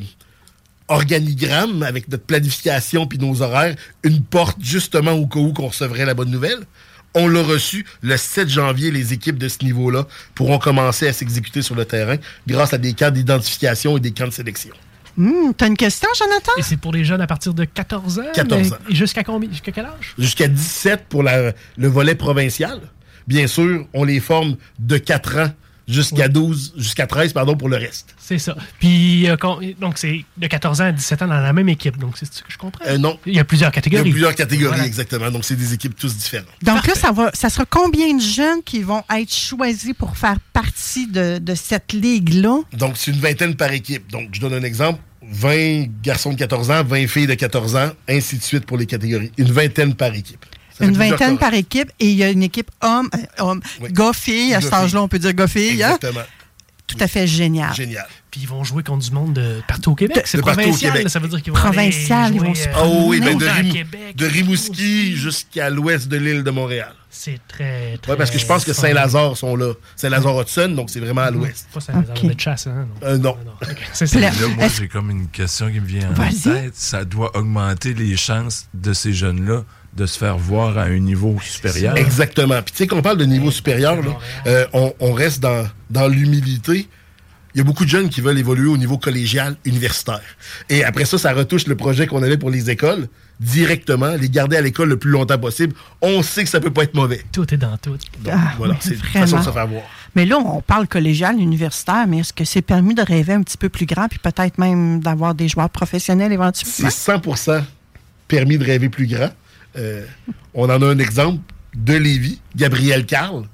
organigramme 0.88 1.84
avec 1.84 2.08
notre 2.10 2.24
planification 2.26 3.08
puis 3.08 3.18
nos 3.18 3.42
horaires 3.42 3.76
une 4.04 4.22
porte 4.22 4.58
justement 4.62 5.12
au 5.14 5.26
cas 5.28 5.40
où 5.40 5.54
qu'on 5.54 5.68
recevrait 5.68 6.06
la 6.06 6.14
bonne 6.14 6.30
nouvelle. 6.30 6.60
On 7.14 7.28
l'a 7.28 7.42
reçu 7.44 7.86
le 8.02 8.16
7 8.16 8.48
janvier. 8.50 8.90
Les 8.92 9.12
équipes 9.12 9.38
de 9.38 9.50
ce 9.50 9.64
niveau-là 9.66 10.06
pourront 10.34 10.60
commencer 10.60 11.08
à 11.08 11.14
s'exécuter 11.14 11.62
sur 11.62 11.76
le 11.76 11.84
terrain 11.84 12.16
grâce 12.48 12.74
à 12.74 12.78
des 12.78 12.94
camps 12.94 13.12
d'identification 13.12 13.98
et 13.98 14.00
des 14.00 14.12
camps 14.12 14.28
de 14.28 14.32
sélection. 14.32 14.74
Hum, 15.18 15.54
T'as 15.58 15.68
une 15.68 15.76
question, 15.76 16.08
Jonathan? 16.18 16.54
Et 16.58 16.62
c'est 16.62 16.78
pour 16.78 16.94
les 16.94 17.04
jeunes 17.04 17.20
à 17.20 17.28
partir 17.28 17.54
de 17.54 17.66
14 17.66 18.20
ans? 18.20 18.24
14 18.34 18.62
mais- 18.62 18.74
ans. 18.74 18.78
Et 18.90 18.96
jusqu'à 18.96 19.24
combien? 19.26 19.50
Jusqu'à 19.50 19.74
quel 19.74 19.86
âge? 19.86 20.14
Jusqu'à 20.18 20.48
17 20.48 21.06
pour 21.10 21.22
la- 21.24 21.52
le 21.76 21.88
volet 21.90 22.16
provincial. 22.16 22.80
Bien 23.28 23.48
sûr, 23.48 23.86
on 23.94 24.04
les 24.04 24.20
forme 24.20 24.58
de 24.80 24.98
4 24.98 25.38
ans 25.38 25.52
jusqu'à 25.88 26.30
12, 26.30 26.74
jusqu'à 26.78 27.06
13, 27.06 27.34
pardon, 27.34 27.58
pour 27.58 27.68
le 27.68 27.76
reste. 27.76 28.16
C'est 28.18 28.38
ça. 28.38 28.56
Puis, 28.80 29.28
euh, 29.30 29.36
donc, 29.80 29.98
c'est 29.98 30.24
de 30.38 30.48
14 30.48 30.80
ans 30.80 30.86
à 30.86 30.92
17 30.94 31.24
ans 31.24 31.28
dans 31.28 31.40
la 31.42 31.52
même 31.52 31.68
équipe. 31.68 31.98
Donc, 31.98 32.14
c'est 32.18 32.32
ce 32.34 32.42
que 32.44 32.52
je 32.52 32.58
comprends? 32.58 32.86
Euh, 32.86 32.98
non. 32.98 33.20
Il 33.26 33.34
y 33.34 33.40
a 33.40 33.44
plusieurs 33.44 33.72
Il 33.72 33.76
y 33.76 33.78
a 33.78 33.82
catégories. 33.82 34.10
plusieurs 34.12 34.36
catégories, 34.36 34.68
Voilà. 34.70 34.86
exactement. 34.86 35.30
Donc, 35.32 35.44
c'est 35.44 35.58
des 35.58 35.74
équipes 35.74 35.96
tous 35.98 36.16
différentes. 36.16 36.48
Donc 36.62 36.88
là, 36.88 36.96
ça, 36.96 37.12
va, 37.12 37.30
ça 37.34 37.50
sera 37.50 37.66
combien 37.66 38.16
de 38.16 38.22
jeunes 38.22 38.64
qui 38.64 38.84
vont 38.84 39.04
être 39.14 39.34
choisis 39.34 39.94
pour 39.94 40.16
faire 40.16 40.38
partie 40.54 41.08
de, 41.08 41.40
de 41.40 41.56
cette 41.56 41.92
ligue-là? 41.92 42.60
Donc, 42.74 42.94
c'est 42.96 43.12
une 43.12 43.20
vingtaine 43.20 43.56
par 43.56 43.74
équipe. 43.74 44.10
Donc, 44.12 44.30
je 44.32 44.40
donne 44.40 44.54
un 44.54 44.64
exemple. 44.64 45.00
20 45.24 45.88
garçons 46.02 46.32
de 46.32 46.38
14 46.38 46.72
ans, 46.72 46.84
20 46.86 47.08
filles 47.08 47.28
de 47.28 47.34
14 47.34 47.76
ans, 47.76 47.92
ainsi 48.08 48.38
de 48.38 48.44
suite 48.44 48.66
pour 48.66 48.78
les 48.78 48.86
catégories. 48.86 49.32
Une 49.38 49.52
vingtaine 49.52 49.94
par 49.94 50.14
équipe. 50.14 50.46
Une 50.82 50.98
vingtaine 50.98 51.38
par 51.38 51.54
équipe 51.54 51.92
et 52.00 52.08
il 52.10 52.16
y 52.18 52.24
a 52.24 52.30
une 52.30 52.44
équipe 52.44 52.72
homme, 52.82 53.10
euh, 53.16 53.44
homme 53.44 53.62
gars-fille. 53.92 54.54
À 54.54 54.62
cet 54.62 54.74
âge-là, 54.74 55.02
on 55.04 55.08
peut 55.08 55.20
dire 55.20 55.34
gars-fille. 55.34 55.84
hein? 55.84 55.96
Exactement. 55.96 56.26
Tout 56.88 56.98
à 57.00 57.08
fait 57.08 57.26
génial. 57.26 57.74
Génial. 57.74 58.06
Puis, 58.30 58.42
ils 58.42 58.48
vont 58.48 58.64
jouer 58.66 58.84
contre 58.84 59.06
du 59.06 59.12
monde 59.12 59.34
de 59.34 59.62
partout 59.68 59.92
au 59.92 59.96
Québec. 59.96 60.24
C'est 60.26 60.38
de 60.38 60.42
partout 60.44 60.60
au 60.60 60.64
provincial. 60.64 60.92
Québec. 60.94 61.10
Ça 61.10 61.20
veut 61.20 61.28
dire 61.30 61.42
qu'ils 61.42 61.54
vont 61.54 61.60
Provincial, 61.60 62.24
aller 62.26 62.36
ils 62.36 62.42
vont 62.42 62.54
se 62.56 62.68
euh, 62.68 62.72
Ah 62.76 62.86
oui, 62.86 63.20
ben 63.22 63.38
de, 63.38 63.72
Québec. 63.72 64.16
de 64.16 64.26
Rimouski 64.26 65.16
jusqu'à 65.16 65.70
l'ouest 65.70 66.08
de 66.10 66.18
l'île 66.18 66.44
de 66.44 66.52
Montréal. 66.52 66.94
C'est 67.10 67.40
très, 67.48 67.98
très... 68.02 68.12
Oui, 68.12 68.18
parce 68.18 68.32
que 68.32 68.40
je 68.40 68.46
pense 68.46 68.64
que. 68.66 68.72
Saint-Lazare 68.74 69.36
sont 69.38 69.56
là. 69.58 69.74
Saint-Lazare-Hudson, 69.98 70.70
donc 70.76 70.90
c'est 70.90 71.00
vraiment 71.02 71.22
à 71.22 71.32
l'ouest. 71.32 71.68
Pas 71.74 71.80
Saint-Lazare 71.82 72.22
de 72.24 72.40
chasse, 72.40 72.68
hein? 72.68 72.88
non. 73.02 73.08
Euh, 73.08 73.18
non. 73.18 73.38
C'est 73.94 74.08
ça. 74.08 74.20
Là, 74.20 74.32
moi, 74.58 74.68
j'ai 74.78 74.88
comme 74.88 75.12
une 75.12 75.28
question 75.28 75.70
qui 75.72 75.80
me 75.82 75.86
vient 75.86 76.10
en 76.10 76.14
Vas-y. 76.14 76.42
tête. 76.42 76.76
Ça 76.76 77.04
doit 77.06 77.36
augmenter 77.38 77.94
les 77.94 78.16
chances 78.18 78.68
de 78.74 78.92
ces 78.94 79.12
jeunes-là 79.14 79.64
de 79.96 80.06
se 80.06 80.18
faire 80.18 80.38
voir 80.38 80.78
à 80.78 80.84
un 80.84 81.00
niveau 81.00 81.38
supérieur. 81.44 81.98
Exactement. 81.98 82.62
Puis 82.62 82.72
tu 82.72 82.78
sais, 82.80 82.88
quand 82.88 82.98
on 82.98 83.02
parle 83.02 83.18
de 83.18 83.26
niveau 83.26 83.52
supérieur, 83.52 84.02
là, 84.02 84.18
euh, 84.48 84.66
on, 84.74 84.94
on 85.00 85.12
reste 85.14 85.42
dans, 85.42 85.68
dans 85.90 86.08
l'humilité. 86.08 86.88
Il 87.54 87.58
y 87.58 87.62
a 87.62 87.66
beaucoup 87.66 87.84
de 87.84 87.90
jeunes 87.90 88.08
qui 88.08 88.22
veulent 88.22 88.40
évoluer 88.40 88.70
au 88.70 88.78
niveau 88.78 88.98
collégial, 88.98 89.58
universitaire. 89.66 90.22
Et 90.70 90.86
après 90.86 91.04
ça, 91.04 91.18
ça 91.18 91.34
retouche 91.34 91.68
le 91.68 91.76
projet 91.76 92.08
qu'on 92.08 92.24
avait 92.24 92.38
pour 92.38 92.50
les 92.50 92.70
écoles, 92.70 93.10
directement, 93.42 94.12
les 94.16 94.30
garder 94.30 94.56
à 94.56 94.62
l'école 94.62 94.88
le 94.88 94.96
plus 94.98 95.10
longtemps 95.12 95.38
possible. 95.38 95.74
On 96.02 96.22
sait 96.24 96.46
que 96.46 96.50
ça 96.50 96.62
peut 96.62 96.72
pas 96.72 96.84
être 96.84 96.94
mauvais. 96.94 97.22
Tout 97.34 97.54
est 97.54 97.58
dans 97.58 97.76
tout. 97.78 97.90
Donc, 97.90 98.34
Ah, 98.34 98.54
voilà, 98.58 98.78
c'est 98.80 98.92
une 98.92 98.96
vraiment. 99.02 99.26
façon 99.26 99.40
de 99.40 99.44
se 99.44 99.52
faire 99.52 99.68
voir. 99.68 99.84
Mais 100.16 100.26
là, 100.26 100.38
on 100.38 100.62
parle 100.62 100.88
collégial, 100.88 101.38
universitaire, 101.42 102.06
mais 102.08 102.20
est-ce 102.20 102.32
que 102.32 102.46
c'est 102.46 102.62
permis 102.62 102.96
de 102.96 103.02
rêver 103.02 103.34
un 103.34 103.44
petit 103.44 103.58
peu 103.58 103.68
plus 103.68 103.86
grand 103.86 104.08
puis 104.08 104.20
peut-être 104.20 104.58
même 104.58 105.02
d'avoir 105.02 105.36
des 105.36 105.50
joueurs 105.50 105.70
professionnels 105.70 106.32
éventuellement? 106.32 106.90
C'est 106.90 107.12
100% 107.12 107.64
permis 108.30 108.58
de 108.58 108.64
rêver 108.64 108.88
plus 108.88 109.08
grand. 109.08 109.30
Euh, 109.78 110.06
on 110.54 110.66
en 110.70 110.82
a 110.82 110.86
un 110.86 111.00
exemple 111.00 111.42
de 111.76 111.94
Lévis, 111.94 112.42
Gabrielle 112.56 113.06
Carl, 113.06 113.46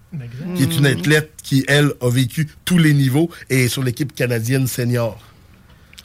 qui 0.56 0.64
est 0.64 0.77
une 0.77 0.88
athlète 0.88 1.31
qui, 1.44 1.64
elle, 1.68 1.94
a 2.02 2.10
vécu 2.10 2.49
tous 2.65 2.77
les 2.77 2.94
niveaux 2.94 3.30
et 3.49 3.65
est 3.65 3.68
sur 3.68 3.84
l'équipe 3.84 4.14
canadienne 4.15 4.68
senior. 4.68 5.19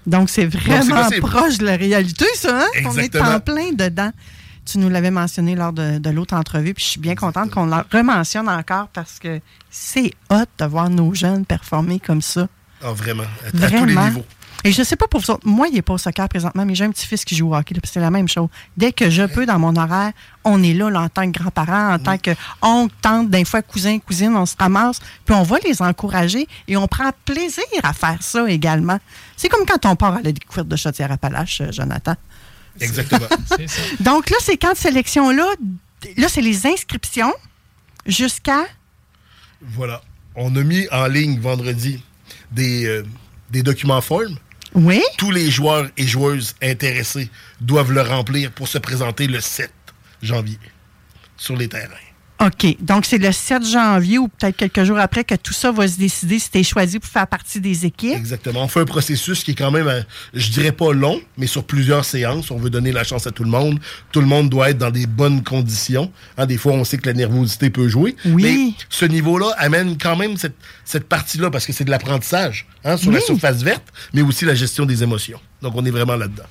Donc, 0.07 0.29
c'est 0.31 0.47
vraiment 0.47 1.09
proche 1.21 1.59
de 1.59 1.65
la 1.65 1.77
réalité, 1.77 2.27
ça, 2.35 2.65
hein? 2.65 2.81
On 2.85 2.97
est 2.99 3.17
en 3.21 3.41
plein 3.41 3.73
dedans. 3.73 4.11
Tu 4.65 4.79
nous 4.79 4.89
l'avais 4.89 5.11
mentionné 5.11 5.57
lors 5.57 5.73
de, 5.73 5.99
de 5.99 6.11
l'autre 6.11 6.35
entrevue, 6.35 6.75
puis 6.75 6.85
je 6.85 6.91
suis 6.91 7.01
bien 7.01 7.15
contente 7.17 7.51
qu'on 7.51 7.67
la 7.67 7.85
rementionne 7.91 8.49
encore 8.49 8.89
parce 8.89 9.19
que 9.19 9.41
c'est 9.71 10.13
hot 10.31 10.45
de 10.59 10.65
voir 10.67 10.89
nos 10.89 11.15
jeunes 11.15 11.45
performer 11.45 11.99
comme 11.99 12.23
ça. 12.23 12.49
Ah, 12.81 12.93
vraiment, 12.93 13.25
à, 13.25 13.65
à 13.65 13.71
tous 13.71 13.85
les 13.85 13.95
niveaux. 13.97 14.25
Et 14.65 14.71
je 14.71 14.83
sais 14.83 14.97
pas 14.97 15.09
pour 15.09 15.21
vous 15.21 15.31
autres, 15.31 15.47
moi, 15.47 15.67
il 15.69 15.75
n'est 15.75 15.83
pas 15.83 15.95
au 15.95 15.99
soccer 15.99 16.29
présentement, 16.29 16.65
mais 16.65 16.75
j'ai 16.75 16.85
un 16.85 16.91
petit-fils 16.91 17.25
qui 17.25 17.35
joue 17.35 17.51
au 17.51 17.57
hockey, 17.57 17.75
c'est 17.85 18.01
la 18.01 18.11
même 18.11 18.29
chose. 18.29 18.49
Dès 18.77 18.93
que 18.93 19.11
je 19.11 19.25
peux, 19.25 19.45
dans 19.45 19.59
mon 19.59 19.75
horaire, 19.77 20.13
on 20.45 20.63
est 20.63 20.73
là, 20.73 20.89
là, 20.89 21.01
en 21.03 21.09
tant 21.09 21.31
que 21.31 21.39
grands-parents, 21.39 21.95
en 21.95 21.99
tant 21.99 22.17
que 22.17 22.31
oncle, 22.63 22.95
tante, 23.03 23.29
d'un 23.29 23.45
fois 23.45 23.63
cousin, 23.63 23.99
cousine, 23.99 24.37
on 24.37 24.47
se 24.47 24.55
ramasse, 24.57 25.01
puis 25.25 25.35
on 25.35 25.43
va 25.43 25.57
les 25.65 25.83
encourager 25.83 26.47
et 26.69 26.77
on 26.77 26.87
prend 26.87 27.11
plaisir 27.25 27.65
à 27.83 27.93
faire 27.93 28.23
ça 28.23 28.49
également. 28.49 28.99
C'est 29.37 29.49
comme 29.49 29.67
quand 29.67 29.85
on 29.87 29.97
part 29.97 30.15
à 30.15 30.23
la 30.23 30.33
découverte 30.33 30.69
de 30.69 30.77
Chaudière-Appalaches, 30.77 31.61
euh, 31.63 31.73
Jonathan. 31.73 32.15
Exactement. 32.81 33.27
Ça. 33.47 33.57
Donc 34.01 34.31
là, 34.31 34.37
ces 34.41 34.57
camps 34.57 34.73
de 34.73 34.79
sélection-là, 34.79 35.47
là, 36.17 36.29
c'est 36.29 36.41
les 36.41 36.67
inscriptions 36.67 37.33
jusqu'à? 38.07 38.65
Voilà. 39.61 40.03
On 40.35 40.55
a 40.57 40.63
mis 40.63 40.89
en 40.91 41.07
ligne 41.07 41.39
vendredi 41.39 42.03
des, 42.51 42.87
euh, 42.87 43.05
des 43.51 43.63
documents 43.63 44.01
formes. 44.01 44.37
Tous 45.19 45.31
les 45.31 45.51
joueurs 45.51 45.89
et 45.97 46.07
joueuses 46.07 46.55
intéressés 46.63 47.31
doivent 47.61 47.93
le 47.93 48.03
remplir 48.03 48.51
pour 48.53 48.69
se 48.69 48.79
présenter 48.79 49.27
le 49.27 49.41
7 49.41 49.71
janvier 50.23 50.59
sur 51.37 51.57
les 51.57 51.69
terrains. 51.69 52.12
OK. 52.43 52.77
Donc, 52.81 53.05
c'est 53.05 53.19
le 53.19 53.31
7 53.31 53.65
janvier 53.65 54.19
ou 54.19 54.27
peut-être 54.27 54.57
quelques 54.57 54.83
jours 54.83 54.99
après 54.99 55.23
que 55.23 55.37
tout 55.37 55.53
ça 55.53 55.71
va 55.71 55.87
se 55.87 55.97
décider 55.97 56.41
si 56.41 56.51
tu 56.51 56.59
es 56.59 56.63
choisi 56.65 56.99
pour 56.99 57.09
faire 57.09 57.27
partie 57.27 57.61
des 57.61 57.87
équipes. 57.87 58.17
Exactement. 58.17 58.65
On 58.65 58.69
fait 58.69 58.81
un 58.81 58.85
processus 58.85 59.45
qui 59.45 59.53
est 59.53 59.55
quand 59.55 59.71
même, 59.71 59.87
euh, 59.87 60.03
je 60.35 60.51
dirais 60.51 60.73
pas 60.73 60.93
long, 60.93 61.21
mais 61.39 61.47
sur 61.47 61.63
plusieurs 61.63 62.05
séances. 62.05 62.51
On 62.51 62.57
veut 62.57 62.71
donner 62.71 62.91
la 62.91 63.05
chance 63.05 63.27
à 63.29 63.31
tout 63.31 63.45
le 63.45 63.51
monde. 63.51 63.79
Tout 64.11 64.21
le 64.21 64.27
monde 64.27 64.51
doit 64.51 64.71
être 64.71 64.79
dans 64.79 64.91
des 64.91 65.07
bonnes 65.07 65.45
conditions. 65.45 66.11
Hein, 66.37 66.47
des 66.47 66.57
fois, 66.57 66.73
on 66.73 66.85
sait 66.85 66.99
que 66.99 67.07
la 67.07 67.15
nervosité 67.15 67.71
peut 67.71 67.89
jouer. 67.89 68.17
Oui. 68.25 68.43
Mais 68.43 68.85
ce 68.89 69.05
niveau-là 69.05 69.55
amène 69.59 69.97
quand 69.97 70.17
même 70.17 70.37
cette, 70.37 70.57
cette 70.85 71.09
partie-là 71.09 71.51
parce 71.51 71.65
que 71.65 71.73
c'est 71.73 71.85
de 71.85 71.91
l'apprentissage 71.91 72.67
hein, 72.85 72.97
sur 72.97 73.13
la 73.13 73.21
surface 73.21 73.63
verte, 73.63 73.85
mais 74.13 74.23
aussi 74.23 74.45
la 74.45 74.55
gestion 74.55 74.85
des 74.85 75.03
émotions. 75.05 75.41
Donc, 75.61 75.75
on 75.77 75.85
est 75.85 75.91
vraiment 75.91 76.17
là-dedans. 76.17 76.45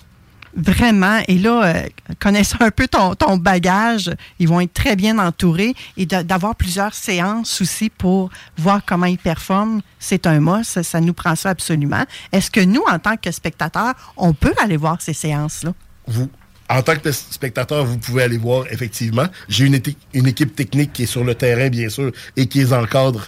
Vraiment. 0.55 1.19
Et 1.27 1.37
là, 1.37 1.63
euh, 1.65 1.83
connaissant 2.19 2.57
un 2.59 2.71
peu 2.71 2.87
ton, 2.87 3.15
ton 3.15 3.37
bagage, 3.37 4.11
ils 4.39 4.47
vont 4.47 4.59
être 4.59 4.73
très 4.73 4.95
bien 4.95 5.17
entourés 5.19 5.73
et 5.97 6.05
d'avoir 6.05 6.55
plusieurs 6.55 6.93
séances 6.93 7.61
aussi 7.61 7.89
pour 7.89 8.29
voir 8.57 8.81
comment 8.85 9.05
ils 9.05 9.17
performent, 9.17 9.81
c'est 9.99 10.27
un 10.27 10.39
must. 10.39 10.81
Ça, 10.81 10.99
nous 10.99 11.13
prend 11.13 11.35
ça 11.35 11.49
absolument. 11.51 12.03
Est-ce 12.31 12.51
que 12.51 12.59
nous, 12.61 12.83
en 12.91 12.99
tant 12.99 13.15
que 13.17 13.31
spectateurs, 13.31 13.93
on 14.17 14.33
peut 14.33 14.53
aller 14.61 14.77
voir 14.77 15.01
ces 15.01 15.13
séances-là? 15.13 15.73
vous, 16.07 16.29
en 16.69 16.81
tant 16.81 16.95
que 16.97 17.11
spectateur, 17.11 17.85
vous 17.85 17.97
pouvez 17.97 18.23
aller 18.23 18.37
voir, 18.37 18.65
effectivement. 18.71 19.25
J'ai 19.47 19.65
une 19.65 20.27
équipe 20.27 20.55
technique 20.55 20.93
qui 20.93 21.03
est 21.03 21.05
sur 21.05 21.23
le 21.23 21.35
terrain, 21.35 21.69
bien 21.69 21.89
sûr, 21.89 22.11
et 22.35 22.47
qui 22.47 22.59
les 22.59 22.73
encadre. 22.73 23.27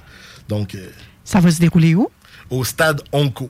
Donc, 0.50 0.76
euh, 0.76 0.90
Ça 1.24 1.40
va 1.40 1.52
se 1.52 1.60
dérouler 1.60 1.96
où? 1.96 2.10
au 2.50 2.64
stade 2.64 3.02
Onco. 3.12 3.50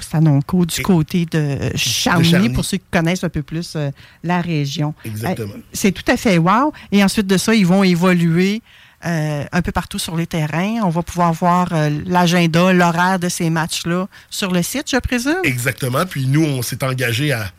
Sanonco, 0.00 0.64
du 0.64 0.82
côté 0.82 1.26
de 1.26 1.58
Charny, 1.76 2.30
Charny. 2.30 2.48
pour 2.50 2.64
ceux 2.64 2.78
qui 2.78 2.84
connaissent 2.90 3.24
un 3.24 3.28
peu 3.28 3.42
plus 3.42 3.74
euh, 3.76 3.90
la 4.22 4.40
région. 4.40 4.94
Exactement. 5.04 5.54
Euh, 5.54 5.62
c'est 5.72 5.92
tout 5.92 6.10
à 6.10 6.16
fait 6.16 6.38
wow. 6.38 6.72
Et 6.92 7.04
ensuite 7.04 7.26
de 7.26 7.36
ça, 7.36 7.54
ils 7.54 7.66
vont 7.66 7.84
évoluer 7.84 8.62
euh, 9.04 9.44
un 9.52 9.62
peu 9.62 9.72
partout 9.72 9.98
sur 9.98 10.16
les 10.16 10.26
terrains. 10.26 10.80
On 10.82 10.88
va 10.88 11.02
pouvoir 11.02 11.32
voir 11.32 11.68
l'agenda, 12.06 12.72
l'horaire 12.72 13.18
de 13.18 13.28
ces 13.28 13.50
matchs-là 13.50 14.08
sur 14.30 14.50
le 14.52 14.62
site, 14.62 14.90
je 14.90 14.96
présume? 14.98 15.36
Exactement. 15.44 16.06
Puis 16.06 16.26
nous, 16.26 16.44
on 16.44 16.62
s'est 16.62 16.82
engagé 16.82 17.32
à 17.32 17.50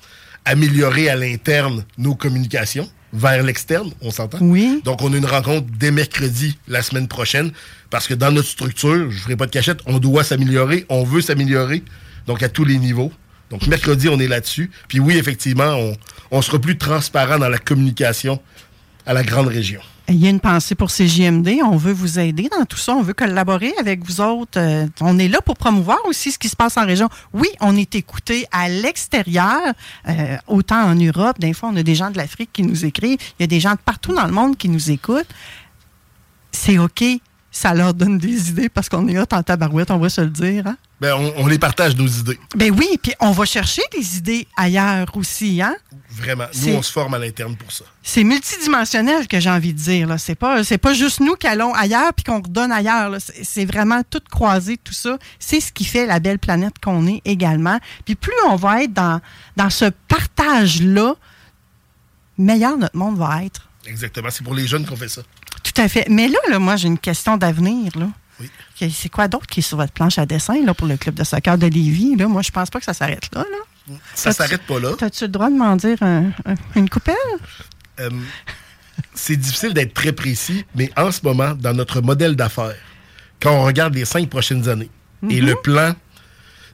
améliorer 0.45 1.09
à 1.09 1.15
l'interne 1.15 1.85
nos 1.97 2.15
communications 2.15 2.89
vers 3.13 3.43
l'externe, 3.43 3.91
on 4.01 4.11
s'entend? 4.11 4.39
Oui. 4.41 4.81
Donc, 4.83 5.01
on 5.01 5.13
a 5.13 5.17
une 5.17 5.25
rencontre 5.25 5.67
dès 5.77 5.91
mercredi 5.91 6.57
la 6.67 6.81
semaine 6.81 7.07
prochaine 7.07 7.51
parce 7.89 8.07
que 8.07 8.13
dans 8.13 8.31
notre 8.31 8.49
structure, 8.49 9.09
je 9.09 9.15
ne 9.15 9.21
ferai 9.21 9.35
pas 9.35 9.45
de 9.45 9.51
cachette, 9.51 9.79
on 9.85 9.99
doit 9.99 10.23
s'améliorer, 10.23 10.85
on 10.89 11.03
veut 11.03 11.21
s'améliorer, 11.21 11.83
donc 12.27 12.43
à 12.43 12.49
tous 12.49 12.65
les 12.65 12.77
niveaux. 12.77 13.11
Donc, 13.49 13.67
mercredi, 13.67 14.09
on 14.09 14.19
est 14.19 14.27
là-dessus. 14.27 14.71
Puis 14.87 14.99
oui, 14.99 15.17
effectivement, 15.17 15.77
on, 16.31 16.41
sera 16.41 16.59
plus 16.59 16.77
transparent 16.77 17.37
dans 17.37 17.49
la 17.49 17.59
communication 17.59 18.41
à 19.05 19.13
la 19.13 19.23
grande 19.23 19.47
région. 19.47 19.81
Il 20.07 20.17
y 20.17 20.27
a 20.27 20.29
une 20.29 20.39
pensée 20.39 20.75
pour 20.75 20.89
CJMD. 20.91 21.59
On 21.63 21.77
veut 21.77 21.93
vous 21.93 22.19
aider 22.19 22.49
dans 22.57 22.65
tout 22.65 22.77
ça. 22.77 22.95
On 22.95 23.01
veut 23.01 23.13
collaborer 23.13 23.73
avec 23.79 24.03
vous 24.03 24.21
autres. 24.21 24.59
Euh, 24.59 24.87
on 25.01 25.17
est 25.17 25.27
là 25.27 25.41
pour 25.41 25.57
promouvoir 25.57 25.99
aussi 26.05 26.31
ce 26.31 26.37
qui 26.37 26.49
se 26.49 26.55
passe 26.55 26.77
en 26.77 26.85
région. 26.85 27.09
Oui, 27.33 27.47
on 27.59 27.75
est 27.75 27.95
écouté 27.95 28.45
à 28.51 28.67
l'extérieur, 28.69 29.61
euh, 30.07 30.37
autant 30.47 30.83
en 30.83 30.95
Europe. 30.95 31.39
Des 31.39 31.53
fois, 31.53 31.69
on 31.71 31.75
a 31.75 31.83
des 31.83 31.95
gens 31.95 32.11
de 32.11 32.17
l'Afrique 32.17 32.49
qui 32.53 32.63
nous 32.63 32.85
écrivent. 32.85 33.17
Il 33.39 33.43
y 33.43 33.45
a 33.45 33.47
des 33.47 33.59
gens 33.59 33.71
de 33.71 33.79
partout 33.83 34.13
dans 34.13 34.25
le 34.25 34.33
monde 34.33 34.57
qui 34.57 34.69
nous 34.69 34.91
écoutent. 34.91 35.33
C'est 36.51 36.77
OK. 36.77 37.03
Ça 37.57 37.73
leur 37.73 37.93
donne 37.93 38.17
des 38.17 38.49
idées 38.49 38.67
parce 38.67 38.89
qu'on 38.89 39.07
est 39.07 39.17
hot 39.17 39.23
en 39.31 39.41
tabarouette, 39.41 39.89
on 39.89 39.97
va 39.97 40.09
se 40.09 40.19
le 40.19 40.27
dire. 40.29 40.67
Hein? 40.67 40.75
Ben, 40.99 41.13
on, 41.15 41.33
on 41.37 41.47
les 41.47 41.57
partage, 41.57 41.95
nos 41.95 42.05
idées. 42.05 42.37
Ben 42.53 42.69
oui, 42.69 42.99
puis 43.01 43.13
on 43.21 43.31
va 43.31 43.45
chercher 43.45 43.81
des 43.97 44.17
idées 44.17 44.45
ailleurs 44.57 45.07
aussi. 45.15 45.61
Hein? 45.61 45.73
Vraiment. 46.09 46.47
Nous, 46.53 46.73
on 46.73 46.81
se 46.81 46.91
forme 46.91 47.13
à 47.13 47.17
l'interne 47.17 47.55
pour 47.55 47.71
ça. 47.71 47.85
C'est 48.03 48.25
multidimensionnel 48.25 49.29
que 49.29 49.39
j'ai 49.39 49.49
envie 49.49 49.73
de 49.73 49.79
dire. 49.79 50.05
Là. 50.05 50.17
C'est 50.17 50.35
pas 50.35 50.63
pas 50.81 50.93
juste 50.93 51.21
nous 51.21 51.35
qui 51.35 51.47
allons 51.47 51.73
ailleurs 51.73 52.13
puis 52.13 52.25
qu'on 52.25 52.41
redonne 52.41 52.73
ailleurs. 52.73 53.15
c'est 53.19 53.63
vraiment 53.63 54.01
tout 54.09 54.21
croisé, 54.29 54.75
tout 54.75 54.93
ça. 54.93 55.17
C'est 55.39 55.61
ce 55.61 55.71
qui 55.71 55.85
fait 55.85 56.05
la 56.05 56.19
belle 56.19 56.39
planète 56.39 56.73
qu'on 56.83 57.07
est 57.07 57.21
également. 57.23 57.79
Puis 58.03 58.15
plus 58.15 58.33
on 58.49 58.57
va 58.57 58.83
être 58.83 58.91
dans, 58.91 59.21
dans 59.55 59.69
ce 59.69 59.85
partage-là, 60.09 61.15
meilleur 62.37 62.77
notre 62.77 62.97
monde 62.97 63.17
va 63.17 63.45
être. 63.45 63.69
Exactement. 63.87 64.29
C'est 64.29 64.43
pour 64.43 64.55
les 64.55 64.67
jeunes 64.67 64.85
qu'on 64.85 64.97
fait 64.97 65.07
ça. 65.07 65.21
Tout 65.75 65.81
à 65.81 65.87
fait. 65.89 66.07
Mais 66.09 66.27
là, 66.27 66.39
là 66.49 66.57
moi, 66.59 66.75
j'ai 66.77 66.87
une 66.87 66.97
question 66.97 67.37
d'avenir. 67.37 67.91
Là. 67.97 68.07
Oui. 68.39 68.49
C'est 68.91 69.09
quoi 69.09 69.27
d'autre 69.27 69.45
qui 69.47 69.59
est 69.59 69.63
sur 69.63 69.77
votre 69.77 69.93
planche 69.93 70.17
à 70.17 70.25
dessin 70.25 70.55
là, 70.65 70.73
pour 70.73 70.87
le 70.87 70.97
club 70.97 71.15
de 71.15 71.23
soccer 71.23 71.57
de 71.57 71.67
Lévis? 71.67 72.15
Là? 72.15 72.27
Moi, 72.27 72.41
je 72.41 72.51
pense 72.51 72.69
pas 72.69 72.79
que 72.79 72.85
ça 72.85 72.93
s'arrête 72.93 73.29
là. 73.33 73.41
là. 73.89 73.95
Ça 74.15 74.31
s'arrête 74.31 74.63
pas 74.63 74.79
là. 74.79 74.93
T'as-tu 74.97 75.25
le 75.25 75.29
droit 75.29 75.49
de 75.49 75.55
m'en 75.55 75.75
dire 75.75 76.01
un- 76.01 76.31
un- 76.45 76.55
une 76.75 76.89
coupelle? 76.89 77.15
Euh, 77.99 78.09
c'est 79.13 79.35
difficile 79.35 79.73
d'être 79.73 79.93
très 79.93 80.11
précis, 80.11 80.65
mais 80.75 80.89
en 80.97 81.11
ce 81.11 81.19
moment, 81.23 81.53
dans 81.53 81.73
notre 81.73 82.01
modèle 82.01 82.35
d'affaires, 82.35 82.75
quand 83.41 83.51
on 83.51 83.63
regarde 83.63 83.93
les 83.93 84.05
cinq 84.05 84.29
prochaines 84.29 84.67
années 84.67 84.89
et 85.29 85.39
Mhm. 85.39 85.45
le 85.47 85.55
plan 85.55 85.93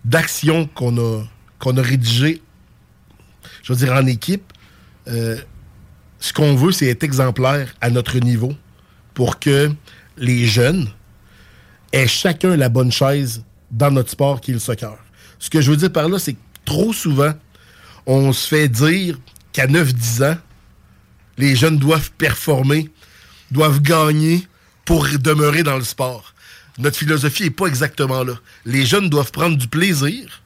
d'action 0.06 0.68
qu'on 0.68 0.98
a, 0.98 1.24
qu'on 1.60 1.76
a 1.78 1.82
rédigé, 1.82 2.42
je 3.64 3.74
veux 3.74 3.78
dire 3.80 3.94
en 3.94 4.06
équipe, 4.08 4.54
euh, 5.08 5.38
ce 6.20 6.32
qu'on 6.34 6.56
veut, 6.56 6.72
c'est 6.72 6.88
être 6.88 7.04
exemplaire 7.04 7.74
à 7.82 7.90
notre 7.90 8.18
niveau 8.20 8.54
pour 9.22 9.38
que 9.38 9.72
les 10.18 10.48
jeunes 10.48 10.90
aient 11.94 12.08
chacun 12.08 12.58
la 12.58 12.70
bonne 12.70 12.92
chaise 12.92 13.44
dans 13.70 13.92
notre 13.92 14.10
sport 14.10 14.42
qui 14.42 14.50
est 14.50 14.56
le 14.56 14.60
soccer. 14.60 14.98
Ce 15.38 15.48
que 15.48 15.62
je 15.62 15.70
veux 15.70 15.78
dire 15.78 15.94
par 15.94 16.10
là, 16.10 16.18
c'est 16.18 16.34
que 16.34 16.40
trop 16.66 16.92
souvent, 16.92 17.32
on 18.08 18.34
se 18.34 18.48
fait 18.48 18.68
dire 18.68 19.20
qu'à 19.54 19.68
9-10 19.68 20.24
ans, 20.32 20.38
les 21.38 21.56
jeunes 21.56 21.78
doivent 21.78 22.10
performer, 22.18 22.90
doivent 23.52 23.80
gagner 23.84 24.48
pour 24.86 25.08
demeurer 25.08 25.62
dans 25.62 25.78
le 25.78 25.84
sport. 25.84 26.34
Notre 26.80 26.98
philosophie 26.98 27.44
n'est 27.44 27.52
pas 27.52 27.68
exactement 27.68 28.24
là. 28.24 28.34
Les 28.66 28.88
jeunes 28.88 29.08
doivent 29.08 29.32
prendre 29.32 29.56
du 29.56 29.68
plaisir 29.68 30.42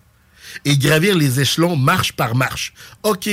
et 0.65 0.77
gravir 0.77 1.15
les 1.15 1.39
échelons 1.39 1.77
marche 1.77 2.11
par 2.11 2.35
marche. 2.35 2.73
OK, 3.03 3.29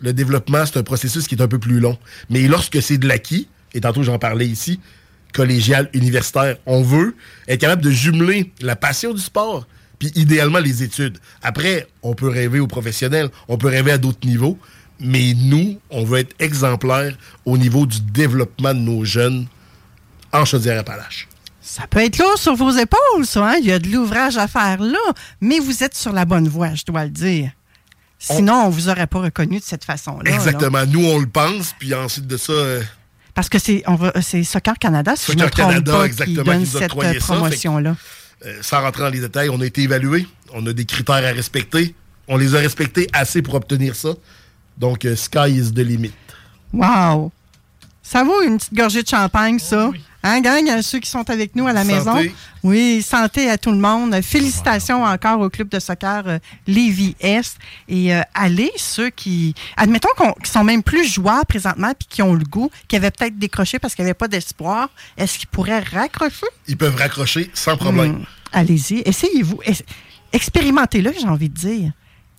le 0.00 0.12
développement, 0.14 0.64
c'est 0.64 0.78
un 0.78 0.82
processus 0.82 1.28
qui 1.28 1.34
est 1.34 1.42
un 1.42 1.48
peu 1.48 1.58
plus 1.58 1.80
long. 1.80 1.98
Mais 2.30 2.48
lorsque 2.48 2.80
c'est 2.80 2.96
de 2.96 3.06
l'acquis, 3.06 3.46
et 3.74 3.80
tantôt 3.80 4.02
j'en 4.02 4.18
parlais 4.18 4.46
ici, 4.46 4.80
collégial, 5.32 5.90
universitaire, 5.92 6.56
on 6.64 6.82
veut 6.82 7.14
être 7.48 7.60
capable 7.60 7.82
de 7.82 7.90
jumeler 7.90 8.52
la 8.60 8.76
passion 8.76 9.12
du 9.12 9.20
sport, 9.20 9.66
puis 9.98 10.12
idéalement 10.14 10.60
les 10.60 10.82
études. 10.82 11.18
Après, 11.42 11.88
on 12.02 12.14
peut 12.14 12.28
rêver 12.28 12.60
aux 12.60 12.66
professionnels, 12.68 13.28
on 13.48 13.58
peut 13.58 13.68
rêver 13.68 13.90
à 13.92 13.98
d'autres 13.98 14.26
niveaux, 14.26 14.58
mais 15.00 15.34
nous, 15.34 15.78
on 15.90 16.04
veut 16.04 16.20
être 16.20 16.34
exemplaires 16.38 17.16
au 17.44 17.58
niveau 17.58 17.84
du 17.84 18.00
développement 18.00 18.74
de 18.74 18.78
nos 18.78 19.04
jeunes 19.04 19.46
en 20.32 20.44
Chaudière-Appalaches. 20.44 21.28
Ça 21.60 21.86
peut 21.88 22.00
être 22.04 22.18
lourd 22.18 22.38
sur 22.38 22.54
vos 22.54 22.70
épaules, 22.70 23.26
ça. 23.26 23.48
hein? 23.48 23.56
Il 23.60 23.66
y 23.66 23.72
a 23.72 23.78
de 23.78 23.88
l'ouvrage 23.88 24.36
à 24.36 24.46
faire 24.46 24.80
là. 24.80 24.98
Mais 25.40 25.58
vous 25.58 25.82
êtes 25.82 25.96
sur 25.96 26.12
la 26.12 26.24
bonne 26.26 26.46
voie, 26.46 26.74
je 26.74 26.84
dois 26.84 27.04
le 27.04 27.10
dire. 27.10 27.50
Sinon, 28.18 28.54
on 28.64 28.68
ne 28.68 28.72
vous 28.72 28.88
aurait 28.88 29.06
pas 29.06 29.20
reconnu 29.20 29.58
de 29.58 29.64
cette 29.64 29.84
façon-là. 29.84 30.30
là. 30.30 30.36
Exactement. 30.36 30.84
Nous, 30.86 31.04
on 31.04 31.18
le 31.18 31.26
pense, 31.26 31.74
puis 31.78 31.92
ensuite 31.94 32.26
de 32.26 32.36
ça... 32.36 32.52
Parce 33.34 33.48
que 33.48 33.58
c'est 33.58 33.82
on 33.86 33.96
va- 33.96 34.12
c'est 34.22 34.44
Soccer 34.44 34.78
Canada, 34.78 35.14
si 35.16 35.26
je 35.26 35.32
Soccer 35.32 35.46
me 35.46 35.50
trompe 35.50 35.68
Canada, 35.68 35.92
pas, 35.92 36.06
exactement, 36.06 36.36
qui 36.38 36.44
donne 36.44 36.64
qui 36.64 36.70
nous 36.70 36.76
a 36.76 36.80
cette 36.80 36.92
euh, 36.96 37.18
promotion-là. 37.20 37.96
Euh, 38.46 38.58
sans 38.62 38.80
rentrer 38.80 39.02
dans 39.02 39.08
les 39.10 39.20
détails, 39.20 39.48
on 39.50 39.60
a 39.60 39.66
été 39.66 39.82
évalués. 39.82 40.26
On 40.52 40.64
a 40.66 40.72
des 40.72 40.84
critères 40.84 41.16
à 41.16 41.32
respecter. 41.32 41.94
On 42.28 42.36
les 42.36 42.54
a 42.54 42.58
respectés 42.58 43.08
assez 43.12 43.42
pour 43.42 43.54
obtenir 43.54 43.96
ça. 43.96 44.10
Donc, 44.78 45.04
euh, 45.04 45.16
sky 45.16 45.48
is 45.50 45.72
the 45.72 45.78
limit. 45.78 46.12
Wow! 46.72 47.32
Ça 48.02 48.22
vaut 48.22 48.42
une 48.42 48.58
petite 48.58 48.74
gorgée 48.74 49.02
de 49.02 49.08
champagne, 49.08 49.58
ça? 49.58 49.90
Hein, 50.26 50.40
gang, 50.40 50.66
à 50.70 50.80
ceux 50.82 51.00
qui 51.00 51.10
sont 51.10 51.28
avec 51.28 51.54
nous 51.54 51.66
à 51.66 51.74
la 51.74 51.84
Santé. 51.84 51.94
maison. 51.94 52.34
Oui, 52.62 53.02
santé 53.02 53.50
à 53.50 53.58
tout 53.58 53.70
le 53.70 53.76
monde. 53.76 54.18
Félicitations 54.22 55.04
encore 55.04 55.38
au 55.40 55.50
club 55.50 55.68
de 55.68 55.78
soccer 55.78 56.22
euh, 56.26 56.38
Lévis-Est. 56.66 57.58
Et 57.88 58.14
euh, 58.14 58.22
allez, 58.32 58.70
ceux 58.78 59.10
qui, 59.10 59.54
admettons 59.76 60.08
qu'on- 60.16 60.32
qui 60.42 60.50
sont 60.50 60.64
même 60.64 60.82
plus 60.82 61.06
joueurs 61.06 61.44
présentement 61.44 61.92
puis 61.98 62.08
qui 62.08 62.22
ont 62.22 62.32
le 62.32 62.44
goût, 62.44 62.70
qui 62.88 62.96
avaient 62.96 63.10
peut-être 63.10 63.38
décroché 63.38 63.78
parce 63.78 63.94
qu'il 63.94 64.02
n'y 64.04 64.08
avait 64.10 64.14
pas 64.14 64.28
d'espoir, 64.28 64.88
est-ce 65.18 65.38
qu'ils 65.38 65.48
pourraient 65.48 65.80
raccrocher? 65.80 66.46
Ils 66.68 66.76
peuvent 66.78 66.96
raccrocher 66.96 67.50
sans 67.52 67.76
problème. 67.76 68.12
Hmm. 68.20 68.24
Allez-y, 68.52 69.02
essayez-vous. 69.04 69.60
Es- 69.66 69.84
Expérimentez-le, 70.32 71.12
j'ai 71.20 71.28
envie 71.28 71.48
de 71.48 71.54
dire. 71.54 71.92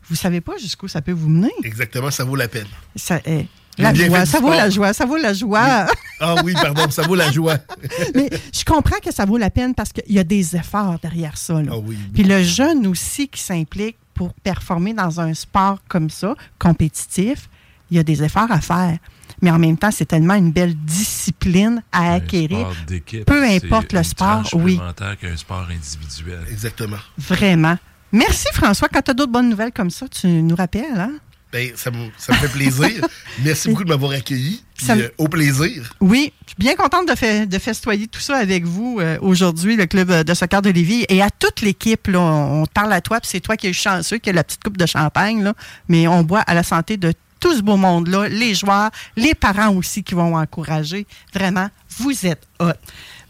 Vous 0.10 0.16
savez 0.16 0.42
pas 0.42 0.58
jusqu'où 0.58 0.88
ça 0.88 1.02
peut 1.02 1.12
vous 1.12 1.30
mener. 1.30 1.52
Exactement, 1.64 2.12
ça 2.12 2.24
vaut 2.24 2.36
la 2.36 2.48
peine. 2.48 2.68
Ça, 2.96 3.20
eh, 3.26 3.46
la 3.78 3.94
joie, 3.94 4.26
ça 4.26 4.40
vaut 4.40 4.52
la 4.52 4.70
joie, 4.70 4.94
ça 4.94 5.06
vaut 5.06 5.18
la 5.18 5.34
joie. 5.34 5.86
Ah 6.20 6.36
oui, 6.44 6.54
pardon, 6.54 6.90
ça 6.90 7.04
vaut 7.04 7.16
la 7.16 7.32
joie. 7.32 7.58
Mais 8.16 8.30
je 8.54 8.64
comprends 8.64 9.00
que 9.04 9.14
ça 9.14 9.26
vaut 9.26 9.38
la 9.38 9.50
peine 9.50 9.74
parce 9.76 9.92
qu'il 9.92 10.14
y 10.14 10.20
a 10.20 10.24
des 10.24 10.56
efforts 10.56 10.98
derrière 11.02 11.38
ça. 11.38 11.62
là. 11.62 11.72
Ah 11.74 11.78
oui. 11.78 11.98
Puis 12.14 12.24
le 12.24 12.42
jeune 12.44 12.88
aussi 12.88 13.28
qui 13.28 13.42
s'implique 13.42 13.98
pour 14.14 14.34
performer 14.34 14.94
dans 14.94 15.20
un 15.20 15.34
sport 15.34 15.80
comme 15.90 16.10
ça, 16.10 16.36
compétitif, 16.58 17.50
il 17.92 17.98
y 17.98 18.00
a 18.00 18.04
des 18.04 18.24
efforts 18.24 18.52
à 18.52 18.62
faire. 18.62 18.98
Mais 19.42 19.52
en 19.52 19.60
même 19.60 19.78
temps, 19.78 19.92
c'est 19.92 20.06
tellement 20.06 20.36
une 20.36 20.52
belle 20.52 20.74
discipline 20.76 21.84
à 21.92 22.14
acquérir. 22.14 22.60
Sport 22.60 22.76
d'équipe, 22.88 23.26
Peu 23.26 23.44
importe 23.44 23.92
le 23.92 24.00
une 24.00 24.04
sport, 24.06 24.44
oui. 24.54 24.72
supplémentaire 24.74 25.18
qu'un 25.20 25.36
sport 25.38 25.68
individuel. 25.70 26.40
Exactement. 26.50 26.98
Vraiment. 27.18 27.78
Merci 28.12 28.48
François. 28.54 28.88
Quand 28.88 29.02
tu 29.02 29.12
as 29.12 29.14
d'autres 29.14 29.32
bonnes 29.32 29.50
nouvelles 29.50 29.74
comme 29.74 29.90
ça, 29.90 30.08
tu 30.08 30.28
nous 30.28 30.56
rappelles. 30.56 30.86
Hein? 30.98 31.12
Ben, 31.56 31.72
ça, 31.78 31.90
me, 31.90 32.10
ça 32.18 32.34
me 32.34 32.38
fait 32.40 32.50
plaisir. 32.50 32.90
Merci 33.42 33.70
beaucoup 33.70 33.86
de 33.86 33.90
m'avoir 33.90 34.12
accueilli. 34.12 34.62
puis, 34.76 34.86
Ça 34.86 34.94
me- 34.94 35.04
euh, 35.04 35.10
au 35.18 35.30
plaisir. 35.30 35.90
Oui, 36.02 36.34
je 36.44 36.50
suis 36.50 36.56
bien 36.60 36.76
contente 36.76 37.08
de, 37.08 37.14
fe- 37.14 37.48
de 37.48 37.60
festoyer 37.60 38.08
tout 38.08 38.20
ça 38.20 38.36
avec 38.36 38.66
vous 38.66 38.98
euh, 39.00 39.18
aujourd'hui, 39.22 39.78
le 39.78 39.86
club 39.86 40.12
euh, 40.12 40.24
de 40.26 40.34
soccer 40.34 40.62
de 40.62 40.70
Lévis. 40.70 41.06
Et 41.08 41.22
à 41.22 41.30
toute 41.30 41.62
l'équipe, 41.62 42.10
on, 42.14 42.66
parle 42.74 42.92
à 42.92 43.00
toi, 43.00 43.22
puis 43.22 43.30
c'est 43.32 43.40
toi 43.40 43.56
qui 43.56 43.68
es 43.68 43.74
chanceux, 43.74 44.18
qui 44.18 44.30
a 44.32 44.34
la 44.34 44.44
petite 44.44 44.64
coupe 44.66 44.76
de 44.76 44.86
champagne, 44.86 45.44
là, 45.44 45.54
mais 45.88 46.10
on 46.10 46.24
boit 46.24 46.42
à 46.42 46.54
la 46.54 46.64
santé 46.64 46.98
de 46.98 47.14
tout 47.40 47.56
ce 47.56 47.62
beau 47.62 47.78
monde-là, 47.78 48.28
les 48.28 48.54
joueurs, 48.54 48.90
les 49.16 49.34
parents 49.34 49.70
aussi 49.76 50.04
qui 50.04 50.14
vont 50.14 50.36
encourager. 50.36 51.08
Vraiment, 51.34 51.70
vous 52.00 52.26
êtes 52.26 52.46
hot. 52.60 52.72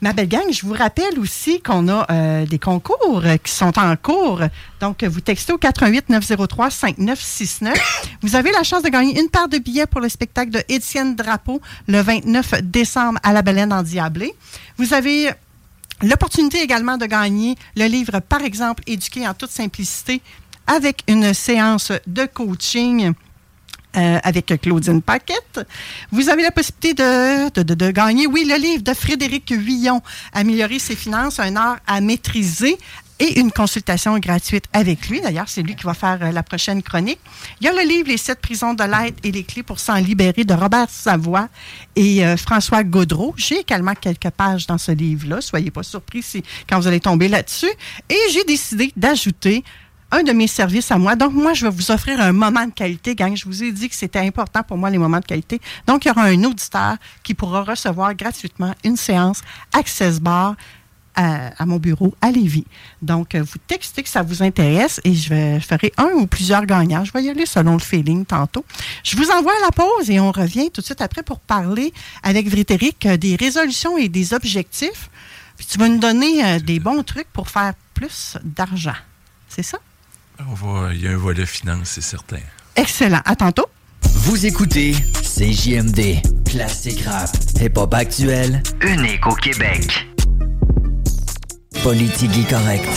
Ma 0.06 0.14
belle 0.14 0.27
gang, 0.27 0.52
je 0.52 0.64
vous 0.64 0.76
rappelle 0.76 1.18
aussi 1.18 1.64
qu'on 1.64 1.88
a 1.88 2.06
euh, 2.11 2.45
des 2.45 2.60
concours 2.60 3.23
qui 3.44 3.52
sont 3.52 3.76
en 3.80 3.95
cours. 3.95 4.40
Donc, 4.80 5.03
vous 5.03 5.19
textez 5.19 5.52
au 5.52 5.57
88 5.57 6.10
903 6.10 6.69
5969. 6.69 8.11
Vous 8.22 8.36
avez 8.36 8.52
la 8.52 8.61
chance 8.61 8.84
de 8.84 8.90
gagner 8.90 9.19
une 9.19 9.30
paire 9.30 9.48
de 9.48 9.57
billets 9.57 9.88
pour 9.88 10.02
le 10.02 10.10
spectacle 10.10 10.52
de 10.52 10.61
Étienne 10.69 11.15
Drapeau 11.15 11.60
le 11.88 12.02
29 12.02 12.61
décembre 12.61 13.18
à 13.23 13.34
la 13.34 13.41
Baleine 13.41 13.73
en 13.73 13.82
Diablé. 13.82 14.36
Vous 14.77 14.94
avez 14.94 15.32
l'opportunité 16.03 16.61
également 16.61 16.98
de 16.98 17.07
gagner 17.07 17.56
le 17.76 17.86
livre, 17.86 18.19
par 18.19 18.44
exemple, 18.44 18.84
Éduquer 18.86 19.27
en 19.27 19.34
toute 19.34 19.49
simplicité 19.49 20.22
avec 20.68 21.02
une 21.07 21.34
séance 21.34 21.91
de 22.06 22.27
coaching 22.27 23.11
euh, 23.98 24.20
avec 24.24 24.46
Claudine 24.62 25.02
Paquette. 25.02 25.60
Vous 26.12 26.30
avez 26.30 26.44
la 26.44 26.52
possibilité 26.52 26.94
de, 26.94 27.50
de, 27.52 27.64
de- 27.64 27.74
de 27.76 27.92
gagner, 27.92 28.28
oui, 28.28 28.46
le 28.48 28.56
livre 28.58 28.84
de 28.84 28.94
Frédéric 28.94 29.50
Huillon, 29.50 30.02
Améliorer 30.34 30.80
ses 30.80 30.96
finances, 30.96 31.40
un 31.40 31.56
art 31.56 31.78
à 31.88 32.02
maîtriser 32.02 32.78
et 33.18 33.40
une 33.40 33.50
consultation 33.50 34.18
gratuite 34.20 34.66
avec 34.74 35.08
lui. 35.08 35.22
D'ailleurs, 35.22 35.48
c'est 35.48 35.62
lui 35.62 35.78
qui 35.78 35.86
va 35.86 35.94
faire 35.94 36.20
euh, 36.22 36.32
la 36.34 36.44
prochaine 36.44 36.84
chronique. 36.84 37.20
Il 37.62 37.66
y 37.66 37.70
a 37.70 37.72
le 37.72 37.88
livre 37.88 38.10
Les 38.10 38.18
sept 38.18 38.42
prisons 38.42 38.74
de 38.74 38.84
l'aide 38.84 39.16
et 39.24 39.32
les 39.32 39.44
clés 39.46 39.64
pour 39.64 39.80
s'en 39.80 39.96
libérer 39.96 40.44
de 40.44 40.54
Robert 40.54 40.90
Savoie 40.90 41.48
et 41.96 42.26
euh, 42.26 42.36
François 42.36 42.84
Gaudreau. 42.84 43.34
J'ai 43.38 43.60
également 43.60 43.94
quelques 43.96 44.30
pages 44.32 44.68
dans 44.68 44.78
ce 44.78 44.92
livre-là. 44.92 45.40
Soyez 45.40 45.72
pas 45.72 45.84
surpris 45.84 46.24
si, 46.24 46.44
quand 46.70 46.78
vous 46.78 46.88
allez 46.88 47.00
tomber 47.00 47.30
là-dessus. 47.30 47.72
Et 48.10 48.18
j'ai 48.34 48.44
décidé 48.44 48.92
d'ajouter 48.98 49.64
un 50.11 50.23
de 50.23 50.32
mes 50.32 50.48
services 50.48 50.91
à 50.91 50.98
moi. 50.98 51.15
Donc, 51.15 51.34
moi, 51.34 51.53
je 51.53 51.65
vais 51.65 51.72
vous 51.72 51.91
offrir 51.91 52.22
un 52.22 52.32
moment 52.32 52.65
de 52.65 52.72
qualité, 52.72 53.15
gang. 53.15 53.36
Je 53.36 53.45
vous 53.45 53.64
ai 53.64 53.72
dit 53.72 53.90
que 53.90 53.95
c'était 53.95 54.19
important 54.19 54.64
pour 54.64 54.77
moi, 54.77 54.90
les 54.90 54.98
moments 54.98 55.19
de 55.19 55.26
qualité. 55.26 55.60
Donc, 55.88 56.06
il 56.06 56.10
y 56.10 56.11
aura 56.11 56.23
un 56.23 56.44
auditeur 56.44 56.95
qui 57.23 57.34
pourra 57.34 57.64
recevoir 57.64 58.14
gratuitement 58.15 58.73
une 58.84 58.98
séance 58.98 59.41
Access 59.73 60.19
Bar 60.19 60.56
à, 61.15 61.61
à 61.61 61.65
mon 61.65 61.77
bureau 61.77 62.14
à 62.22 62.30
Lévis. 62.32 62.65
Donc, 63.02 63.36
euh, 63.36 63.44
vous 63.44 63.57
textez 63.68 64.03
que 64.03 64.10
ça 64.10 64.22
vous 64.22 64.44
intéresse 64.44 64.99
et 65.03 65.14
je, 65.14 65.30
vais, 65.30 65.60
je 65.60 65.65
ferai 65.65 65.91
un 65.98 66.10
ou 66.15 66.27
plusieurs 66.27 66.65
gagnants. 66.65 67.03
Je 67.06 67.11
vais 67.11 67.23
y 67.23 67.30
aller 67.30 67.45
selon 67.45 67.73
le 67.73 67.80
feeling 67.80 68.26
tantôt. 68.26 68.65
Je 69.03 69.15
vous 69.15 69.30
envoie 69.30 69.53
à 69.53 69.65
la 69.65 69.72
pause 69.72 70.10
et 70.10 70.19
on 70.19 70.32
revient 70.32 70.69
tout 70.72 70.82
de 70.82 70.86
suite 70.86 71.02
après 71.02 71.23
pour 71.23 71.40
parler 71.40 71.94
avec 72.23 72.49
Frédéric 72.49 73.06
euh, 73.06 73.18
des 73.18 73.36
résolutions 73.36 73.98
et 73.98 74.10
des 74.10 74.34
objectifs. 74.34 75.10
Puis 75.57 75.65
tu 75.65 75.77
vas 75.77 75.88
nous 75.88 75.99
donner 75.99 76.45
euh, 76.45 76.60
des 76.60 76.80
bons 76.80 77.03
trucs 77.03 77.32
pour 77.32 77.49
faire 77.49 77.73
plus 77.94 78.38
d'argent. 78.44 78.95
C'est 79.48 79.64
ça? 79.64 79.77
On 80.40 80.53
va, 80.53 80.94
il 80.94 81.02
y 81.02 81.07
a 81.07 81.12
un 81.12 81.18
volet 81.18 81.45
finance, 81.45 81.91
c'est 81.91 82.02
certain. 82.02 82.41
Excellent. 82.76 83.22
À 83.26 83.36
tantôt. 83.36 83.68
Vous 84.02 84.45
écoutez 84.45 84.91
CJMD, 84.91 86.22
classique 86.45 87.02
rap, 87.06 87.30
hip-hop 87.62 87.94
actuel, 87.94 88.62
Unique 88.82 89.26
au 89.28 89.36
Québec. 89.36 90.07
politique 91.84 92.49
correct. 92.49 92.90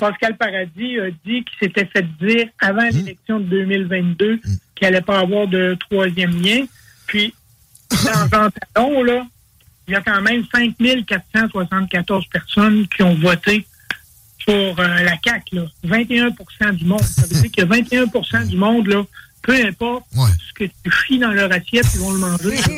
Pascal 0.00 0.36
Paradis 0.36 0.98
a 0.98 1.10
dit 1.24 1.44
qu'il 1.44 1.58
s'était 1.60 1.86
fait 1.86 2.04
dire 2.20 2.48
avant 2.60 2.88
l'élection 2.90 3.38
de 3.38 3.44
2022 3.44 4.40
qu'il 4.74 4.88
n'allait 4.88 5.00
pas 5.00 5.20
avoir 5.20 5.46
de 5.46 5.76
troisième 5.88 6.42
lien. 6.42 6.64
Puis, 7.06 7.32
dans 7.90 8.28
Jean 8.28 8.48
Talon, 8.74 9.04
là, 9.04 9.24
il 9.86 9.92
y 9.92 9.96
a 9.96 10.00
quand 10.00 10.20
même 10.20 10.42
5474 10.52 12.26
personnes 12.26 12.88
qui 12.88 13.02
ont 13.04 13.14
voté 13.14 13.66
pour 14.46 14.54
euh, 14.54 14.74
la 14.78 15.16
CAQ. 15.24 15.56
Là. 15.56 15.62
21% 15.84 16.72
du 16.76 16.84
monde. 16.84 17.02
Ça 17.02 17.22
veut 17.22 17.48
dire 17.48 17.50
a 17.58 17.66
21% 17.66 18.46
du 18.46 18.56
monde, 18.56 18.86
là, 18.86 19.02
peu 19.42 19.54
importe 19.66 20.04
ce 20.14 20.52
que 20.54 20.64
tu 20.64 20.90
fies 21.06 21.18
dans 21.18 21.32
leur 21.32 21.50
assiette, 21.52 21.86
ils 21.94 22.00
vont 22.00 22.12
le 22.12 22.18
manger. 22.18 22.56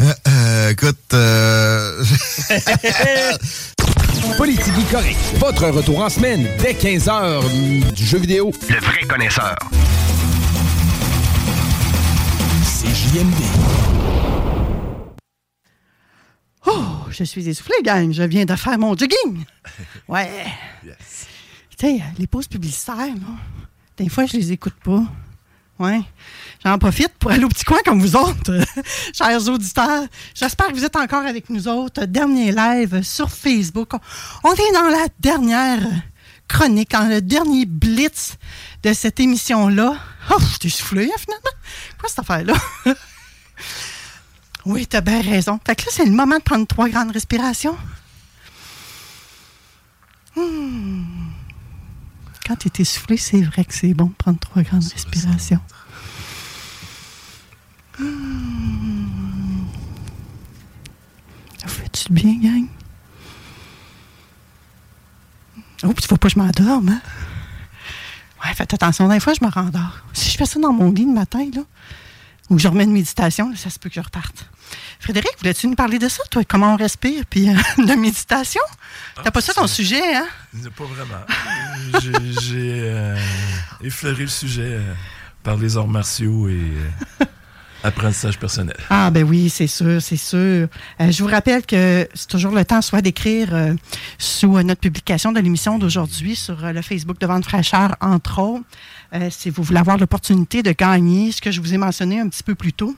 Euh, 0.00 0.14
euh, 0.28 0.70
écoute, 0.70 0.96
euh... 1.12 2.02
Politique 4.38 4.90
correct. 4.90 5.18
Votre 5.36 5.68
retour 5.68 6.00
en 6.00 6.08
semaine 6.08 6.48
dès 6.58 6.72
15h 6.72 7.92
du 7.92 8.06
jeu 8.06 8.18
vidéo. 8.18 8.50
Le 8.68 8.76
vrai 8.76 9.02
connaisseur. 9.02 9.54
C'est 12.64 12.88
JMD. 12.88 13.34
Oh, 16.66 16.99
je 17.10 17.24
suis 17.24 17.48
essoufflée, 17.48 17.82
gang. 17.82 18.12
Je 18.12 18.22
viens 18.22 18.44
de 18.44 18.56
faire 18.56 18.78
mon 18.78 18.96
jogging. 18.96 19.44
Ouais. 20.08 20.28
Tu 20.82 21.86
sais, 21.86 22.00
les 22.18 22.26
pauses 22.26 22.48
publicitaires, 22.48 22.96
là, 22.96 23.36
des 23.96 24.08
fois, 24.08 24.26
je 24.26 24.36
les 24.36 24.52
écoute 24.52 24.74
pas. 24.84 25.02
Ouais. 25.78 26.02
J'en 26.64 26.78
profite 26.78 27.14
pour 27.18 27.30
aller 27.30 27.44
au 27.44 27.48
petit 27.48 27.64
coin 27.64 27.78
comme 27.84 28.00
vous 28.00 28.16
autres, 28.16 28.52
chers 29.14 29.48
auditeurs. 29.48 30.04
J'espère 30.34 30.68
que 30.68 30.74
vous 30.74 30.84
êtes 30.84 30.96
encore 30.96 31.24
avec 31.24 31.48
nous 31.48 31.68
autres. 31.68 32.04
Dernier 32.04 32.52
live 32.52 33.02
sur 33.02 33.30
Facebook. 33.30 33.92
On 34.44 34.52
est 34.52 34.72
dans 34.74 34.88
la 34.88 35.06
dernière 35.20 35.80
chronique, 36.48 36.90
dans 36.90 37.08
le 37.08 37.22
dernier 37.22 37.64
blitz 37.64 38.36
de 38.82 38.92
cette 38.92 39.20
émission-là. 39.20 39.96
Oh, 40.30 40.38
je 40.52 40.58
t'ai 40.58 40.68
soufflé, 40.68 41.06
hein, 41.06 41.18
finalement. 41.18 41.50
Quoi, 41.98 42.08
cette 42.08 42.18
affaire-là? 42.18 42.54
Oui, 44.66 44.86
t'as 44.86 45.00
bien 45.00 45.22
raison. 45.22 45.58
Fait 45.66 45.74
que 45.74 45.82
là, 45.82 45.88
c'est 45.90 46.04
le 46.04 46.12
moment 46.12 46.36
de 46.36 46.42
prendre 46.42 46.66
trois 46.66 46.88
grandes 46.88 47.12
respirations. 47.12 47.76
Hmm. 50.36 51.02
Quand 52.46 52.56
t'es 52.56 52.82
essoufflé, 52.82 53.16
c'est 53.16 53.42
vrai 53.42 53.64
que 53.64 53.74
c'est 53.74 53.94
bon 53.94 54.06
de 54.06 54.14
prendre 54.14 54.38
trois 54.38 54.62
grandes 54.62 54.84
respirations. 54.84 55.60
Hmm. 57.98 59.64
Ça 61.58 61.68
fait-tu 61.68 62.12
bien, 62.12 62.34
gang? 62.38 62.66
Oh, 65.82 65.92
puis 65.92 66.02
tu 66.02 66.08
faut 66.08 66.16
pas 66.16 66.28
que 66.28 66.34
je 66.34 66.38
m'endorme, 66.38 66.90
hein? 66.90 67.00
Ouais, 68.44 68.54
faites 68.54 68.74
attention. 68.74 69.08
Des 69.08 69.20
fois, 69.20 69.32
je 69.32 69.44
me 69.44 69.50
rendors. 69.50 70.02
Si 70.12 70.30
je 70.30 70.36
fais 70.36 70.46
ça 70.46 70.58
dans 70.60 70.72
mon 70.72 70.90
lit 70.90 71.04
le 71.04 71.12
matin, 71.12 71.46
là, 71.54 71.62
ou 72.50 72.56
que 72.56 72.62
je 72.62 72.68
remets 72.68 72.84
une 72.84 72.92
méditation, 72.92 73.54
ça 73.56 73.70
se 73.70 73.78
peut 73.78 73.88
que 73.88 73.94
je 73.94 74.00
reparte. 74.00 74.46
Frédéric, 75.00 75.30
voulais-tu 75.38 75.66
nous 75.66 75.74
parler 75.74 75.98
de 75.98 76.08
ça, 76.08 76.22
toi? 76.30 76.42
Comment 76.46 76.74
on 76.74 76.76
respire, 76.76 77.24
puis 77.28 77.48
euh, 77.48 77.54
de 77.78 77.94
méditation? 77.94 78.60
T'as 79.22 79.30
pas 79.30 79.40
ça 79.40 79.54
ton 79.54 79.66
sujet, 79.66 80.14
hein? 80.14 80.26
Pas 80.76 80.84
vraiment. 80.84 82.00
J'ai- 82.42 82.80
euh, 82.84 83.16
effleuré 83.82 84.22
le 84.22 84.28
sujet 84.28 84.62
euh, 84.74 84.92
par 85.42 85.56
les 85.56 85.76
arts 85.76 85.88
martiaux 85.88 86.48
et 86.48 86.52
euh, 87.20 87.24
apprentissage 87.82 88.38
personnel. 88.38 88.76
Ah 88.90 89.10
ben 89.10 89.24
oui, 89.24 89.48
c'est 89.48 89.66
sûr, 89.66 90.00
c'est 90.02 90.16
sûr. 90.16 90.68
Euh, 91.00 91.10
je 91.10 91.22
vous 91.22 91.28
rappelle 91.30 91.64
que 91.64 92.06
c'est 92.14 92.28
toujours 92.28 92.52
le 92.52 92.64
temps 92.64 92.82
soit 92.82 93.00
d'écrire 93.00 93.54
euh, 93.54 93.74
sous 94.18 94.56
euh, 94.58 94.62
notre 94.62 94.80
publication 94.82 95.32
de 95.32 95.40
l'émission 95.40 95.78
d'aujourd'hui 95.78 96.36
sur 96.36 96.56
le 96.60 96.82
Facebook 96.82 97.18
de 97.18 97.26
Vente 97.26 97.44
Fraîcheur, 97.44 97.96
entre 98.00 98.38
autres. 98.40 98.64
Euh, 99.12 99.28
si 99.30 99.50
vous 99.50 99.62
voulez 99.62 99.80
avoir 99.80 99.98
l'opportunité 99.98 100.62
de 100.62 100.72
gagner 100.72 101.32
ce 101.32 101.40
que 101.40 101.50
je 101.50 101.60
vous 101.60 101.74
ai 101.74 101.78
mentionné 101.78 102.20
un 102.20 102.28
petit 102.28 102.42
peu 102.42 102.54
plus 102.54 102.72
tôt, 102.72 102.94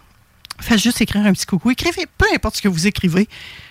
faites 0.61 0.79
juste 0.79 1.01
écrire 1.01 1.25
un 1.25 1.33
petit 1.33 1.47
coucou. 1.47 1.71
Écrivez 1.71 2.07
peu 2.19 2.27
importe 2.35 2.57
ce 2.57 2.63
que 2.63 2.69
vous 2.69 2.87
écrivez. 2.87 3.29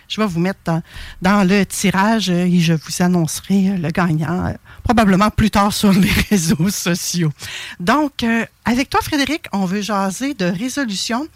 Je 0.07 0.19
vais 0.19 0.27
vous 0.27 0.41
mettre 0.41 0.81
dans, 1.21 1.47
le 1.47 1.63
tirage 1.65 2.29
et 2.29 2.59
je 2.59 2.73
vous 2.73 3.01
annoncerai 3.01 3.77
le 3.77 3.89
gagnant 3.91 4.47
euh, 4.47 4.53
probablement 4.83 5.29
plus 5.29 5.51
tard 5.51 5.71
sur 5.71 5.93
les 5.93 6.11
réseaux 6.29 6.69
sociaux. 6.69 7.31
Donc, 7.79 8.23
euh, 8.23 8.45
avec 8.65 8.89
toi, 8.89 8.99
Frédéric, 9.01 9.45
on 9.53 9.63
veut 9.65 9.81
jaser 9.81 10.33
de 10.33 10.45
résolution 10.45 11.27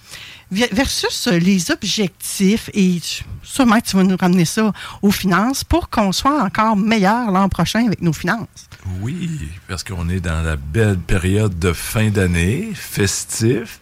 versus 0.71 1.27
euh, 1.27 1.37
les 1.37 1.71
objectifs 1.71 2.69
et 2.73 2.99
sûrement 3.43 3.79
que 3.79 3.85
tu 3.85 3.95
vas 3.95 4.03
nous 4.03 4.17
ramener 4.17 4.45
ça 4.45 4.71
aux 5.01 5.11
finances 5.11 5.63
pour 5.63 5.89
qu'on 5.89 6.11
soit 6.11 6.41
encore 6.43 6.75
meilleur 6.75 7.31
l'an 7.31 7.49
prochain 7.49 7.85
avec 7.87 8.01
nos 8.01 8.13
finances. 8.13 8.47
Oui, 9.01 9.49
parce 9.67 9.83
qu'on 9.83 10.09
est 10.09 10.19
dans 10.19 10.41
la 10.41 10.55
belle 10.55 10.97
période 10.97 11.57
de 11.59 11.73
fin 11.73 12.09
d'année, 12.09 12.71
festif. 12.73 13.79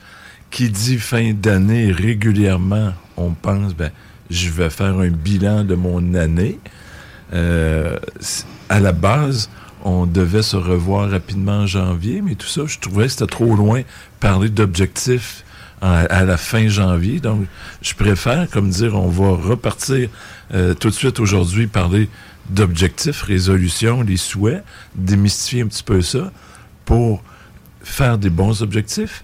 Qui 0.49 0.69
dit 0.69 0.99
fin 0.99 1.33
d'année 1.33 1.91
régulièrement, 1.91 2.93
on 3.17 3.31
pense, 3.31 3.73
ben, 3.73 3.89
je 4.29 4.51
vais 4.51 4.69
faire 4.69 4.99
un 4.99 5.09
bilan 5.09 5.63
de 5.63 5.73
mon 5.73 6.13
année. 6.13 6.59
Euh, 7.33 7.97
à 8.69 8.79
la 8.79 8.91
base, 8.91 9.49
on 9.83 10.05
devait 10.05 10.43
se 10.43 10.55
revoir 10.55 11.09
rapidement 11.09 11.61
en 11.61 11.67
janvier, 11.67 12.21
mais 12.21 12.35
tout 12.35 12.47
ça, 12.47 12.61
je 12.67 12.77
trouvais 12.77 13.05
que 13.05 13.13
c'était 13.13 13.25
trop 13.25 13.55
loin 13.55 13.81
parler 14.19 14.49
d'objectifs 14.49 15.43
à, 15.83 16.23
la 16.23 16.37
fin 16.37 16.67
janvier. 16.67 17.19
Donc, 17.19 17.45
je 17.81 17.93
préfère, 17.93 18.49
comme 18.49 18.69
dire, 18.69 18.95
on 18.95 19.09
va 19.09 19.31
repartir 19.31 20.09
euh, 20.53 20.73
tout 20.73 20.89
de 20.89 20.93
suite 20.93 21.19
aujourd'hui, 21.19 21.67
parler 21.67 22.09
d'objectifs, 22.49 23.21
résolutions, 23.21 24.01
les 24.01 24.17
souhaits, 24.17 24.63
démystifier 24.95 25.63
un 25.63 25.67
petit 25.67 25.83
peu 25.83 26.01
ça 26.01 26.31
pour 26.85 27.21
faire 27.81 28.17
des 28.17 28.29
bons 28.29 28.61
objectifs. 28.61 29.23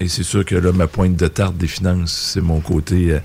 Et 0.00 0.08
c'est 0.08 0.22
sûr 0.24 0.44
que 0.44 0.54
là, 0.54 0.72
ma 0.72 0.88
pointe 0.88 1.16
de 1.16 1.28
tarte 1.28 1.56
des 1.56 1.68
finances, 1.68 2.12
c'est 2.12 2.42
mon 2.42 2.60
côté, 2.60 3.12
euh, 3.12 3.20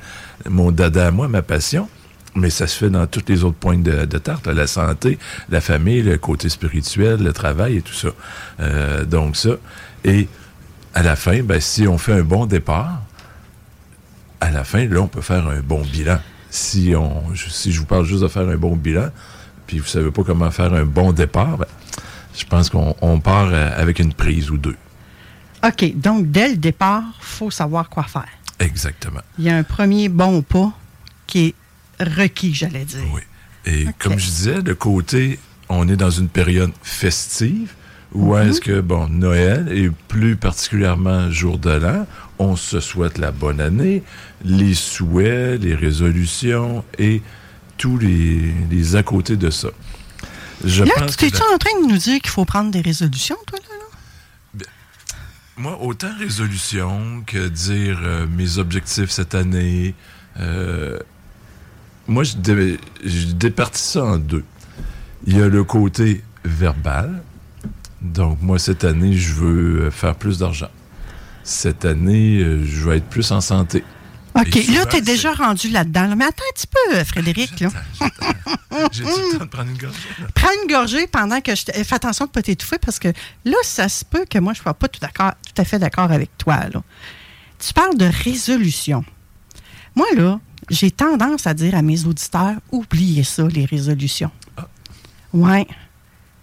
mon 0.50 0.72
dada 0.72 1.08
à 1.08 1.12
moi, 1.12 1.28
ma 1.28 1.42
passion. 1.42 1.90
Mais 2.36 2.50
ça 2.50 2.68
se 2.68 2.78
fait 2.78 2.90
dans 2.90 3.08
toutes 3.08 3.28
les 3.28 3.44
autres 3.44 3.58
pointes 3.58 3.84
de, 3.84 4.06
de 4.06 4.18
tarte, 4.20 4.48
la 4.48 4.68
santé, 4.68 5.18
la 5.50 5.60
famille, 5.60 6.04
le 6.04 6.18
côté 6.18 6.48
spirituel, 6.48 7.22
le 7.22 7.34
travail 7.34 7.78
et 7.78 7.82
tout 7.82 7.94
ça. 7.94 8.10
Euh, 8.62 9.04
donc 9.04 9.36
ça. 9.36 9.58
Et 10.06 10.28
à 10.94 11.04
la 11.04 11.16
fin, 11.16 11.42
ben, 11.44 11.60
si 11.62 11.88
on 11.88 11.98
fait 11.98 12.14
un 12.14 12.24
bon 12.24 12.46
départ, 12.46 13.02
à 14.42 14.52
la 14.52 14.64
fin, 14.64 14.86
là, 14.88 15.02
on 15.02 15.08
peut 15.08 15.22
faire 15.22 15.48
un 15.48 15.60
bon 15.60 15.82
bilan. 15.84 16.20
Si, 16.50 16.94
on, 16.96 17.34
je- 17.34 17.50
si 17.50 17.72
je 17.72 17.80
vous 17.80 17.86
parle 17.86 18.06
juste 18.06 18.22
de 18.24 18.28
faire 18.28 18.48
un 18.48 18.58
bon 18.58 18.76
bilan, 18.76 19.10
puis 19.68 19.80
vous 19.80 19.86
savez 19.88 20.12
pas 20.12 20.24
comment 20.24 20.50
faire 20.52 20.74
un 20.74 20.86
bon 20.86 21.12
départ, 21.12 21.58
ben, 21.58 21.68
je 22.38 22.46
pense 22.46 22.70
qu'on 22.70 22.96
on 23.02 23.20
part 23.20 23.50
euh, 23.52 23.72
avec 23.80 24.00
une 24.00 24.14
prise 24.14 24.50
ou 24.50 24.58
deux. 24.58 24.78
OK, 25.64 25.94
donc 25.96 26.32
dès 26.32 26.50
le 26.50 26.58
départ, 26.58 27.04
il 27.20 27.26
faut 27.26 27.52
savoir 27.52 27.90
quoi 27.90 28.04
faire. 28.04 28.28
Exactement. 28.60 29.20
Il 29.38 29.46
y 29.46 29.50
a 29.50 29.58
un 29.58 29.64
premier 29.64 30.10
bon 30.10 30.42
pas 30.42 30.72
qui 31.28 31.48
est 32.00 32.04
requis, 32.04 32.54
j'allais 32.54 32.86
dire. 32.86 33.04
Oui. 33.14 33.22
Et 33.66 33.86
comme 34.00 34.18
je 34.18 34.26
disais, 34.26 34.62
le 34.62 34.74
côté, 34.76 35.38
on 35.68 35.88
est 35.90 35.98
dans 35.98 36.10
une 36.10 36.30
période 36.30 36.72
festive 36.82 37.74
où 38.14 38.36
Mhm. 38.36 38.50
est-ce 38.50 38.62
que, 38.62 38.82
bon, 38.82 39.08
Noël 39.10 39.68
et 39.72 39.90
plus 40.08 40.36
particulièrement 40.36 41.30
jour 41.32 41.58
de 41.60 41.70
l'an, 41.72 42.08
on 42.40 42.56
se 42.56 42.80
souhaite 42.80 43.18
la 43.18 43.32
bonne 43.32 43.62
année, 43.62 44.04
les 44.44 44.74
souhaits, 44.74 45.62
les 45.62 45.76
résolutions 45.76 46.84
et 46.98 47.22
tous 47.78 47.98
les, 47.98 48.54
les 48.70 48.96
à 48.96 49.04
côté 49.04 49.36
de 49.38 49.50
ça. 49.50 49.70
Je 50.66 50.84
là, 50.84 50.92
pense 50.98 51.16
tu 51.18 51.26
es-tu 51.26 51.42
en 51.54 51.58
train 51.58 51.82
de 51.82 51.88
nous 51.92 51.98
dire 51.98 52.20
qu'il 52.20 52.32
faut 52.32 52.46
prendre 52.46 52.72
des 52.72 52.82
résolutions, 52.82 53.38
toi, 53.46 53.60
là? 53.60 54.66
Moi, 55.58 55.78
autant 55.82 56.12
résolution 56.18 57.22
que 57.26 57.48
dire 57.50 58.00
euh, 58.04 58.26
mes 58.28 58.58
objectifs 58.60 59.10
cette 59.10 59.36
année. 59.36 59.94
euh, 60.40 60.98
moi, 62.08 62.24
je, 62.24 62.36
dé- 62.38 62.80
je 63.06 63.28
départis 63.34 63.82
ça 63.84 64.04
en 64.06 64.18
deux. 64.18 64.44
Il 65.28 65.38
y 65.38 65.42
a 65.42 65.48
le 65.50 65.64
côté 65.66 66.24
verbal. 66.46 67.22
Donc, 68.02 68.42
moi, 68.42 68.60
cette 68.60 68.84
année, 68.84 69.14
je 69.14 69.34
veux 69.34 69.82
euh, 69.82 69.92
faire 69.92 70.16
plus 70.16 70.40
d'argent. 70.40 70.70
Cette 71.44 71.86
année, 71.86 72.40
euh, 72.40 72.64
je 72.64 72.82
veux 72.82 72.96
être 72.96 73.08
plus 73.10 73.32
en 73.32 73.42
santé. 73.42 73.84
OK, 74.36 74.56
là, 74.74 74.86
tu 74.86 74.98
es 74.98 75.02
déjà 75.02 75.34
rendu 75.34 75.70
là-dedans. 75.70 76.08
là. 76.08 76.16
Mais 76.16 76.26
attends 76.26 76.44
un 76.50 76.54
petit 76.54 76.68
peu, 76.68 76.96
euh, 76.96 77.04
Frédéric. 77.04 77.52
J'ai 77.58 79.04
le 79.04 79.38
temps 79.38 79.46
de 79.46 79.50
prendre 79.50 79.70
une 79.70 79.78
gorgée. 79.78 79.98
Prends 80.34 80.50
une 80.64 80.72
gorgée 80.72 81.08
pendant 81.08 81.42
que 81.42 81.56
je 81.56 81.66
te... 81.66 81.72
Fais 81.84 81.96
attention 81.96 82.26
de 82.26 82.30
ne 82.30 82.34
pas 82.34 82.42
t'étouffer 82.44 82.78
parce 82.78 83.00
que 83.00 83.10
là, 83.44 83.58
ça 83.64 83.90
se 83.90 84.06
peut 84.06 84.26
que 84.30 84.38
moi, 84.40 84.54
je 84.54 84.60
ne 84.60 84.64
sois 84.64 84.74
pas 84.76 84.88
tout, 84.88 85.00
tout 85.00 85.62
à 85.62 85.66
fait 85.66 85.80
d'accord 85.80 86.12
avec 86.12 86.30
toi. 86.38 86.58
Là. 86.72 86.82
Tu 87.58 87.74
parles 87.74 87.98
de 87.98 88.10
résolution. 88.24 89.04
Moi, 89.96 90.08
là, 90.16 90.40
j'ai 90.70 90.92
tendance 90.92 91.48
à 91.48 91.54
dire 91.54 91.76
à 91.76 91.82
mes 91.82 92.06
auditeurs, 92.06 92.56
oubliez 92.72 93.24
ça, 93.24 93.48
les 93.48 93.66
résolutions. 93.66 94.32
Ouais. 95.34 95.68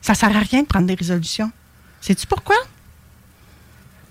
Ça 0.06 0.12
ne 0.12 0.18
sert 0.18 0.36
à 0.36 0.40
rien 0.40 0.62
de 0.62 0.66
prendre 0.68 0.86
des 0.86 0.94
résolutions. 0.94 1.50
Sais-tu 2.00 2.28
pourquoi? 2.28 2.54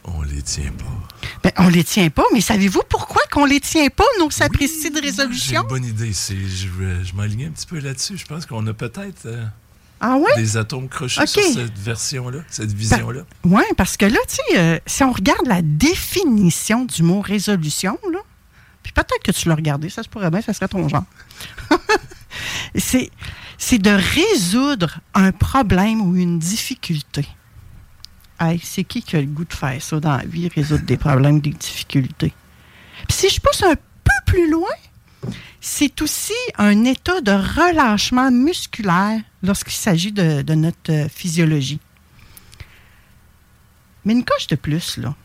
On 0.03 0.22
les 0.23 0.41
tient 0.41 0.73
pas. 0.73 1.30
Ben, 1.41 1.51
on 1.57 1.69
les 1.69 1.85
tient 1.85 2.09
pas, 2.09 2.26
mais 2.34 2.41
savez-vous 2.41 2.81
pourquoi 2.89 3.22
qu'on 3.31 3.45
les 3.45 3.61
tient 3.61 3.88
pas, 3.88 4.03
nos 4.19 4.30
sapristi 4.30 4.89
de 4.91 4.95
J'ai 4.97 5.01
résolutions? 5.07 5.61
une 5.61 5.67
bonne 5.69 5.85
idée. 5.85 6.11
C'est, 6.11 6.35
je 6.35 6.67
je 7.01 7.13
m'alignais 7.15 7.45
un 7.45 7.51
petit 7.51 7.65
peu 7.65 7.80
là-dessus. 7.80 8.17
Je 8.17 8.26
pense 8.26 8.45
qu'on 8.45 8.67
a 8.67 8.73
peut-être 8.73 9.26
euh, 9.26 9.45
Ah 10.01 10.17
ouais? 10.17 10.35
des 10.35 10.57
atomes 10.57 10.89
crochés 10.89 11.22
OK. 11.22 11.27
sur 11.30 11.41
cette 11.43 11.77
version-là, 11.80 12.39
cette 12.49 12.73
vision-là. 12.73 13.22
Oui, 13.45 13.63
parce 13.77 13.95
que 13.95 14.05
là, 14.05 14.19
tu 14.27 14.35
sais, 14.35 14.59
euh, 14.59 14.77
si 14.85 15.01
on 15.05 15.13
regarde 15.13 15.47
la 15.47 15.61
définition 15.61 16.84
du 16.84 17.03
mot 17.03 17.22
résolution, 17.22 17.97
là, 18.11 18.19
puis 18.84 18.91
peut-être 18.91 19.23
que 19.23 19.31
tu 19.31 19.47
l'as 19.47 19.55
regardé, 19.55 19.88
ça 19.89 20.03
se 20.03 20.09
pourrait 20.09 20.30
bien, 20.30 20.41
ça 20.41 20.51
serait 20.51 20.67
ton 20.67 20.89
genre. 20.89 21.05
c'est, 22.76 23.09
c'est 23.57 23.80
de 23.80 23.91
résoudre 23.91 24.99
un 25.14 25.32
problème 25.32 26.02
ou 26.02 26.15
une 26.15 26.40
difficulté. 26.40 27.26
Hey, 28.40 28.60
c'est 28.64 28.84
qui 28.84 29.02
qui 29.02 29.15
a 29.15 29.22
le 29.22 29.27
goût 29.27 29.45
de 29.45 29.53
faire 29.53 29.82
ça 29.82 29.99
dans 29.99 30.18
la 30.18 30.26
vie, 30.26 30.49
résoudre 30.49 30.84
des 30.84 30.98
problèmes, 30.98 31.40
des 31.40 31.52
difficultés? 31.52 32.34
Puis 33.07 33.18
si 33.18 33.30
je 33.30 33.40
pousse 33.40 33.64
un 33.64 33.76
peu 33.76 34.11
plus 34.26 34.49
loin, 34.49 34.68
c'est 35.61 36.02
aussi 36.02 36.34
un 36.57 36.84
état 36.84 37.22
de 37.22 37.32
relâchement 37.32 38.30
musculaire 38.32 39.19
lorsqu'il 39.41 39.73
s'agit 39.73 40.11
de, 40.11 40.41
de 40.41 40.53
notre 40.53 40.91
euh, 40.91 41.07
physiologie. 41.10 41.80
Mais 44.03 44.14
une 44.14 44.23
coche 44.23 44.48
de 44.48 44.56
plus, 44.56 44.98
là, 44.98 45.15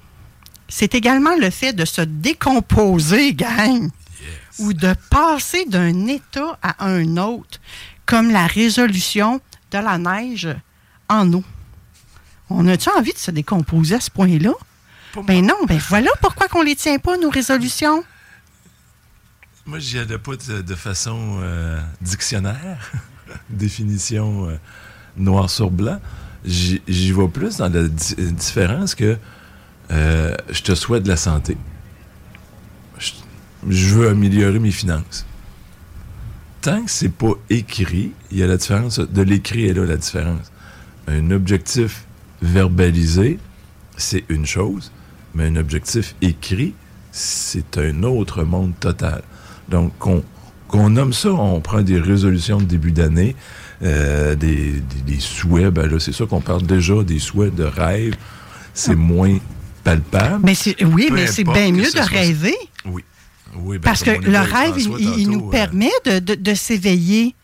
c'est 0.69 0.95
également 0.95 1.37
le 1.37 1.51
fait 1.51 1.73
de 1.73 1.85
se 1.85 2.01
décomposer, 2.01 3.35
gang, 3.35 3.91
ou 4.59 4.73
de 4.73 4.95
passer 5.11 5.67
d'un 5.67 6.07
état 6.07 6.59
à 6.63 6.87
un 6.87 7.17
autre, 7.17 7.61
comme 8.11 8.31
la 8.33 8.47
résolution 8.49 9.41
de 9.71 9.79
la 9.79 9.97
neige 9.97 10.49
en 11.09 11.33
eau. 11.33 11.45
On 12.51 12.67
a-tu 12.67 12.89
envie 12.91 13.13
de 13.13 13.19
se 13.19 13.31
décomposer 13.31 13.95
à 13.95 14.01
ce 14.01 14.11
point-là? 14.11 14.53
Ben 15.27 15.47
non, 15.47 15.55
ben 15.69 15.79
voilà 15.89 16.11
pourquoi 16.21 16.49
qu'on 16.49 16.63
les 16.63 16.75
tient 16.75 16.99
pas, 16.99 17.17
nos 17.17 17.31
résolutions. 17.31 18.03
Moi, 19.65 19.79
j'y 19.79 19.99
allais 20.01 20.19
pas 20.19 20.33
de, 20.35 20.61
de 20.63 20.75
façon 20.75 21.39
euh, 21.41 21.81
dictionnaire, 22.01 22.91
définition 23.51 24.49
euh, 24.49 24.57
noir 25.17 25.49
sur 25.49 25.71
blanc. 25.71 26.01
J'y 26.45 27.13
vais 27.13 27.29
plus 27.29 27.59
dans 27.59 27.69
la 27.73 27.87
di- 27.87 28.15
différence 28.33 28.95
que 28.97 29.17
euh, 29.93 30.35
je 30.49 30.63
te 30.63 30.75
souhaite 30.75 31.05
de 31.05 31.09
la 31.09 31.17
santé. 31.17 31.57
Je, 32.99 33.13
je 33.69 33.95
veux 33.95 34.09
améliorer 34.09 34.59
mes 34.59 34.71
finances. 34.73 35.27
Tant 36.63 36.83
que 36.85 36.91
c'est 36.91 37.09
pas 37.13 37.33
écrit, 37.49 38.13
il 38.31 38.39
y 38.39 38.43
a 38.43 38.47
la 38.47 38.57
différence. 38.59 38.99
De 39.01 39.23
l'écrit 39.23 39.67
est 39.67 39.73
là 39.73 39.85
la 39.87 39.97
différence. 39.97 40.53
Un 41.09 41.31
objectif 41.31 42.05
verbalisé, 42.43 43.39
c'est 43.97 44.25
une 44.29 44.45
chose, 44.47 44.93
mais 45.35 45.47
un 45.47 45.57
objectif 45.57 46.15
écrit, 46.21 46.75
c'est 47.13 47.79
un 47.79 48.03
autre 48.03 48.45
monde 48.45 48.73
total. 48.79 49.23
Donc, 49.69 49.93
qu'on 49.99 50.91
nomme 50.91 51.13
ça, 51.13 51.31
on 51.33 51.61
prend 51.61 51.83
des 51.83 51.99
résolutions 51.99 52.59
de 52.59 52.65
début 52.65 52.93
d'année, 52.93 53.35
euh, 53.83 54.35
des, 54.35 54.73
des- 54.73 55.15
des 55.15 55.21
souhaits, 55.21 55.73
ben 55.73 55.87
là, 55.91 55.99
c'est 55.99 56.13
ça 56.13 56.27
qu'on 56.27 56.41
parle 56.43 56.63
déjà, 56.65 57.03
des 57.03 57.19
souhaits 57.19 57.55
de 57.55 57.65
rêve, 57.65 58.15
c'est 58.75 58.95
moins 58.95 59.39
palpable. 59.83 60.41
Mais 60.45 60.55
c'est, 60.55 60.77
oui, 60.85 61.07
Peu 61.09 61.15
mais 61.15 61.27
c'est 61.27 61.45
bien 61.45 61.73
mieux 61.73 61.85
de 61.85 61.89
soit- 61.89 62.05
rêver. 62.05 62.57
Oui. 62.85 63.03
Oui, 63.57 63.79
ben, 63.79 63.83
Parce 63.83 64.03
que 64.03 64.11
le 64.11 64.39
rêve, 64.39 64.75
il, 64.79 65.29
nous 65.31 65.49
euh, 65.49 65.51
permet 65.51 65.91
de, 66.05 66.19
de- 66.21 66.35
de 66.35 66.55
s'éveiller. 66.55 67.35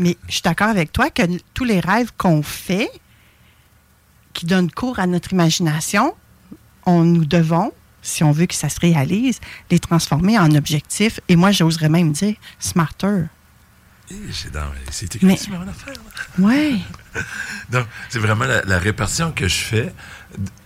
Mais 0.00 0.16
je 0.28 0.34
suis 0.34 0.42
d'accord 0.42 0.68
avec 0.68 0.92
toi 0.92 1.10
que 1.10 1.22
tous 1.54 1.64
les 1.64 1.80
rêves 1.80 2.12
qu'on 2.16 2.42
fait, 2.42 2.88
qui 4.32 4.46
donnent 4.46 4.70
cours 4.70 4.98
à 5.00 5.06
notre 5.08 5.32
imagination, 5.32 6.14
on 6.86 7.02
nous 7.02 7.24
devons, 7.24 7.72
si 8.02 8.22
on 8.22 8.30
veut 8.30 8.46
que 8.46 8.54
ça 8.54 8.68
se 8.68 8.78
réalise, 8.78 9.40
les 9.70 9.80
transformer 9.80 10.38
en 10.38 10.50
objectifs. 10.54 11.18
Et 11.28 11.34
moi, 11.34 11.50
j'oserais 11.50 11.88
même 11.88 12.12
dire 12.12 12.36
smarter. 12.60 13.24
eh, 14.10 14.14
c'est 14.90 15.16
écrit 15.16 15.26
Mais- 15.26 15.38
mon 15.50 15.66
affaire. 15.68 15.94
Oui. 16.38 16.82
Donc, 17.70 17.86
c'est 18.08 18.20
vraiment 18.20 18.44
la, 18.44 18.62
la 18.62 18.78
répartition 18.78 19.32
que 19.32 19.48
je 19.48 19.58
fais. 19.58 19.92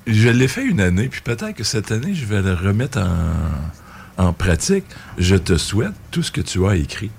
Je 0.06 0.28
l'ai 0.28 0.48
fait 0.48 0.64
une 0.64 0.80
année, 0.80 1.08
puis 1.08 1.22
peut-être 1.22 1.54
que 1.56 1.64
cette 1.64 1.90
année, 1.90 2.14
je 2.14 2.26
vais 2.26 2.42
le 2.42 2.52
remettre 2.54 2.98
en, 2.98 3.34
en 4.18 4.32
pratique. 4.32 4.84
Je 5.18 5.36
te 5.36 5.56
souhaite 5.56 5.92
tout 6.10 6.22
ce 6.22 6.30
que 6.30 6.40
tu 6.40 6.66
as 6.66 6.76
écrit. 6.76 7.10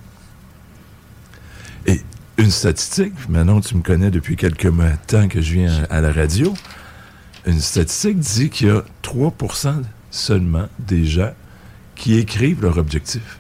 Et 1.86 2.02
une 2.38 2.52
statistique, 2.52 3.14
maintenant 3.30 3.60
tu 3.62 3.76
me 3.76 3.82
connais 3.82 4.12
depuis 4.12 4.36
quelques 4.36 4.72
temps 5.08 5.28
que 5.28 5.42
je 5.42 5.54
viens 5.54 5.84
à, 5.90 6.02
la 6.02 6.12
radio, 6.12 6.54
une 7.46 7.60
statistique 7.60 8.20
dit 8.20 8.50
qu'il 8.50 8.68
y 8.68 8.72
a 8.72 8.84
3% 9.04 9.82
seulement 10.12 10.68
des 10.80 11.06
gens 11.06 11.34
qui 11.96 12.18
écrivent 12.18 12.62
leur 12.62 12.78
objectif. 12.78 13.40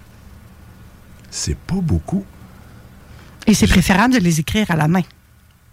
C'est 1.31 1.57
pas 1.57 1.81
beaucoup. 1.81 2.25
Et 3.47 3.53
c'est 3.53 3.67
préférable 3.67 4.13
de 4.13 4.19
les 4.19 4.39
écrire 4.39 4.69
à 4.71 4.75
la 4.75 4.87
main. 4.87 5.01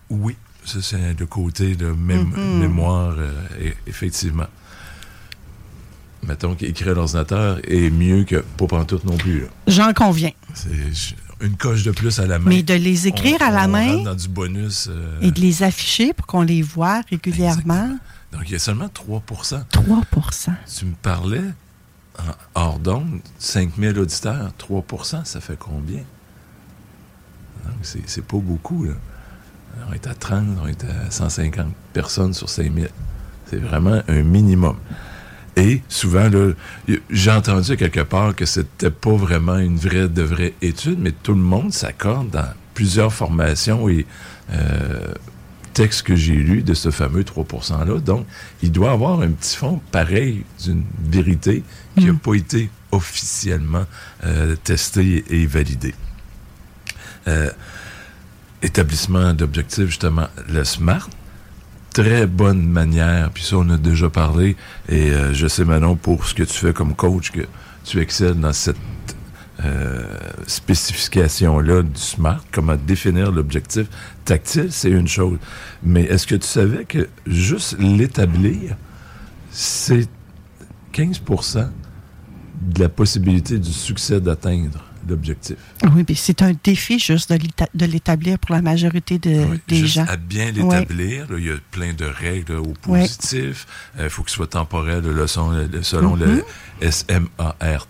Oui, 0.08 0.36
ça 0.64 0.80
c'est 0.82 1.18
le 1.18 1.26
côté 1.26 1.76
de 1.76 1.92
mém- 1.92 2.24
Mhm. 2.34 2.58
mémoire, 2.60 3.14
euh, 3.18 3.32
e- 3.60 3.74
effectivement. 3.86 4.46
Mettons, 6.26 6.54
qu'écrire 6.54 6.92
à 6.92 6.94
l'ordinateur 6.94 7.58
est 7.68 7.90
mieux 7.90 8.24
que 8.24 8.36
pas 8.56 8.66
pantoute 8.66 9.04
non 9.04 9.16
plus. 9.16 9.44
J'en 9.66 9.92
conviens. 9.92 10.32
C'est 10.54 10.70
une 11.40 11.56
coche 11.56 11.82
de 11.84 11.90
plus 11.90 12.18
à 12.20 12.26
la 12.26 12.38
main. 12.38 12.50
Mais 12.50 12.62
de 12.62 12.74
les 12.74 13.06
écrire 13.08 13.38
On- 13.40 13.44
à 13.46 13.50
la 13.50 13.66
main 13.68 14.02
dans 14.02 14.14
du 14.14 14.28
bonus. 14.28 14.88
euh, 14.90 15.18
et 15.22 15.30
de 15.30 15.40
les 15.40 15.62
afficher 15.62 16.12
pour 16.12 16.26
qu'on 16.26 16.42
les 16.42 16.60
voit 16.62 17.00
régulièrement. 17.10 17.96
donc, 18.32 18.42
il 18.46 18.52
y 18.52 18.56
a 18.56 18.58
seulement 18.58 18.88
3% 18.88 19.64
3% 19.70 20.52
Tu 20.78 20.84
me 20.84 20.94
parlais, 21.00 21.40
en 22.18 22.60
hors 22.60 22.78
d'onde, 22.78 23.20
5000 23.38 23.98
auditeurs, 23.98 24.52
3% 24.58 25.24
ça 25.24 25.40
fait 25.40 25.58
combien? 25.58 26.02
C'est 27.82 28.24
pas 28.24 28.36
beaucoup, 28.38 28.84
là. 28.84 28.92
On 29.88 29.92
est 29.94 30.06
à 30.06 30.14
30, 30.14 30.44
on 30.62 30.66
est 30.66 30.84
à 30.84 31.10
150 31.10 31.72
personnes 31.92 32.34
sur 32.34 32.48
5000. 32.48 32.90
C'est 33.46 33.56
vraiment 33.58 34.02
un 34.08 34.22
minimum. 34.22 34.76
Et 35.56 35.82
souvent, 35.88 36.30
j'ai 37.10 37.30
entendu 37.30 37.76
quelque 37.76 38.00
part 38.00 38.34
que 38.36 38.46
c'était 38.46 38.90
pas 38.90 39.14
vraiment 39.14 39.58
une 39.58 39.76
vraie 39.76 40.08
de 40.08 40.22
vraie 40.22 40.54
étude, 40.62 40.98
mais 40.98 41.12
tout 41.12 41.34
le 41.34 41.40
monde 41.40 41.72
s'accorde 41.72 42.30
dans 42.30 42.48
plusieurs 42.74 43.12
formations 43.12 43.88
et 43.88 44.06
euh, 44.52 45.12
textes 45.74 46.02
que 46.02 46.16
j'ai 46.16 46.34
lus 46.34 46.62
de 46.62 46.74
ce 46.74 46.90
fameux 46.90 47.24
3 47.24 47.44
%-là. 47.44 48.00
Donc, 48.00 48.26
il 48.62 48.72
doit 48.72 48.92
avoir 48.92 49.20
un 49.20 49.30
petit 49.30 49.56
fond 49.56 49.80
pareil 49.90 50.44
d'une 50.62 50.84
vérité 51.02 51.62
qui 51.96 52.06
n'a 52.06 52.14
pas 52.14 52.34
été 52.34 52.70
officiellement 52.92 53.86
euh, 54.24 54.56
testée 54.56 55.24
et 55.30 55.46
validée. 55.46 55.94
Euh, 57.28 57.50
établissement 58.62 59.32
d'objectifs, 59.32 59.86
justement, 59.86 60.28
le 60.48 60.64
SMART. 60.64 61.08
Très 61.92 62.26
bonne 62.26 62.66
manière, 62.66 63.30
puis 63.30 63.42
ça, 63.42 63.56
on 63.56 63.68
a 63.68 63.76
déjà 63.76 64.08
parlé, 64.08 64.56
et 64.88 65.10
euh, 65.10 65.34
je 65.34 65.48
sais, 65.48 65.64
Manon, 65.64 65.96
pour 65.96 66.24
ce 66.24 66.34
que 66.34 66.44
tu 66.44 66.52
fais 66.52 66.72
comme 66.72 66.94
coach, 66.94 67.32
que 67.32 67.40
tu 67.84 68.00
excelles 68.00 68.38
dans 68.38 68.52
cette 68.52 68.76
euh, 69.64 70.04
spécification-là 70.46 71.82
du 71.82 72.00
SMART, 72.00 72.44
comment 72.52 72.76
définir 72.76 73.32
l'objectif 73.32 73.88
tactile, 74.24 74.68
c'est 74.70 74.90
une 74.90 75.08
chose. 75.08 75.38
Mais 75.82 76.04
est-ce 76.04 76.26
que 76.26 76.36
tu 76.36 76.46
savais 76.46 76.84
que 76.84 77.08
juste 77.26 77.76
l'établir, 77.78 78.76
c'est 79.50 80.08
15% 80.94 81.68
de 82.62 82.80
la 82.80 82.88
possibilité 82.88 83.58
du 83.58 83.72
succès 83.72 84.20
d'atteindre? 84.20 84.89
Oui, 85.94 86.04
mais 86.08 86.14
c'est 86.14 86.42
un 86.42 86.52
défi 86.62 86.98
juste 86.98 87.30
de 87.32 87.36
l'éta- 87.38 87.68
de 87.74 87.86
l'établir 87.86 88.38
pour 88.38 88.54
la 88.54 88.62
majorité 88.62 89.18
de- 89.18 89.46
des 89.68 89.76
Juste 89.76 89.94
gens. 89.94 90.06
à 90.08 90.16
bien 90.16 90.50
l'établir, 90.50 91.26
il 91.36 91.44
y 91.46 91.50
a 91.50 91.54
plein 91.70 91.92
de 91.92 92.04
règles 92.04 92.54
au 92.56 92.72
positif. 92.82 93.66
Il 93.98 94.08
faut 94.10 94.22
qu'il 94.22 94.32
soit 94.32 94.46
temporel 94.46 95.02
selon, 95.26 95.50
le- 95.50 95.82
selon 95.82 96.16
Mhm. 96.16 96.42
le 96.82 96.90
SMART. 96.90 97.86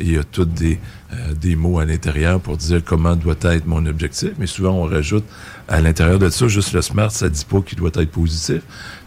Il 0.00 0.10
y 0.10 0.18
a 0.18 0.24
tous 0.24 0.44
des, 0.44 0.80
euh, 1.12 1.34
des 1.34 1.54
mots 1.54 1.78
à 1.78 1.84
l'intérieur 1.84 2.40
pour 2.40 2.56
dire 2.56 2.82
comment 2.84 3.14
doit 3.14 3.36
être 3.42 3.64
mon 3.66 3.86
objectif. 3.86 4.30
Mais 4.38 4.46
souvent, 4.48 4.72
on 4.72 4.86
rajoute 4.86 5.24
à 5.68 5.80
l'intérieur 5.80 6.18
de 6.18 6.28
ça, 6.30 6.48
juste 6.48 6.72
le 6.72 6.82
SMART, 6.82 7.12
ça 7.12 7.28
dit 7.28 7.44
pas 7.48 7.60
qu'il 7.60 7.78
doit 7.78 7.90
être 7.94 8.10
positif. 8.10 8.62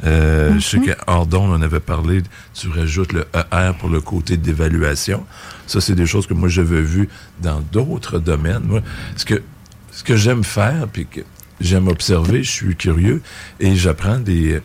Euh, 0.06 0.54
Je 0.58 0.60
sais 0.60 0.80
qu'en 0.80 1.28
on 1.34 1.52
en 1.54 1.62
avait 1.62 1.82
parlé, 1.82 2.22
tu 2.54 2.70
rajoutes 2.70 3.12
le 3.12 3.26
ER 3.34 3.72
pour 3.78 3.90
le 3.90 4.00
côté 4.00 4.38
d'évaluation. 4.38 5.26
Ça, 5.68 5.82
c'est 5.82 5.96
des 5.96 6.06
choses 6.06 6.26
que 6.26 6.34
moi, 6.34 6.50
j'avais 6.50 6.82
vues 6.82 7.10
dans 7.42 7.62
d'autres 7.62 8.20
domaines. 8.20 8.64
Moi, 8.64 8.82
ce 9.16 9.26
que, 9.26 9.44
ce 9.92 10.04
que 10.04 10.16
j'aime 10.16 10.44
faire, 10.44 10.88
puis 10.92 11.06
que 11.06 11.22
j'aime 11.62 11.88
observer, 11.88 12.42
je 12.44 12.52
suis 12.52 12.76
curieux, 12.76 13.22
et 13.60 13.76
j'apprends 13.76 14.20
des, 14.20 14.62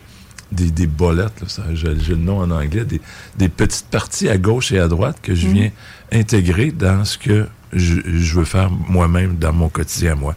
des, 0.51 0.71
des 0.71 0.87
bolettes, 0.87 1.41
là, 1.41 1.47
ça, 1.47 1.63
j'ai, 1.73 1.99
j'ai 1.99 2.13
le 2.13 2.21
nom 2.21 2.39
en 2.39 2.49
anglais, 2.49 2.85
des, 2.85 3.01
des 3.37 3.49
petites 3.49 3.87
parties 3.87 4.29
à 4.29 4.37
gauche 4.37 4.71
et 4.71 4.79
à 4.79 4.87
droite 4.87 5.19
que 5.21 5.35
je 5.35 5.47
viens 5.47 5.71
intégrer 6.11 6.71
dans 6.71 7.05
ce 7.05 7.17
que 7.17 7.47
je, 7.73 7.95
je 8.05 8.39
veux 8.39 8.45
faire 8.45 8.69
moi-même 8.69 9.37
dans 9.37 9.53
mon 9.53 9.69
quotidien, 9.69 10.15
moi. 10.15 10.35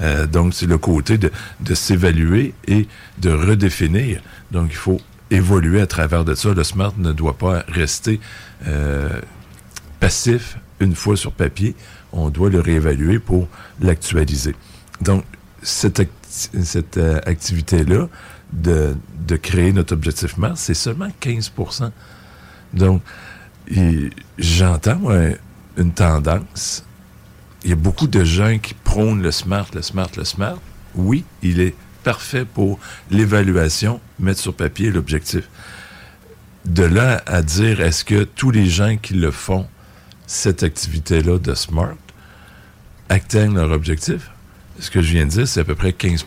Euh, 0.00 0.26
donc, 0.26 0.54
c'est 0.54 0.66
le 0.66 0.78
côté 0.78 1.18
de, 1.18 1.30
de 1.60 1.74
s'évaluer 1.74 2.54
et 2.66 2.86
de 3.18 3.30
redéfinir. 3.30 4.20
Donc, 4.50 4.68
il 4.70 4.76
faut 4.76 5.00
évoluer 5.30 5.80
à 5.80 5.86
travers 5.86 6.24
de 6.24 6.34
ça. 6.34 6.54
Le 6.54 6.64
SMART 6.64 6.94
ne 6.98 7.12
doit 7.12 7.36
pas 7.36 7.64
rester 7.68 8.20
euh, 8.66 9.20
passif 10.00 10.58
une 10.80 10.94
fois 10.94 11.16
sur 11.16 11.32
papier. 11.32 11.74
On 12.12 12.30
doit 12.30 12.50
le 12.50 12.60
réévaluer 12.60 13.18
pour 13.18 13.48
l'actualiser. 13.80 14.54
Donc, 15.00 15.24
cette, 15.62 16.08
cette 16.28 16.96
euh, 16.98 17.20
activité-là 17.26 18.08
de, 18.52 18.96
de 19.26 19.36
créer 19.36 19.72
notre 19.72 19.92
objectif 19.92 20.36
Mars, 20.38 20.60
c'est 20.60 20.74
seulement 20.74 21.08
15% 21.20 21.90
Donc, 22.72 23.02
j'entends 24.38 25.00
une 25.76 25.92
tendance. 25.92 26.84
Il 27.64 27.70
y 27.70 27.72
a 27.72 27.76
beaucoup 27.76 28.06
de 28.06 28.24
gens 28.24 28.58
qui 28.58 28.74
prônent 28.74 29.22
le 29.22 29.30
SMART, 29.30 29.68
le 29.74 29.82
SMART, 29.82 30.10
le 30.16 30.24
SMART. 30.24 30.58
Oui, 30.94 31.24
il 31.42 31.60
est 31.60 31.74
parfait 32.04 32.44
pour 32.44 32.78
l'évaluation, 33.10 34.00
mettre 34.18 34.40
sur 34.40 34.54
papier 34.54 34.90
l'objectif. 34.90 35.48
De 36.64 36.84
là 36.84 37.22
à 37.26 37.42
dire, 37.42 37.80
est-ce 37.80 38.04
que 38.04 38.24
tous 38.24 38.50
les 38.50 38.66
gens 38.66 38.96
qui 38.96 39.14
le 39.14 39.30
font, 39.30 39.66
cette 40.28 40.62
activité-là 40.62 41.38
de 41.38 41.54
SMART, 41.54 41.96
atteignent 43.08 43.54
leur 43.54 43.72
objectif? 43.72 44.30
Ce 44.78 44.90
que 44.90 45.02
je 45.02 45.12
viens 45.12 45.24
de 45.24 45.30
dire, 45.30 45.48
c'est 45.48 45.60
à 45.60 45.64
peu 45.64 45.74
près 45.74 45.92
15 45.92 46.24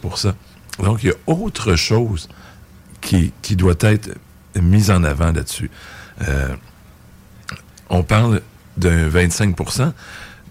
Donc, 0.80 1.03
il 1.03 1.07
y 1.07 1.11
a 1.11 1.15
autre 1.28 1.76
chose 1.76 2.28
qui, 2.99 3.32
qui 3.41 3.56
doit 3.56 3.76
être 3.80 4.10
mise 4.60 4.91
en 4.91 5.03
avant 5.03 5.32
là-dessus. 5.32 5.69
Euh, 6.28 6.53
on 7.90 8.03
parle 8.03 8.41
d'un 8.76 9.07
25 9.07 9.56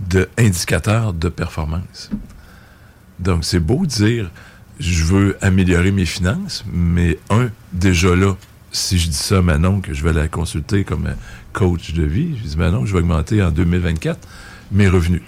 d'indicateurs 0.00 1.12
de 1.12 1.28
performance. 1.28 2.10
Donc, 3.18 3.44
c'est 3.44 3.60
beau 3.60 3.84
dire, 3.84 4.30
je 4.78 5.04
veux 5.04 5.36
améliorer 5.42 5.90
mes 5.90 6.06
finances, 6.06 6.64
mais 6.72 7.18
un, 7.28 7.50
déjà 7.72 8.14
là, 8.14 8.34
si 8.72 8.98
je 8.98 9.08
dis 9.08 9.16
ça 9.16 9.38
à 9.38 9.42
Manon, 9.42 9.80
que 9.80 9.92
je 9.94 10.02
vais 10.04 10.12
la 10.12 10.28
consulter 10.28 10.84
comme 10.84 11.08
coach 11.52 11.92
de 11.92 12.04
vie, 12.04 12.36
je 12.42 12.48
dis, 12.48 12.56
Manon, 12.56 12.86
je 12.86 12.92
vais 12.92 13.00
augmenter 13.00 13.42
en 13.42 13.50
2024 13.50 14.18
mes 14.72 14.88
revenus. 14.88 15.22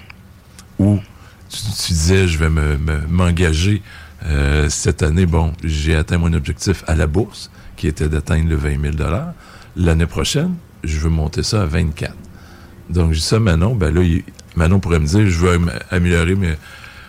Ou 0.78 1.00
tu, 1.48 1.58
disais, 1.92 2.28
je 2.28 2.38
vais 2.38 2.48
me- 2.50 2.78
me- 2.78 3.06
m'engager 3.08 3.82
euh, 4.26 4.68
cette 4.68 5.02
année, 5.02 5.26
bon, 5.26 5.52
j'ai 5.64 5.94
atteint 5.96 6.18
mon 6.18 6.32
objectif 6.32 6.84
à 6.86 6.94
la 6.94 7.06
bourse, 7.06 7.50
qui 7.76 7.88
était 7.88 8.08
d'atteindre 8.08 8.48
le 8.48 8.56
20 8.56 8.80
000 8.80 8.94
L'année 9.76 10.06
prochaine, 10.06 10.54
je 10.84 10.98
veux 10.98 11.10
monter 11.10 11.42
ça 11.42 11.62
à 11.62 11.66
24 11.66 12.14
donc, 12.90 13.12
je 13.12 13.18
dis 13.20 13.24
ça 13.24 13.36
à 13.36 13.38
Manon, 13.38 13.74
ben 13.74 13.94
là, 13.94 14.02
Manon 14.54 14.78
pourrait 14.80 14.98
me 14.98 15.06
dire, 15.06 15.26
je 15.26 15.38
veux 15.38 15.52
am- 15.54 15.72
améliorer 15.90 16.36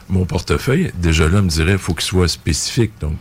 mon 0.07 0.23
portefeuille. 0.23 0.91
Déjà 1.01 1.27
là, 1.27 1.39
elle 1.39 1.43
me 1.45 1.49
dirait, 1.49 1.73
il 1.73 1.77
faut 1.77 1.93
qu'il 1.93 2.05
soit 2.05 2.27
spécifique. 2.29 2.91
Donc, 3.01 3.17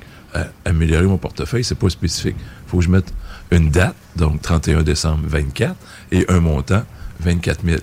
améliorer 0.64 1.06
mon 1.06 1.18
portefeuille, 1.18 1.64
c'est 1.64 1.74
pas 1.78 1.89
spécifique. 1.90 2.36
Il 2.73 2.77
faut 2.77 2.78
que 2.78 2.85
je 2.85 2.90
mette 2.90 3.12
une 3.51 3.70
date, 3.70 3.94
donc 4.16 4.40
31 4.40 4.82
décembre 4.82 5.24
24, 5.27 5.77
et 6.11 6.24
un 6.31 6.40
montant, 6.40 6.85
24 7.20 7.65
000. 7.66 7.78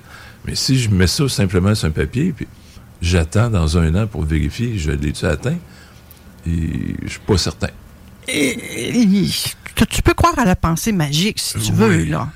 Mais 0.45 0.55
si 0.55 0.79
je 0.79 0.89
mets 0.89 1.05
ça 1.05 1.29
simplement 1.29 1.75
sur 1.75 1.87
un 1.87 1.91
papier, 1.91 2.33
puis 2.35 2.47
j'attends 2.99 3.51
dans 3.51 3.77
un 3.77 3.93
an 3.93 4.07
pour 4.07 4.23
vérifier, 4.23 4.79
je 4.79 4.89
l'ai-tu 4.91 5.25
atteint, 5.25 5.57
et 6.47 6.95
je 7.03 7.07
suis 7.07 7.19
pas 7.19 7.37
certain. 7.37 7.67
Et- 8.27 8.99
et- 9.01 9.29
tu, 9.89 10.01
peux 10.01 10.13
croire 10.15 10.37
à 10.39 10.45
la 10.45 10.55
pensée 10.55 10.91
magique 10.91 11.39
si 11.39 11.59
tu 11.59 11.71
veux, 11.71 12.03
là. 12.05 12.29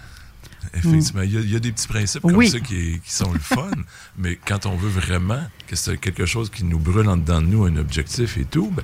Effectivement, 0.75 1.21
il 1.23 1.33
y, 1.33 1.37
a- 1.37 1.41
il 1.41 1.51
y 1.51 1.55
a 1.55 1.59
des 1.59 1.71
petits 1.71 1.87
principes 1.87 2.21
comme 2.21 2.35
ça 2.47 2.59
qui, 2.59 2.99
qui 3.03 3.11
sont 3.13 3.31
le 3.33 3.39
fun, 3.39 3.69
mais 4.17 4.37
quand 4.45 4.65
on 4.67 4.75
veut 4.75 4.89
vraiment 4.89 5.41
que 5.67 5.75
c'est 5.75 5.97
quelque 5.97 6.25
chose 6.27 6.49
qui 6.51 6.63
nous 6.65 6.79
brûle 6.79 7.09
en 7.09 7.17
dedans 7.17 7.41
de 7.41 7.47
nous, 7.47 7.65
un 7.65 7.75
objectif 7.77 8.37
et 8.37 8.45
tout, 8.45 8.71
ben, 8.75 8.83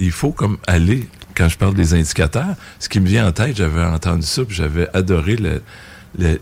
il 0.00 0.12
faut 0.12 0.32
comme 0.32 0.58
aller, 0.66 1.08
quand 1.34 1.48
je 1.48 1.58
parle 1.58 1.74
des 1.74 1.94
indicateurs, 1.94 2.54
ce 2.78 2.88
qui 2.88 3.00
me 3.00 3.06
vient 3.06 3.26
en 3.26 3.32
tête, 3.32 3.56
j'avais 3.56 3.82
entendu 3.82 4.26
ça, 4.26 4.44
puis 4.44 4.56
j'avais 4.56 4.88
adoré 4.94 5.36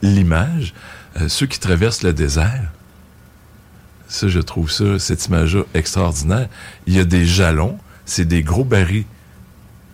l'image, 0.02 0.74
euh, 1.20 1.28
ceux 1.28 1.46
qui 1.46 1.58
traversent 1.58 2.02
le 2.02 2.12
désert. 2.12 2.70
Ça, 4.08 4.28
je 4.28 4.40
trouve 4.40 4.70
ça, 4.70 4.98
cette 4.98 5.26
image-là 5.26 5.62
extraordinaire. 5.74 6.48
Il 6.86 6.94
y 6.94 7.00
a 7.00 7.04
des 7.04 7.26
jalons, 7.26 7.78
c'est 8.04 8.24
des 8.24 8.42
gros 8.42 8.64
barils 8.64 9.04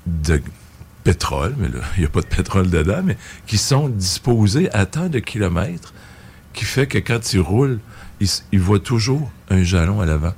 de 0.06 0.42
pétrole, 1.04 1.54
mais 1.58 1.68
là, 1.68 1.80
il 1.96 2.00
n'y 2.00 2.06
a 2.06 2.10
pas 2.10 2.20
de 2.20 2.26
pétrole 2.26 2.68
dedans, 2.70 3.02
mais 3.02 3.16
qui 3.46 3.58
sont 3.58 3.88
disposés 3.88 4.70
à 4.72 4.86
tant 4.86 5.08
de 5.08 5.18
kilomètres, 5.18 5.94
qui 6.52 6.64
fait 6.64 6.86
que 6.86 6.98
quand 6.98 7.32
ils 7.32 7.40
roulent, 7.40 7.80
ils 8.52 8.60
voient 8.60 8.78
toujours 8.78 9.32
un 9.50 9.64
jalon 9.64 10.00
à 10.00 10.06
l'avant. 10.06 10.34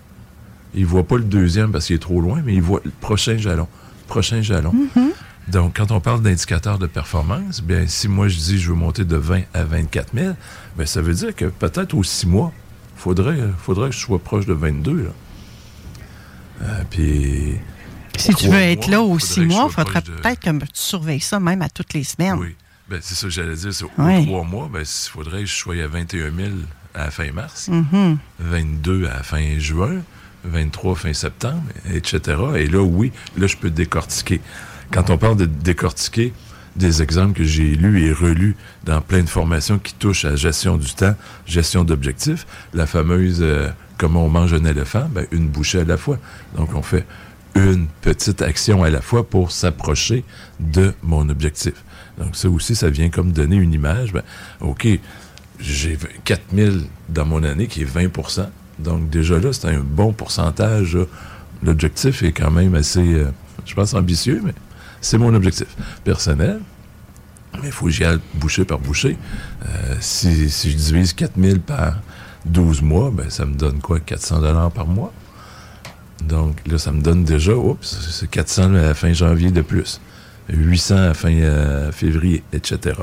Ils 0.74 0.82
ne 0.82 0.86
voient 0.86 1.06
pas 1.06 1.16
le 1.16 1.24
deuxième 1.24 1.70
parce 1.72 1.86
qu'il 1.86 1.96
est 1.96 2.00
trop 2.00 2.20
loin, 2.20 2.42
mais 2.44 2.54
ils 2.54 2.62
voient 2.62 2.80
le 2.84 2.90
prochain 3.00 3.36
jalon. 3.38 3.68
Prochain 4.08 4.42
jalon. 4.42 4.74
Donc, 5.48 5.76
quand 5.76 5.90
on 5.92 6.00
parle 6.00 6.22
d'indicateurs 6.22 6.78
de 6.78 6.86
performance, 6.86 7.60
bien, 7.62 7.86
si 7.86 8.08
moi 8.08 8.28
je 8.28 8.36
dis 8.38 8.58
je 8.58 8.70
veux 8.70 8.74
monter 8.76 9.04
de 9.04 9.16
20 9.16 9.42
à 9.52 9.64
24 9.64 10.14
000, 10.14 10.34
bien, 10.76 10.86
ça 10.86 11.02
veut 11.02 11.14
dire 11.14 11.34
que 11.34 11.44
peut-être 11.46 11.94
aux 11.94 12.02
six 12.02 12.26
mois, 12.26 12.52
il 12.96 13.00
faudrait, 13.00 13.38
faudrait 13.58 13.90
que 13.90 13.94
je 13.94 14.00
sois 14.00 14.18
proche 14.18 14.46
de 14.46 14.54
22. 14.54 14.96
Là. 15.04 15.10
Euh, 16.62 16.82
puis. 16.90 17.56
Si 18.16 18.32
tu 18.34 18.46
veux 18.48 18.54
être 18.58 18.86
là 18.88 19.02
aux 19.02 19.18
six 19.18 19.40
mois, 19.44 19.66
il 19.68 19.72
faudrait 19.74 20.00
de- 20.00 20.10
peut-être 20.12 20.40
que 20.40 20.50
tu 20.50 20.68
surveilles 20.74 21.20
ça 21.20 21.40
même 21.40 21.62
à 21.62 21.68
toutes 21.68 21.92
les 21.94 22.04
semaines. 22.04 22.36
Oui. 22.38 22.54
Ben, 22.88 23.00
c'est 23.02 23.14
ça 23.14 23.26
que 23.26 23.32
j'allais 23.32 23.56
dire. 23.56 23.74
c'est 23.74 23.84
Au 23.84 23.90
Ouais. 23.98 24.24
trois 24.24 24.44
mois, 24.44 24.68
ben, 24.72 24.80
il 24.80 25.10
faudrait 25.10 25.40
que 25.40 25.46
je 25.46 25.54
sois 25.54 25.74
à 25.82 25.86
21 25.88 26.30
000 26.30 26.48
à 26.94 27.04
la 27.06 27.10
fin 27.10 27.30
mars, 27.32 27.68
Mhm. 27.68 28.18
22 28.38 29.06
à 29.06 29.14
la 29.14 29.22
fin 29.24 29.58
juin, 29.58 29.96
23 30.44 30.94
fin 30.94 31.12
septembre, 31.12 31.62
etc. 31.92 32.20
Et 32.56 32.66
là, 32.66 32.82
oui, 32.82 33.12
là, 33.36 33.46
je 33.46 33.56
peux 33.56 33.70
décortiquer. 33.70 34.40
Quand 34.90 35.10
on 35.10 35.18
parle 35.18 35.36
de 35.36 35.46
décortiquer, 35.46 36.32
des 36.76 37.02
exemples 37.02 37.34
que 37.34 37.44
j'ai 37.44 37.76
lus 37.76 38.04
et 38.04 38.12
relus 38.12 38.56
dans 38.84 39.00
plein 39.00 39.22
de 39.22 39.28
formations 39.28 39.78
qui 39.78 39.94
touchent 39.94 40.24
à 40.24 40.30
la 40.30 40.36
gestion 40.36 40.76
du 40.76 40.92
temps, 40.92 41.14
gestion 41.46 41.84
d'objectifs, 41.84 42.46
la 42.72 42.86
fameuse 42.86 43.38
euh, 43.42 43.68
comment 43.98 44.24
on 44.24 44.28
mange 44.28 44.54
un 44.54 44.64
éléphant, 44.64 45.08
ben, 45.10 45.26
une 45.30 45.48
bouchée 45.48 45.80
à 45.80 45.84
la 45.84 45.96
fois. 45.96 46.18
Donc, 46.56 46.74
on 46.74 46.82
fait 46.82 47.06
une 47.54 47.86
petite 48.00 48.42
action 48.42 48.82
à 48.82 48.90
la 48.90 49.00
fois 49.00 49.28
pour 49.28 49.52
s'approcher 49.52 50.24
de 50.58 50.92
mon 51.02 51.28
objectif. 51.28 51.74
Donc, 52.18 52.34
ça 52.34 52.48
aussi, 52.48 52.74
ça 52.74 52.90
vient 52.90 53.10
comme 53.10 53.32
donner 53.32 53.56
une 53.56 53.72
image. 53.72 54.12
Ben, 54.12 54.22
OK, 54.60 54.88
j'ai 55.60 55.98
4000 56.24 56.86
dans 57.08 57.24
mon 57.24 57.44
année 57.44 57.68
qui 57.68 57.82
est 57.82 57.84
20 57.84 58.08
Donc, 58.78 59.10
déjà 59.10 59.38
là, 59.38 59.52
c'est 59.52 59.68
un 59.68 59.80
bon 59.80 60.12
pourcentage. 60.12 60.98
L'objectif 61.62 62.22
est 62.22 62.32
quand 62.32 62.50
même 62.50 62.74
assez, 62.74 63.14
euh, 63.14 63.30
je 63.64 63.74
pense, 63.74 63.94
ambitieux, 63.94 64.40
mais 64.44 64.54
c'est 65.00 65.18
mon 65.18 65.34
objectif 65.34 65.68
personnel. 66.02 66.60
Mais 67.54 67.68
il 67.68 67.72
faut 67.72 67.86
que 67.86 67.92
j'y 67.92 68.04
aille 68.04 68.18
boucher 68.34 68.64
par 68.64 68.78
boucher. 68.78 69.16
Euh, 69.64 69.94
si, 70.00 70.48
je 70.48 70.76
divise 70.76 71.12
4000 71.12 71.60
par 71.60 72.00
12 72.46 72.82
mois, 72.82 73.10
ben, 73.12 73.30
ça 73.30 73.44
me 73.44 73.54
donne 73.54 73.80
quoi? 73.80 74.00
400 74.00 74.40
dollars 74.40 74.70
par 74.72 74.86
mois? 74.86 75.12
Donc 76.24 76.56
là, 76.66 76.78
ça 76.78 76.90
me 76.90 77.00
donne 77.00 77.24
déjà, 77.24 77.54
oups, 77.54 77.86
c'est 78.10 78.28
400 78.28 78.74
à 78.74 78.82
la 78.82 78.94
fin 78.94 79.12
janvier 79.12 79.50
de 79.50 79.60
plus, 79.60 80.00
800 80.48 80.96
à 80.96 81.00
la 81.00 81.14
fin 81.14 81.32
euh, 81.32 81.92
février, 81.92 82.42
etc. 82.52 82.96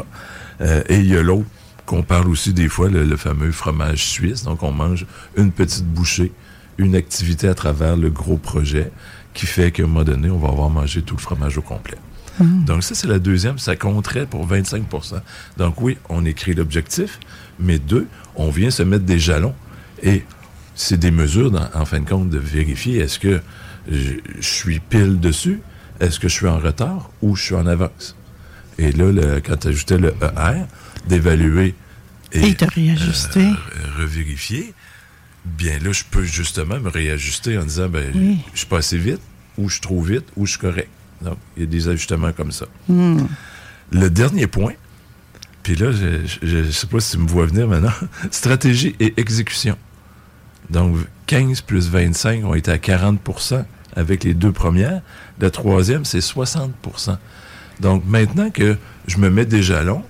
Et 0.90 0.98
il 0.98 1.08
y 1.08 1.18
a 1.18 1.24
l'autre 1.24 1.48
qu'on 1.92 2.04
parle 2.04 2.30
aussi 2.30 2.54
des 2.54 2.70
fois, 2.70 2.90
le, 2.90 3.04
le 3.04 3.18
fameux 3.18 3.52
fromage 3.52 4.06
suisse. 4.06 4.44
Donc 4.44 4.64
on 4.64 4.72
mange 4.72 5.06
une 5.36 5.52
petite 5.52 5.86
bouchée, 5.86 6.32
une 6.78 6.96
activité 6.96 7.50
à 7.50 7.54
travers 7.54 7.98
le 7.98 8.10
gros 8.10 8.38
projet 8.38 8.90
qui 9.34 9.46
fait 9.46 9.72
qu'à 9.72 9.84
un 9.84 9.88
moment 9.88 10.06
donné, 10.06 10.30
on 10.30 10.38
va 10.40 10.48
avoir 10.48 10.70
mangé 10.70 11.02
tout 11.02 11.16
le 11.18 11.22
fromage 11.22 11.58
au 11.58 11.62
complet. 11.62 11.98
Donc 12.40 12.82
ça, 12.84 12.96
c'est 12.96 13.08
la 13.08 13.20
deuxième, 13.20 13.60
ça 13.60 13.76
compterait 13.76 14.26
pour 14.26 14.48
25% 14.48 15.20
Donc 15.58 15.82
oui, 15.82 15.98
on 16.08 16.24
écrit 16.26 16.54
l'objectif, 16.54 17.20
mais 17.60 17.78
deux, 17.78 18.08
on 18.36 18.50
vient 18.52 18.72
se 18.72 18.84
mettre 18.84 19.04
des 19.04 19.20
jalons. 19.20 19.54
Et 20.02 20.24
c'est 20.74 20.98
des 20.98 21.12
mesures, 21.12 21.52
dans- 21.52 21.70
en 21.74 21.84
fin 21.86 22.00
de 22.00 22.10
compte, 22.10 22.30
de 22.30 22.40
vérifier 22.40 23.00
est-ce 23.00 23.20
que 23.20 23.42
je, 23.92 24.14
je 24.40 24.48
suis 24.48 24.80
pile 24.80 25.20
dessus, 25.20 25.60
est-ce 26.00 26.20
que 26.22 26.30
je 26.30 26.34
suis 26.34 26.48
en 26.48 26.58
retard 26.58 27.10
ou 27.22 27.36
je 27.36 27.44
suis 27.44 27.56
en 27.56 27.68
avance. 27.68 28.16
Et 28.80 28.92
là, 28.94 29.12
le- 29.12 29.42
quand 29.46 29.58
tu 29.58 29.68
ajoutais 29.68 29.98
le 29.98 30.14
ER, 30.22 30.64
d'évaluer 31.08 31.76
et, 32.34 32.48
Et 32.50 32.54
de 32.54 32.66
réajuster. 32.66 33.42
euh, 33.42 33.54
revérifier, 34.02 34.74
bien 35.46 35.80
là, 35.80 35.92
je 35.92 36.04
peux 36.10 36.24
justement 36.24 36.80
me 36.80 36.90
réajuster 36.90 37.58
en 37.58 37.64
disant, 37.64 37.90
ben, 37.90 38.12
Oui. 38.16 38.40
je 38.54 38.60
suis 38.60 38.68
pas 38.68 38.78
assez 38.78 38.98
vite, 38.98 39.22
ou 39.58 39.68
je 39.70 39.74
suis 39.74 39.82
trop 39.82 40.02
vite, 40.02 40.26
ou 40.36 40.46
je 40.46 40.52
suis 40.52 40.60
correct. 40.60 40.90
Donc, 41.22 41.38
il 41.58 41.64
y 41.64 41.66
a 41.66 41.70
des 41.70 41.88
ajustements 41.90 42.32
comme 42.32 42.52
ça. 42.52 42.66
Hmm. 42.88 43.26
Le 43.92 44.10
dernier 44.10 44.48
point, 44.48 44.74
puis 45.64 45.76
là, 45.76 45.92
je 45.92 46.58
ne 46.58 46.72
sais 46.72 46.88
pas 46.88 47.00
si 47.00 47.12
tu 47.12 47.18
me 47.20 47.28
vois 47.28 47.46
venir 47.46 47.68
maintenant, 47.68 47.92
stratégie 48.32 48.96
et 49.00 49.14
exécution. 49.18 49.78
Donc, 50.70 50.96
15 51.28 51.62
plus 51.62 51.90
25 51.90 52.46
ont 52.46 52.54
été 52.56 52.72
à 52.72 52.78
40% 52.78 53.66
avec 53.96 54.24
les 54.24 54.34
deux 54.34 54.52
premières. 54.54 55.02
La 55.40 55.52
troisième, 55.52 56.06
c'est 56.06 56.20
60% 56.20 57.18
Donc, 57.82 58.04
maintenant 58.08 58.50
que 58.50 58.78
je 59.08 59.18
me 59.18 59.30
mets 59.30 59.46
des 59.46 59.62
jalons, 59.62 60.04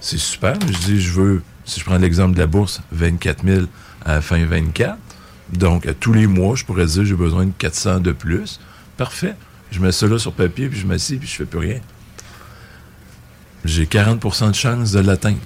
c'est 0.00 0.18
super. 0.18 0.54
Je 0.60 0.78
dis, 0.86 1.00
je 1.00 1.12
veux, 1.12 1.42
si 1.64 1.80
je 1.80 1.84
prends 1.84 1.98
l'exemple 1.98 2.34
de 2.34 2.40
la 2.40 2.46
bourse, 2.46 2.80
24 2.92 3.44
000 3.44 3.66
à 4.04 4.14
la 4.14 4.20
fin 4.20 4.44
24. 4.44 4.96
Donc, 5.52 5.86
à 5.86 5.94
tous 5.94 6.12
les 6.12 6.26
mois, 6.26 6.56
je 6.56 6.64
pourrais 6.64 6.86
dire, 6.86 7.04
j'ai 7.04 7.14
besoin 7.14 7.46
de 7.46 7.52
400 7.56 8.00
de 8.00 8.12
plus. 8.12 8.60
Parfait. 8.96 9.34
Je 9.70 9.80
mets 9.80 9.92
ça 9.92 10.06
là 10.06 10.18
sur 10.18 10.32
papier, 10.32 10.68
puis 10.68 10.78
je 10.78 10.86
m'assieds, 10.86 11.18
puis 11.18 11.28
je 11.28 11.34
fais 11.34 11.44
plus 11.44 11.58
rien. 11.58 11.80
J'ai 13.64 13.84
40% 13.86 14.50
de 14.50 14.54
chance 14.54 14.92
de 14.92 15.00
l'atteindre. 15.00 15.38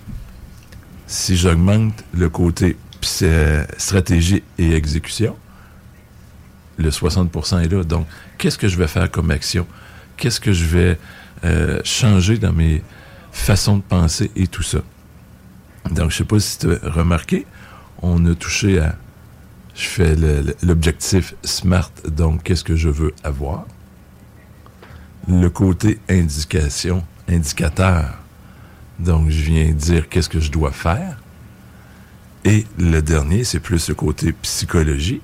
Si 1.06 1.36
j'augmente 1.36 2.04
le 2.12 2.28
côté 2.28 2.76
stratégie 3.00 4.42
et 4.58 4.74
exécution, 4.74 5.36
le 6.76 6.90
60% 6.90 7.62
est 7.62 7.68
là. 7.68 7.82
Donc, 7.84 8.06
qu'est-ce 8.38 8.58
que 8.58 8.68
je 8.68 8.76
vais 8.76 8.88
faire 8.88 9.10
comme 9.10 9.30
action? 9.30 9.66
Qu'est-ce 10.16 10.40
que 10.40 10.52
je 10.52 10.64
vais 10.64 10.98
euh, 11.44 11.80
changer 11.84 12.38
dans 12.38 12.52
mes 12.52 12.82
façons 13.32 13.76
de 13.78 13.82
penser 13.82 14.30
et 14.36 14.46
tout 14.46 14.62
ça? 14.62 14.80
Donc, 15.90 16.10
je 16.10 16.18
sais 16.18 16.24
pas 16.24 16.40
si 16.40 16.58
tu 16.58 16.72
as 16.72 16.90
remarqué, 16.90 17.46
on 18.02 18.24
a 18.26 18.34
touché 18.34 18.80
à... 18.80 18.96
Je 19.74 19.86
fais 19.86 20.16
l'objectif 20.62 21.34
SMART, 21.42 21.90
donc 22.08 22.42
qu'est-ce 22.42 22.64
que 22.64 22.76
je 22.76 22.88
veux 22.88 23.14
avoir? 23.24 23.66
Le 25.28 25.48
côté 25.48 26.00
indication, 26.08 27.04
indicateur, 27.28 28.18
donc 28.98 29.30
je 29.30 29.42
viens 29.42 29.70
dire 29.70 30.08
qu'est-ce 30.08 30.28
que 30.28 30.40
je 30.40 30.50
dois 30.50 30.72
faire. 30.72 31.18
Et 32.44 32.66
le 32.78 33.00
dernier, 33.00 33.44
c'est 33.44 33.60
plus 33.60 33.88
le 33.88 33.94
côté 33.94 34.32
psychologie, 34.32 35.22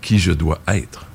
qui 0.00 0.18
je 0.18 0.32
dois 0.32 0.60
être. 0.66 1.06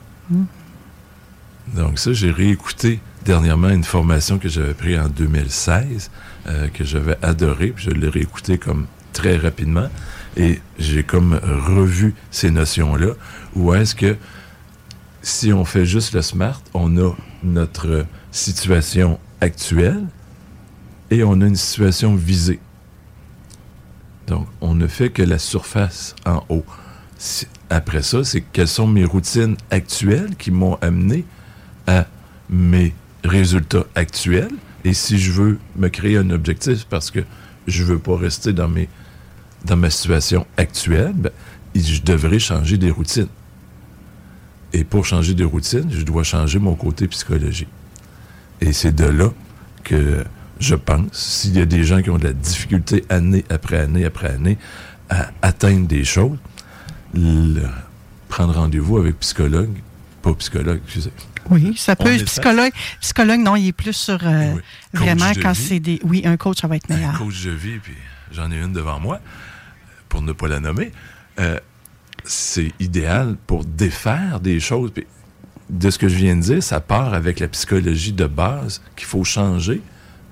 Donc 1.68 1.98
ça, 2.00 2.14
j'ai 2.14 2.32
réécouté 2.32 3.00
dernièrement 3.24 3.70
une 3.70 3.84
formation 3.84 4.40
que 4.40 4.50
j'avais 4.50 4.74
prise 4.74 5.00
en 5.00 5.10
2016, 5.10 6.12
euh, 6.48 6.68
que 6.70 6.84
j'avais 6.84 7.18
adoré, 7.22 7.68
puis 7.68 7.86
je 7.86 7.92
l'ai 7.92 8.10
réécouté 8.10 8.58
comme 8.58 8.88
très 9.14 9.38
rapidement, 9.38 9.90
et 10.38 10.62
j'ai 10.80 11.04
comme 11.04 11.40
revu 11.44 12.16
ces 12.32 12.52
notions-là, 12.52 13.14
où 13.56 13.74
est-ce 13.74 13.96
que 13.96 14.16
si 15.22 15.54
on 15.54 15.66
fait 15.66 15.86
juste 15.86 16.14
le 16.14 16.22
SMART, 16.22 16.62
on 16.74 16.98
a 16.98 17.14
notre 17.44 18.06
situation 18.32 19.20
actuelle 19.40 20.04
et 21.10 21.24
on 21.24 21.42
a 21.42 21.46
une 21.46 21.56
situation 21.56 22.16
visée. 22.16 22.60
Donc, 24.28 24.48
on 24.62 24.74
ne 24.74 24.88
fait 24.88 25.10
que 25.10 25.22
la 25.22 25.38
surface 25.38 26.16
en 26.26 26.44
haut. 26.50 26.66
Après 27.70 28.02
ça, 28.02 28.24
c'est 28.24 28.42
quelles 28.42 28.68
sont 28.68 28.88
mes 28.88 29.06
routines 29.06 29.58
actuelles 29.70 30.36
qui 30.38 30.52
m'ont 30.52 30.76
amené 30.82 31.26
à 31.86 32.06
mes 32.50 32.94
résultats 33.24 33.86
actuels. 33.96 34.52
Et 34.84 34.94
si 34.94 35.20
je 35.20 35.32
veux 35.32 35.60
me 35.76 35.90
créer 35.90 36.18
un 36.18 36.30
objectif 36.32 36.86
parce 36.90 37.12
que 37.12 37.20
je 37.68 37.84
veux 37.84 38.00
pas 38.00 38.18
rester 38.18 38.54
dans, 38.54 38.68
mes, 38.68 38.90
dans 39.66 39.78
ma 39.78 39.90
situation 39.90 40.46
actuelle, 40.58 41.14
ben, 41.16 41.32
je 41.76 42.02
devrais 42.02 42.40
changer 42.40 42.78
des 42.78 42.90
routines. 42.90 43.28
Et 44.74 44.84
pour 44.84 45.06
changer 45.06 45.34
des 45.34 45.44
routines, 45.44 45.90
je 45.92 46.04
dois 46.04 46.24
changer 46.24 46.60
mon 46.60 46.76
côté 46.76 47.08
psychologie. 47.08 47.68
Et 48.62 48.74
c'est 48.74 48.96
de 48.96 49.06
là 49.06 49.32
que 49.84 50.24
je 50.60 50.76
pense, 50.76 51.08
s'il 51.12 51.58
y 51.58 51.62
a 51.62 51.66
des 51.66 51.84
gens 51.84 52.02
qui 52.02 52.10
ont 52.10 52.18
de 52.18 52.26
la 52.26 52.34
difficulté 52.34 53.04
année 53.10 53.44
après 53.50 53.78
année 53.78 54.06
après 54.06 54.30
année 54.30 54.58
à 55.10 55.32
atteindre 55.42 55.88
des 55.88 56.04
choses, 56.04 56.38
prendre 58.30 58.54
rendez-vous 58.54 58.98
avec 58.98 59.20
psychologue, 59.20 59.74
pas 60.22 60.34
psychologue, 60.36 60.80
excusez. 60.86 61.12
Oui, 61.50 61.76
ça 61.78 61.96
peut. 61.96 62.14
est 62.14 62.24
Psychologue, 62.24 62.72
psychologue, 63.00 63.40
non, 63.40 63.56
il 63.56 63.68
est 63.70 63.74
plus 63.74 63.94
sur 63.94 64.20
euh, 64.24 64.54
vraiment 64.94 65.32
de 65.32 65.40
quand 65.40 65.54
c'est 65.54 65.80
des. 65.80 66.00
Oui, 66.04 66.22
un 66.26 66.38
coach, 66.38 66.62
ça 66.62 66.68
va 66.68 66.76
être 66.76 66.90
meilleur. 66.90 67.18
coach 67.18 67.44
de 67.44 67.52
vie, 67.52 67.80
puis 67.80 67.96
j'en 68.32 68.52
ai 68.52 68.58
une 68.58 68.74
devant 68.74 69.00
moi, 69.00 69.20
pour 70.10 70.22
ne 70.22 70.32
pas 70.34 70.48
la 70.48 70.60
nommer, 70.60 70.92
euh, 71.40 71.58
c'est 72.24 72.72
idéal 72.80 73.36
pour 73.48 73.66
défaire 73.66 74.40
des 74.40 74.60
choses. 74.60 74.92
Puis 74.92 75.06
de 75.70 75.90
ce 75.90 75.98
que 75.98 76.10
je 76.10 76.16
viens 76.16 76.36
de 76.36 76.42
dire, 76.42 76.64
ça 76.64 76.82
part 76.82 77.14
avec 77.14 77.40
la 77.40 77.48
psychologie 77.48 78.14
de 78.14 78.26
base 78.26 78.82
qu'il 78.96 79.08
faut 79.08 79.24
changer 79.24 79.82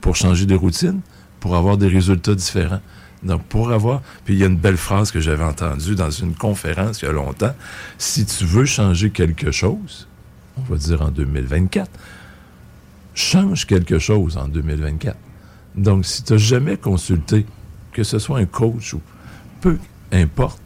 pour 0.02 0.16
changer 0.16 0.46
des 0.46 0.56
routines, 0.56 1.02
pour 1.40 1.56
avoir 1.56 1.78
des 1.78 1.88
résultats 1.88 2.36
différents. 2.36 2.82
Donc, 3.24 3.44
pour 3.44 3.72
avoir... 3.72 4.02
Puis 4.24 4.36
il 4.36 4.40
y 4.40 4.44
a 4.44 4.48
une 4.48 4.58
belle 4.58 4.78
phrase 4.78 5.12
que 5.12 5.20
j'avais 5.20 5.44
entendue 5.44 5.96
dans 5.96 6.12
une 6.12 6.36
conférence 6.36 7.02
il 7.02 7.06
y 7.06 7.08
a 7.08 7.12
longtemps. 7.12 7.54
Si 7.98 8.26
tu 8.26 8.46
veux 8.46 8.66
changer 8.66 9.10
quelque 9.10 9.52
chose, 9.52 10.08
on 10.68 10.74
va 10.74 10.78
dire 10.78 11.02
en 11.02 11.10
2024, 11.10 11.90
change 13.14 13.66
quelque 13.66 14.00
chose 14.00 14.38
en 14.38 14.48
2024. 14.48 15.18
Donc, 15.76 16.06
si 16.06 16.24
tu 16.24 16.34
n'as 16.34 16.40
jamais 16.40 16.78
consulté, 16.78 17.46
que 17.92 18.04
ce 18.04 18.20
soit 18.20 18.40
un 18.40 18.46
coach 18.46 18.94
ou 18.94 19.02
peu 19.62 19.78
importe, 20.12 20.62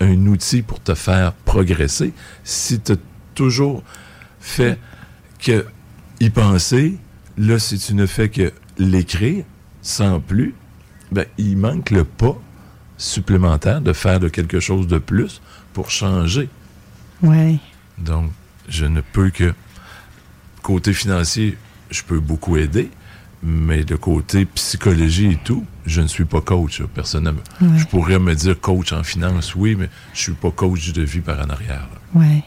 un 0.00 0.26
outil 0.26 0.62
pour 0.62 0.80
te 0.80 0.94
faire 0.94 1.32
progresser, 1.32 2.12
si 2.44 2.80
tu 2.80 2.92
as 2.92 2.96
toujours 3.34 3.82
fait 4.40 4.78
que 5.38 5.66
y 6.20 6.30
penser, 6.30 6.98
là, 7.38 7.58
si 7.58 7.78
tu 7.78 7.94
ne 7.94 8.06
fais 8.06 8.28
que 8.28 8.52
l'écrire 8.78 9.44
sans 9.82 10.20
plus, 10.20 10.54
ben, 11.12 11.24
il 11.38 11.56
manque 11.56 11.90
le 11.90 12.04
pas 12.04 12.38
supplémentaire 12.98 13.80
de 13.80 13.92
faire 13.92 14.20
de 14.20 14.28
quelque 14.28 14.60
chose 14.60 14.86
de 14.86 14.98
plus 14.98 15.40
pour 15.72 15.90
changer. 15.90 16.48
Oui. 17.22 17.58
Donc, 17.98 18.30
je 18.70 18.86
ne 18.86 19.02
peux 19.02 19.30
que, 19.30 19.52
côté 20.62 20.94
financier, 20.94 21.58
je 21.90 22.02
peux 22.02 22.20
beaucoup 22.20 22.56
aider, 22.56 22.90
Mais 23.42 23.84
de 23.84 23.96
côté 23.96 24.44
psychologie 24.44 25.32
et 25.32 25.38
tout, 25.42 25.64
je 25.86 26.02
ne 26.02 26.06
suis 26.06 26.26
pas 26.26 26.42
coach, 26.42 26.82
personnellement. 26.94 27.40
Ouais. 27.60 27.78
Je 27.78 27.86
pourrais 27.86 28.18
me 28.18 28.34
dire 28.34 28.60
coach 28.60 28.92
en 28.92 29.02
finance, 29.02 29.54
oui, 29.54 29.76
mais 29.76 29.88
je 30.12 30.20
suis 30.20 30.32
pas 30.32 30.50
coach 30.50 30.92
de 30.92 31.02
vie 31.02 31.20
par 31.20 31.40
en 31.40 31.48
arrière. 31.48 31.88
Oui. 32.14 32.42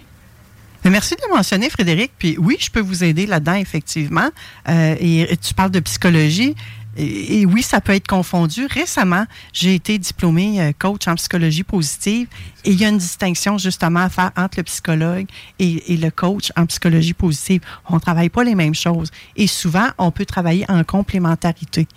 Mais 0.83 0.91
merci 0.91 1.15
de 1.15 1.21
le 1.27 1.35
mentionner, 1.35 1.69
Frédéric. 1.69 2.11
Puis 2.19 2.37
oui, 2.37 2.57
je 2.59 2.69
peux 2.69 2.81
vous 2.81 3.03
aider 3.03 3.25
là-dedans, 3.25 3.55
effectivement. 3.55 4.29
Euh, 4.69 4.95
et 4.99 5.35
tu 5.37 5.53
parles 5.53 5.71
de 5.71 5.79
psychologie. 5.79 6.55
Et, 6.95 7.45
oui, 7.45 7.63
ça 7.63 7.81
peut 7.81 7.93
être 7.93 8.07
confondu. 8.07 8.67
Récemment, 8.67 9.25
j'ai 9.51 9.75
été 9.75 9.97
diplômée 9.97 10.61
euh, 10.61 10.71
coach 10.77 11.07
en 11.07 11.15
psychologie 11.15 11.63
positive. 11.63 12.27
Et 12.65 12.71
il 12.71 12.79
y 12.79 12.85
a 12.85 12.89
une 12.89 12.97
distinction 12.97 13.57
justement 13.57 14.01
à 14.01 14.09
faire 14.09 14.31
entre 14.37 14.57
le 14.57 14.63
psychologue 14.63 15.25
et, 15.59 15.97
le 15.97 16.09
coach 16.09 16.51
en 16.55 16.65
psychologie 16.65 17.13
positive. 17.13 17.61
On 17.89 17.95
ne 17.95 17.99
travaille 17.99 18.29
pas 18.29 18.43
les 18.43 18.55
mêmes 18.55 18.75
choses. 18.75 19.09
Et 19.35 19.47
souvent, 19.47 19.87
on 19.97 20.11
peut 20.11 20.25
travailler 20.25 20.65
en 20.69 20.83
complémentarité. 20.83 21.87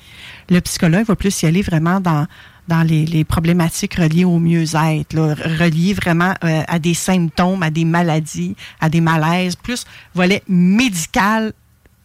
Le 0.48 0.60
psychologue 0.60 1.06
va 1.06 1.16
plus 1.16 1.42
y 1.42 1.46
aller 1.46 1.62
vraiment 1.62 2.00
dans 2.00 2.26
dans 2.68 2.82
les, 2.82 3.22
problématiques 3.22 3.94
reliées 3.94 4.24
au 4.24 4.40
mieux-être, 4.40 5.16
reliées 5.60 5.94
vraiment 5.94 6.34
euh, 6.42 6.62
à 6.66 6.80
des 6.80 6.94
symptômes, 6.94 7.62
à 7.62 7.70
des 7.70 7.84
maladies, 7.84 8.56
à 8.80 8.88
des 8.88 9.00
malaises, 9.00 9.54
plus 9.54 9.84
volet 10.14 10.42
médical, 10.48 11.52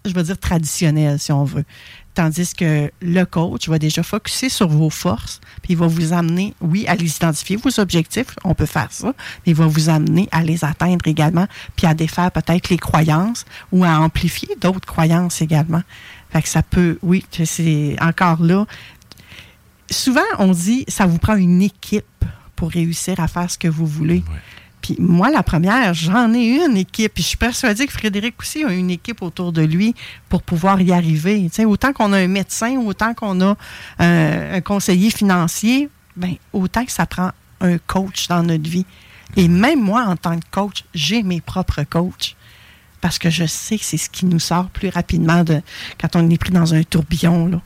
je 0.05 0.13
veux 0.13 0.23
dire 0.23 0.38
traditionnel, 0.38 1.19
si 1.19 1.31
on 1.31 1.43
veut. 1.43 1.65
Tandis 2.13 2.53
que 2.53 2.91
le 3.01 3.23
coach 3.23 3.69
va 3.69 3.79
déjà 3.79 4.03
focuser 4.03 4.49
sur 4.49 4.67
vos 4.67 4.89
forces, 4.89 5.39
puis 5.61 5.73
il 5.73 5.77
va 5.77 5.88
vous 5.88 6.11
amener, 6.11 6.53
oui, 6.59 6.85
à 6.88 6.95
les 6.95 7.15
identifier, 7.15 7.55
vos 7.55 7.79
objectifs, 7.79 8.35
on 8.43 8.53
peut 8.53 8.65
faire 8.65 8.91
ça, 8.91 9.07
mais 9.07 9.53
il 9.53 9.55
va 9.55 9.67
vous 9.67 9.88
amener 9.88 10.27
à 10.31 10.43
les 10.43 10.65
atteindre 10.65 11.07
également, 11.07 11.47
puis 11.77 11.88
à 11.88 11.93
défaire 11.93 12.31
peut-être 12.31 12.69
les 12.69 12.77
croyances 12.77 13.45
ou 13.71 13.85
à 13.85 13.99
amplifier 13.99 14.55
d'autres 14.59 14.85
croyances 14.85 15.41
également. 15.41 15.83
Fait 16.31 16.41
que 16.41 16.49
ça 16.49 16.63
peut, 16.63 16.97
oui, 17.01 17.25
c'est 17.43 17.95
encore 18.01 18.41
là, 18.41 18.65
souvent, 19.91 20.21
on 20.39 20.51
dit 20.51 20.85
ça 20.88 21.05
vous 21.05 21.17
prend 21.17 21.35
une 21.35 21.61
équipe 21.61 22.05
pour 22.55 22.71
réussir 22.71 23.19
à 23.19 23.27
faire 23.27 23.49
ce 23.49 23.57
que 23.57 23.67
vous 23.67 23.85
voulez. 23.85 24.23
Puis 24.81 24.95
moi, 24.99 25.29
la 25.29 25.43
première, 25.43 25.93
j'en 25.93 26.33
ai 26.33 26.65
une 26.65 26.77
équipe. 26.77 27.13
Puis 27.13 27.23
je 27.23 27.29
suis 27.29 27.37
persuadée 27.37 27.85
que 27.85 27.93
Frédéric 27.93 28.35
aussi 28.39 28.63
a 28.63 28.71
une 28.71 28.89
équipe 28.89 29.21
autour 29.21 29.51
de 29.51 29.61
lui 29.61 29.93
pour 30.29 30.41
pouvoir 30.41 30.81
y 30.81 30.91
arriver. 30.91 31.43
Tu 31.43 31.49
sais, 31.57 31.65
autant 31.65 31.93
qu'on 31.93 32.13
a 32.13 32.17
un 32.17 32.27
médecin, 32.27 32.77
autant 32.77 33.13
qu'on 33.13 33.39
a 33.41 33.55
euh, 34.01 34.57
un 34.57 34.61
conseiller 34.61 35.11
financier, 35.11 35.89
ben, 36.15 36.35
autant 36.53 36.83
que 36.85 36.91
ça 36.91 37.05
prend 37.05 37.31
un 37.61 37.77
coach 37.77 38.27
dans 38.27 38.43
notre 38.43 38.69
vie. 38.69 38.85
Et 39.37 39.47
même 39.47 39.81
moi, 39.81 40.03
en 40.03 40.15
tant 40.17 40.37
que 40.37 40.45
coach, 40.51 40.83
j'ai 40.93 41.23
mes 41.23 41.41
propres 41.41 41.83
coachs. 41.83 42.35
Parce 42.99 43.17
que 43.17 43.29
je 43.29 43.45
sais 43.45 43.77
que 43.77 43.83
c'est 43.83 43.97
ce 43.97 44.09
qui 44.09 44.25
nous 44.25 44.39
sort 44.39 44.69
plus 44.69 44.89
rapidement 44.89 45.43
de, 45.43 45.61
quand 45.99 46.15
on 46.15 46.29
est 46.29 46.37
pris 46.37 46.51
dans 46.51 46.73
un 46.73 46.83
tourbillon. 46.83 47.47
Là. 47.47 47.61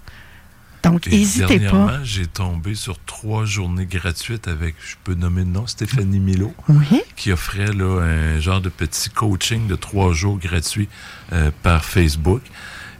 Donc, 0.86 1.08
n'hésitez 1.08 1.60
pas. 1.60 2.00
j'ai 2.04 2.28
tombé 2.28 2.76
sur 2.76 2.98
trois 3.06 3.46
journées 3.46 3.86
gratuites 3.86 4.48
avec, 4.48 4.76
je 4.86 4.96
peux 5.04 5.16
nommer 5.16 5.42
le 5.42 5.50
nom, 5.50 5.68
Stéphanie 5.68 6.20
Milo, 6.20 6.54
Oui. 6.70 7.02
qui 7.16 7.32
offrait 7.32 7.74
là, 7.74 8.02
un 8.02 8.40
genre 8.40 8.62
de 8.62 8.70
petit 8.70 9.10
coaching 9.10 9.68
de 9.68 9.76
trois 9.76 10.14
jours 10.14 10.38
gratuit 10.38 10.88
euh, 11.34 11.52
par 11.64 11.84
Facebook. 11.86 12.42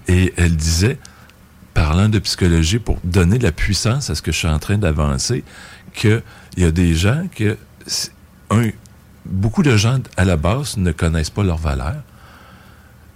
Et 0.08 0.34
elle 0.38 0.56
disait, 0.56 0.98
parlant 1.74 2.10
de 2.10 2.20
psychologie, 2.20 2.80
pour 2.80 3.00
donner 3.04 3.38
de 3.38 3.44
la 3.44 3.52
puissance 3.52 4.10
à 4.10 4.16
ce 4.16 4.22
que 4.22 4.32
je 4.32 4.38
suis 4.38 4.48
en 4.48 4.60
train 4.60 4.78
d'avancer, 4.78 5.44
qu'il 5.94 6.22
y 6.58 6.64
a 6.64 6.72
des 6.72 6.96
gens 6.96 7.28
que, 7.36 7.58
un, 8.50 8.70
beaucoup 9.26 9.64
de 9.64 9.76
gens 9.78 10.00
à 10.18 10.26
la 10.26 10.38
base 10.38 10.78
ne 10.78 10.92
connaissent 10.92 11.30
pas 11.30 11.44
leurs 11.44 11.58
valeurs. 11.58 12.04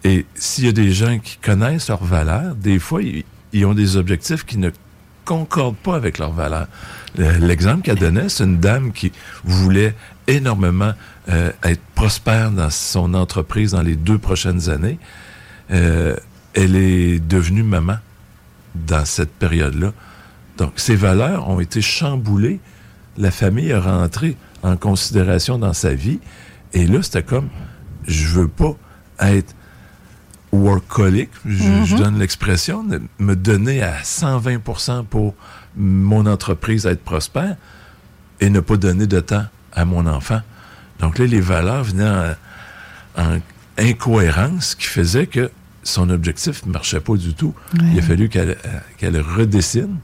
Et 0.03 0.25
s'il 0.35 0.65
y 0.65 0.69
a 0.69 0.71
des 0.71 0.91
gens 0.91 1.19
qui 1.19 1.37
connaissent 1.37 1.89
leurs 1.89 2.03
valeurs, 2.03 2.55
des 2.55 2.79
fois, 2.79 3.01
ils, 3.03 3.23
ils 3.53 3.65
ont 3.65 3.73
des 3.73 3.97
objectifs 3.97 4.45
qui 4.45 4.57
ne 4.57 4.69
concordent 5.26 5.76
pas 5.77 5.95
avec 5.95 6.17
leurs 6.17 6.31
valeurs. 6.34 6.67
Le- 7.17 7.38
L'exemple 7.45 7.81
qu'elle 7.84 7.99
donnait, 7.99 8.30
c'est 8.30 8.43
une 8.43 8.59
dame 8.59 8.91
qui 8.91 9.11
voulait 9.43 9.95
énormément 10.27 10.93
euh, 11.30 11.51
être 11.63 11.81
prospère 11.95 12.51
dans 12.51 12.69
son 12.69 13.13
entreprise 13.13 13.71
dans 13.71 13.81
les 13.81 13.95
deux 13.95 14.17
prochaines 14.17 14.69
années. 14.69 14.99
Euh, 15.71 16.15
elle 16.53 16.76
est 16.76 17.19
devenue 17.19 17.63
maman 17.63 17.97
dans 18.76 19.05
cette 19.05 19.31
période-là. 19.31 19.93
Donc, 20.57 20.73
ses 20.77 20.95
valeurs 20.95 21.47
ont 21.49 21.59
été 21.59 21.81
chamboulées. 21.81 22.59
La 23.17 23.31
famille 23.31 23.69
est 23.69 23.77
rentrée 23.77 24.35
en 24.63 24.77
considération 24.77 25.57
dans 25.57 25.73
sa 25.73 25.93
vie. 25.93 26.19
Et 26.73 26.85
là, 26.88 27.01
c'était 27.01 27.23
comme, 27.23 27.49
je 28.07 28.27
veux 28.27 28.47
pas 28.47 28.76
être 29.19 29.53
workaholic, 30.51 31.30
je, 31.45 31.63
je 31.85 31.93
Mhm. 31.95 31.99
donne 32.01 32.19
l'expression, 32.19 32.84
de 32.84 33.01
me 33.19 33.35
donner 33.35 33.81
à 33.81 34.01
120% 34.03 35.03
pour 35.05 35.35
mon 35.76 36.26
entreprise 36.26 36.85
être 36.85 37.03
prospère 37.03 37.55
et 38.41 38.49
ne 38.49 38.59
pas 38.59 38.77
donner 38.77 39.05
de 39.07 39.19
temps 39.19 39.45
à 39.73 39.85
mon 39.85 40.05
enfant. 40.07 40.41
Donc 40.99 41.17
là, 41.19 41.26
les 41.26 41.41
valeurs 41.41 41.84
venaient 41.84 42.35
en, 43.17 43.21
en 43.23 43.39
incohérence 43.77 44.76
qui 44.76 44.88
faisait 44.88 45.27
que 45.27 45.51
son 45.84 46.09
objectif 46.09 46.65
ne 46.65 46.71
marchait 46.71 46.99
pas 46.99 47.15
du 47.15 47.34
tout. 47.34 47.53
Il 47.91 47.97
a 47.99 48.01
fallu 48.01 48.27
qu'elle 48.30 48.51
euh, 48.51 48.80
qu'elle 48.97 49.19
redessine, 49.21 49.97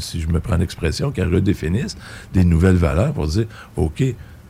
si 0.00 0.20
je 0.20 0.26
me 0.28 0.40
prends 0.40 0.56
l'expression, 0.56 1.10
qu'elle 1.12 1.32
redéfinisse 1.32 1.96
des 2.34 2.44
nouvelles 2.44 2.76
valeurs 2.76 3.12
pour 3.12 3.26
dire, 3.28 3.46
OK, 3.76 4.02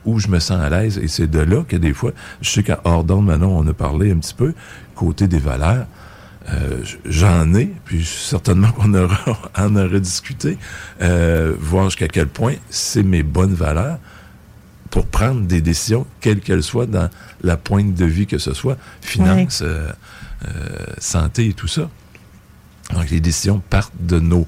où 0.04 0.18
je 0.18 0.28
me 0.28 0.38
sens 0.38 0.60
à 0.60 0.68
l'aise. 0.70 0.98
Et 0.98 1.08
c'est 1.08 1.26
de 1.30 1.38
là 1.40 1.62
que 1.66 1.76
des 1.76 1.92
fois, 1.94 2.12
je 2.40 2.50
sais 2.50 2.62
qu'à 2.62 2.80
Ordon, 2.84 3.22
Manon, 3.22 3.56
on 3.58 3.66
a 3.66 3.72
parlé 3.72 4.10
un 4.12 4.16
petit 4.16 4.34
peu, 4.34 4.54
côté 4.94 5.28
des 5.28 5.38
valeurs, 5.38 5.86
euh, 6.50 6.82
j'en 7.04 7.54
ai, 7.54 7.72
puis 7.84 8.04
certainement 8.04 8.72
qu'on 8.72 8.92
aura, 8.94 9.16
en 9.56 9.76
aura 9.76 9.98
discuté, 9.98 10.58
euh, 11.00 11.54
voir 11.58 11.84
jusqu'à 11.84 12.08
quel 12.08 12.26
point 12.28 12.54
c'est 12.68 13.02
mes 13.04 13.22
bonnes 13.22 13.54
valeurs 13.54 13.98
pour 14.90 15.06
prendre 15.06 15.42
des 15.42 15.60
décisions, 15.62 16.06
quelles 16.20 16.40
qu'elles 16.40 16.62
soient, 16.64 16.86
dans 16.86 17.08
la 17.42 17.56
pointe 17.56 17.94
de 17.94 18.04
vie 18.04 18.26
que 18.26 18.38
ce 18.38 18.52
soit, 18.54 18.76
finance, 19.00 19.62
euh, 19.62 19.88
euh, 20.46 20.50
santé 20.98 21.46
et 21.48 21.52
tout 21.54 21.68
ça. 21.68 21.88
Donc, 22.92 23.08
les 23.10 23.20
décisions 23.20 23.62
partent 23.70 23.94
de 24.00 24.18
nos 24.20 24.46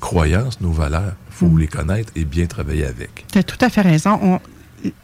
croyances, 0.00 0.60
nos 0.60 0.72
valeurs. 0.72 1.12
Il 1.30 1.34
faut 1.48 1.56
les 1.56 1.68
connaître 1.68 2.10
et 2.16 2.24
bien 2.24 2.46
travailler 2.46 2.86
avec. 2.86 3.24
Tu 3.30 3.38
as 3.38 3.42
tout 3.42 3.58
à 3.60 3.68
fait 3.68 3.82
raison. 3.82 4.18
On- 4.22 4.40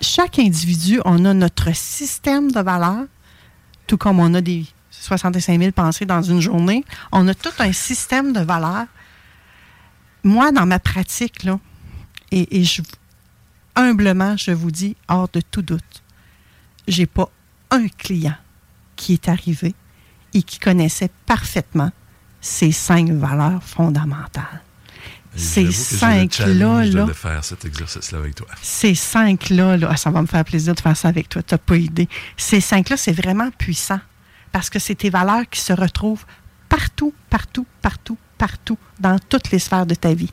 chaque 0.00 0.38
individu, 0.38 1.00
on 1.04 1.24
a 1.24 1.34
notre 1.34 1.74
système 1.74 2.50
de 2.50 2.60
valeurs, 2.60 3.06
tout 3.86 3.96
comme 3.96 4.20
on 4.20 4.34
a 4.34 4.40
des 4.40 4.66
65 4.90 5.58
000 5.58 5.72
pensées 5.72 6.06
dans 6.06 6.22
une 6.22 6.40
journée. 6.40 6.84
On 7.12 7.26
a 7.28 7.34
tout 7.34 7.52
un 7.58 7.72
système 7.72 8.32
de 8.32 8.40
valeurs. 8.40 8.86
Moi, 10.22 10.52
dans 10.52 10.66
ma 10.66 10.78
pratique, 10.78 11.46
et 12.30 12.64
je, 12.64 12.82
humblement, 13.74 14.36
je 14.36 14.52
vous 14.52 14.70
dis, 14.70 14.96
hors 15.08 15.28
de 15.32 15.40
tout 15.40 15.62
doute, 15.62 16.02
j'ai 16.86 17.06
pas 17.06 17.30
un 17.70 17.88
client 17.88 18.36
qui 18.96 19.14
est 19.14 19.28
arrivé 19.28 19.74
et 20.34 20.42
qui 20.42 20.58
connaissait 20.58 21.10
parfaitement 21.26 21.90
ces 22.40 22.72
cinq 22.72 23.10
valeurs 23.10 23.62
fondamentales. 23.62 24.62
Ces 25.36 25.70
cinq-là, 25.70 26.84
là, 26.84 27.04
de 27.04 27.12
faire 27.12 27.44
cet 27.44 27.64
exercice-là 27.64 28.18
avec 28.18 28.34
toi. 28.34 28.48
ces 28.60 28.94
cinq-là, 28.94 29.76
là, 29.76 29.88
ah, 29.92 29.96
ça 29.96 30.10
va 30.10 30.22
me 30.22 30.26
faire 30.26 30.44
plaisir 30.44 30.74
de 30.74 30.80
faire 30.80 30.96
ça 30.96 31.08
avec 31.08 31.28
toi, 31.28 31.42
tu 31.42 31.54
n'as 31.54 31.58
pas 31.58 31.76
idée. 31.76 32.08
Ces 32.36 32.60
cinq-là, 32.60 32.96
c'est 32.96 33.12
vraiment 33.12 33.50
puissant 33.52 34.00
parce 34.52 34.70
que 34.70 34.78
c'est 34.78 34.96
tes 34.96 35.10
valeurs 35.10 35.48
qui 35.48 35.60
se 35.60 35.72
retrouvent 35.72 36.24
partout, 36.68 37.14
partout, 37.28 37.66
partout, 37.80 38.18
partout, 38.38 38.78
dans 38.98 39.18
toutes 39.28 39.50
les 39.50 39.58
sphères 39.58 39.86
de 39.86 39.94
ta 39.94 40.14
vie. 40.14 40.32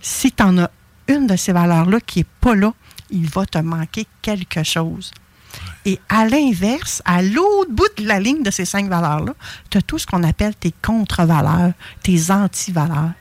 Si 0.00 0.32
tu 0.32 0.42
en 0.42 0.58
as 0.58 0.70
une 1.08 1.26
de 1.26 1.36
ces 1.36 1.52
valeurs-là 1.52 2.00
qui 2.00 2.20
n'est 2.20 2.26
pas 2.40 2.54
là, 2.54 2.72
il 3.10 3.28
va 3.28 3.46
te 3.46 3.58
manquer 3.58 4.06
quelque 4.22 4.62
chose. 4.62 5.10
Et 5.84 5.98
à 6.08 6.26
l'inverse, 6.26 7.02
à 7.04 7.22
l'autre 7.22 7.70
bout 7.70 7.88
de 7.96 8.06
la 8.06 8.20
ligne 8.20 8.42
de 8.42 8.50
ces 8.50 8.64
cinq 8.64 8.88
valeurs-là, 8.88 9.34
tu 9.70 9.78
as 9.78 9.82
tout 9.82 9.98
ce 9.98 10.06
qu'on 10.06 10.22
appelle 10.22 10.54
tes 10.54 10.72
contre-valeurs, 10.82 11.72
tes 12.02 12.30
anti-valeurs. 12.30 13.12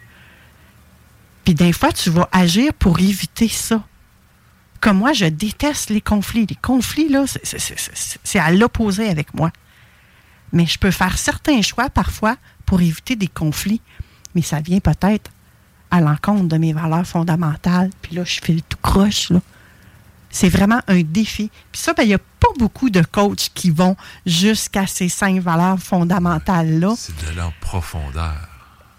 Puis 1.49 1.55
des 1.55 1.73
fois, 1.73 1.91
tu 1.91 2.11
vas 2.11 2.29
agir 2.31 2.75
pour 2.75 2.99
éviter 2.99 3.47
ça. 3.47 3.83
Comme 4.81 4.97
moi, 4.99 5.13
je 5.13 5.25
déteste 5.25 5.89
les 5.89 5.99
conflits. 5.99 6.45
Les 6.47 6.55
conflits, 6.55 7.09
là, 7.09 7.25
c'est- 7.25 8.37
à 8.37 8.51
l'opposé 8.51 9.09
avec 9.09 9.33
moi. 9.33 9.49
Mais 10.53 10.67
je 10.67 10.77
peux 10.77 10.91
faire 10.91 11.17
certains 11.17 11.63
choix 11.63 11.89
parfois 11.89 12.35
pour 12.67 12.81
éviter 12.81 13.15
des 13.15 13.27
conflits. 13.27 13.81
Mais 14.35 14.43
ça 14.43 14.59
vient 14.61 14.79
peut-être 14.79 15.31
à 15.89 16.01
l'encontre 16.01 16.43
de 16.43 16.57
mes 16.57 16.71
valeurs 16.71 17.07
fondamentales. 17.07 17.89
Puis 18.03 18.15
là, 18.15 18.23
je 18.25 18.39
fais 18.43 18.53
le 18.53 18.61
tout 18.61 18.77
croche. 18.83 19.31
C'est 20.29 20.49
vraiment 20.49 20.81
un 20.87 21.01
défi. 21.01 21.49
Puis 21.71 21.81
ça, 21.81 21.93
ben, 21.93 22.03
il 22.03 22.09
n'y 22.09 22.13
a 22.13 22.19
pas 22.19 22.53
beaucoup 22.59 22.91
de 22.91 23.01
coachs 23.01 23.49
qui 23.55 23.71
vont 23.71 23.97
jusqu'à 24.23 24.85
ces 24.85 25.09
cinq 25.09 25.39
valeurs 25.41 25.79
fondamentales-là. 25.79 26.93
C'est 26.95 27.25
de 27.27 27.35
leur 27.35 27.53
profondeur. 27.53 28.48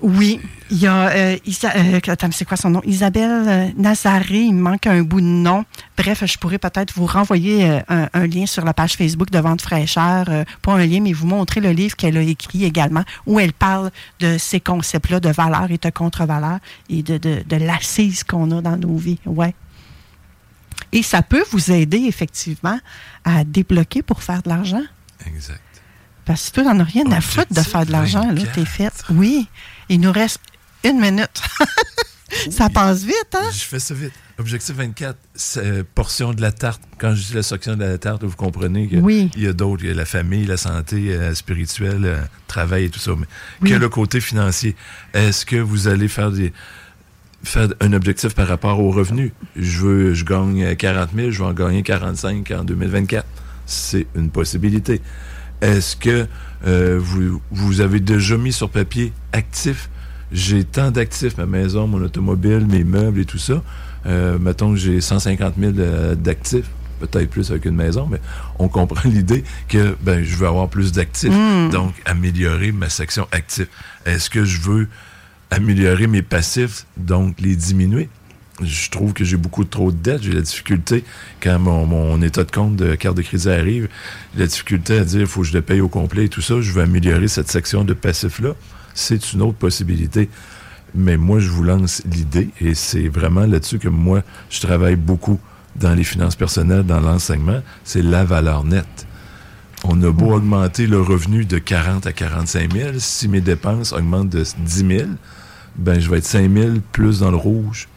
Oui, 0.02 0.40
il 0.70 0.78
y 0.78 0.86
a. 0.86 1.08
euh, 1.10 1.36
Isa- 1.44 1.72
euh, 1.76 2.00
c'est 2.32 2.44
quoi 2.46 2.56
son 2.56 2.70
nom? 2.70 2.80
Isabelle 2.86 3.44
euh, 3.46 3.68
Nazaré, 3.76 4.38
il 4.40 4.54
me 4.54 4.62
manque 4.62 4.86
un 4.86 5.02
bout 5.02 5.20
de 5.20 5.26
nom. 5.26 5.64
Bref, 5.96 6.24
je 6.24 6.38
pourrais 6.38 6.58
peut-être 6.58 6.94
vous 6.94 7.04
renvoyer 7.06 7.68
euh, 7.68 7.80
un, 7.88 8.08
un 8.14 8.26
lien 8.26 8.46
sur 8.46 8.64
la 8.64 8.72
page 8.72 8.94
Facebook 8.94 9.30
de 9.30 9.38
Vente 9.38 9.60
fraîcheur. 9.60 10.24
pas 10.62 10.72
un 10.72 10.86
lien, 10.86 11.00
mais 11.00 11.12
vous 11.12 11.26
montrer 11.26 11.60
le 11.60 11.72
livre 11.72 11.96
qu'elle 11.96 12.16
a 12.16 12.22
écrit 12.22 12.64
également, 12.64 13.04
où 13.26 13.38
elle 13.38 13.52
parle 13.52 13.90
de 14.20 14.38
ces 14.38 14.60
concepts-là 14.60 15.20
de 15.20 15.28
valeur 15.30 15.70
et 15.70 15.78
de 15.78 15.90
contre-valeur 15.90 16.58
et 16.88 17.02
de, 17.02 17.18
de, 17.18 17.42
de 17.46 17.56
l'assise 17.56 18.24
qu'on 18.24 18.50
a 18.56 18.62
dans 18.62 18.76
nos 18.78 18.96
vies. 18.96 19.18
Ouais. 19.26 19.54
Et 20.92 21.02
ça 21.02 21.22
peut 21.22 21.44
vous 21.50 21.70
aider, 21.70 22.04
effectivement, 22.08 22.78
à 23.24 23.44
débloquer 23.44 24.02
pour 24.02 24.22
faire 24.22 24.42
de 24.42 24.48
l'argent. 24.48 24.82
Exact. 25.26 25.60
Parce 26.24 26.50
que 26.50 26.54
toi, 26.60 26.64
t'en 26.64 26.78
as 26.80 26.84
rien 26.84 27.10
à 27.12 27.20
foutre 27.20 27.52
de 27.52 27.60
faire 27.60 27.84
de 27.86 27.92
l'argent, 27.92 28.30
là, 28.30 28.42
t'es 28.54 28.64
fait. 28.64 28.92
Oui, 29.10 29.48
il 29.90 30.00
nous 30.00 30.12
reste 30.12 30.40
une 30.84 30.98
minute. 31.00 31.42
ça 32.50 32.70
passe 32.70 33.02
vite, 33.04 33.34
hein? 33.34 33.50
Je 33.52 33.58
fais 33.64 33.78
ça 33.78 33.92
vite. 33.92 34.12
Objectif 34.38 34.74
24, 34.74 35.18
c'est, 35.34 35.60
euh, 35.66 35.82
portion 35.94 36.32
de 36.32 36.40
la 36.40 36.52
tarte. 36.52 36.80
Quand 36.98 37.14
je 37.14 37.22
dis 37.26 37.34
la 37.34 37.42
section 37.42 37.76
de 37.76 37.84
la 37.84 37.98
tarte, 37.98 38.24
vous 38.24 38.34
comprenez 38.36 38.88
qu'il 38.88 39.00
Oui. 39.00 39.30
y 39.36 39.46
a 39.46 39.52
d'autres. 39.52 39.82
Il 39.84 39.88
y 39.88 39.92
a 39.92 39.94
la 39.94 40.06
famille, 40.06 40.46
la 40.46 40.56
santé 40.56 41.12
euh, 41.12 41.34
spirituelle, 41.34 42.04
euh, 42.06 42.20
travail 42.46 42.84
et 42.84 42.88
tout 42.88 42.98
ça. 43.00 43.10
Mais 43.18 43.26
Oui. 43.60 43.70
que 43.70 43.74
le 43.74 43.88
côté 43.90 44.20
financier. 44.22 44.74
Est-ce 45.12 45.44
que 45.44 45.56
vous 45.56 45.88
allez 45.88 46.08
faire 46.08 46.30
des 46.30 46.52
faire 47.42 47.68
un 47.80 47.92
objectif 47.92 48.34
par 48.34 48.48
rapport 48.48 48.80
aux 48.80 48.90
revenus? 48.92 49.32
Je 49.56 49.78
veux, 49.80 50.14
je 50.14 50.24
gagne 50.24 50.62
euh, 50.64 50.74
40 50.74 51.10
000, 51.14 51.30
je 51.32 51.38
vais 51.40 51.44
en 51.48 51.52
gagner 51.52 51.82
45 51.82 52.50
en 52.52 52.64
2024. 52.64 53.26
C'est 53.66 54.06
une 54.14 54.30
possibilité. 54.30 55.02
Est-ce 55.60 55.96
que 55.96 56.26
euh, 56.66 56.98
vous, 57.00 57.40
vous 57.50 57.80
avez 57.80 58.00
déjà 58.00 58.36
mis 58.36 58.52
sur 58.52 58.68
papier 58.68 59.12
actif? 59.32 59.88
J'ai 60.32 60.64
tant 60.64 60.90
d'actifs, 60.90 61.36
ma 61.38 61.46
maison, 61.46 61.86
mon 61.86 62.02
automobile, 62.02 62.66
mes 62.66 62.84
meubles 62.84 63.20
et 63.20 63.24
tout 63.24 63.38
ça. 63.38 63.62
Euh, 64.06 64.38
mettons 64.38 64.70
que 64.70 64.76
j'ai 64.76 65.00
150 65.00 65.54
000 65.58 65.72
euh, 65.78 66.14
d'actifs, 66.14 66.70
peut-être 67.00 67.28
plus 67.28 67.50
avec 67.50 67.64
une 67.64 67.74
maison, 67.74 68.06
mais 68.10 68.20
on 68.58 68.68
comprend 68.68 69.08
l'idée 69.08 69.44
que 69.68 69.96
ben, 70.00 70.22
je 70.22 70.36
veux 70.36 70.46
avoir 70.46 70.68
plus 70.68 70.92
d'actifs. 70.92 71.34
Mm. 71.34 71.70
Donc, 71.70 71.94
améliorer 72.04 72.72
ma 72.72 72.88
section 72.88 73.26
actifs. 73.32 73.68
Est-ce 74.06 74.30
que 74.30 74.44
je 74.44 74.60
veux 74.60 74.88
améliorer 75.50 76.06
mes 76.06 76.22
passifs, 76.22 76.86
donc 76.96 77.40
les 77.40 77.56
diminuer? 77.56 78.08
Je 78.62 78.90
trouve 78.90 79.12
que 79.12 79.24
j'ai 79.24 79.36
beaucoup 79.36 79.64
trop 79.64 79.90
de 79.90 79.96
dettes. 79.96 80.22
J'ai 80.22 80.32
la 80.32 80.42
difficulté, 80.42 81.04
quand 81.40 81.58
mon, 81.58 82.20
état 82.22 82.44
de 82.44 82.50
compte 82.50 82.76
de 82.76 82.94
carte 82.94 83.16
de 83.16 83.22
crédit 83.22 83.48
arrive, 83.48 83.88
la 84.36 84.46
difficulté 84.46 84.98
à 84.98 85.04
dire 85.04 85.20
il 85.20 85.26
faut 85.26 85.40
que 85.40 85.46
je 85.46 85.52
le 85.52 85.62
paye 85.62 85.80
au 85.80 85.88
complet 85.88 86.26
et 86.26 86.28
tout 86.28 86.42
ça. 86.42 86.60
Je 86.60 86.72
veux 86.72 86.82
améliorer 86.82 87.28
cette 87.28 87.50
section 87.50 87.84
de 87.84 87.94
passifs-là. 87.94 88.54
C'est 88.94 89.32
une 89.32 89.42
autre 89.42 89.56
possibilité. 89.56 90.28
Mais 90.94 91.16
moi, 91.16 91.38
je 91.38 91.48
vous 91.48 91.62
lance 91.62 92.02
l'idée 92.10 92.48
et 92.60 92.74
c'est 92.74 93.08
vraiment 93.08 93.46
là-dessus 93.46 93.78
que 93.78 93.88
moi, 93.88 94.22
je 94.50 94.60
travaille 94.60 94.96
beaucoup 94.96 95.38
dans 95.76 95.94
les 95.94 96.04
finances 96.04 96.36
personnelles, 96.36 96.82
dans 96.82 97.00
l'enseignement. 97.00 97.60
C'est 97.84 98.02
la 98.02 98.24
valeur 98.24 98.64
nette. 98.64 99.06
On 99.84 100.02
a 100.02 100.10
beau 100.10 100.34
augmenter 100.34 100.86
le 100.86 101.00
revenu 101.00 101.46
de 101.46 101.58
40 101.58 102.06
à 102.06 102.12
45 102.12 102.72
000, 102.72 102.88
si 102.98 103.28
mes 103.28 103.40
dépenses 103.40 103.92
augmentent 103.94 104.28
de 104.28 104.44
10 104.58 104.86
000, 104.86 105.08
ben, 105.76 105.98
je 105.98 106.10
vais 106.10 106.18
être 106.18 106.26
5 106.26 106.52
000 106.52 106.74
plus 106.92 107.20
dans 107.20 107.30
le 107.30 107.36
rouge 107.36 107.88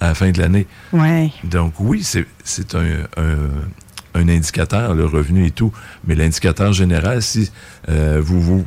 à 0.00 0.08
la 0.08 0.14
fin 0.14 0.30
de 0.30 0.38
l'année. 0.38 0.66
Ouais. 0.92 1.30
Donc 1.44 1.74
oui, 1.80 2.02
c'est 2.04 2.74
un, 2.74 3.04
un- 3.16 4.20
un 4.20 4.28
indicateur, 4.28 4.94
le 4.94 5.04
revenu 5.04 5.44
et 5.46 5.50
tout, 5.50 5.72
mais 6.06 6.14
l'indicateur 6.14 6.72
général, 6.72 7.20
si 7.22 7.50
euh, 7.90 8.20
vous 8.22 8.40
vous 8.40 8.66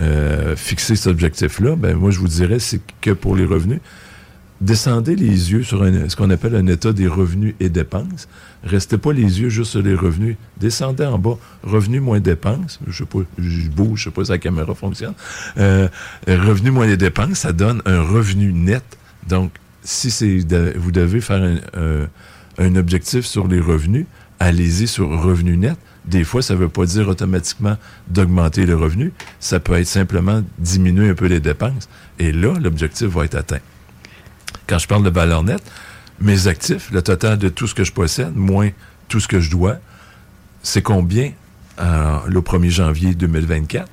euh, 0.00 0.56
fixez 0.56 0.94
cet 0.96 1.06
objectif-là, 1.06 1.74
ben 1.76 1.96
moi 1.96 2.10
je 2.10 2.18
vous 2.18 2.28
dirais, 2.28 2.58
c'est 2.58 2.80
que 3.00 3.10
pour 3.10 3.34
les 3.36 3.44
revenus, 3.46 3.80
descendez 4.60 5.16
les 5.16 5.52
yeux 5.52 5.62
sur 5.62 5.82
un- 5.82 6.08
ce 6.08 6.16
qu'on 6.16 6.28
appelle 6.30 6.54
un 6.54 6.66
état 6.66 6.92
des 6.92 7.06
revenus 7.08 7.54
et 7.60 7.68
dépenses. 7.70 8.28
Restez 8.62 8.98
pas 8.98 9.12
les 9.14 9.40
yeux 9.40 9.48
juste 9.48 9.70
sur 9.70 9.80
les 9.82 9.94
revenus. 9.94 10.36
Descendez 10.58 11.06
en 11.06 11.18
bas, 11.18 11.38
revenus 11.62 12.02
moins 12.02 12.20
dépenses. 12.20 12.78
Je 12.86 12.98
sais 12.98 13.06
pas, 13.06 13.20
je 13.38 13.68
bouge, 13.68 14.00
je 14.00 14.04
sais 14.04 14.10
pas 14.10 14.24
si 14.24 14.30
la 14.32 14.38
caméra 14.38 14.74
fonctionne. 14.74 15.14
Euh, 15.56 15.88
revenus 16.28 16.72
moins 16.74 16.86
les 16.86 16.98
dépenses, 16.98 17.38
ça 17.38 17.52
donne 17.54 17.80
un 17.86 18.02
revenu 18.02 18.52
net. 18.52 18.84
Donc, 19.26 19.50
si 19.82 20.10
c'est 20.10 20.38
de- 20.44 20.74
vous 20.76 20.92
devez 20.92 21.20
faire 21.20 21.42
un, 21.42 21.56
un- 21.78 22.08
un 22.58 22.76
objectif 22.76 23.24
sur 23.24 23.48
les 23.48 23.60
revenus, 23.60 24.06
allez-y 24.38 24.86
sur 24.86 25.08
revenu 25.22 25.56
net. 25.56 25.76
Des 26.06 26.24
fois, 26.24 26.42
ça 26.42 26.54
ne 26.54 26.58
veut 26.60 26.68
pas 26.68 26.86
dire 26.86 27.08
automatiquement 27.08 27.76
d'augmenter 28.08 28.64
le 28.66 28.74
revenu. 28.76 29.12
Ça 29.38 29.60
peut 29.60 29.74
être 29.74 29.86
simplement 29.86 30.42
diminuer 30.58 31.10
un 31.10 31.14
peu 31.14 31.26
les 31.26 31.40
dépenses. 31.40 31.88
Et 32.18 32.32
là, 32.32 32.54
l'objectif 32.58 33.08
va 33.08 33.24
être 33.26 33.34
atteint. 33.34 33.60
Quand 34.66 34.78
je 34.78 34.88
parle 34.88 35.02
de 35.04 35.10
valeur 35.10 35.42
nette, 35.42 35.62
mes 36.20 36.46
actifs, 36.48 36.90
le 36.90 37.02
total 37.02 37.38
de 37.38 37.48
tout 37.48 37.66
ce 37.66 37.74
que 37.74 37.84
je 37.84 37.92
possède, 37.92 38.34
moins 38.34 38.70
tout 39.08 39.20
ce 39.20 39.28
que 39.28 39.40
je 39.40 39.50
dois, 39.50 39.76
c'est 40.62 40.82
combien 40.82 41.32
euh, 41.80 42.18
le 42.26 42.40
1er 42.40 42.70
janvier 42.70 43.14
2024? 43.14 43.86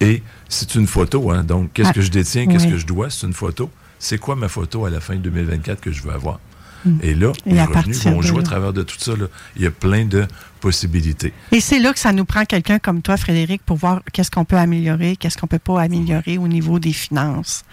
Et 0.00 0.22
c'est 0.48 0.74
une 0.76 0.86
photo, 0.86 1.30
hein? 1.30 1.42
Donc, 1.42 1.72
qu'est-ce 1.72 1.88
Ah, 1.90 1.92
que 1.92 2.00
je 2.00 2.10
détiens, 2.10 2.46
qu'est-ce 2.46 2.66
que 2.68 2.76
je 2.78 2.86
dois? 2.86 3.10
C'est 3.10 3.26
une 3.26 3.32
photo. 3.32 3.70
C'est 3.98 4.18
quoi 4.18 4.36
ma 4.36 4.48
photo 4.48 4.84
à 4.86 4.90
la 4.90 5.00
fin 5.00 5.16
2024 5.16 5.80
que 5.80 5.90
je 5.92 6.02
veux 6.02 6.12
avoir? 6.12 6.38
Mm. 6.84 6.98
Et 7.02 7.14
là, 7.14 7.32
Et 7.46 7.54
les 7.54 7.62
revenus 7.62 8.04
vont 8.04 8.18
de 8.18 8.22
jouer 8.22 8.40
à 8.40 8.42
travers 8.44 8.72
de 8.72 8.82
tout 8.82 8.98
ça. 8.98 9.16
là. 9.16 9.26
Il 9.56 9.62
y 9.62 9.66
a 9.66 9.70
plein 9.70 10.04
de 10.04 10.26
possibilités. 10.60 11.32
Et 11.52 11.60
c'est 11.60 11.78
là 11.80 11.92
que 11.92 11.98
ça 11.98 12.12
nous 12.12 12.24
prend 12.24 12.44
quelqu'un 12.44 12.78
comme 12.78 13.02
toi, 13.02 13.16
Frédéric, 13.16 13.62
pour 13.64 13.76
voir 13.76 14.00
qu'est-ce 14.12 14.30
qu'on 14.30 14.44
peut 14.44 14.56
améliorer, 14.56 15.16
qu'est-ce 15.16 15.36
qu'on 15.36 15.46
peut 15.48 15.58
pas 15.58 15.80
améliorer 15.82 16.38
au 16.38 16.46
niveau 16.48 16.78
des 16.78 16.92
finances. 16.92 17.64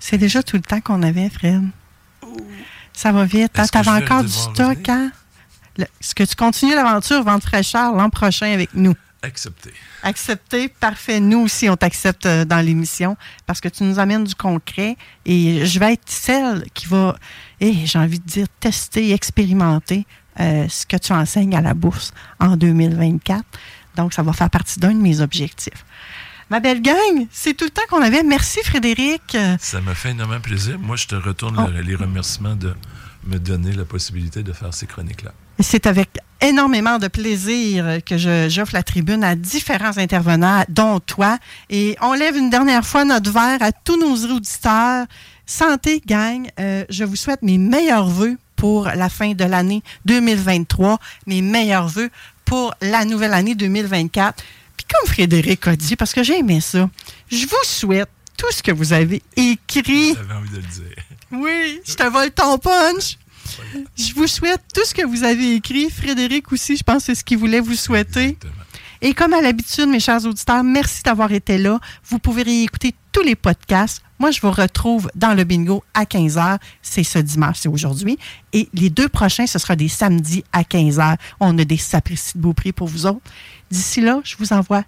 C'est 0.00 0.18
déjà 0.18 0.42
tout 0.42 0.56
le 0.56 0.62
temps 0.62 0.80
qu'on 0.80 1.02
avait, 1.02 1.28
Fred. 1.30 1.62
Ça 2.92 3.12
va 3.12 3.24
vite. 3.24 3.52
Hein? 3.58 3.62
Est-ce 3.62 3.72
que 3.72 3.78
je 3.78 3.84
T'avais 3.84 3.98
vais 4.00 4.04
encore 4.04 4.22
du 4.24 4.28
stock, 4.32 4.88
hein? 4.88 5.10
Le- 5.76 5.84
Est-ce 5.84 6.14
que 6.16 6.24
tu 6.24 6.34
continues 6.34 6.74
l'aventure 6.74 7.22
Vente 7.22 7.44
fraîcheur 7.44 7.94
l'an 7.94 8.10
prochain 8.10 8.52
avec 8.52 8.70
nous? 8.74 8.94
Accepté. 9.22 9.72
Accepté, 10.04 10.68
parfait. 10.68 11.18
Nous 11.18 11.40
aussi, 11.40 11.68
on 11.68 11.76
t'accepte 11.76 12.24
euh, 12.26 12.44
dans 12.44 12.64
l'émission 12.64 13.16
parce 13.46 13.60
que 13.60 13.68
tu 13.68 13.82
nous 13.82 13.98
amènes 13.98 14.24
du 14.24 14.34
concret 14.36 14.96
et 15.26 15.66
je 15.66 15.78
vais 15.80 15.94
être 15.94 16.02
celle 16.08 16.64
qui 16.72 16.86
va, 16.86 17.16
et 17.60 17.84
j'ai 17.86 17.98
envie 17.98 18.20
de 18.20 18.24
dire, 18.24 18.46
tester, 18.60 19.12
expérimenter 19.12 20.06
euh, 20.38 20.68
ce 20.68 20.86
que 20.86 20.96
tu 20.96 21.12
enseignes 21.12 21.56
à 21.56 21.60
la 21.60 21.74
bourse 21.74 22.12
en 22.38 22.56
2024. 22.56 23.44
Donc, 23.96 24.12
ça 24.14 24.22
va 24.22 24.32
faire 24.32 24.50
partie 24.50 24.78
d'un 24.78 24.92
de 24.94 25.00
mes 25.00 25.20
objectifs. 25.20 25.84
Ma 26.50 26.60
belle 26.60 26.80
gang, 26.80 27.26
c'est 27.32 27.54
tout 27.54 27.64
le 27.64 27.70
temps 27.70 27.82
qu'on 27.90 28.00
avait. 28.00 28.22
Merci, 28.22 28.60
Frédéric. 28.64 29.36
Ça 29.58 29.80
me 29.80 29.92
fait 29.94 30.12
énormément 30.12 30.40
plaisir. 30.40 30.78
Moi, 30.78 30.94
je 30.96 31.06
te 31.08 31.16
retourne 31.16 31.56
Oh. 31.58 31.68
le- 31.70 31.82
les 31.82 31.94
remerciements 31.96 32.54
de 32.54 32.74
me 33.24 33.38
donner 33.38 33.72
la 33.72 33.84
possibilité 33.84 34.42
de 34.44 34.52
faire 34.52 34.72
ces 34.72 34.86
chroniques-là. 34.86 35.32
C'est 35.60 35.86
avec 35.86 36.08
énormément 36.40 36.98
de 36.98 37.08
plaisir 37.08 37.98
que 38.06 38.16
je- 38.16 38.48
j'offre 38.48 38.72
la 38.74 38.82
tribune 38.84 39.24
à 39.24 39.34
différents 39.34 39.98
intervenants, 39.98 40.64
dont 40.68 41.00
toi. 41.00 41.38
Et 41.68 41.96
on 42.00 42.12
lève 42.12 42.36
une 42.36 42.48
dernière 42.50 42.86
fois 42.86 43.04
notre 43.04 43.30
verre 43.32 43.60
à 43.60 43.72
tous 43.72 43.98
nos 43.98 44.14
auditeurs. 44.34 45.06
Santé, 45.46 46.00
gang. 46.06 46.46
Euh, 46.60 46.84
je 46.90 47.04
vous 47.04 47.16
souhaite 47.16 47.42
mes 47.42 47.58
meilleurs 47.58 48.06
voeux 48.08 48.36
pour 48.54 48.84
la 48.84 49.08
fin 49.08 49.32
de 49.32 49.44
l'année 49.44 49.82
2023, 50.04 50.98
mes 51.26 51.42
meilleurs 51.42 51.88
voeux 51.88 52.10
pour 52.44 52.74
la 52.80 53.04
nouvelle 53.04 53.32
année 53.34 53.54
2024. 53.54 54.42
Puis 54.76 54.86
comme 54.88 55.08
Frédéric 55.08 55.66
a 55.66 55.74
dit, 55.74 55.96
parce 55.96 56.12
que 56.12 56.22
j'ai 56.22 56.38
aimé 56.38 56.60
ça, 56.60 56.88
je 57.30 57.46
vous 57.46 57.64
souhaite 57.64 58.08
tout 58.36 58.50
ce 58.52 58.62
que 58.62 58.70
vous 58.70 58.92
avez 58.92 59.22
écrit. 59.36 60.14
J'avais 60.14 60.34
envie 60.34 60.50
de 60.50 60.56
le 60.56 60.62
dire. 60.62 60.96
Oui, 61.32 61.80
je 61.84 61.94
te 61.94 62.04
vole 62.04 62.30
ton 62.30 62.58
punch. 62.58 63.18
Je 63.96 64.14
vous 64.14 64.26
souhaite 64.26 64.60
tout 64.74 64.84
ce 64.84 64.94
que 64.94 65.06
vous 65.06 65.24
avez 65.24 65.54
écrit. 65.54 65.90
Frédéric 65.90 66.52
aussi, 66.52 66.76
je 66.76 66.82
pense 66.82 66.98
que 66.98 67.02
c'est 67.04 67.14
ce 67.14 67.24
qu'il 67.24 67.38
voulait 67.38 67.60
vous 67.60 67.74
souhaiter. 67.74 68.36
Et 69.00 69.14
comme 69.14 69.32
à 69.32 69.40
l'habitude, 69.40 69.86
mes 69.88 70.00
chers 70.00 70.24
auditeurs, 70.24 70.64
merci 70.64 71.02
d'avoir 71.02 71.32
été 71.32 71.56
là. 71.56 71.78
Vous 72.04 72.18
pouvez 72.18 72.42
réécouter 72.42 72.94
tous 73.12 73.22
les 73.22 73.36
podcasts. 73.36 74.02
Moi, 74.18 74.32
je 74.32 74.40
vous 74.40 74.50
retrouve 74.50 75.08
dans 75.14 75.34
le 75.34 75.44
bingo 75.44 75.84
à 75.94 76.02
15h. 76.04 76.58
C'est 76.82 77.04
ce 77.04 77.20
dimanche, 77.20 77.58
c'est 77.60 77.68
aujourd'hui. 77.68 78.18
Et 78.52 78.68
les 78.74 78.90
deux 78.90 79.08
prochains, 79.08 79.46
ce 79.46 79.60
sera 79.60 79.76
des 79.76 79.86
samedis 79.86 80.42
à 80.52 80.62
15h. 80.62 81.16
On 81.38 81.56
a 81.58 81.64
des 81.64 81.76
sapristi 81.76 82.36
de 82.36 82.42
beau 82.42 82.52
prix 82.52 82.72
pour 82.72 82.88
vous 82.88 83.06
autres. 83.06 83.20
D'ici 83.70 84.00
là, 84.00 84.20
je 84.24 84.34
vous 84.36 84.52
envoie 84.52 84.82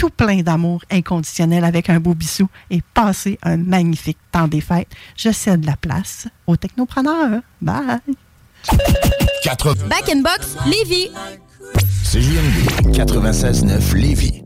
tout 0.00 0.08
plein 0.08 0.40
d'amour 0.40 0.80
inconditionnel 0.90 1.62
avec 1.62 1.90
un 1.90 2.00
beau 2.00 2.14
bisou 2.14 2.48
et 2.70 2.80
passez 2.94 3.38
un 3.42 3.58
magnifique 3.58 4.16
temps 4.32 4.48
des 4.48 4.62
fêtes. 4.62 4.88
Je 5.14 5.30
cède 5.30 5.66
la 5.66 5.76
place 5.76 6.26
aux 6.46 6.56
technopreneurs. 6.56 7.42
Bye! 7.60 7.98
Back 9.90 10.08
in 10.10 10.22
Box, 10.22 10.56
Lévis. 10.64 11.10
CJMD 12.02 12.96
96.9 12.96 13.94
Lévis. 13.94 14.42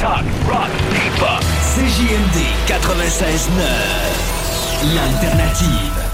Talk, 0.00 0.24
rock, 0.48 0.70
hip-hop. 0.94 1.44
CJMD 1.74 2.38
96.9. 2.68 4.94
L'alternative. 4.94 6.09